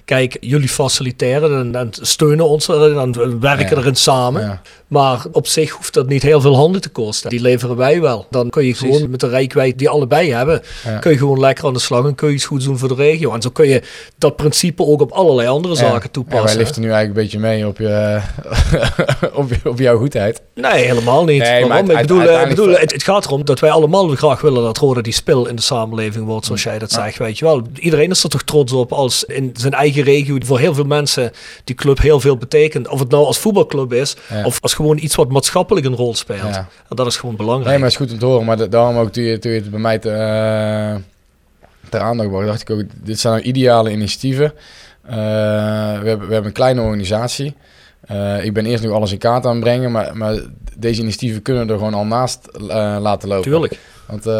Kijk, 0.05 0.37
jullie 0.39 0.69
faciliteren 0.69 1.59
en, 1.59 1.75
en 1.75 1.89
steunen 2.01 2.47
ons 2.49 2.67
erin 2.67 2.97
en 2.97 3.11
we 3.11 3.37
werken 3.39 3.69
Ja. 3.75 3.81
erin 3.81 3.95
samen. 3.95 4.41
Ja. 4.41 4.61
Maar 4.87 5.25
op 5.31 5.47
zich 5.47 5.71
hoeft 5.71 5.93
dat 5.93 6.07
niet 6.07 6.21
heel 6.23 6.41
veel 6.41 6.55
handen 6.55 6.81
te 6.81 6.89
kosten. 6.89 7.29
Die 7.29 7.41
leveren 7.41 7.75
wij 7.75 8.01
wel. 8.01 8.25
Dan 8.29 8.49
kun 8.49 8.65
je 8.65 8.73
Precies. 8.73 8.95
gewoon 8.95 9.09
met 9.11 9.19
de 9.19 9.27
rijkwijd 9.27 9.77
die 9.77 9.89
allebei 9.89 10.31
hebben, 10.33 10.61
Ja. 10.83 10.97
kun 10.97 11.11
je 11.11 11.17
gewoon 11.17 11.39
lekker 11.39 11.65
aan 11.65 11.73
de 11.73 11.79
slag 11.79 12.05
en 12.05 12.15
kun 12.15 12.27
je 12.27 12.33
iets 12.33 12.45
goeds 12.45 12.65
doen 12.65 12.77
voor 12.77 12.87
de 12.87 12.93
regio. 12.95 13.33
En 13.33 13.41
zo 13.41 13.49
kun 13.49 13.67
je 13.67 13.81
dat 14.17 14.35
principe 14.35 14.83
ook 14.85 15.01
op 15.01 15.11
allerlei 15.11 15.47
andere 15.47 15.75
zaken 15.75 15.93
Ja. 15.95 15.99
Ja, 16.03 16.09
toepassen. 16.11 16.45
wij 16.45 16.55
liften 16.57 16.81
nu 16.81 16.89
eigenlijk 16.91 17.17
een 17.17 17.23
beetje 17.23 17.39
mee 17.39 17.67
op, 17.67 17.77
je, 17.77 18.19
op, 19.33 19.51
op 19.63 19.79
jouw 19.79 19.97
goedheid. 19.97 20.41
Nee, 20.55 20.85
helemaal 20.85 21.23
niet. 21.23 21.41
Nee, 21.41 21.59
maar 21.65 21.69
Waarom? 21.69 21.89
ik 21.89 21.97
bedoel, 21.97 22.21
eh, 22.21 22.41
ik 22.41 22.49
bedoel 22.49 22.69
het, 22.69 22.91
het 22.91 23.03
gaat 23.03 23.25
erom 23.25 23.45
dat 23.45 23.59
wij 23.59 23.69
allemaal 23.71 24.07
graag 24.07 24.41
willen 24.41 24.63
dat 24.63 24.77
Roda 24.77 25.01
die 25.01 25.13
spil 25.13 25.45
in 25.45 25.55
de 25.55 25.61
samenleving 25.61 26.25
wordt, 26.25 26.45
zoals 26.45 26.63
Mm. 26.65 26.69
jij 26.71 26.79
dat 26.79 26.91
zegt. 26.91 27.17
Weet 27.17 27.37
je 27.37 27.45
wel. 27.45 27.61
Iedereen 27.79 28.09
is 28.09 28.23
er 28.23 28.29
toch 28.29 28.43
trots 28.43 28.71
op 28.73 28.91
als 28.93 29.23
in 29.23 29.51
zijn 29.53 29.73
eigen 29.73 29.94
regio 30.03 30.37
voor 30.45 30.59
heel 30.59 30.73
veel 30.73 30.83
mensen 30.85 31.31
die 31.63 31.75
club 31.75 31.99
heel 32.01 32.19
veel 32.19 32.37
betekent. 32.37 32.87
Of 32.87 32.99
het 32.99 33.09
nou 33.09 33.25
als 33.25 33.37
voetbalclub 33.37 33.93
is, 33.93 34.15
Ja. 34.29 34.45
of 34.45 34.57
als 34.61 34.73
gewoon 34.73 34.97
iets 34.97 35.15
wat 35.15 35.29
maatschappelijk 35.29 35.85
een 35.85 35.95
rol 35.95 36.15
speelt. 36.15 36.39
Ja. 36.39 36.67
En 36.89 36.95
dat 36.95 37.07
is 37.07 37.17
gewoon 37.17 37.35
belangrijk. 37.35 37.69
Nee, 37.69 37.77
maar 37.79 37.89
het 37.89 37.99
is 37.99 38.05
goed 38.05 38.13
om 38.13 38.19
te 38.19 38.25
horen. 38.25 38.45
Maar 38.45 38.57
da- 38.57 38.65
daarom 38.67 38.97
ook 38.97 39.11
toen 39.11 39.23
je, 39.23 39.39
toen 39.39 39.51
je 39.51 39.59
het 39.59 39.69
bij 39.71 39.79
mij 39.79 39.99
te, 39.99 40.09
eh, 40.09 40.95
ter 41.89 41.99
aandacht 41.99 42.29
bracht, 42.29 42.45
dacht 42.47 42.61
ik 42.61 42.69
ook, 42.69 42.81
dit 43.03 43.19
zijn 43.19 43.33
nou 43.33 43.45
ideale 43.45 43.91
initiatieven. 43.91 44.53
Eh, 45.05 45.15
we, 46.01 46.07
hebben, 46.07 46.27
we 46.27 46.33
hebben 46.33 46.45
een 46.45 46.51
kleine 46.51 46.81
organisatie. 46.81 47.53
Eh, 48.05 48.43
ik 48.45 48.53
ben 48.53 48.65
eerst 48.65 48.83
nog 48.83 48.93
alles 48.93 49.11
in 49.11 49.17
kaart 49.17 49.45
aan 49.45 49.51
het 49.55 49.63
brengen, 49.63 49.91
maar, 49.91 50.17
maar 50.17 50.39
deze 50.77 51.01
initiatieven 51.01 51.41
kunnen 51.41 51.69
er 51.69 51.77
gewoon 51.77 51.93
al 51.93 52.05
naast 52.05 52.39
eh, 52.45 52.97
laten 52.99 53.27
lopen. 53.27 53.51
Tuurlijk. 53.51 53.79
Want 54.05 54.25
eh, 54.25 54.31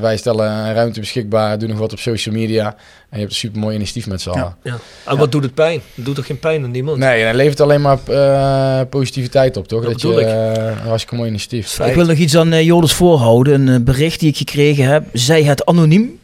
wij 0.00 0.16
stellen 0.16 0.74
ruimte 0.74 1.00
beschikbaar, 1.00 1.58
doen 1.58 1.68
nog 1.68 1.78
wat 1.78 1.92
op 1.92 1.98
social 1.98 2.34
media. 2.34 2.66
En 2.66 2.74
je 3.10 3.18
hebt 3.18 3.30
een 3.30 3.36
super 3.36 3.60
mooi 3.60 3.74
initiatief 3.76 4.06
met 4.06 4.20
z'n 4.20 4.28
allen. 4.30 4.56
Ja. 4.62 4.76
En 5.06 5.16
wat 5.16 5.32
doet 5.32 5.42
het 5.42 5.54
pijn? 5.54 5.80
Het 5.94 6.04
doet 6.04 6.14
toch 6.14 6.26
geen 6.26 6.38
pijn 6.38 6.64
aan 6.64 6.70
niemand? 6.70 6.98
Nee, 6.98 7.20
en 7.20 7.26
het 7.26 7.36
levert 7.36 7.60
alleen 7.60 7.80
maar 7.80 7.98
eh, 8.06 8.80
positiviteit 8.90 9.56
op, 9.56 9.68
toch? 9.68 9.82
Dat 9.82 9.92
Dat, 9.92 10.00
je, 10.00 10.08
ik. 10.20 10.26
eh, 10.26 10.92
een 11.10 11.16
mooi 11.16 11.28
initiatief. 11.28 11.68
Feit. 11.68 11.88
Ik 11.90 11.96
wil 11.96 12.06
nog 12.06 12.16
iets 12.16 12.36
aan 12.36 12.52
uh, 12.52 12.62
Joris 12.62 12.92
voorhouden. 12.92 13.66
Een 13.66 13.84
bericht 13.84 14.20
die 14.20 14.28
ik 14.28 14.36
gekregen 14.36 14.84
heb. 14.84 15.04
Zij 15.12 15.42
het 15.44 15.64
anoniem. 15.64 16.18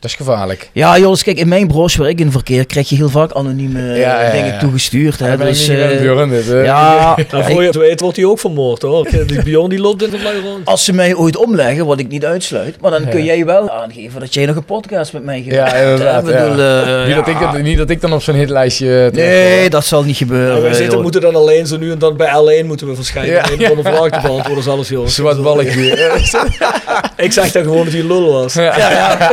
Dat 0.00 0.10
is 0.10 0.16
gevaarlijk. 0.16 0.70
Ja, 0.72 0.98
Joris, 0.98 1.22
kijk, 1.22 1.38
in 1.38 1.48
mijn 1.48 1.66
branche 1.66 1.98
waar 1.98 2.08
ik 2.08 2.20
in 2.20 2.30
verkeer 2.30 2.66
krijg 2.66 2.88
je 2.88 2.96
heel 2.96 3.08
vaak 3.08 3.32
anonieme 3.32 3.80
Ja, 3.82 3.94
ja, 3.94 4.22
ja, 4.22 4.30
dingen 4.30 4.52
ja. 4.52 4.58
toegestuurd. 4.58 5.18
Hè? 5.18 5.28
Ja, 5.28 5.36
Dus, 5.36 5.68
eh, 5.68 5.98
Björn, 6.00 6.28
dit, 6.28 6.50
eh. 6.50 6.64
ja, 6.64 7.16
En 7.30 7.44
voor 7.44 7.60
je 7.60 7.66
het 7.66 7.76
weet 7.76 8.00
wordt 8.00 8.16
hij 8.16 8.26
ook 8.26 8.38
vermoord 8.38 8.82
hoor. 8.82 9.08
Die 9.26 9.42
Bjorn 9.42 9.68
die 9.68 9.78
loopt 9.78 10.02
in 10.02 10.10
de 10.10 10.16
rond. 10.44 10.66
als 10.66 10.84
ze 10.84 10.92
mij 10.92 11.14
ooit 11.14 11.36
omleggen, 11.36 11.86
wat 11.86 11.98
ik 11.98 12.08
niet 12.08 12.24
uitsluit, 12.24 12.80
maar 12.80 12.90
dan 12.90 13.02
Ja. 13.02 13.08
kun 13.08 13.24
jij 13.24 13.44
wel 13.44 13.70
aangeven 13.70 14.20
dat 14.20 14.34
jij 14.34 14.46
nog 14.46 14.56
een 14.56 14.64
podcast 14.64 15.12
met 15.12 15.24
mij 15.24 15.42
Ja, 15.44 15.52
gemaakt 15.66 15.72
hebt. 15.72 15.90
inderdaad, 15.90 16.24
bedoel, 16.24 16.58
ja. 16.64 16.82
eh, 17.00 17.06
Niet, 17.06 17.14
dat 17.16 17.28
ik, 17.28 17.40
ja. 17.40 17.52
dat- 17.52 17.62
niet 17.62 17.78
dat 17.78 17.90
ik 17.90 18.00
dan 18.00 18.12
op 18.12 18.22
zo'n 18.22 18.34
hitlijstje... 18.34 19.10
Nee, 19.12 19.70
dat 19.70 19.84
zal 19.84 20.02
niet 20.04 20.16
gebeuren. 20.16 20.68
Eh, 20.68 20.74
zitten, 20.74 21.02
moeten 21.02 21.20
dan 21.20 21.34
alleen 21.36 21.66
zo 21.66 21.76
nu 21.78 21.90
en 21.90 21.98
dan 21.98 22.16
bij 22.16 22.28
L1 22.62 22.66
moeten 22.66 22.86
we 22.86 22.94
verschijnen. 22.94 23.32
Ja. 23.32 23.44
Ja. 23.58 23.70
Om 23.70 23.78
een 23.78 23.84
vraag 23.84 24.10
te 24.10 24.18
beantwoorden, 24.28 24.62
zelfs 24.64 24.88
jongens. 24.88 25.14
Zwart 25.14 25.42
balkje. 25.42 25.84
Ik 27.16 27.32
zeg 27.32 27.52
dan 27.52 27.62
gewoon 27.62 27.84
dat 27.84 27.92
hij 27.92 28.02
lul 28.02 28.32
was. 28.32 28.54
Ja, 28.54 28.78
ja, 28.78 29.32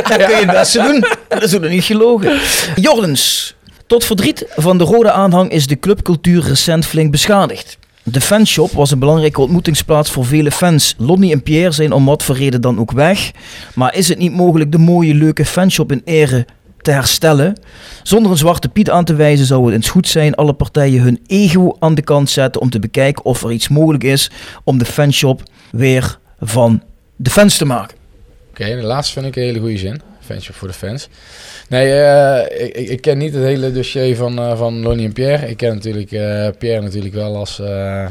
dat 0.54 0.62
beste 0.62 0.82
doen. 0.82 1.04
Dat 1.28 1.42
is 1.42 1.52
nog 1.52 1.70
niet 1.70 1.84
gelogen. 1.84 2.38
Jordens, 2.74 3.54
tot 3.86 4.04
verdriet 4.04 4.46
van 4.56 4.78
de 4.78 4.84
rode 4.84 5.12
aanhang 5.12 5.50
is 5.50 5.66
de 5.66 5.78
clubcultuur 5.78 6.42
recent 6.42 6.86
flink 6.86 7.10
beschadigd. 7.10 7.78
De 8.02 8.20
fanshop 8.20 8.72
was 8.72 8.90
een 8.90 8.98
belangrijke 8.98 9.40
ontmoetingsplaats 9.40 10.10
voor 10.10 10.24
vele 10.24 10.50
fans. 10.50 10.94
Lonnie 10.98 11.32
en 11.32 11.42
Pierre 11.42 11.72
zijn 11.72 11.92
om 11.92 12.04
wat 12.04 12.22
voor 12.22 12.36
reden 12.36 12.60
dan 12.60 12.78
ook 12.78 12.92
weg. 12.92 13.30
Maar 13.74 13.94
is 13.94 14.08
het 14.08 14.18
niet 14.18 14.32
mogelijk 14.32 14.72
de 14.72 14.78
mooie, 14.78 15.14
leuke 15.14 15.44
fanshop 15.44 15.92
in 15.92 16.02
ere 16.04 16.46
te 16.80 16.90
herstellen? 16.90 17.60
Zonder 18.02 18.30
een 18.30 18.36
zwarte 18.36 18.68
piet 18.68 18.90
aan 18.90 19.04
te 19.04 19.14
wijzen 19.14 19.46
zou 19.46 19.64
het 19.64 19.74
eens 19.74 19.90
goed 19.90 20.08
zijn 20.08 20.34
alle 20.34 20.52
partijen 20.52 21.02
hun 21.02 21.20
ego 21.26 21.76
aan 21.78 21.94
de 21.94 22.02
kant 22.02 22.30
zetten 22.30 22.60
om 22.60 22.70
te 22.70 22.78
bekijken 22.78 23.24
of 23.24 23.42
er 23.42 23.52
iets 23.52 23.68
mogelijk 23.68 24.04
is 24.04 24.30
om 24.64 24.78
de 24.78 24.84
fanshop 24.84 25.42
weer 25.70 26.18
van 26.40 26.82
de 27.16 27.30
fans 27.30 27.56
te 27.56 27.64
maken. 27.64 27.96
Oké, 28.50 28.64
de 28.64 28.82
laatste 28.82 29.12
vind 29.12 29.26
ik 29.26 29.36
een 29.36 29.42
hele 29.42 29.58
goede 29.58 29.78
zin. 29.78 30.00
Fanshop 30.24 30.54
voor 30.54 30.68
de 30.68 30.74
fans. 30.74 31.08
Nee, 31.68 31.92
eh, 32.00 32.66
ik, 32.66 32.76
ik- 32.88 33.00
ken 33.00 33.18
niet 33.18 33.34
het 33.34 33.42
hele 33.42 33.72
dossier 33.72 34.16
van, 34.16 34.38
eh, 34.38 34.56
van 34.58 34.82
Lonnie 34.82 35.06
en 35.06 35.12
Pierre. 35.12 35.48
Ik 35.48 35.56
ken 35.56 35.74
natuurlijk 35.74 36.12
eh, 36.12 36.48
Pierre 36.58 36.82
natuurlijk 36.82 37.14
wel 37.14 37.36
als... 37.36 37.58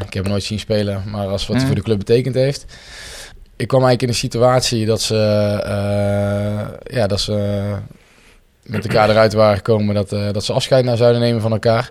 ik 0.08 0.14
heb 0.14 0.24
hem 0.24 0.28
nooit 0.28 0.44
zien 0.44 0.60
spelen, 0.60 1.04
maar 1.12 1.28
als 1.28 1.42
wat 1.48 1.56
hij 1.56 1.58
Mhm. 1.58 1.66
voor 1.66 1.76
de 1.76 1.82
club 1.82 1.98
betekend 1.98 2.36
heeft. 2.36 2.66
Ik 3.56 3.68
kwam 3.68 3.82
eigenlijk 3.84 4.02
in 4.02 4.08
een 4.08 4.30
situatie 4.30 4.86
dat 4.86 5.02
ze... 5.02 5.16
ja, 6.84 7.08
dat 7.08 7.20
ze 7.22 7.34
met 8.64 8.86
elkaar 8.86 9.10
eruit 9.10 9.34
waren 9.34 9.56
gekomen 9.56 9.96
dat, 9.96 10.10
dat 10.10 10.44
ze 10.44 10.54
afscheid 10.54 10.86
nou 10.86 10.98
zouden 10.98 11.22
nemen 11.22 11.42
van 11.42 11.52
elkaar. 11.52 11.90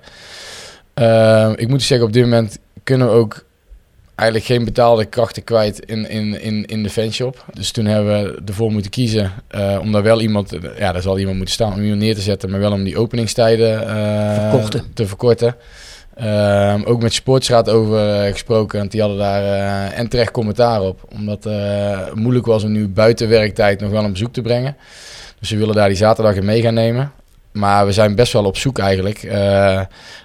Ik 1.57 1.68
moet 1.68 1.83
zeggen, 1.83 2.07
op 2.07 2.12
dit 2.12 2.23
moment 2.23 2.59
kunnen 2.85 3.07
we 3.07 3.12
ook 3.12 3.45
eigenlijk 4.23 4.45
geen 4.45 4.64
betaalde 4.64 5.05
krachten 5.05 5.45
kwijt 5.45 5.81
in, 5.81 6.09
in, 6.09 6.41
in, 6.41 6.64
in 6.64 6.83
de 6.83 6.91
fanshop. 6.91 7.45
Dus 7.53 7.70
toen 7.70 7.85
hebben 7.85 8.23
we 8.23 8.43
ervoor 8.47 8.73
moeten 8.73 8.91
kiezen 8.91 9.33
eh, 9.49 9.79
om 9.81 9.93
daar 9.93 10.03
wel 10.03 10.20
iemand, 10.20 10.57
ja, 10.79 10.93
daar 10.93 11.03
zal 11.03 11.18
iemand 11.18 11.37
moeten 11.37 11.55
staan 11.55 11.73
om 11.73 11.83
iemand 11.83 12.01
neer 12.01 12.14
te 12.14 12.20
zetten, 12.20 12.51
maar 12.51 12.61
wel 12.61 12.73
om 12.73 12.85
die 12.85 12.99
openingstijden 12.99 13.79
Verkorten. 14.51 14.85
te 14.95 15.07
verkorten. 15.07 15.57
Ehm, 16.14 16.83
ook 16.85 17.03
met 17.03 17.12
Sportsraad 17.12 17.70
over 17.70 18.25
eh, 18.25 18.33
gesproken, 18.33 18.79
want 18.79 18.91
die 18.91 19.01
hadden 19.01 19.18
daar 19.18 19.43
en 19.93 20.09
terecht 20.09 20.31
commentaar 20.31 20.81
op. 20.81 21.01
Omdat 21.12 21.45
het 21.45 22.14
moeilijk 22.14 22.47
was 22.47 22.64
om 22.64 22.73
nu 22.73 22.89
buiten 22.89 23.29
werktijd 23.29 23.81
nog 23.81 23.91
wel 23.91 24.05
een 24.05 24.12
bezoek 24.12 24.33
te 24.33 24.43
brengen. 24.43 24.77
Dus 25.41 25.51
we 25.51 25.57
willen 25.57 25.75
daar 25.75 25.89
die 25.89 25.97
zaterdag 25.97 26.35
in 26.35 26.45
mee 26.45 26.62
gaan 26.62 26.75
nemen. 26.75 27.12
Maar 27.53 27.86
we 27.86 27.92
zijn 27.92 28.14
best 28.14 28.32
wel 28.32 28.44
op 28.44 28.57
zoek 28.57 28.78
eigenlijk 28.78 29.22
eh, 29.22 29.80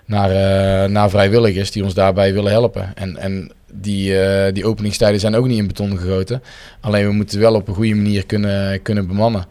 naar, 0.05 0.29
eh, 0.31 0.89
naar 0.89 1.09
vrijwilligers 1.09 1.71
die 1.71 1.83
ons 1.83 1.93
daarbij 1.93 2.33
willen 2.33 2.51
helpen. 2.51 2.91
En, 2.95 3.17
en 3.17 3.51
die, 3.73 4.19
eh, 4.19 4.53
die 4.53 4.65
openingstijden 4.65 5.19
zijn 5.19 5.35
ook 5.35 5.47
niet 5.47 5.57
in 5.57 5.67
beton 5.67 5.97
gegoten. 5.97 6.43
Alleen 6.81 7.05
we 7.07 7.13
moeten 7.13 7.39
wel 7.39 7.53
op 7.53 7.67
een 7.67 7.73
goede 7.73 7.95
manier 7.95 8.25
kunnen, 8.25 8.81
kunnen 8.81 9.07
bemannen. 9.07 9.45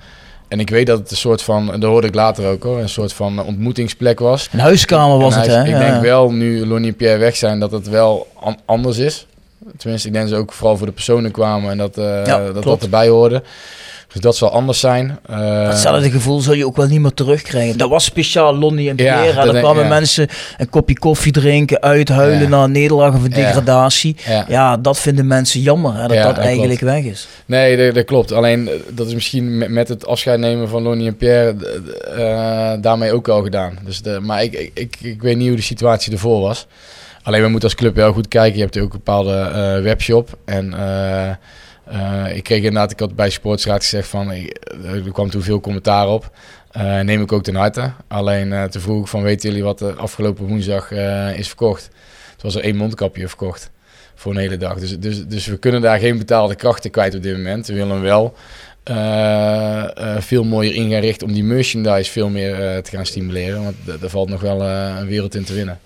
En 0.49 0.61
ik 0.61 0.71
weet 0.71 0.87
dat 0.87 0.99
het 0.99 1.11
een 1.11 1.17
soort 1.17 1.43
van, 1.43 1.67
dat 1.67 1.83
hoorde 1.83 2.07
ik 2.07 2.15
later 2.15 2.47
ook 2.47 2.63
hoor, 2.63 2.79
een 2.79 2.89
soort 2.89 3.13
van 3.13 3.43
ontmoetingsplek 3.45 4.19
was. 4.19 4.49
Een 4.53 4.59
huiskamer 4.59 5.19
was 5.19 5.35
En 5.35 5.41
het, 5.41 5.51
hè? 5.51 5.65
Ik 5.65 5.79
denk 5.79 6.01
wel, 6.03 6.31
nu 6.33 6.67
Lonnie 6.67 6.91
en 6.91 6.97
Pierre 6.97 7.19
weg 7.19 7.37
zijn, 7.37 7.61
dat 7.61 7.71
het 7.73 7.89
wel 7.89 8.27
an- 8.35 8.59
anders 8.65 8.99
is. 8.99 9.27
Tenminste, 9.77 10.09
ik 10.09 10.15
denk 10.15 10.29
dat 10.29 10.35
ze 10.35 10.41
ook 10.41 10.53
vooral 10.53 10.77
voor 10.77 10.87
de 10.87 10.93
personen 10.93 11.31
kwamen 11.31 11.71
en 11.71 11.79
dat 11.79 11.99
eh, 11.99 12.25
Ja, 12.27 12.53
dat, 12.53 12.83
erbij 12.83 13.09
hoorde. 13.09 13.43
Dus 14.13 14.21
dat 14.21 14.37
zal 14.37 14.51
anders 14.51 14.81
zijn. 14.81 15.19
Eh, 15.29 15.69
Hetzelfde 15.69 16.11
gevoel 16.11 16.41
zul 16.41 16.53
je 16.55 16.67
ook 16.67 16.77
wel 16.77 16.87
niet 16.87 17.01
meer 17.01 17.15
terugkrijgen. 17.15 17.79
Dat 17.79 17.89
was 17.89 18.05
speciaal 18.05 18.55
Lonnie 18.57 18.89
en 18.91 18.97
Ja, 18.97 19.21
Pierre. 19.21 19.45
denk- 19.53 19.59
kwamen 19.65 19.83
ja. 19.83 19.89
mensen 19.89 20.29
een 20.57 20.69
kopje 20.71 20.99
koffie 20.99 21.33
drinken, 21.33 21.83
uithuilen 21.83 22.41
Ja. 22.41 22.49
na 22.49 22.65
een 22.65 22.73
nederlaag 22.73 23.15
of 23.15 23.25
een 23.25 23.31
Ja. 23.31 23.37
degradatie. 23.37 24.17
Ja. 24.27 24.45
Ja. 24.49 24.77
dat 24.77 24.99
vinden 24.99 25.27
mensen 25.27 25.61
jammer, 25.61 25.95
hè, 25.95 26.03
dat 26.07 26.17
Ja, 26.17 26.23
dat 26.27 26.35
dat 26.37 26.45
eigenlijk 26.45 26.81
weg 26.81 27.03
is. 27.05 27.29
Nee, 27.47 27.77
dat, 27.87 27.95
dat 27.95 28.05
klopt. 28.05 28.33
Alleen 28.33 28.69
eh, 28.69 28.75
dat 28.91 29.07
is 29.07 29.15
misschien 29.15 29.59
met, 29.59 29.69
met 29.71 29.89
het 29.89 30.07
afscheid 30.07 30.39
nemen 30.41 30.69
van 30.69 30.83
Lonnie 30.83 31.07
en 31.07 31.17
Pierre 31.17 31.55
daarmee 32.81 33.13
ook 33.13 33.29
al 33.29 33.43
gedaan. 33.43 33.79
Dus 33.85 34.03
de, 34.03 34.19
maar 34.23 34.43
ik, 34.43 34.53
ik, 34.53 34.71
ik, 34.75 34.97
ik 35.01 35.23
weet 35.23 35.37
niet 35.37 35.49
hoe 35.49 35.57
de 35.57 35.63
situatie 35.63 36.13
ervoor 36.13 36.41
was. 36.41 36.67
Alleen 37.27 37.43
we 37.43 37.49
moeten 37.49 37.69
als 37.69 37.79
club 37.79 37.95
wel 37.95 38.13
goed 38.13 38.29
kijken. 38.29 38.57
Je 38.57 38.63
hebt 38.63 38.79
ook 38.79 38.93
een 38.93 38.99
bepaalde 39.05 39.39
eh, 39.39 39.83
webshop. 39.83 40.39
En 40.45 40.75
eh, 40.75 41.31
eh, 41.85 42.37
ik 42.37 42.43
kreeg 42.43 42.59
inderdaad, 42.59 42.91
ik 42.91 43.01
had 43.01 43.15
bij 43.15 43.31
Sportsraad 43.31 43.83
gezegd 43.83 44.09
van, 44.09 44.31
er 44.31 45.13
kwam 45.13 45.31
toen 45.31 45.43
veel 45.43 45.61
commentaar 45.61 46.09
op. 46.09 46.31
Neem 47.03 47.23
ik 47.23 47.33
ook 47.33 47.43
ten 47.43 47.55
harte. 47.55 47.93
Alleen 48.09 48.71
toen 48.71 48.81
vroeg 48.81 49.09
van, 49.09 49.23
weten 49.23 49.49
jullie 49.49 49.65
wat 49.65 49.81
er 49.81 49.97
afgelopen 49.97 50.47
woensdag 50.47 50.91
is 51.37 51.47
verkocht? 51.47 51.89
Het 52.33 52.43
was 52.43 52.55
er 52.55 52.63
één 52.63 52.77
mondkapje 52.77 53.29
verkocht 53.29 53.71
voor 54.15 54.33
een 54.33 54.39
hele 54.39 54.57
dag. 54.57 54.79
Dus, 54.79 54.99
dus, 54.99 55.27
dus 55.27 55.47
we 55.47 55.57
kunnen 55.57 55.81
daar 55.81 55.99
geen 55.99 56.19
betaalde 56.19 56.55
krachten 56.55 56.91
kwijt 56.91 57.15
op 57.15 57.23
dit 57.23 57.37
moment. 57.37 57.67
We 57.67 57.75
willen 57.75 58.03
wel 58.03 58.35
veel 60.19 60.45
mooier 60.45 60.75
in 60.75 60.91
gaan 60.91 61.01
richten 61.01 61.27
om 61.27 61.33
die 61.33 61.45
merchandise 61.45 62.11
veel 62.11 62.29
meer 62.29 62.83
te 62.83 62.91
gaan 62.91 63.07
stimuleren. 63.07 63.63
Want 63.63 63.77
daar 64.01 64.11
valt 64.11 64.29
nog 64.29 64.41
wel 64.41 64.63
een 64.63 65.07
wereld 65.07 65.35
in 65.35 65.45
te 65.45 65.55
winnen. 65.55 65.79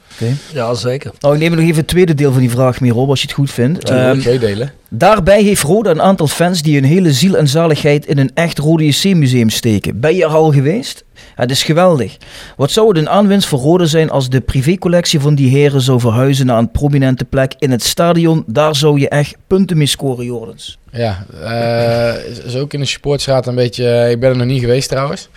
Ja, 0.53 0.75
zeker. 0.75 1.11
Nou, 1.21 1.35
ik 1.35 1.41
neem 1.41 1.51
nog 1.51 1.61
even 1.61 1.77
het 1.77 1.87
tweede 1.87 2.15
deel 2.15 2.33
van 2.33 2.41
die 2.41 2.51
vraag 2.51 2.81
mee 2.81 2.95
op, 2.95 3.09
als 3.09 3.21
je 3.21 3.27
het 3.27 3.37
goed 3.37 3.51
vindt. 3.51 3.91
Ehm, 3.91 4.19
Twee 4.19 4.39
delen. 4.39 4.73
daarbij 4.89 5.43
heeft 5.43 5.63
Roda 5.63 5.91
een 5.91 6.03
aantal 6.03 6.27
fans 6.27 6.63
die 6.63 6.75
hun 6.75 6.85
hele 6.85 7.13
ziel 7.13 7.37
en 7.37 7.49
zaligheid 7.49 8.07
in 8.07 8.19
een 8.19 8.31
echt 8.35 8.59
Rode 8.59 8.87
JC 8.87 9.15
museum 9.15 9.51
steken. 9.51 10.01
Ben 10.01 10.17
je 10.17 10.25
er 10.25 10.31
al 10.31 10.53
geweest? 10.53 11.05
Het 11.35 11.51
is 11.51 11.63
geweldig. 11.63 12.17
Wat 12.57 12.71
zou 12.71 12.89
het 12.89 12.97
een 12.97 13.09
aanwinst 13.09 13.49
voor 13.49 13.59
Roda 13.59 13.85
zijn 13.85 14.11
als 14.11 14.29
de 14.29 14.41
privécollectie 14.41 15.21
van 15.21 15.35
die 15.35 15.49
heren 15.51 15.81
zou 15.81 16.01
verhuizen 16.01 16.47
naar 16.47 16.59
een 16.59 16.71
prominente 16.71 17.25
plek 17.25 17.55
in 17.59 17.71
het 17.71 17.83
stadion? 17.83 18.45
Daar 18.47 18.77
zou 18.77 19.01
je 19.01 19.09
echt 19.09 19.37
punten 19.47 19.77
mee 19.79 19.87
scoren, 19.87 20.25
Jordens. 20.25 20.79
Ja, 20.93 21.27
eh, 21.43 22.45
is, 22.47 22.57
ook 22.57 22.73
in 22.73 22.81
de 22.81 22.87
supportsraad 22.87 23.47
een 23.47 23.55
beetje... 23.55 24.11
ik 24.11 24.21
ben 24.21 24.31
er 24.31 24.37
nog 24.37 24.47
niet 24.47 24.61
geweest 24.61 24.89
trouwens. 24.89 25.29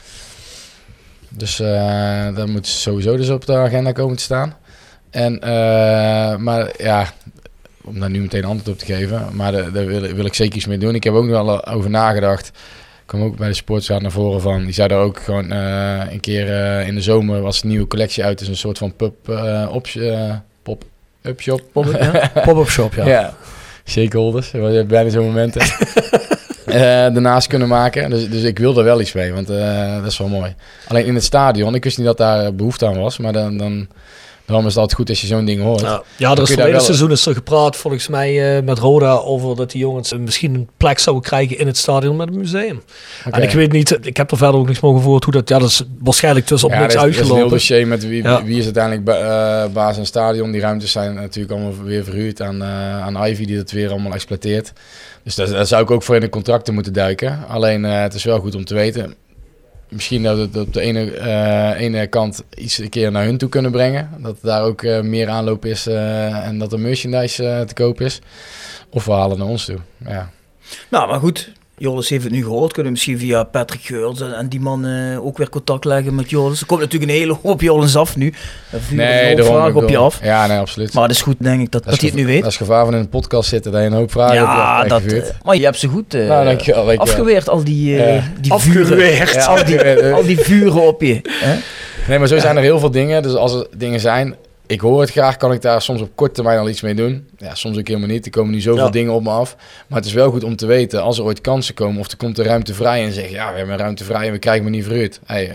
Dus 1.29 1.59
eh 1.59 2.35
dat 2.35 2.47
moet 2.47 2.67
sowieso 2.67 3.17
dus 3.17 3.29
op 3.29 3.45
de 3.45 3.55
agenda 3.57 3.91
komen 3.91 4.17
te 4.17 4.23
staan. 4.23 4.55
En, 5.13 5.39
eh, 5.39 6.35
maar 6.35 6.71
ja, 6.77 7.13
om 7.83 7.99
daar 7.99 8.09
nu 8.09 8.21
meteen 8.21 8.45
antwoord 8.45 8.67
op 8.67 8.77
te 8.77 8.93
geven. 8.93 9.27
Maar 9.31 9.51
daar, 9.51 9.71
daar 9.71 9.85
wil, 9.85 10.01
wil 10.01 10.25
ik 10.25 10.33
zeker 10.33 10.55
iets 10.55 10.65
mee 10.65 10.77
doen. 10.77 10.95
Ik 10.95 11.03
heb 11.03 11.13
ook 11.13 11.25
nog 11.25 11.43
wel 11.43 11.67
over 11.67 11.89
nagedacht. 11.89 12.47
Ik 12.47 13.09
kwam 13.09 13.23
ook 13.23 13.37
bij 13.37 13.47
de 13.47 13.53
sportsraad 13.53 14.01
naar 14.01 14.11
voren 14.11 14.41
van. 14.41 14.63
Die 14.63 14.73
zou 14.73 14.87
daar 14.87 14.99
ook 14.99 15.19
gewoon 15.19 15.51
eh, 15.51 16.11
een 16.11 16.19
keer 16.19 16.51
eh, 16.51 16.87
in 16.87 16.95
de 16.95 17.01
zomer 17.01 17.41
was 17.41 17.63
een 17.63 17.69
nieuwe 17.69 17.87
collectie 17.87 18.23
uit. 18.23 18.39
Dus 18.39 18.47
een 18.47 18.55
soort 18.55 18.77
van 18.77 18.95
pub, 18.95 19.29
eh, 19.29 19.69
op, 19.71 19.87
eh, 19.87 20.33
pop-up 20.63 21.41
shop. 21.41 21.61
Pop-up 22.43 22.69
shop, 22.77 22.93
ja. 22.93 23.07
Ja, 23.07 23.33
shakeholders. 23.85 24.51
Je 24.51 24.59
hebt 24.59 24.87
bijna 24.87 25.09
zo'n 25.09 25.25
momenten. 25.25 25.61
Daarnaast 27.13 27.47
kunnen 27.47 27.67
maken. 27.67 28.09
Dus, 28.09 28.29
dus 28.29 28.43
ik 28.43 28.59
wil 28.59 28.77
er 28.77 28.83
wel 28.83 29.01
iets 29.01 29.13
mee, 29.13 29.33
want 29.33 29.47
dat 29.47 30.05
is 30.05 30.17
wel 30.17 30.27
mooi. 30.27 30.55
Alleen 30.87 31.05
in 31.05 31.15
het 31.15 31.23
stadion, 31.23 31.75
ik 31.75 31.83
wist 31.83 31.97
niet 31.97 32.05
dat 32.05 32.17
daar 32.17 32.55
behoefte 32.55 32.85
aan 32.85 32.99
was. 32.99 33.17
Maar 33.17 33.33
dan, 33.33 33.57
dan, 33.57 33.87
daarom 34.45 34.65
is 34.65 34.71
het 34.73 34.81
altijd 34.81 34.99
goed 34.99 35.09
als 35.09 35.21
je 35.21 35.27
zo'n 35.27 35.45
ding 35.45 35.61
hoort. 35.61 35.81
Ja, 35.81 36.03
ja 36.17 36.31
er 36.31 36.41
is 36.41 36.47
verleden 36.47 36.71
wel- 36.71 36.81
seizoen 36.81 37.11
is 37.11 37.25
er 37.25 37.33
gepraat 37.33 37.75
volgens 37.75 38.07
mij 38.07 38.57
eh, 38.57 38.63
met 38.63 38.79
Roda 38.79 39.13
over 39.13 39.55
dat 39.55 39.71
die 39.71 39.81
jongens 39.81 40.13
misschien 40.13 40.53
een 40.53 40.69
plek 40.77 40.99
zouden 40.99 41.25
krijgen 41.25 41.57
in 41.57 41.67
het 41.67 41.77
stadion 41.77 42.15
met 42.15 42.27
een 42.27 42.37
museum. 42.37 42.81
Oké. 43.27 43.35
En 43.37 43.43
ik 43.43 43.51
weet 43.51 43.71
niet, 43.71 43.97
ik 44.01 44.17
heb 44.17 44.31
er 44.31 44.37
verder 44.37 44.59
ook 44.59 44.67
niks 44.67 44.79
mogen 44.79 45.01
gehoord 45.01 45.23
hoe 45.23 45.33
dat, 45.33 45.49
ja 45.49 45.59
dat 45.59 45.69
is 45.69 45.83
waarschijnlijk 45.99 46.45
tussen 46.45 46.67
op 46.69 46.73
Ja, 46.73 46.79
niks 46.81 46.93
is, 46.93 46.99
dat 46.99 47.09
is 47.09 47.15
een 47.15 47.21
heel 47.23 47.31
uitgelopen. 47.31 47.57
dossier 47.57 47.87
met 47.87 48.07
wie, 48.07 48.23
Ja. 48.23 48.43
wie 48.43 48.57
is 48.57 48.63
uiteindelijk 48.63 49.03
ba 49.05 49.13
eh, 49.63 49.69
baas 49.71 49.93
in 49.93 49.99
het 49.99 50.07
stadion. 50.07 50.51
Die 50.51 50.61
ruimtes 50.61 50.91
zijn 50.91 51.13
natuurlijk 51.13 51.53
allemaal 51.53 51.83
weer 51.83 52.03
verhuurd 52.03 52.41
aan, 52.41 52.61
eh, 52.61 53.01
aan 53.01 53.25
Ivy 53.25 53.45
die 53.45 53.55
dat 53.57 53.71
weer 53.71 53.89
allemaal 53.89 54.13
exploiteert. 54.13 54.73
Dus 55.23 55.35
daar, 55.35 55.49
daar 55.49 55.65
zou 55.65 55.83
ik 55.83 55.91
ook 55.91 56.03
voor 56.03 56.15
in 56.15 56.21
de 56.21 56.29
contracten 56.29 56.73
moeten 56.73 56.93
duiken. 56.93 57.39
Alleen 57.47 57.85
eh, 57.85 58.01
het 58.01 58.13
is 58.13 58.23
wel 58.23 58.39
goed 58.39 58.55
om 58.55 58.65
te 58.65 58.73
weten. 58.73 59.15
Misschien 59.93 60.23
dat 60.23 60.51
we 60.51 60.59
op 60.59 60.73
de 60.73 60.81
ene, 60.81 61.11
eh, 61.11 61.81
ene 61.81 62.07
kant 62.07 62.43
iets 62.55 62.77
een 62.77 62.89
keer 62.89 63.11
naar 63.11 63.23
hun 63.23 63.37
toe 63.37 63.49
kunnen 63.49 63.71
brengen. 63.71 64.09
Dat 64.17 64.37
daar 64.41 64.63
ook 64.63 64.83
eh, 64.83 65.01
meer 65.01 65.29
aanloop 65.29 65.65
is 65.65 65.87
eh, 65.87 66.47
en 66.47 66.59
dat 66.59 66.73
er 66.73 66.79
merchandise 66.79 67.63
te 67.67 67.73
koop 67.73 68.01
is. 68.01 68.21
Of 68.89 69.05
we 69.05 69.11
halen 69.11 69.37
naar 69.37 69.47
ons 69.47 69.65
toe. 69.65 69.77
Ja. 69.97 70.29
Nou, 70.89 71.09
maar 71.09 71.19
goed. 71.19 71.51
Joris 71.77 72.09
heeft 72.09 72.23
het 72.23 72.33
nu 72.33 72.43
gehoord. 72.43 72.73
Kunnen 72.73 72.85
we 72.93 72.97
misschien 72.97 73.19
via 73.19 73.43
Patrick 73.43 73.81
Geurts 73.81 74.21
en, 74.21 74.33
en 74.37 74.47
die 74.47 74.59
man 74.59 74.85
eh, 74.85 75.25
ook 75.25 75.37
weer 75.37 75.49
contact 75.49 75.85
leggen 75.85 76.15
met 76.15 76.29
Joris. 76.29 76.59
Er 76.59 76.65
komt 76.65 76.79
natuurlijk 76.79 77.11
een 77.11 77.17
hele 77.17 77.37
hoop 77.41 77.61
Joris 77.61 77.95
af 77.95 78.15
nu. 78.15 78.33
Er 78.71 78.81
vuren 78.81 79.05
een 79.07 79.27
hoop 79.27 79.37
daarom, 79.37 79.53
vragen 79.55 79.69
ik 79.69 79.83
op 79.83 79.89
je 79.89 79.97
af. 79.97 80.19
Ja, 80.23 80.47
nee, 80.47 80.57
absoluut. 80.57 80.93
Maar 80.93 81.03
het 81.03 81.11
is 81.11 81.21
goed, 81.21 81.35
denk 81.39 81.61
ik, 81.61 81.71
dat, 81.71 81.83
dat, 81.83 81.99
hij 81.99 82.09
het 82.09 82.17
nu 82.17 82.25
weet. 82.25 82.41
Dat 82.41 82.51
is 82.51 82.57
gevaar 82.57 82.85
van 82.85 82.93
in 82.93 82.99
een 82.99 83.09
podcast 83.09 83.49
zitten 83.49 83.71
dat 83.71 83.81
je 83.81 83.87
een 83.87 83.93
hoop 83.93 84.11
vragen 84.11 84.41
op 84.41 84.47
je 84.47 84.55
ja, 84.55 84.83
dat, 84.83 85.01
eh, 85.01 85.23
maar 85.43 85.55
je 85.55 85.63
hebt 85.63 85.77
ze 85.77 85.87
goed 85.87 86.13
eh, 86.13 86.27
Nou, 86.27 86.45
dankjewel, 86.45 86.85
dankjewel. 86.85 87.13
afgeweerd, 87.13 87.49
al 87.49 87.63
die, 87.63 87.97
eh, 87.97 88.15
Ja. 88.15 88.23
die 88.41 88.53
vuren. 88.57 88.81
Afgeweerd. 88.83 89.33
Ja, 89.33 89.45
al, 89.45 89.65
die, 89.65 90.03
al 90.13 90.23
die 90.23 90.39
vuren 90.39 90.87
op 90.87 91.01
je. 91.01 91.21
Hè? 91.29 91.55
Nee, 92.07 92.19
maar 92.19 92.27
zo 92.27 92.39
zijn 92.39 92.57
er 92.57 92.63
heel 92.63 92.79
veel 92.79 92.91
dingen. 92.91 93.21
Dus 93.21 93.33
als 93.33 93.53
er 93.53 93.67
dingen 93.75 93.99
zijn, 93.99 94.35
ik 94.73 94.81
hoor 94.81 95.01
het 95.01 95.11
graag, 95.11 95.37
kan 95.37 95.51
ik 95.53 95.61
daar 95.61 95.81
soms 95.81 96.01
op 96.01 96.09
korte 96.15 96.33
termijn 96.33 96.59
al 96.59 96.69
iets 96.69 96.81
mee 96.81 96.95
doen. 96.95 97.27
Ja, 97.37 97.55
soms 97.55 97.77
ook 97.77 97.87
helemaal 97.87 98.09
niet. 98.09 98.25
Er 98.25 98.31
komen 98.31 98.51
nu 98.51 98.61
zoveel 98.61 98.83
Ja. 98.85 98.89
dingen 98.91 99.13
op 99.13 99.23
me 99.23 99.29
af. 99.29 99.55
Maar 99.87 99.97
het 99.97 100.07
is 100.07 100.13
wel 100.13 100.31
goed 100.31 100.43
om 100.43 100.55
te 100.55 100.65
weten, 100.65 101.01
als 101.01 101.17
er 101.17 101.23
ooit 101.23 101.41
kansen 101.41 101.73
komen 101.73 101.99
of 101.99 102.11
er 102.11 102.17
komt 102.17 102.37
er 102.37 102.45
ruimte 102.45 102.73
vrij 102.73 103.03
en 103.05 103.11
zeg 103.11 103.29
ja, 103.29 103.51
we 103.51 103.57
hebben 103.57 103.77
ruimte 103.77 104.03
vrij 104.03 104.25
en 104.25 104.31
we 104.31 104.39
krijgen 104.39 104.63
me 104.63 104.69
niet 104.69 104.83
verhuurd. 104.83 105.19
Hey, 105.25 105.51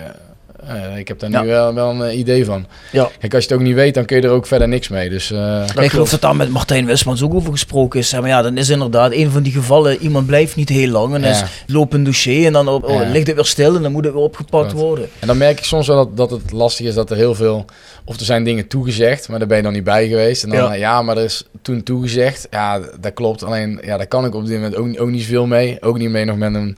eh, 0.66 0.96
ik 0.98 1.08
heb 1.08 1.18
daar 1.18 1.30
Ja. 1.30 1.40
nu 1.42 1.46
wel, 1.48 1.74
wel 1.74 1.90
een 1.90 2.02
eh, 2.02 2.18
idee 2.18 2.44
van. 2.44 2.66
Ja. 2.92 3.10
Kijk, 3.18 3.34
als 3.34 3.44
je 3.44 3.50
het 3.50 3.58
ook 3.58 3.66
niet 3.66 3.74
weet, 3.74 3.94
dan 3.94 4.04
kun 4.04 4.16
je 4.16 4.22
er 4.22 4.30
ook 4.30 4.46
verder 4.46 4.68
niks 4.68 4.88
mee. 4.88 5.08
Dus 5.08 5.30
eh, 5.30 5.64
ik 5.80 5.90
geloof 5.90 6.10
dat 6.10 6.20
daar 6.20 6.36
met 6.36 6.48
Martijn 6.50 6.86
Wismans 6.86 7.22
ook 7.22 7.34
over 7.34 7.52
gesproken 7.52 8.00
is. 8.00 8.12
hè. 8.12 8.20
Maar 8.20 8.28
ja, 8.28 8.42
dan 8.42 8.56
is 8.56 8.68
inderdaad 8.68 9.12
een 9.12 9.30
van 9.30 9.42
die 9.42 9.52
gevallen, 9.52 9.96
iemand 9.98 10.26
blijft 10.26 10.56
niet 10.56 10.68
heel 10.68 10.88
lang 10.88 11.14
en 11.14 11.20
Ja. 11.20 11.28
is 11.28 11.42
lopend 11.66 12.04
dossier 12.04 12.46
en 12.46 12.52
dan 12.52 12.68
oh, 12.68 12.90
Ja. 12.90 13.10
ligt 13.10 13.26
het 13.26 13.36
weer 13.36 13.44
stil 13.44 13.76
en 13.76 13.82
dan 13.82 13.92
moet 13.92 14.04
het 14.04 14.12
weer 14.14 14.22
opgepakt 14.22 14.66
Klopt. 14.72 14.82
worden. 14.86 15.08
En 15.18 15.26
dan 15.26 15.38
merk 15.38 15.58
ik 15.58 15.64
soms 15.64 15.86
wel 15.86 15.96
dat, 15.96 16.16
dat 16.16 16.30
het 16.30 16.52
lastig 16.52 16.86
is 16.86 16.94
dat 16.94 17.10
er 17.10 17.16
heel 17.16 17.34
veel... 17.34 17.64
Of 18.04 18.18
er 18.18 18.24
zijn 18.24 18.44
dingen 18.44 18.66
toegezegd, 18.66 19.28
maar 19.28 19.38
daar 19.38 19.48
ben 19.48 19.56
je 19.56 19.62
dan 19.62 19.72
niet 19.72 19.84
bij 19.84 20.08
geweest. 20.08 20.42
En 20.42 20.48
dan, 20.50 20.58
Ja. 20.58 20.72
ja, 20.72 21.02
maar 21.02 21.16
er 21.16 21.24
is 21.24 21.44
toen 21.62 21.82
toegezegd. 21.82 22.46
Ja, 22.50 22.80
dat 23.00 23.12
klopt. 23.14 23.42
Alleen, 23.44 23.80
ja, 23.84 23.96
daar 23.96 24.06
kan 24.06 24.24
ik 24.24 24.34
op 24.34 24.46
dit 24.46 24.54
moment 24.54 24.76
ook, 24.76 25.00
ook 25.00 25.08
niet 25.10 25.22
zoveel 25.22 25.46
mee. 25.46 25.76
Ook 25.82 25.98
niet 25.98 26.10
mee 26.10 26.24
nog 26.24 26.36
met 26.36 26.54
een 26.54 26.76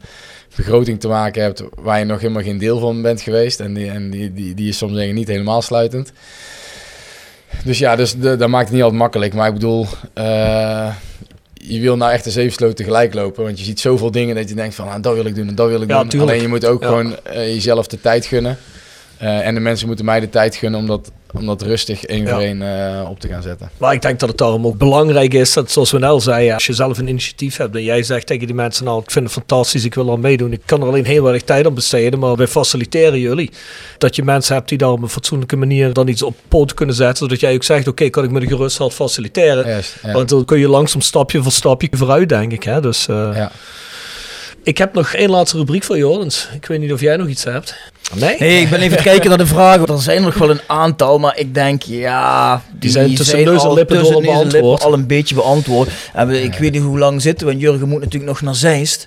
begroting 0.57 1.01
te 1.01 1.09
maken 1.09 1.43
hebt 1.43 1.63
waar 1.75 1.99
je 1.99 2.05
nog 2.05 2.21
helemaal 2.21 2.43
geen 2.43 2.59
deel 2.59 2.79
van 2.79 3.03
bent 3.03 3.21
geweest. 3.21 3.61
En 3.61 3.75
die, 3.75 3.91
en 3.91 4.11
die, 4.11 4.33
die, 4.33 4.55
die 4.55 4.69
is 4.69 4.77
soms 4.79 4.93
denk 4.95 5.09
ik 5.09 5.15
niet 5.15 5.29
helemaal 5.29 5.63
sluitend. 5.63 6.13
Dus 7.65 7.79
ja, 7.79 7.97
dus 7.97 8.15
de, 8.17 8.37
dat 8.37 8.49
maakt 8.49 8.65
het 8.65 8.73
niet 8.75 8.83
altijd 8.83 9.01
makkelijk. 9.01 9.35
Maar 9.35 9.49
ik 9.49 9.55
bedoel, 9.55 9.87
eh, 10.15 10.95
je 11.55 11.81
wil 11.81 11.97
nou 11.97 12.13
echt 12.13 12.25
de 12.25 12.31
zeven 12.31 12.53
sloten 12.53 12.77
tegelijk 12.77 13.15
lopen. 13.15 13.45
Want 13.45 13.59
je 13.59 13.65
ziet 13.65 13.81
zoveel 13.81 14.11
dingen 14.11 14.35
dat 14.35 14.49
je 14.49 14.55
denkt 14.55 14.75
van, 14.75 14.89
ah, 14.89 15.03
dat 15.03 15.15
wil 15.15 15.25
ik 15.25 15.35
doen 15.35 15.49
en 15.49 15.55
dat 15.55 15.69
wil 15.69 15.83
ik 15.83 15.89
Ja, 15.91 15.99
doen. 16.01 16.09
tuurlijk. 16.09 16.31
Alleen 16.31 16.43
je 16.43 16.49
moet 16.49 16.67
ook 16.67 16.83
Ja. 16.83 16.89
gewoon 16.89 17.17
eh, 17.25 17.47
jezelf 17.55 17.87
de 17.87 18.01
tijd 18.01 18.27
gunnen. 18.27 18.59
Eh, 19.21 19.47
en 19.47 19.55
de 19.55 19.61
mensen 19.61 19.87
moeten 19.87 20.05
mij 20.05 20.21
de 20.21 20.29
tijd 20.29 20.57
gunnen 20.57 20.81
om 20.81 20.87
dat, 20.87 21.11
om 21.33 21.47
dat 21.47 21.63
rustig 21.63 22.05
één 22.05 22.29
voor 22.29 22.41
één 22.41 22.63
eh, 22.63 23.11
op 23.11 23.21
te 23.21 23.29
gaan 23.29 23.43
zetten. 23.43 23.71
Maar 23.77 23.93
ik 23.93 24.03
denk 24.03 24.21
dat 24.21 24.29
het 24.29 24.39
daarom 24.39 24.67
ook 24.67 24.79
belangrijk 24.79 25.35
is 25.35 25.53
dat, 25.53 25.71
zoals 25.71 25.91
we 25.91 25.99
net 25.99 26.09
al 26.11 26.21
zeiden, 26.21 26.55
als 26.55 26.67
je 26.67 26.73
zelf 26.73 26.99
een 26.99 27.09
initiatief 27.09 27.57
hebt 27.57 27.77
en 27.77 27.83
jij 27.83 28.03
zegt 28.03 28.27
tegen 28.27 28.47
die 28.47 28.55
mensen, 28.55 28.85
nou, 28.85 29.03
ik 29.03 29.11
vind 29.11 29.25
het 29.25 29.35
fantastisch, 29.35 29.85
ik 29.85 29.95
wil 29.95 30.13
er 30.13 30.19
meedoen. 30.19 30.53
Ik 30.53 30.61
kan 30.65 30.81
er 30.81 30.87
alleen 30.87 31.05
heel 31.05 31.23
weinig 31.23 31.43
tijd 31.43 31.67
aan 31.67 31.75
besteden, 31.75 32.19
maar 32.19 32.37
wij 32.37 32.47
faciliteren 32.47 33.19
jullie. 33.21 33.51
Dat 33.99 34.17
je 34.17 34.23
mensen 34.23 34.55
hebt 34.55 34.69
die 34.69 34.79
daar 34.79 34.91
op 34.91 35.03
een 35.03 35.09
fatsoenlijke 35.09 35.57
manier 35.57 35.93
dan 35.93 36.09
iets 36.09 36.23
op 36.23 36.37
poot 36.49 36.75
kunnen 36.75 36.95
zetten, 36.95 37.17
zodat 37.17 37.41
jij 37.41 37.55
ook 37.55 37.65
zegt, 37.65 37.89
oké, 37.89 38.09
kan 38.11 38.25
ik 38.25 38.31
met 38.31 38.43
een 38.43 38.49
gerust 38.49 38.79
hart 38.79 38.95
faciliteren. 38.95 39.83
Want 40.13 40.29
dan 40.29 40.45
kun 40.45 40.59
je 40.59 40.69
langzaam 40.69 41.01
stapje 41.01 41.43
voor 41.43 41.53
stapje 41.53 41.89
vooruit, 41.93 42.29
denk 42.29 42.53
ik. 42.53 42.63
Hè? 42.63 42.81
Dus, 42.81 43.09
eh, 43.09 43.31
Ja. 43.35 43.53
Ik 44.63 44.79
heb 44.79 44.95
nog 44.95 45.13
één 45.13 45.31
laatste 45.31 45.57
rubriek 45.57 45.83
voor 45.83 45.99
Jordens. 45.99 46.49
Ik 46.55 46.67
weet 46.67 46.81
niet 46.81 46.93
of 46.93 47.01
jij 47.01 47.17
nog 47.17 47.29
iets 47.29 47.45
hebt. 47.45 47.75
Nee? 48.15 48.37
Nee, 48.39 48.61
ik 48.61 48.71
ben 48.71 48.81
even 48.81 49.03
kijken 49.03 49.29
naar 49.29 49.39
de 49.39 49.47
vragen. 49.47 49.87
Er 49.87 50.01
zijn 50.01 50.23
nog 50.23 50.35
wel 50.35 50.51
een 50.51 50.61
aantal, 50.67 51.19
maar 51.19 51.39
ik 51.39 51.55
denk, 51.55 51.83
ja... 51.83 52.63
Die, 52.79 52.91
zijn 52.91 53.15
tussen 53.15 53.45
neus 53.45 53.63
en 53.63 53.69
al 53.69 53.75
lippen 53.75 53.97
tussen 53.97 54.15
door 54.15 54.23
neus 54.23 54.33
en 54.33 54.43
lippen 54.43 54.61
beantwoord. 54.61 54.85
al 54.85 54.93
een 54.93 55.07
beetje 55.07 55.35
beantwoord. 55.35 55.91
En 56.13 56.29
we, 56.29 56.43
ik 56.43 56.55
weet 56.55 56.73
niet 56.73 56.83
hoe 56.83 56.99
lang 56.99 57.23
zitten, 57.23 57.47
want 57.47 57.61
Jurgen 57.61 57.89
moet 57.89 58.01
natuurlijk 58.01 58.31
nog 58.31 58.41
naar 58.41 58.55
Zeist. 58.55 59.07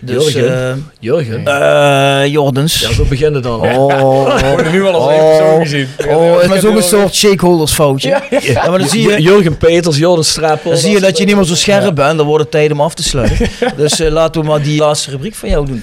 Dus, 0.00 0.32
Jurgen? 0.32 0.90
Jurgen? 0.98 1.46
eh 1.46 2.08
eh, 2.22 2.26
Jordens. 2.32 2.80
Ja, 2.80 2.92
zo 2.92 3.04
beginnen 3.04 3.42
dan. 3.42 3.60
Oh, 3.60 4.40
worden 4.54 4.72
nu 4.72 4.84
al 4.84 4.94
als 4.94 5.10
één 5.10 5.36
persoon 5.36 5.60
gezien. 5.60 5.88
Oh, 6.08 6.40
het 6.40 6.66
ook 6.66 6.76
een 6.76 6.82
soort 6.82 7.14
shakeholders 7.14 7.72
foutje. 7.72 8.22
Ja, 8.40 8.68
maar 8.68 8.78
dan 8.78 8.88
zie 8.88 9.08
je, 9.08 9.22
Jurgen 9.22 9.56
Peters, 9.56 9.96
Jordan 9.96 10.24
Strappel. 10.24 10.70
dan 10.70 10.80
zie 10.80 10.90
je 10.90 11.00
dat 11.00 11.18
je 11.18 11.24
niet 11.24 11.36
meer 11.36 11.44
zo 11.44 11.54
scherp 11.54 11.94
bent. 11.94 12.16
Dan 12.16 12.26
wordt 12.26 12.42
het 12.42 12.52
tijd 12.52 12.72
om 12.72 12.80
af 12.80 12.94
te 12.94 13.02
sluiten. 13.02 13.48
Dus 13.76 14.00
eh, 14.00 14.10
laten 14.10 14.40
we 14.40 14.46
maar 14.46 14.62
die 14.62 14.80
laatste 14.80 15.10
rubriek 15.10 15.34
van 15.34 15.48
jou 15.48 15.66
doen. 15.66 15.82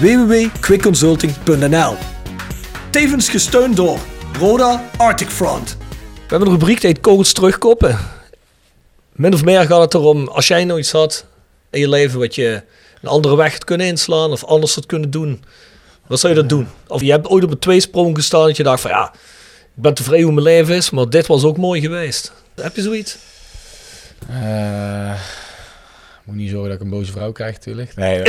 www.quickconsulting.nl 0.00 1.94
Tevens 2.90 3.28
gesteund 3.28 3.76
door 3.76 3.98
Roda 4.38 4.84
Arctic 4.96 5.28
Front. 5.28 5.76
We 5.78 6.26
hebben 6.28 6.48
een 6.48 6.54
rubriek 6.54 6.80
die 6.80 6.90
heet 6.90 7.00
Kogels 7.00 7.32
terugkoppen. 7.32 7.98
Min 9.12 9.34
of 9.34 9.44
meer 9.44 9.66
gaat 9.66 9.80
het 9.80 9.94
erom, 9.94 10.28
als 10.28 10.46
jij 10.46 10.64
nou 10.64 10.78
iets 10.78 10.92
had 10.92 11.26
in 11.70 11.80
je 11.80 11.88
leven 11.88 12.18
wat 12.18 12.34
je 12.34 12.62
een 13.02 13.08
andere 13.08 13.36
weg 13.36 13.52
had 13.52 13.64
kunnen 13.64 13.86
inslaan 13.86 14.30
of 14.30 14.44
anders 14.44 14.74
had 14.74 14.86
kunnen 14.86 15.10
doen. 15.10 15.44
Wat 16.06 16.20
zou 16.20 16.34
je 16.34 16.40
dat 16.40 16.48
doen? 16.48 16.68
Of 16.86 17.00
je 17.00 17.10
hebt 17.10 17.28
ooit 17.28 17.44
op 17.44 17.50
een 17.50 17.58
tweesprong 17.58 18.16
gestaan 18.16 18.46
dat 18.46 18.56
je 18.56 18.62
dacht 18.62 18.80
van 18.80 18.90
ja, 18.90 19.12
ik 19.76 19.82
ben 19.82 19.94
tevreden 19.94 20.24
hoe 20.24 20.32
mijn 20.34 20.46
leven 20.46 20.74
is, 20.74 20.90
maar 20.90 21.08
dit 21.08 21.26
was 21.26 21.44
ook 21.44 21.56
mooi 21.56 21.80
geweest. 21.80 22.32
Heb 22.54 22.76
je 22.76 22.82
zoiets? 22.82 23.16
Eh, 24.28 25.12
moet 26.30 26.40
niet 26.40 26.50
zorgen 26.50 26.68
dat 26.68 26.78
ik 26.78 26.84
een 26.84 26.90
boze 26.90 27.12
vrouw 27.12 27.32
krijg, 27.32 27.52
natuurlijk. 27.52 27.92
Nee. 27.96 28.22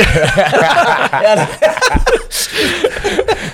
Ja, 1.22 1.34
dat- 1.34 1.48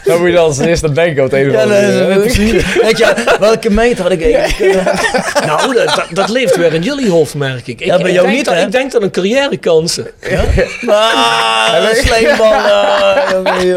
dan 0.05 0.19
moet 0.19 0.27
je 0.29 0.35
dan 0.35 0.45
als 0.45 0.59
eerste 0.59 0.93
denken 0.93 1.25
op 1.25 1.31
het 1.31 1.41
een 1.41 1.49
of 1.49 1.55
ja, 1.55 1.63
andere 1.63 3.37
welke 3.41 3.71
meet 3.71 3.99
had 3.99 4.11
ik 4.11 4.33
eigenlijk? 4.33 4.75
eh, 4.75 5.47
Nou, 5.47 5.75
dat, 5.75 5.85
dat, 5.95 6.07
dat 6.13 6.29
leeft 6.29 6.57
weer 6.57 6.75
in 6.75 6.83
jullie 6.83 7.11
hoofd, 7.11 7.35
merk 7.35 7.67
ik. 7.67 7.81
ik 7.81 7.87
Ja, 7.87 7.97
bij 7.97 8.07
ik 8.07 8.13
jou 8.13 8.25
denk 8.27 8.37
niet, 8.37 8.45
dat, 8.47 8.55
hè? 8.55 8.63
Ik 8.63 8.73
denk 8.73 8.93
dat 8.93 9.03
een 9.03 9.11
carrièrekansen. 9.11 10.07
Ah, 10.87 11.87
slijmbal. 11.95 12.53
ah, 12.53 13.31
jongen. 13.33 13.77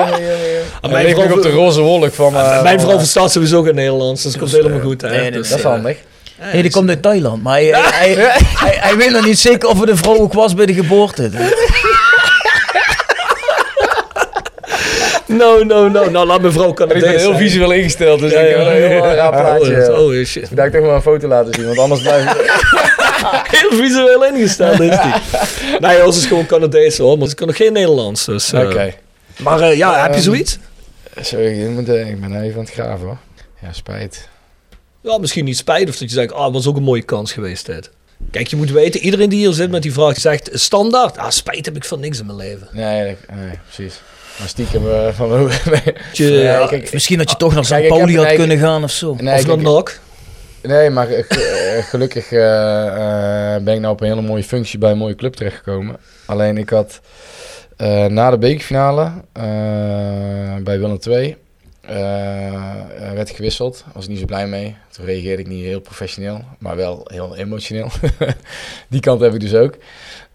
Ah, 0.82 0.92
Hij 0.92 1.04
ligt 1.04 1.18
nog 1.18 1.32
op 1.32 1.42
de 1.42 1.50
roze 1.50 1.82
wolk 1.82 2.14
van... 2.14 2.36
eh, 2.36 2.62
Mijn 2.64 2.80
vrouw 2.80 2.92
eh, 2.92 2.98
verstaat 2.98 3.32
sowieso 3.32 3.62
geen 3.62 3.76
Nederlands, 3.76 4.24
dus 4.24 4.32
het 4.32 4.42
komt 4.42 4.54
helemaal 4.54 4.80
goed. 4.80 5.02
Hè? 5.02 5.10
nee, 5.10 5.20
nee, 5.22 5.32
Dus, 5.32 5.50
Dat 5.50 5.58
is 5.58 5.64
eh, 5.64 5.72
handig. 5.72 5.98
Nee, 6.54 6.62
die 6.62 6.72
komt 6.72 6.90
uit 6.90 7.02
Thailand. 7.02 7.44
Maar 7.44 7.54
hij, 7.54 7.66
hij, 7.66 8.14
hij, 8.14 8.16
hij, 8.66 8.78
hij 8.80 8.96
weet 8.98 9.12
nog 9.12 9.26
niet 9.26 9.40
zeker 9.40 9.70
of 9.70 9.80
het 9.80 9.90
een 9.90 9.98
vrouw 9.98 10.18
ook 10.18 10.34
was 10.34 10.54
bij 10.54 10.66
de 10.66 10.74
geboorte. 10.74 11.30
No, 15.28 15.64
no, 15.64 15.88
no. 15.88 16.10
Nou, 16.10 16.26
laat 16.26 16.42
mijn 16.42 16.54
vrouw 16.54 16.70
Ik 16.70 16.76
Canadees 16.76 17.02
ben 17.02 17.18
heel 17.18 17.36
visueel 17.36 17.72
ingesteld, 17.72 18.20
dus 18.20 18.32
Ja, 18.32 18.40
ik 18.40 18.50
ja, 18.58 18.64
heb 18.64 18.68
een 18.68 18.90
heel 18.90 19.06
raar 19.06 19.30
plaatje. 19.32 19.94
Oh, 19.98 20.06
oh, 20.06 20.26
shit. 20.26 20.50
Ik 20.52 20.56
dacht 20.56 20.72
toch 20.72 20.82
maar 20.82 20.96
een 20.96 21.02
foto 21.02 21.28
laten 21.28 21.54
zien, 21.54 21.66
want 21.66 21.80
anders 21.80 22.02
blijf 22.02 22.32
ik... 22.34 22.52
Heel 23.60 23.72
visueel 23.72 24.26
ingesteld 24.26 24.80
is 24.80 24.98
die. 25.02 25.14
nee, 25.88 26.06
ons 26.06 26.18
is 26.18 26.26
gewoon 26.26 26.46
Canadees 26.46 26.98
hoor, 26.98 27.18
maar 27.18 27.28
ze 27.28 27.36
kan 27.36 27.48
nog 27.48 27.56
geen 27.56 27.74
Nederlands. 27.74 28.26
Dus, 28.26 28.54
eh, 28.54 28.60
Oké. 28.60 28.94
Maar 29.38 29.60
eh, 29.62 29.78
ja, 29.78 30.02
heb 30.02 30.10
je 30.10 30.16
Ehm, 30.16 30.24
zoiets? 30.24 30.58
Sorry, 31.22 31.62
ik, 31.64 31.70
moet, 31.70 31.90
eh, 31.90 32.10
ik 32.10 32.22
ben 32.22 32.42
even 32.42 32.60
aan 32.60 32.66
het 32.66 32.74
graven 32.74 33.06
hoor. 33.06 33.18
Ja, 33.62 33.68
spijt. 33.74 34.28
Ja, 35.02 35.18
misschien 35.18 35.46
niet 35.46 35.58
spijt 35.58 35.90
of 35.90 35.98
dat 35.98 36.10
je 36.10 36.16
zegt, 36.16 36.34
ah, 36.34 36.44
het 36.46 36.54
was 36.54 36.68
ook 36.68 36.76
een 36.78 36.84
mooie 36.84 37.02
kans 37.02 37.32
geweest 37.34 37.66
dit. 37.66 37.90
Kijk, 38.32 38.48
je 38.48 38.56
moet 38.56 38.72
weten, 38.72 39.02
iedereen 39.02 39.30
die 39.30 39.40
hier 39.40 39.54
zit 39.54 39.72
met 39.72 39.82
die 39.82 39.94
vraag 39.94 40.18
zegt 40.20 40.50
standaard, 40.54 41.18
ah, 41.18 41.30
spijt 41.30 41.66
heb 41.66 41.76
ik 41.76 41.86
van 41.86 42.00
niks 42.00 42.20
in 42.20 42.26
mijn 42.26 42.38
leven. 42.38 42.68
Nee, 42.72 43.02
nee, 43.02 43.18
nee, 43.34 43.60
precies. 43.74 44.02
Maar 44.40 44.48
stiekem 44.48 44.90
eh, 44.92 45.08
van... 45.14 45.30
ja, 46.14 46.68
kijk, 46.68 46.94
Misschien 46.94 47.18
dat 47.18 47.30
je 47.30 47.36
toch 47.36 47.54
naar 47.54 47.66
St. 47.66 47.70
heb- 47.72 47.88
Pauli 47.88 48.18
had 48.18 48.34
kunnen 48.34 48.58
gaan 48.58 48.84
of 48.84 48.92
zo. 48.92 49.16
Nee, 49.20 49.36
of 49.36 49.44
dan 49.46 49.62
NAC. 49.62 50.00
Nee, 50.62 50.90
maar 50.90 51.10
eh, 51.10 51.24
ge- 51.30 51.74
eh, 51.78 51.84
gelukkig 51.84 52.32
eh, 52.32 53.56
eh, 53.56 53.64
ben 53.64 53.74
ik 53.74 53.80
nou 53.80 53.94
op 53.94 54.02
een 54.02 54.08
hele 54.08 54.22
mooie 54.22 54.44
functie 54.44 54.80
bij 54.80 54.92
een 54.92 54.98
mooie 54.98 55.16
club 55.16 55.34
terechtgekomen. 55.34 55.98
Alleen 56.26 56.58
ik 56.58 56.70
had 56.70 57.00
eh, 57.78 58.06
na 58.06 58.30
de 58.30 58.38
bekerfinale 58.38 59.04
eh, 59.34 59.44
bij 60.64 60.80
Willem 60.80 60.98
II 61.08 61.36
eh, 61.82 63.14
werd 63.14 63.30
gewisseld. 63.30 63.86
Was 63.94 64.04
ik 64.04 64.10
niet 64.10 64.20
zo 64.20 64.26
blij 64.26 64.48
mee. 64.48 64.76
Toen 64.90 65.06
reageerde 65.06 65.42
ik 65.42 65.48
niet 65.48 65.64
heel 65.64 65.80
professioneel, 65.80 66.42
maar 66.60 66.76
wel 66.76 67.08
heel 67.12 67.36
emotioneel. 67.36 67.90
Die 68.90 69.00
kant 69.00 69.22
heb 69.22 69.34
ik 69.34 69.40
dus 69.40 69.54
ook. 69.54 69.78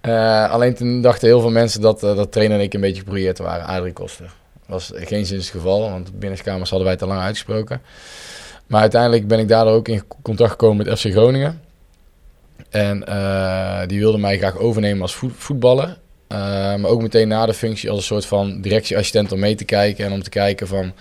Eh, 0.01 0.51
alleen 0.51 0.75
toen 0.75 1.01
dachten 1.03 1.29
heel 1.29 1.41
veel 1.41 1.51
mensen 1.51 1.81
dat, 1.81 2.03
eh, 2.03 2.17
dat 2.17 2.33
trainer 2.33 2.59
en 2.59 2.63
ik 2.63 2.75
een 2.75 2.81
beetje 2.81 2.99
gebrouilleerd 2.99 3.39
waren. 3.39 3.67
Adrie 3.67 3.93
Koster. 3.93 4.31
was 4.67 4.91
geen 4.95 5.27
zins 5.27 5.45
het 5.45 5.55
geval, 5.55 5.91
want 5.91 6.19
binnenskamers 6.19 6.71
hadden 6.71 6.89
wij 6.89 6.97
te 6.97 7.07
lang 7.07 7.21
uitgesproken. 7.21 7.83
Maar 8.67 8.81
uiteindelijk 8.81 9.29
ben 9.29 9.39
ik 9.39 9.49
daardoor 9.49 9.75
ook 9.75 9.89
in 9.89 10.03
contact 10.23 10.51
gekomen 10.51 10.87
met 10.87 10.99
FC 10.99 11.11
Groningen. 11.11 11.61
En 12.71 12.99
die 13.87 13.99
wilde 13.99 14.19
mij 14.19 14.39
graag 14.39 14.57
overnemen 14.57 15.03
als 15.03 15.15
voet- 15.15 15.37
voetballer. 15.37 15.99
Eh, 16.29 16.39
maar 16.74 16.85
ook 16.91 17.03
meteen 17.03 17.29
na 17.29 17.47
de 17.47 17.55
functie 17.55 17.91
als 17.91 17.99
een 17.99 18.05
soort 18.05 18.27
van 18.27 18.61
directieassistent 18.61 19.33
om 19.33 19.39
mee 19.39 19.55
te 19.55 19.64
kijken. 19.64 20.05
En 20.05 20.12
om 20.12 20.22
te 20.22 20.31
kijken 20.31 20.66
van, 20.68 20.93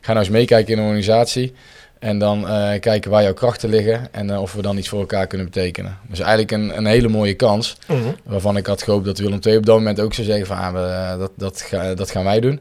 ga 0.00 0.12
nou 0.12 0.18
eens 0.18 0.28
meekijken 0.34 0.70
in 0.72 0.76
de 0.76 0.82
organisatie. 0.82 1.52
En 1.98 2.18
dan 2.18 2.48
eh, 2.48 2.80
kijken 2.80 3.10
waar 3.10 3.22
jouw 3.22 3.32
krachten 3.34 3.68
liggen 3.68 4.08
en 4.12 4.30
eh, 4.30 4.40
of 4.40 4.52
we 4.52 4.62
dan 4.62 4.76
iets 4.78 4.88
voor 4.88 5.00
elkaar 5.00 5.26
kunnen 5.26 5.46
betekenen. 5.46 5.98
Dus 6.08 6.18
eigenlijk 6.18 6.50
een, 6.50 6.76
een 6.76 6.86
hele 6.86 7.08
mooie 7.08 7.34
kans. 7.34 7.76
Waarvan 8.24 8.56
ik 8.56 8.66
had 8.66 8.82
gehoopt 8.82 9.04
dat 9.04 9.18
Willem 9.18 9.38
II 9.42 9.56
op 9.56 9.66
dat 9.66 9.76
moment 9.76 10.00
ook 10.00 10.14
zou 10.14 10.26
zeggen 10.26 10.46
van, 10.46 10.56
ah, 10.56 10.72
we, 10.72 11.18
dat, 11.18 11.30
dat, 11.36 11.60
ga- 11.60 11.94
dat 11.94 12.10
gaan 12.10 12.24
wij 12.24 12.40
doen. 12.40 12.60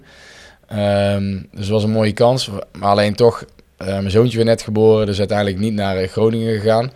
Ehm, 0.68 1.32
dus 1.52 1.60
het 1.60 1.70
was 1.70 1.84
een 1.84 1.90
mooie 1.92 2.14
kans. 2.14 2.50
Maar 2.78 2.90
alleen 2.90 3.16
toch, 3.16 3.46
mijn 3.78 4.12
zoontje 4.12 4.38
weer 4.38 4.46
net 4.46 4.62
geboren, 4.62 5.06
dus 5.06 5.20
uiteindelijk 5.20 5.58
niet 5.60 5.74
naar 5.74 6.08
Groningen 6.08 6.60
gegaan. 6.60 6.92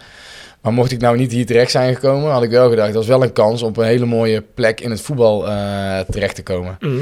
Maar 0.68 0.76
mocht 0.76 0.92
ik 0.92 1.02
nou 1.02 1.18
niet 1.18 1.32
hier 1.32 1.46
terecht 1.46 1.72
zijn 1.72 1.94
gekomen, 1.96 2.32
had 2.32 2.44
ik 2.44 2.50
wel 2.50 2.70
gedacht, 2.70 2.88
dat 2.88 2.96
was 2.96 3.08
wel 3.08 3.24
een 3.24 3.34
kans 3.34 3.62
om 3.62 3.70
op 3.70 3.78
een 3.78 3.86
hele 3.86 4.06
mooie 4.06 4.44
plek 4.54 4.82
in 4.82 4.92
het 4.92 5.02
voetbal 5.02 5.48
eh, 5.48 6.00
terecht 6.00 6.36
te 6.36 6.44
komen. 6.44 6.78
Mhm. 6.80 6.98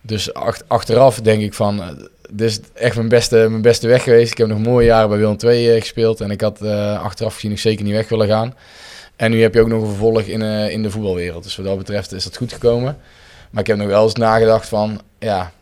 Dus 0.00 0.34
ach- 0.34 0.60
achteraf 0.66 1.20
denk 1.20 1.42
ik 1.42 1.54
van, 1.54 1.82
eh, 1.82 1.88
dit 2.30 2.50
is 2.50 2.60
echt 2.74 2.96
mijn 2.96 3.08
beste, 3.08 3.36
mijn 3.36 3.62
beste 3.62 3.88
weg 3.88 4.02
geweest. 4.02 4.30
Ik 4.30 4.38
heb 4.38 4.46
nog 4.46 4.58
mooie 4.58 4.86
jaren 4.86 5.08
bij 5.08 5.18
Willem 5.18 5.36
II 5.44 5.70
eh, 5.70 5.80
gespeeld 5.80 6.20
en 6.20 6.30
ik 6.30 6.40
had 6.40 6.62
achteraf 7.02 7.34
gezien 7.34 7.50
nog 7.50 7.60
zeker 7.60 7.84
niet 7.84 7.94
weg 7.94 8.08
willen 8.08 8.28
gaan. 8.28 8.54
En 9.16 9.30
nu 9.30 9.42
heb 9.42 9.54
je 9.54 9.60
ook 9.60 9.68
nog 9.68 9.80
een 9.82 9.88
vervolg 9.88 10.20
in, 10.22 10.42
in 10.70 10.82
de 10.82 10.90
voetbalwereld. 10.90 11.42
Dus 11.42 11.56
wat 11.56 11.66
dat 11.66 11.78
betreft 11.78 12.12
is 12.12 12.24
dat 12.24 12.36
goed 12.36 12.52
gekomen. 12.52 12.96
Maar 13.50 13.60
ik 13.60 13.66
heb 13.68 13.76
nog 13.76 13.86
wel 13.86 14.04
eens 14.04 14.14
nagedacht 14.14 14.68
van, 14.68 15.00
ja, 15.18 15.52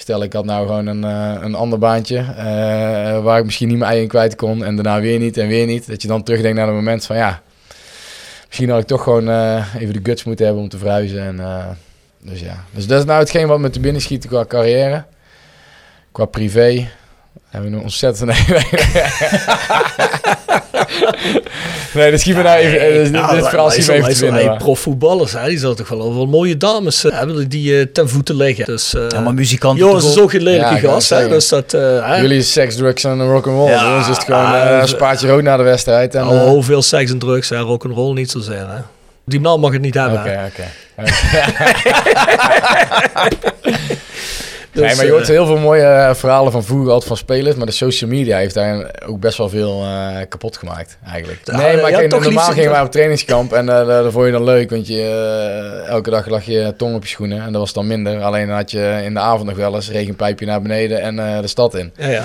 stel 0.00 0.22
ik 0.22 0.32
had 0.32 0.44
nou 0.44 0.66
gewoon 0.66 0.86
een, 0.86 1.04
eh, 1.04 1.42
een 1.42 1.54
ander 1.54 1.78
baantje 1.78 2.18
eh, 2.18 3.22
waar 3.22 3.38
ik 3.38 3.44
misschien 3.44 3.68
niet 3.68 3.78
mijn 3.78 3.90
ei 3.90 4.02
in 4.02 4.08
kwijt 4.08 4.34
kon 4.34 4.64
en 4.64 4.74
daarna 4.74 5.00
weer 5.00 5.18
niet 5.18 5.36
en 5.36 5.48
weer 5.48 5.66
niet. 5.66 5.86
Dat 5.88 6.02
je 6.02 6.08
dan 6.08 6.22
terugdenkt 6.22 6.56
naar 6.56 6.66
het 6.66 6.76
moment 6.76 7.06
van, 7.06 7.16
ja, 7.16 7.42
misschien 8.46 8.70
had 8.70 8.80
ik 8.80 8.86
toch 8.86 9.02
gewoon 9.02 9.28
eh, 9.28 9.74
even 9.78 9.94
de 9.94 10.00
guts 10.02 10.24
moeten 10.24 10.44
hebben 10.44 10.62
om 10.62 10.68
te 10.68 10.78
verhuizen. 10.78 11.22
En, 11.22 11.76
dus 12.20 12.40
ja, 12.40 12.64
dus 12.70 12.86
dat 12.86 12.98
is 12.98 13.04
nou 13.04 13.18
hetgeen 13.18 13.46
wat 13.46 13.58
me 13.58 13.70
te 13.70 13.80
binnen 13.80 14.02
schiet 14.02 14.26
qua 14.26 14.44
carrière. 14.44 15.04
Qua 16.12 16.24
privé 16.24 16.88
hebben 17.48 17.70
we 17.70 17.76
een 17.76 17.82
ontzettend... 17.82 18.30
nee, 21.94 22.10
dat 22.10 22.20
schiet 22.20 22.36
me 22.36 22.42
nou 22.42 22.58
even... 22.58 22.80
eh, 22.80 22.92
dit- 23.02 23.12
Nou, 23.12 23.34
dit 23.36 23.48
verhaal 23.48 23.70
schiet 23.70 23.86
me 23.86 23.92
even 23.92 24.14
te 24.14 24.20
binnen. 24.32 24.56
Profvoetballers, 24.56 25.32
hè, 25.32 25.48
die 25.48 25.58
zullen 25.58 25.76
toch 25.76 25.88
wel 25.88 26.14
wel 26.14 26.26
mooie 26.26 26.56
dames 26.56 27.04
eh, 27.04 27.18
hebben 27.18 27.48
die 27.48 27.78
eh, 27.78 27.86
ten 27.92 28.08
voeten 28.08 28.36
liggen. 28.36 28.64
Dus, 28.64 28.94
eh 28.94 29.02
Ja, 29.08 29.20
maar 29.20 29.34
muzikanten 29.34 29.86
Joris 29.86 30.04
is 30.04 30.18
ook? 30.18 30.30
geen 30.30 30.42
lelijke 30.42 30.74
Ja, 30.74 30.80
gast, 30.92 31.10
hè, 31.10 31.28
dus 31.28 31.48
dat... 31.48 31.74
eh, 31.74 31.80
hè. 32.06 32.16
Jullie 32.16 32.38
is 32.38 32.52
seks, 32.52 32.76
drugs 32.76 33.04
en 33.04 33.22
rock'n'roll. 33.26 33.70
Ja, 33.70 33.82
Ja, 33.84 33.96
ons 33.98 34.08
is 34.08 34.16
het 34.16 34.24
gewoon 34.24 34.54
eh, 34.54 34.84
spaatje 34.84 35.28
rood 35.28 35.42
na 35.42 35.56
de 35.56 35.62
wedstrijd. 35.62 36.14
En, 36.14 36.26
Oh, 36.28 36.64
veel 36.64 36.82
seks 36.82 37.10
en 37.10 37.18
drugs, 37.18 37.48
hè, 37.48 37.56
rock'n'roll 37.58 38.12
niet 38.14 38.30
zozeer, 38.30 38.56
hè. 38.68 38.78
Die 39.24 39.40
naam 39.40 39.60
mag 39.60 39.72
het 39.72 39.80
niet 39.80 39.94
hebben, 39.94 40.18
Oké, 40.20 40.28
hè. 40.28 40.46
oké. 40.46 40.64
Dus, 44.78 44.86
nee, 44.86 44.96
maar 44.96 45.04
je 45.04 45.10
eh, 45.10 45.16
hoort 45.16 45.28
heel 45.28 45.46
veel 45.46 45.58
mooie 45.58 45.82
eh, 45.82 46.14
verhalen 46.14 46.52
van 46.52 46.64
vroeger 46.64 46.88
altijd 46.88 47.06
van 47.08 47.16
spelers. 47.16 47.56
Maar 47.56 47.66
de 47.66 47.72
social 47.72 48.10
media 48.10 48.36
heeft 48.36 48.54
daar 48.54 48.90
ook 49.06 49.20
best 49.20 49.38
wel 49.38 49.48
veel 49.48 49.82
eh, 49.82 50.16
kapot 50.28 50.56
gemaakt, 50.56 50.98
eigenlijk. 51.06 51.40
Nee, 51.44 51.76
maar 51.76 51.90
ja, 51.90 51.98
kijk, 51.98 52.20
normaal 52.20 52.52
gingen 52.52 52.70
wij 52.70 52.80
op 52.80 52.90
trainingskamp. 52.90 53.52
En 53.52 53.68
eh, 53.68 53.86
dat 53.86 54.12
vond 54.12 54.26
je 54.26 54.32
dan 54.32 54.44
leuk, 54.44 54.70
want 54.70 54.86
je, 54.86 55.00
eh, 55.82 55.88
elke 55.88 56.10
dag 56.10 56.26
lag 56.28 56.44
je 56.44 56.74
tong 56.76 56.94
op 56.94 57.02
je 57.02 57.08
schoenen. 57.08 57.42
En 57.42 57.52
dat 57.52 57.60
was 57.60 57.72
dan 57.72 57.86
minder. 57.86 58.22
Alleen 58.22 58.46
dan 58.46 58.56
had 58.56 58.70
je 58.70 59.00
in 59.04 59.14
de 59.14 59.20
avond 59.20 59.48
nog 59.48 59.56
wel 59.56 59.74
eens 59.74 59.90
regenpijpje 59.90 60.46
naar 60.46 60.62
beneden 60.62 61.00
en 61.00 61.18
eh, 61.18 61.40
de 61.40 61.46
stad 61.48 61.74
in. 61.74 61.92
Ja, 61.96 62.08
ja. 62.08 62.24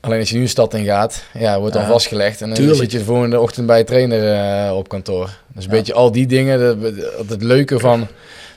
Alleen 0.00 0.20
als 0.20 0.28
je 0.30 0.36
nu 0.36 0.42
een 0.42 0.48
stad 0.48 0.74
in 0.74 0.84
gaat, 0.84 1.22
ja, 1.38 1.58
wordt 1.58 1.74
dan 1.74 1.82
Ja, 1.82 1.88
vastgelegd. 1.88 2.40
En 2.40 2.46
dan 2.46 2.56
tuurlijk. 2.56 2.78
zit 2.78 2.92
je 2.92 2.98
de 2.98 3.04
volgende 3.04 3.40
ochtend 3.40 3.66
bij 3.66 3.78
je 3.78 3.84
trainer 3.84 4.32
eh, 4.66 4.76
op 4.76 4.88
kantoor. 4.88 5.30
Dus 5.54 5.64
een 5.64 5.70
beetje 5.70 5.92
al 5.94 6.12
die 6.12 6.26
dingen, 6.26 6.58
de- 6.58 6.92
de- 6.94 7.24
het 7.28 7.42
leuke 7.42 7.78
van, 7.78 8.06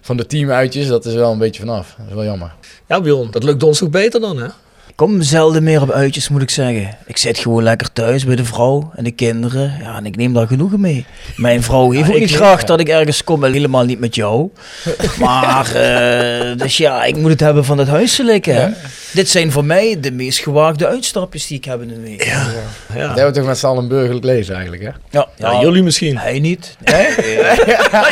van 0.06 0.18
de 0.18 0.26
teamuitjes, 0.26 0.88
dat 0.88 1.06
is 1.06 1.14
wel 1.14 1.32
een 1.32 1.38
beetje 1.38 1.60
vanaf. 1.62 1.93
Dat 1.97 2.08
is 2.08 2.14
wel 2.14 2.24
jammer. 2.24 2.51
Ja, 2.88 3.01
Bjorn, 3.01 3.28
dat 3.32 3.43
lukt 3.43 3.64
ons 3.64 3.84
ook 3.84 3.91
beter 3.91 4.20
dan, 4.22 4.38
hè? 4.38 4.47
kom 4.95 5.22
zelden 5.22 5.64
meer 5.64 5.82
op 5.82 5.91
uitjes, 5.91 6.30
moet 6.30 6.41
ik 6.41 6.49
zeggen. 6.49 6.97
Ik 7.06 7.18
zit 7.18 7.38
gewoon 7.38 7.64
lekker 7.64 7.93
thuis 7.93 8.26
bij 8.26 8.36
de 8.36 8.45
vrouw 8.45 8.91
en 8.95 9.03
de 9.03 9.12
kinderen. 9.12 9.74
Ja, 9.82 9.95
en 9.97 10.06
ik 10.06 10.16
neem 10.16 10.34
daar 10.34 10.47
genoegen 10.47 10.80
mee. 10.80 11.06
Mijn 11.36 11.64
vrouw 11.64 11.91
heeft 11.91 12.03
Ja, 12.08 12.10
ook 12.10 12.16
ik- 12.16 12.22
niet 12.22 12.36
graag 12.36 12.64
dat 12.64 12.80
ik 12.80 12.89
ergens 12.89 13.24
kom, 13.24 13.43
en 13.43 13.51
helemaal 13.53 13.86
niet 13.86 13.99
met 13.99 14.16
jou. 14.16 14.49
Maar, 15.20 15.76
eh, 15.76 16.58
dus 16.58 16.78
ja, 16.78 17.03
ik 17.03 17.16
moet 17.18 17.30
het 17.32 17.39
hebben 17.39 17.66
van 17.66 17.78
het 17.78 17.88
huiselijke. 17.88 18.74
Dit 19.14 19.30
zijn 19.30 19.51
voor 19.51 19.66
mij 19.66 19.97
de 19.99 20.12
meest 20.12 20.39
gewaagde 20.39 20.88
uitstapjes 20.88 21.47
die 21.47 21.58
ik 21.58 21.66
heb 21.66 21.82
in 21.82 21.89
een 21.89 22.01
week. 22.03 22.24
Ja, 22.24 22.32
Ja. 22.93 23.08
Dat 23.08 23.16
hebben 23.16 23.26
we 23.26 23.32
toch 23.39 23.45
met 23.47 23.58
z'n 23.58 23.66
allen 23.66 23.84
een 23.84 23.89
burgerlijk 23.89 24.26
leven 24.26 24.53
eigenlijk, 24.53 24.84
hè? 24.84 24.89
ja, 25.10 25.28
Ja, 25.38 25.60
jullie 25.62 25.84
misschien. 25.84 26.18
Hij 26.18 26.39
niet. 26.39 26.76
Hè? 26.84 27.08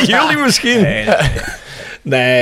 jullie 0.22 0.42
misschien. 0.44 0.80
Nee, 0.82 1.04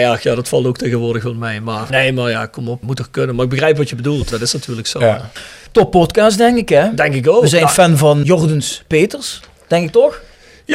ach, 0.09 0.23
ja, 0.23 0.35
dat 0.35 0.49
valt 0.49 0.67
ook 0.67 0.77
tegenwoordig 0.77 1.23
van 1.23 1.39
mij. 1.39 1.61
Maar 1.61 1.87
nee, 1.91 2.13
maar 2.13 2.31
ja, 2.31 2.47
kom 2.47 2.69
op, 2.69 2.83
moet 2.83 2.97
toch 2.97 3.11
kunnen. 3.11 3.35
Maar 3.35 3.45
ik 3.45 3.51
begrijp 3.51 3.77
wat 3.77 3.89
je 3.89 3.97
bedoelt. 3.97 4.29
Dat 4.29 4.41
is 4.41 4.53
natuurlijk 4.53 4.87
zo. 4.87 5.01
Ja. 5.01 5.31
Top 5.73 5.91
podcast, 5.91 6.39
denk 6.39 6.57
ik, 6.59 6.69
hè? 6.69 6.95
Denk 6.95 7.15
ik 7.15 7.29
ook. 7.29 7.43
We 7.43 7.49
zijn 7.49 7.63
ja, 7.63 7.69
fan 7.69 7.97
van 7.97 8.23
Jordens 8.23 8.83
Peters, 8.87 9.41
denk 9.67 9.87
ik 9.87 9.93
toch? 9.93 10.21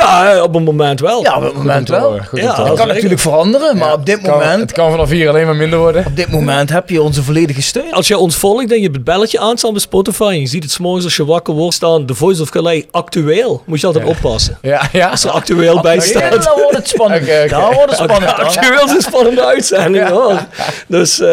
Ja, 0.02 0.34
eh, 0.36 0.44
op 0.44 0.56
een 0.56 0.64
moment 0.64 1.00
wel. 1.00 1.22
Ja, 1.24 1.36
op 1.38 1.44
het 1.44 1.54
moment 1.54 1.90
wel. 1.90 2.12
Goed 2.12 2.32
om 2.32 2.46
Ja, 2.46 2.56
Dat 2.56 2.66
kan 2.66 2.78
zeker. 2.78 2.94
natuurlijk 2.94 3.22
veranderen, 3.22 3.78
maar 3.78 3.94
op 3.94 4.06
dit 4.06 4.22
kan- 4.22 4.32
moment... 4.32 4.62
Het 4.62 4.72
kan 4.72 4.92
vanaf 4.92 5.10
hier 5.10 5.30
alleen 5.30 5.46
maar 5.46 5.56
minder 5.56 5.80
worden. 5.80 6.06
Op 6.06 6.16
dit 6.16 6.32
moment 6.32 6.70
heb 6.70 6.90
je 6.90 7.02
onze 7.02 7.24
volledige 7.24 7.62
steun. 7.62 7.92
Als 7.94 8.08
je 8.08 8.18
ons 8.18 8.36
volgt 8.36 8.72
en 8.72 8.78
je 8.78 8.84
hebt 8.84 8.96
het 8.96 9.04
belletje 9.04 9.40
aanstaan 9.40 9.72
bij 9.72 9.82
Spotify 9.82 10.24
en 10.24 10.40
je 10.40 10.48
ziet 10.48 10.64
het 10.64 10.72
's 10.72 10.78
morgens 10.78 11.04
als 11.06 11.16
je 11.16 11.26
wakker 11.26 11.54
wordt 11.54 11.76
staan, 11.76 12.06
The 12.06 12.14
Voice 12.16 12.42
of 12.42 12.50
Calais 12.50 12.84
actueel, 12.92 13.64
moet 13.66 13.80
je 13.82 13.88
altijd 13.88 14.06
oppassen. 14.06 14.58
Ja, 14.62 14.82
ja. 14.92 15.08
Als 15.10 15.24
er 15.24 15.30
actueel 15.32 15.82
bij 15.82 16.00
staat. 16.00 16.44
dan 16.44 16.54
wordt 16.56 16.76
het 16.78 16.88
spannend. 16.88 17.22
Oké, 17.24 17.40
oké. 17.40 17.48
Dan 17.50 17.74
wordt 17.74 17.90
het 17.98 18.10
spannend. 18.10 18.36
dan. 18.38 18.46
Actueel 18.46 18.86
is 18.86 18.92
een 18.92 19.02
spannende 19.02 19.46
uitzending 19.46 20.08
hoor. 20.08 20.46
Dus, 20.88 21.20
eh, 21.20 21.28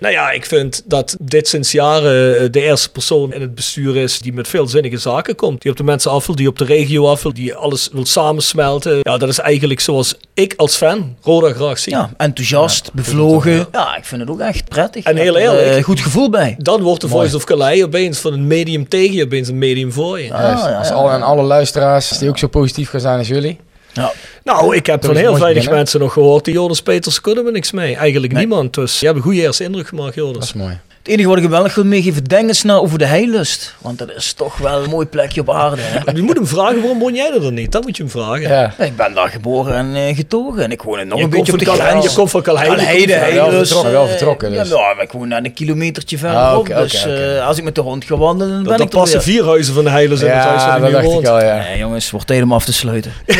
nou 0.00 0.12
ja, 0.14 0.30
ik 0.30 0.46
vind 0.46 0.82
dat 0.84 1.16
dit 1.20 1.48
sinds 1.48 1.72
jaren 1.72 2.38
eh, 2.40 2.48
de 2.50 2.60
eerste 2.62 2.90
persoon 2.90 3.32
in 3.32 3.40
het 3.40 3.54
bestuur 3.54 3.96
is 3.96 4.18
die 4.18 4.32
met 4.32 4.48
veel 4.48 4.66
zinnige 4.66 4.96
zaken 4.98 5.34
komt. 5.34 5.62
Die 5.62 5.70
op 5.70 5.76
de 5.76 5.82
mensen 5.84 6.10
af 6.10 6.26
wil, 6.26 6.34
die 6.36 6.48
op 6.48 6.58
de 6.58 6.64
regio 6.64 7.06
af 7.10 7.22
wil, 7.22 7.32
die 7.34 7.54
alles 7.54 7.75
wil 7.92 8.06
samensmelten. 8.06 8.98
Ja, 9.02 9.16
dat 9.16 9.28
is 9.28 9.38
eigenlijk 9.38 9.80
zoals 9.80 10.14
ik 10.34 10.54
als 10.56 10.76
fan 10.76 11.16
Roda 11.22 11.52
graag 11.52 11.78
zie. 11.78 11.92
Ja, 11.92 12.10
enthousiast, 12.16 12.90
bevlogen. 12.92 13.66
Ja, 13.72 13.96
ik 13.96 14.04
vind 14.04 14.20
het 14.20 14.30
ook 14.30 14.40
echt 14.40 14.68
prettig. 14.68 15.04
En 15.04 15.16
heel 15.16 15.36
er, 15.38 15.42
eerlijk. 15.42 15.76
eh, 15.76 15.84
goed 15.84 16.00
gevoel 16.00 16.30
bij. 16.30 16.54
Dan 16.58 16.82
wordt 16.82 17.00
de 17.00 17.08
Voice 17.08 17.36
of 17.36 17.44
Calais 17.44 17.82
opeens 17.82 18.18
van 18.18 18.32
een 18.32 18.46
medium 18.46 18.88
tegen 18.88 19.14
je, 19.16 19.24
opeens 19.24 19.48
een 19.48 19.58
medium 19.58 19.92
voor 19.92 20.20
je. 20.20 20.26
Ja, 20.26 20.52
Als 20.78 20.88
ja. 20.88 20.94
alle, 20.94 21.10
en 21.12 21.22
alle 21.22 21.42
luisteraars 21.42 22.08
die 22.08 22.28
ook 22.28 22.38
zo 22.38 22.46
positief 22.46 22.90
gaan 22.90 23.00
zijn 23.00 23.18
als 23.18 23.28
jullie. 23.28 23.58
Ja. 23.92 24.12
Nou, 24.44 24.76
ik 24.76 24.86
heb 24.86 25.00
Dat 25.02 25.10
van 25.10 25.20
heel 25.20 25.30
weinig 25.30 25.52
beginnen. 25.54 25.74
mensen 25.74 26.00
nog 26.00 26.12
gehoord 26.12 26.44
die 26.44 26.54
Joris 26.54 26.82
Peters 26.82 27.20
kunnen 27.20 27.44
we 27.44 27.50
niks 27.50 27.72
mee. 27.72 27.96
Eigenlijk 27.96 28.32
niemand. 28.32 28.74
Dus 28.74 29.00
je 29.00 29.04
hebt 29.06 29.18
een 29.18 29.24
goede 29.24 29.40
eerste 29.40 29.64
indruk 29.64 29.88
gemaakt, 29.88 30.14
Dat 30.16 30.24
Joris. 30.24 30.44
is 30.44 30.52
mooi. 30.52 30.78
Het 31.06 31.14
enige 31.14 31.28
wat 31.28 31.38
ik 31.38 31.48
wel 31.48 31.62
nog 31.62 31.74
wil 31.74 31.84
meegeven, 31.84 32.24
denk 32.24 32.48
eens 32.48 32.62
na 32.62 32.74
over 32.74 32.98
de 32.98 33.04
heilust. 33.04 33.74
Want 33.80 33.98
dat 33.98 34.10
is 34.16 34.32
toch 34.32 34.56
wel 34.58 34.82
een 34.82 34.90
mooi 34.90 35.06
plekje 35.06 35.40
op 35.40 35.50
aarde. 35.50 35.76
Hè? 35.80 36.10
Je 36.14 36.22
moet 36.22 36.36
hem 36.36 36.46
vragen, 36.46 36.80
waarom 36.80 36.98
woon 36.98 37.14
jij 37.14 37.30
er 37.34 37.40
dan 37.40 37.54
niet? 37.54 37.72
Dat 37.72 37.82
moet 37.82 37.96
je 37.96 38.02
hem 38.02 38.12
vragen. 38.12 38.40
Ja. 38.40 38.72
Ik 38.78 38.96
ben 38.96 39.14
daar 39.14 39.28
geboren 39.28 39.74
en 39.74 39.94
eh, 39.94 40.16
getogen. 40.16 40.62
En 40.62 40.70
ik 40.70 40.82
woon 40.82 40.98
er 40.98 41.06
nog 41.06 41.18
Je 41.18 41.24
een 41.24 41.30
beetje 41.30 41.52
op 41.52 41.58
de 41.58 41.64
grens. 41.64 42.04
je 42.04 42.12
komt 42.14 42.30
van 42.30 42.40
je 42.44 42.46
komt 42.52 42.58
van- 42.66 42.76
wel 42.76 42.84
heilust. 42.86 43.56
vertrokken, 43.72 43.92
wel 43.92 44.02
eh, 44.04 44.08
vertrokken 44.10 44.50
dus. 44.52 44.68
Ja, 44.68 44.74
nou, 44.74 44.94
maar 44.94 45.04
ik 45.04 45.12
woon 45.12 45.28
net 45.28 45.44
een 45.44 45.52
kilometertje 45.54 46.18
verderop. 46.18 46.68
Ah, 46.70 46.78
dus 46.78 47.06
eh, 47.06 47.46
als 47.46 47.58
ik 47.58 47.64
met 47.64 47.74
de 47.74 47.80
hond 47.80 48.04
ga 48.04 48.16
wandelen, 48.16 48.54
dan 48.54 48.62
ben 48.62 48.72
Dat, 48.72 48.80
ik 48.80 48.84
dat 48.90 48.92
er 48.92 48.98
passen 48.98 49.18
weer. 49.24 49.28
vier 49.42 49.44
huizen 49.44 49.74
van 49.74 49.84
de 49.84 49.90
Heilers 49.90 50.20
in 50.20 50.30
het 50.30 50.42
huis 50.44 50.62
Ja, 50.62 50.68
waar 50.68 50.90
dat 50.90 51.02
dacht 51.02 51.18
ik 51.20 51.26
al, 51.26 51.42
ja. 51.42 51.56
Nee, 51.58 51.78
jongens, 51.78 52.10
wordt 52.10 52.26
tijd 52.26 52.42
om 52.42 52.52
af 52.52 52.64
te 52.64 52.72
sluiten. 52.72 53.12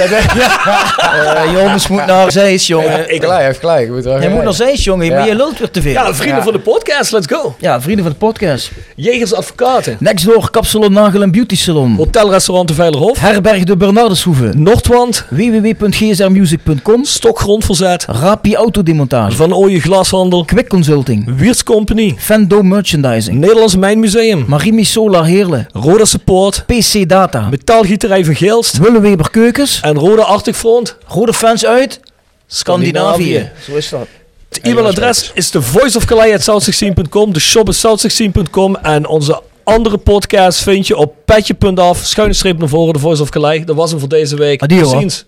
Eh, 1.36 1.52
jongens, 1.52 1.88
moet 1.88 2.06
naar 2.06 2.32
Zeist, 2.32 2.66
jongen. 2.66 3.14
Ik- 3.14 3.22
Gelijk, 3.22 3.43
heeft 3.44 3.59
gelijk. 3.59 3.86
Je 4.22 4.28
moet 4.28 4.43
naar 4.43 4.52
Zeist, 4.55 4.82
jongen. 4.84 5.06
Ja. 5.06 5.14
Maar 5.18 5.26
je 5.26 5.34
lult 5.34 5.59
weer 5.59 5.70
te 5.70 5.82
veel. 5.82 5.93
Ja, 5.93 6.14
vrienden 6.14 6.36
Ja. 6.38 6.43
van 6.44 6.52
de 6.52 6.59
podcast, 6.59 7.12
let's 7.12 7.26
go. 7.26 7.55
Ja, 7.58 7.80
vrienden 7.80 8.04
van 8.04 8.12
de 8.12 8.18
podcast. 8.18 8.70
Jegers 8.96 9.34
Advocaten. 9.34 9.96
Next 10.00 10.24
door 10.24 10.50
Kapsalon 10.50 10.92
Nagel 10.92 11.22
en 11.22 11.30
Beauty 11.30 11.56
Salon. 11.56 11.94
Hotelrestaurant 11.96 12.68
de 12.68 12.74
Veilerhof. 12.74 13.20
Herberg 13.20 13.64
de 13.64 13.76
Bernardeshoeve. 13.76 14.52
Noordwand. 14.56 15.24
www.gsrmusic.com. 15.30 17.04
Stokgrondverzet. 17.04 18.04
Rapi 18.04 18.54
Autodemontage. 18.54 19.36
Van 19.36 19.54
Ooyen 19.54 19.80
Glashandel. 19.80 20.44
Quick 20.44 20.68
Consulting. 20.68 21.36
Wiertz 21.36 21.62
Company. 21.62 22.14
Fendo 22.18 22.62
Merchandising. 22.62 23.38
Nederlands 23.38 23.76
Mijnmuseum. 23.76 24.44
Marimi 24.48 24.84
Solar 24.84 25.24
Heerlen. 25.24 25.66
Roda 25.72 26.04
Support. 26.04 26.64
PC 26.66 27.08
Data. 27.08 27.48
Metaalgieterij 27.50 28.24
van 28.24 28.34
Geelst. 28.34 28.78
Willeweber 28.78 29.30
Keukens. 29.30 29.80
En 29.80 29.94
Roda 29.94 30.22
Arctic 30.22 30.54
Front. 30.54 30.96
Rode 31.06 31.32
fans 31.32 31.66
uit 31.66 32.00
Scandinavië. 32.46 33.50
Zo 33.68 33.74
is 33.74 33.88
dat. 33.88 34.08
Het 34.48 34.60
e-mailadres 34.62 35.31
is 35.35 35.51
de 35.51 35.62
voiceofcalais.south16.com. 35.62 37.32
De 37.32 37.40
shop 37.40 37.68
is 37.68 37.86
south16.com. 37.86 38.77
En 38.77 39.06
onze 39.06 39.43
andere 39.64 39.98
podcast 39.98 40.62
vind 40.62 40.86
je 40.86 40.97
op 40.97 41.14
petje.af. 41.24 41.98
Schuine 41.98 42.35
streep 42.35 42.59
naar 42.59 42.68
voren, 42.68 42.93
de 42.93 42.98
Voice 42.98 43.23
of 43.23 43.28
Calais. 43.28 43.64
Dat 43.64 43.77
was 43.77 43.90
hem 43.90 44.01
voor 44.01 44.09
deze 44.09 44.36
week. 44.36 44.66
Tot 44.66 44.89
ziens. 44.89 45.27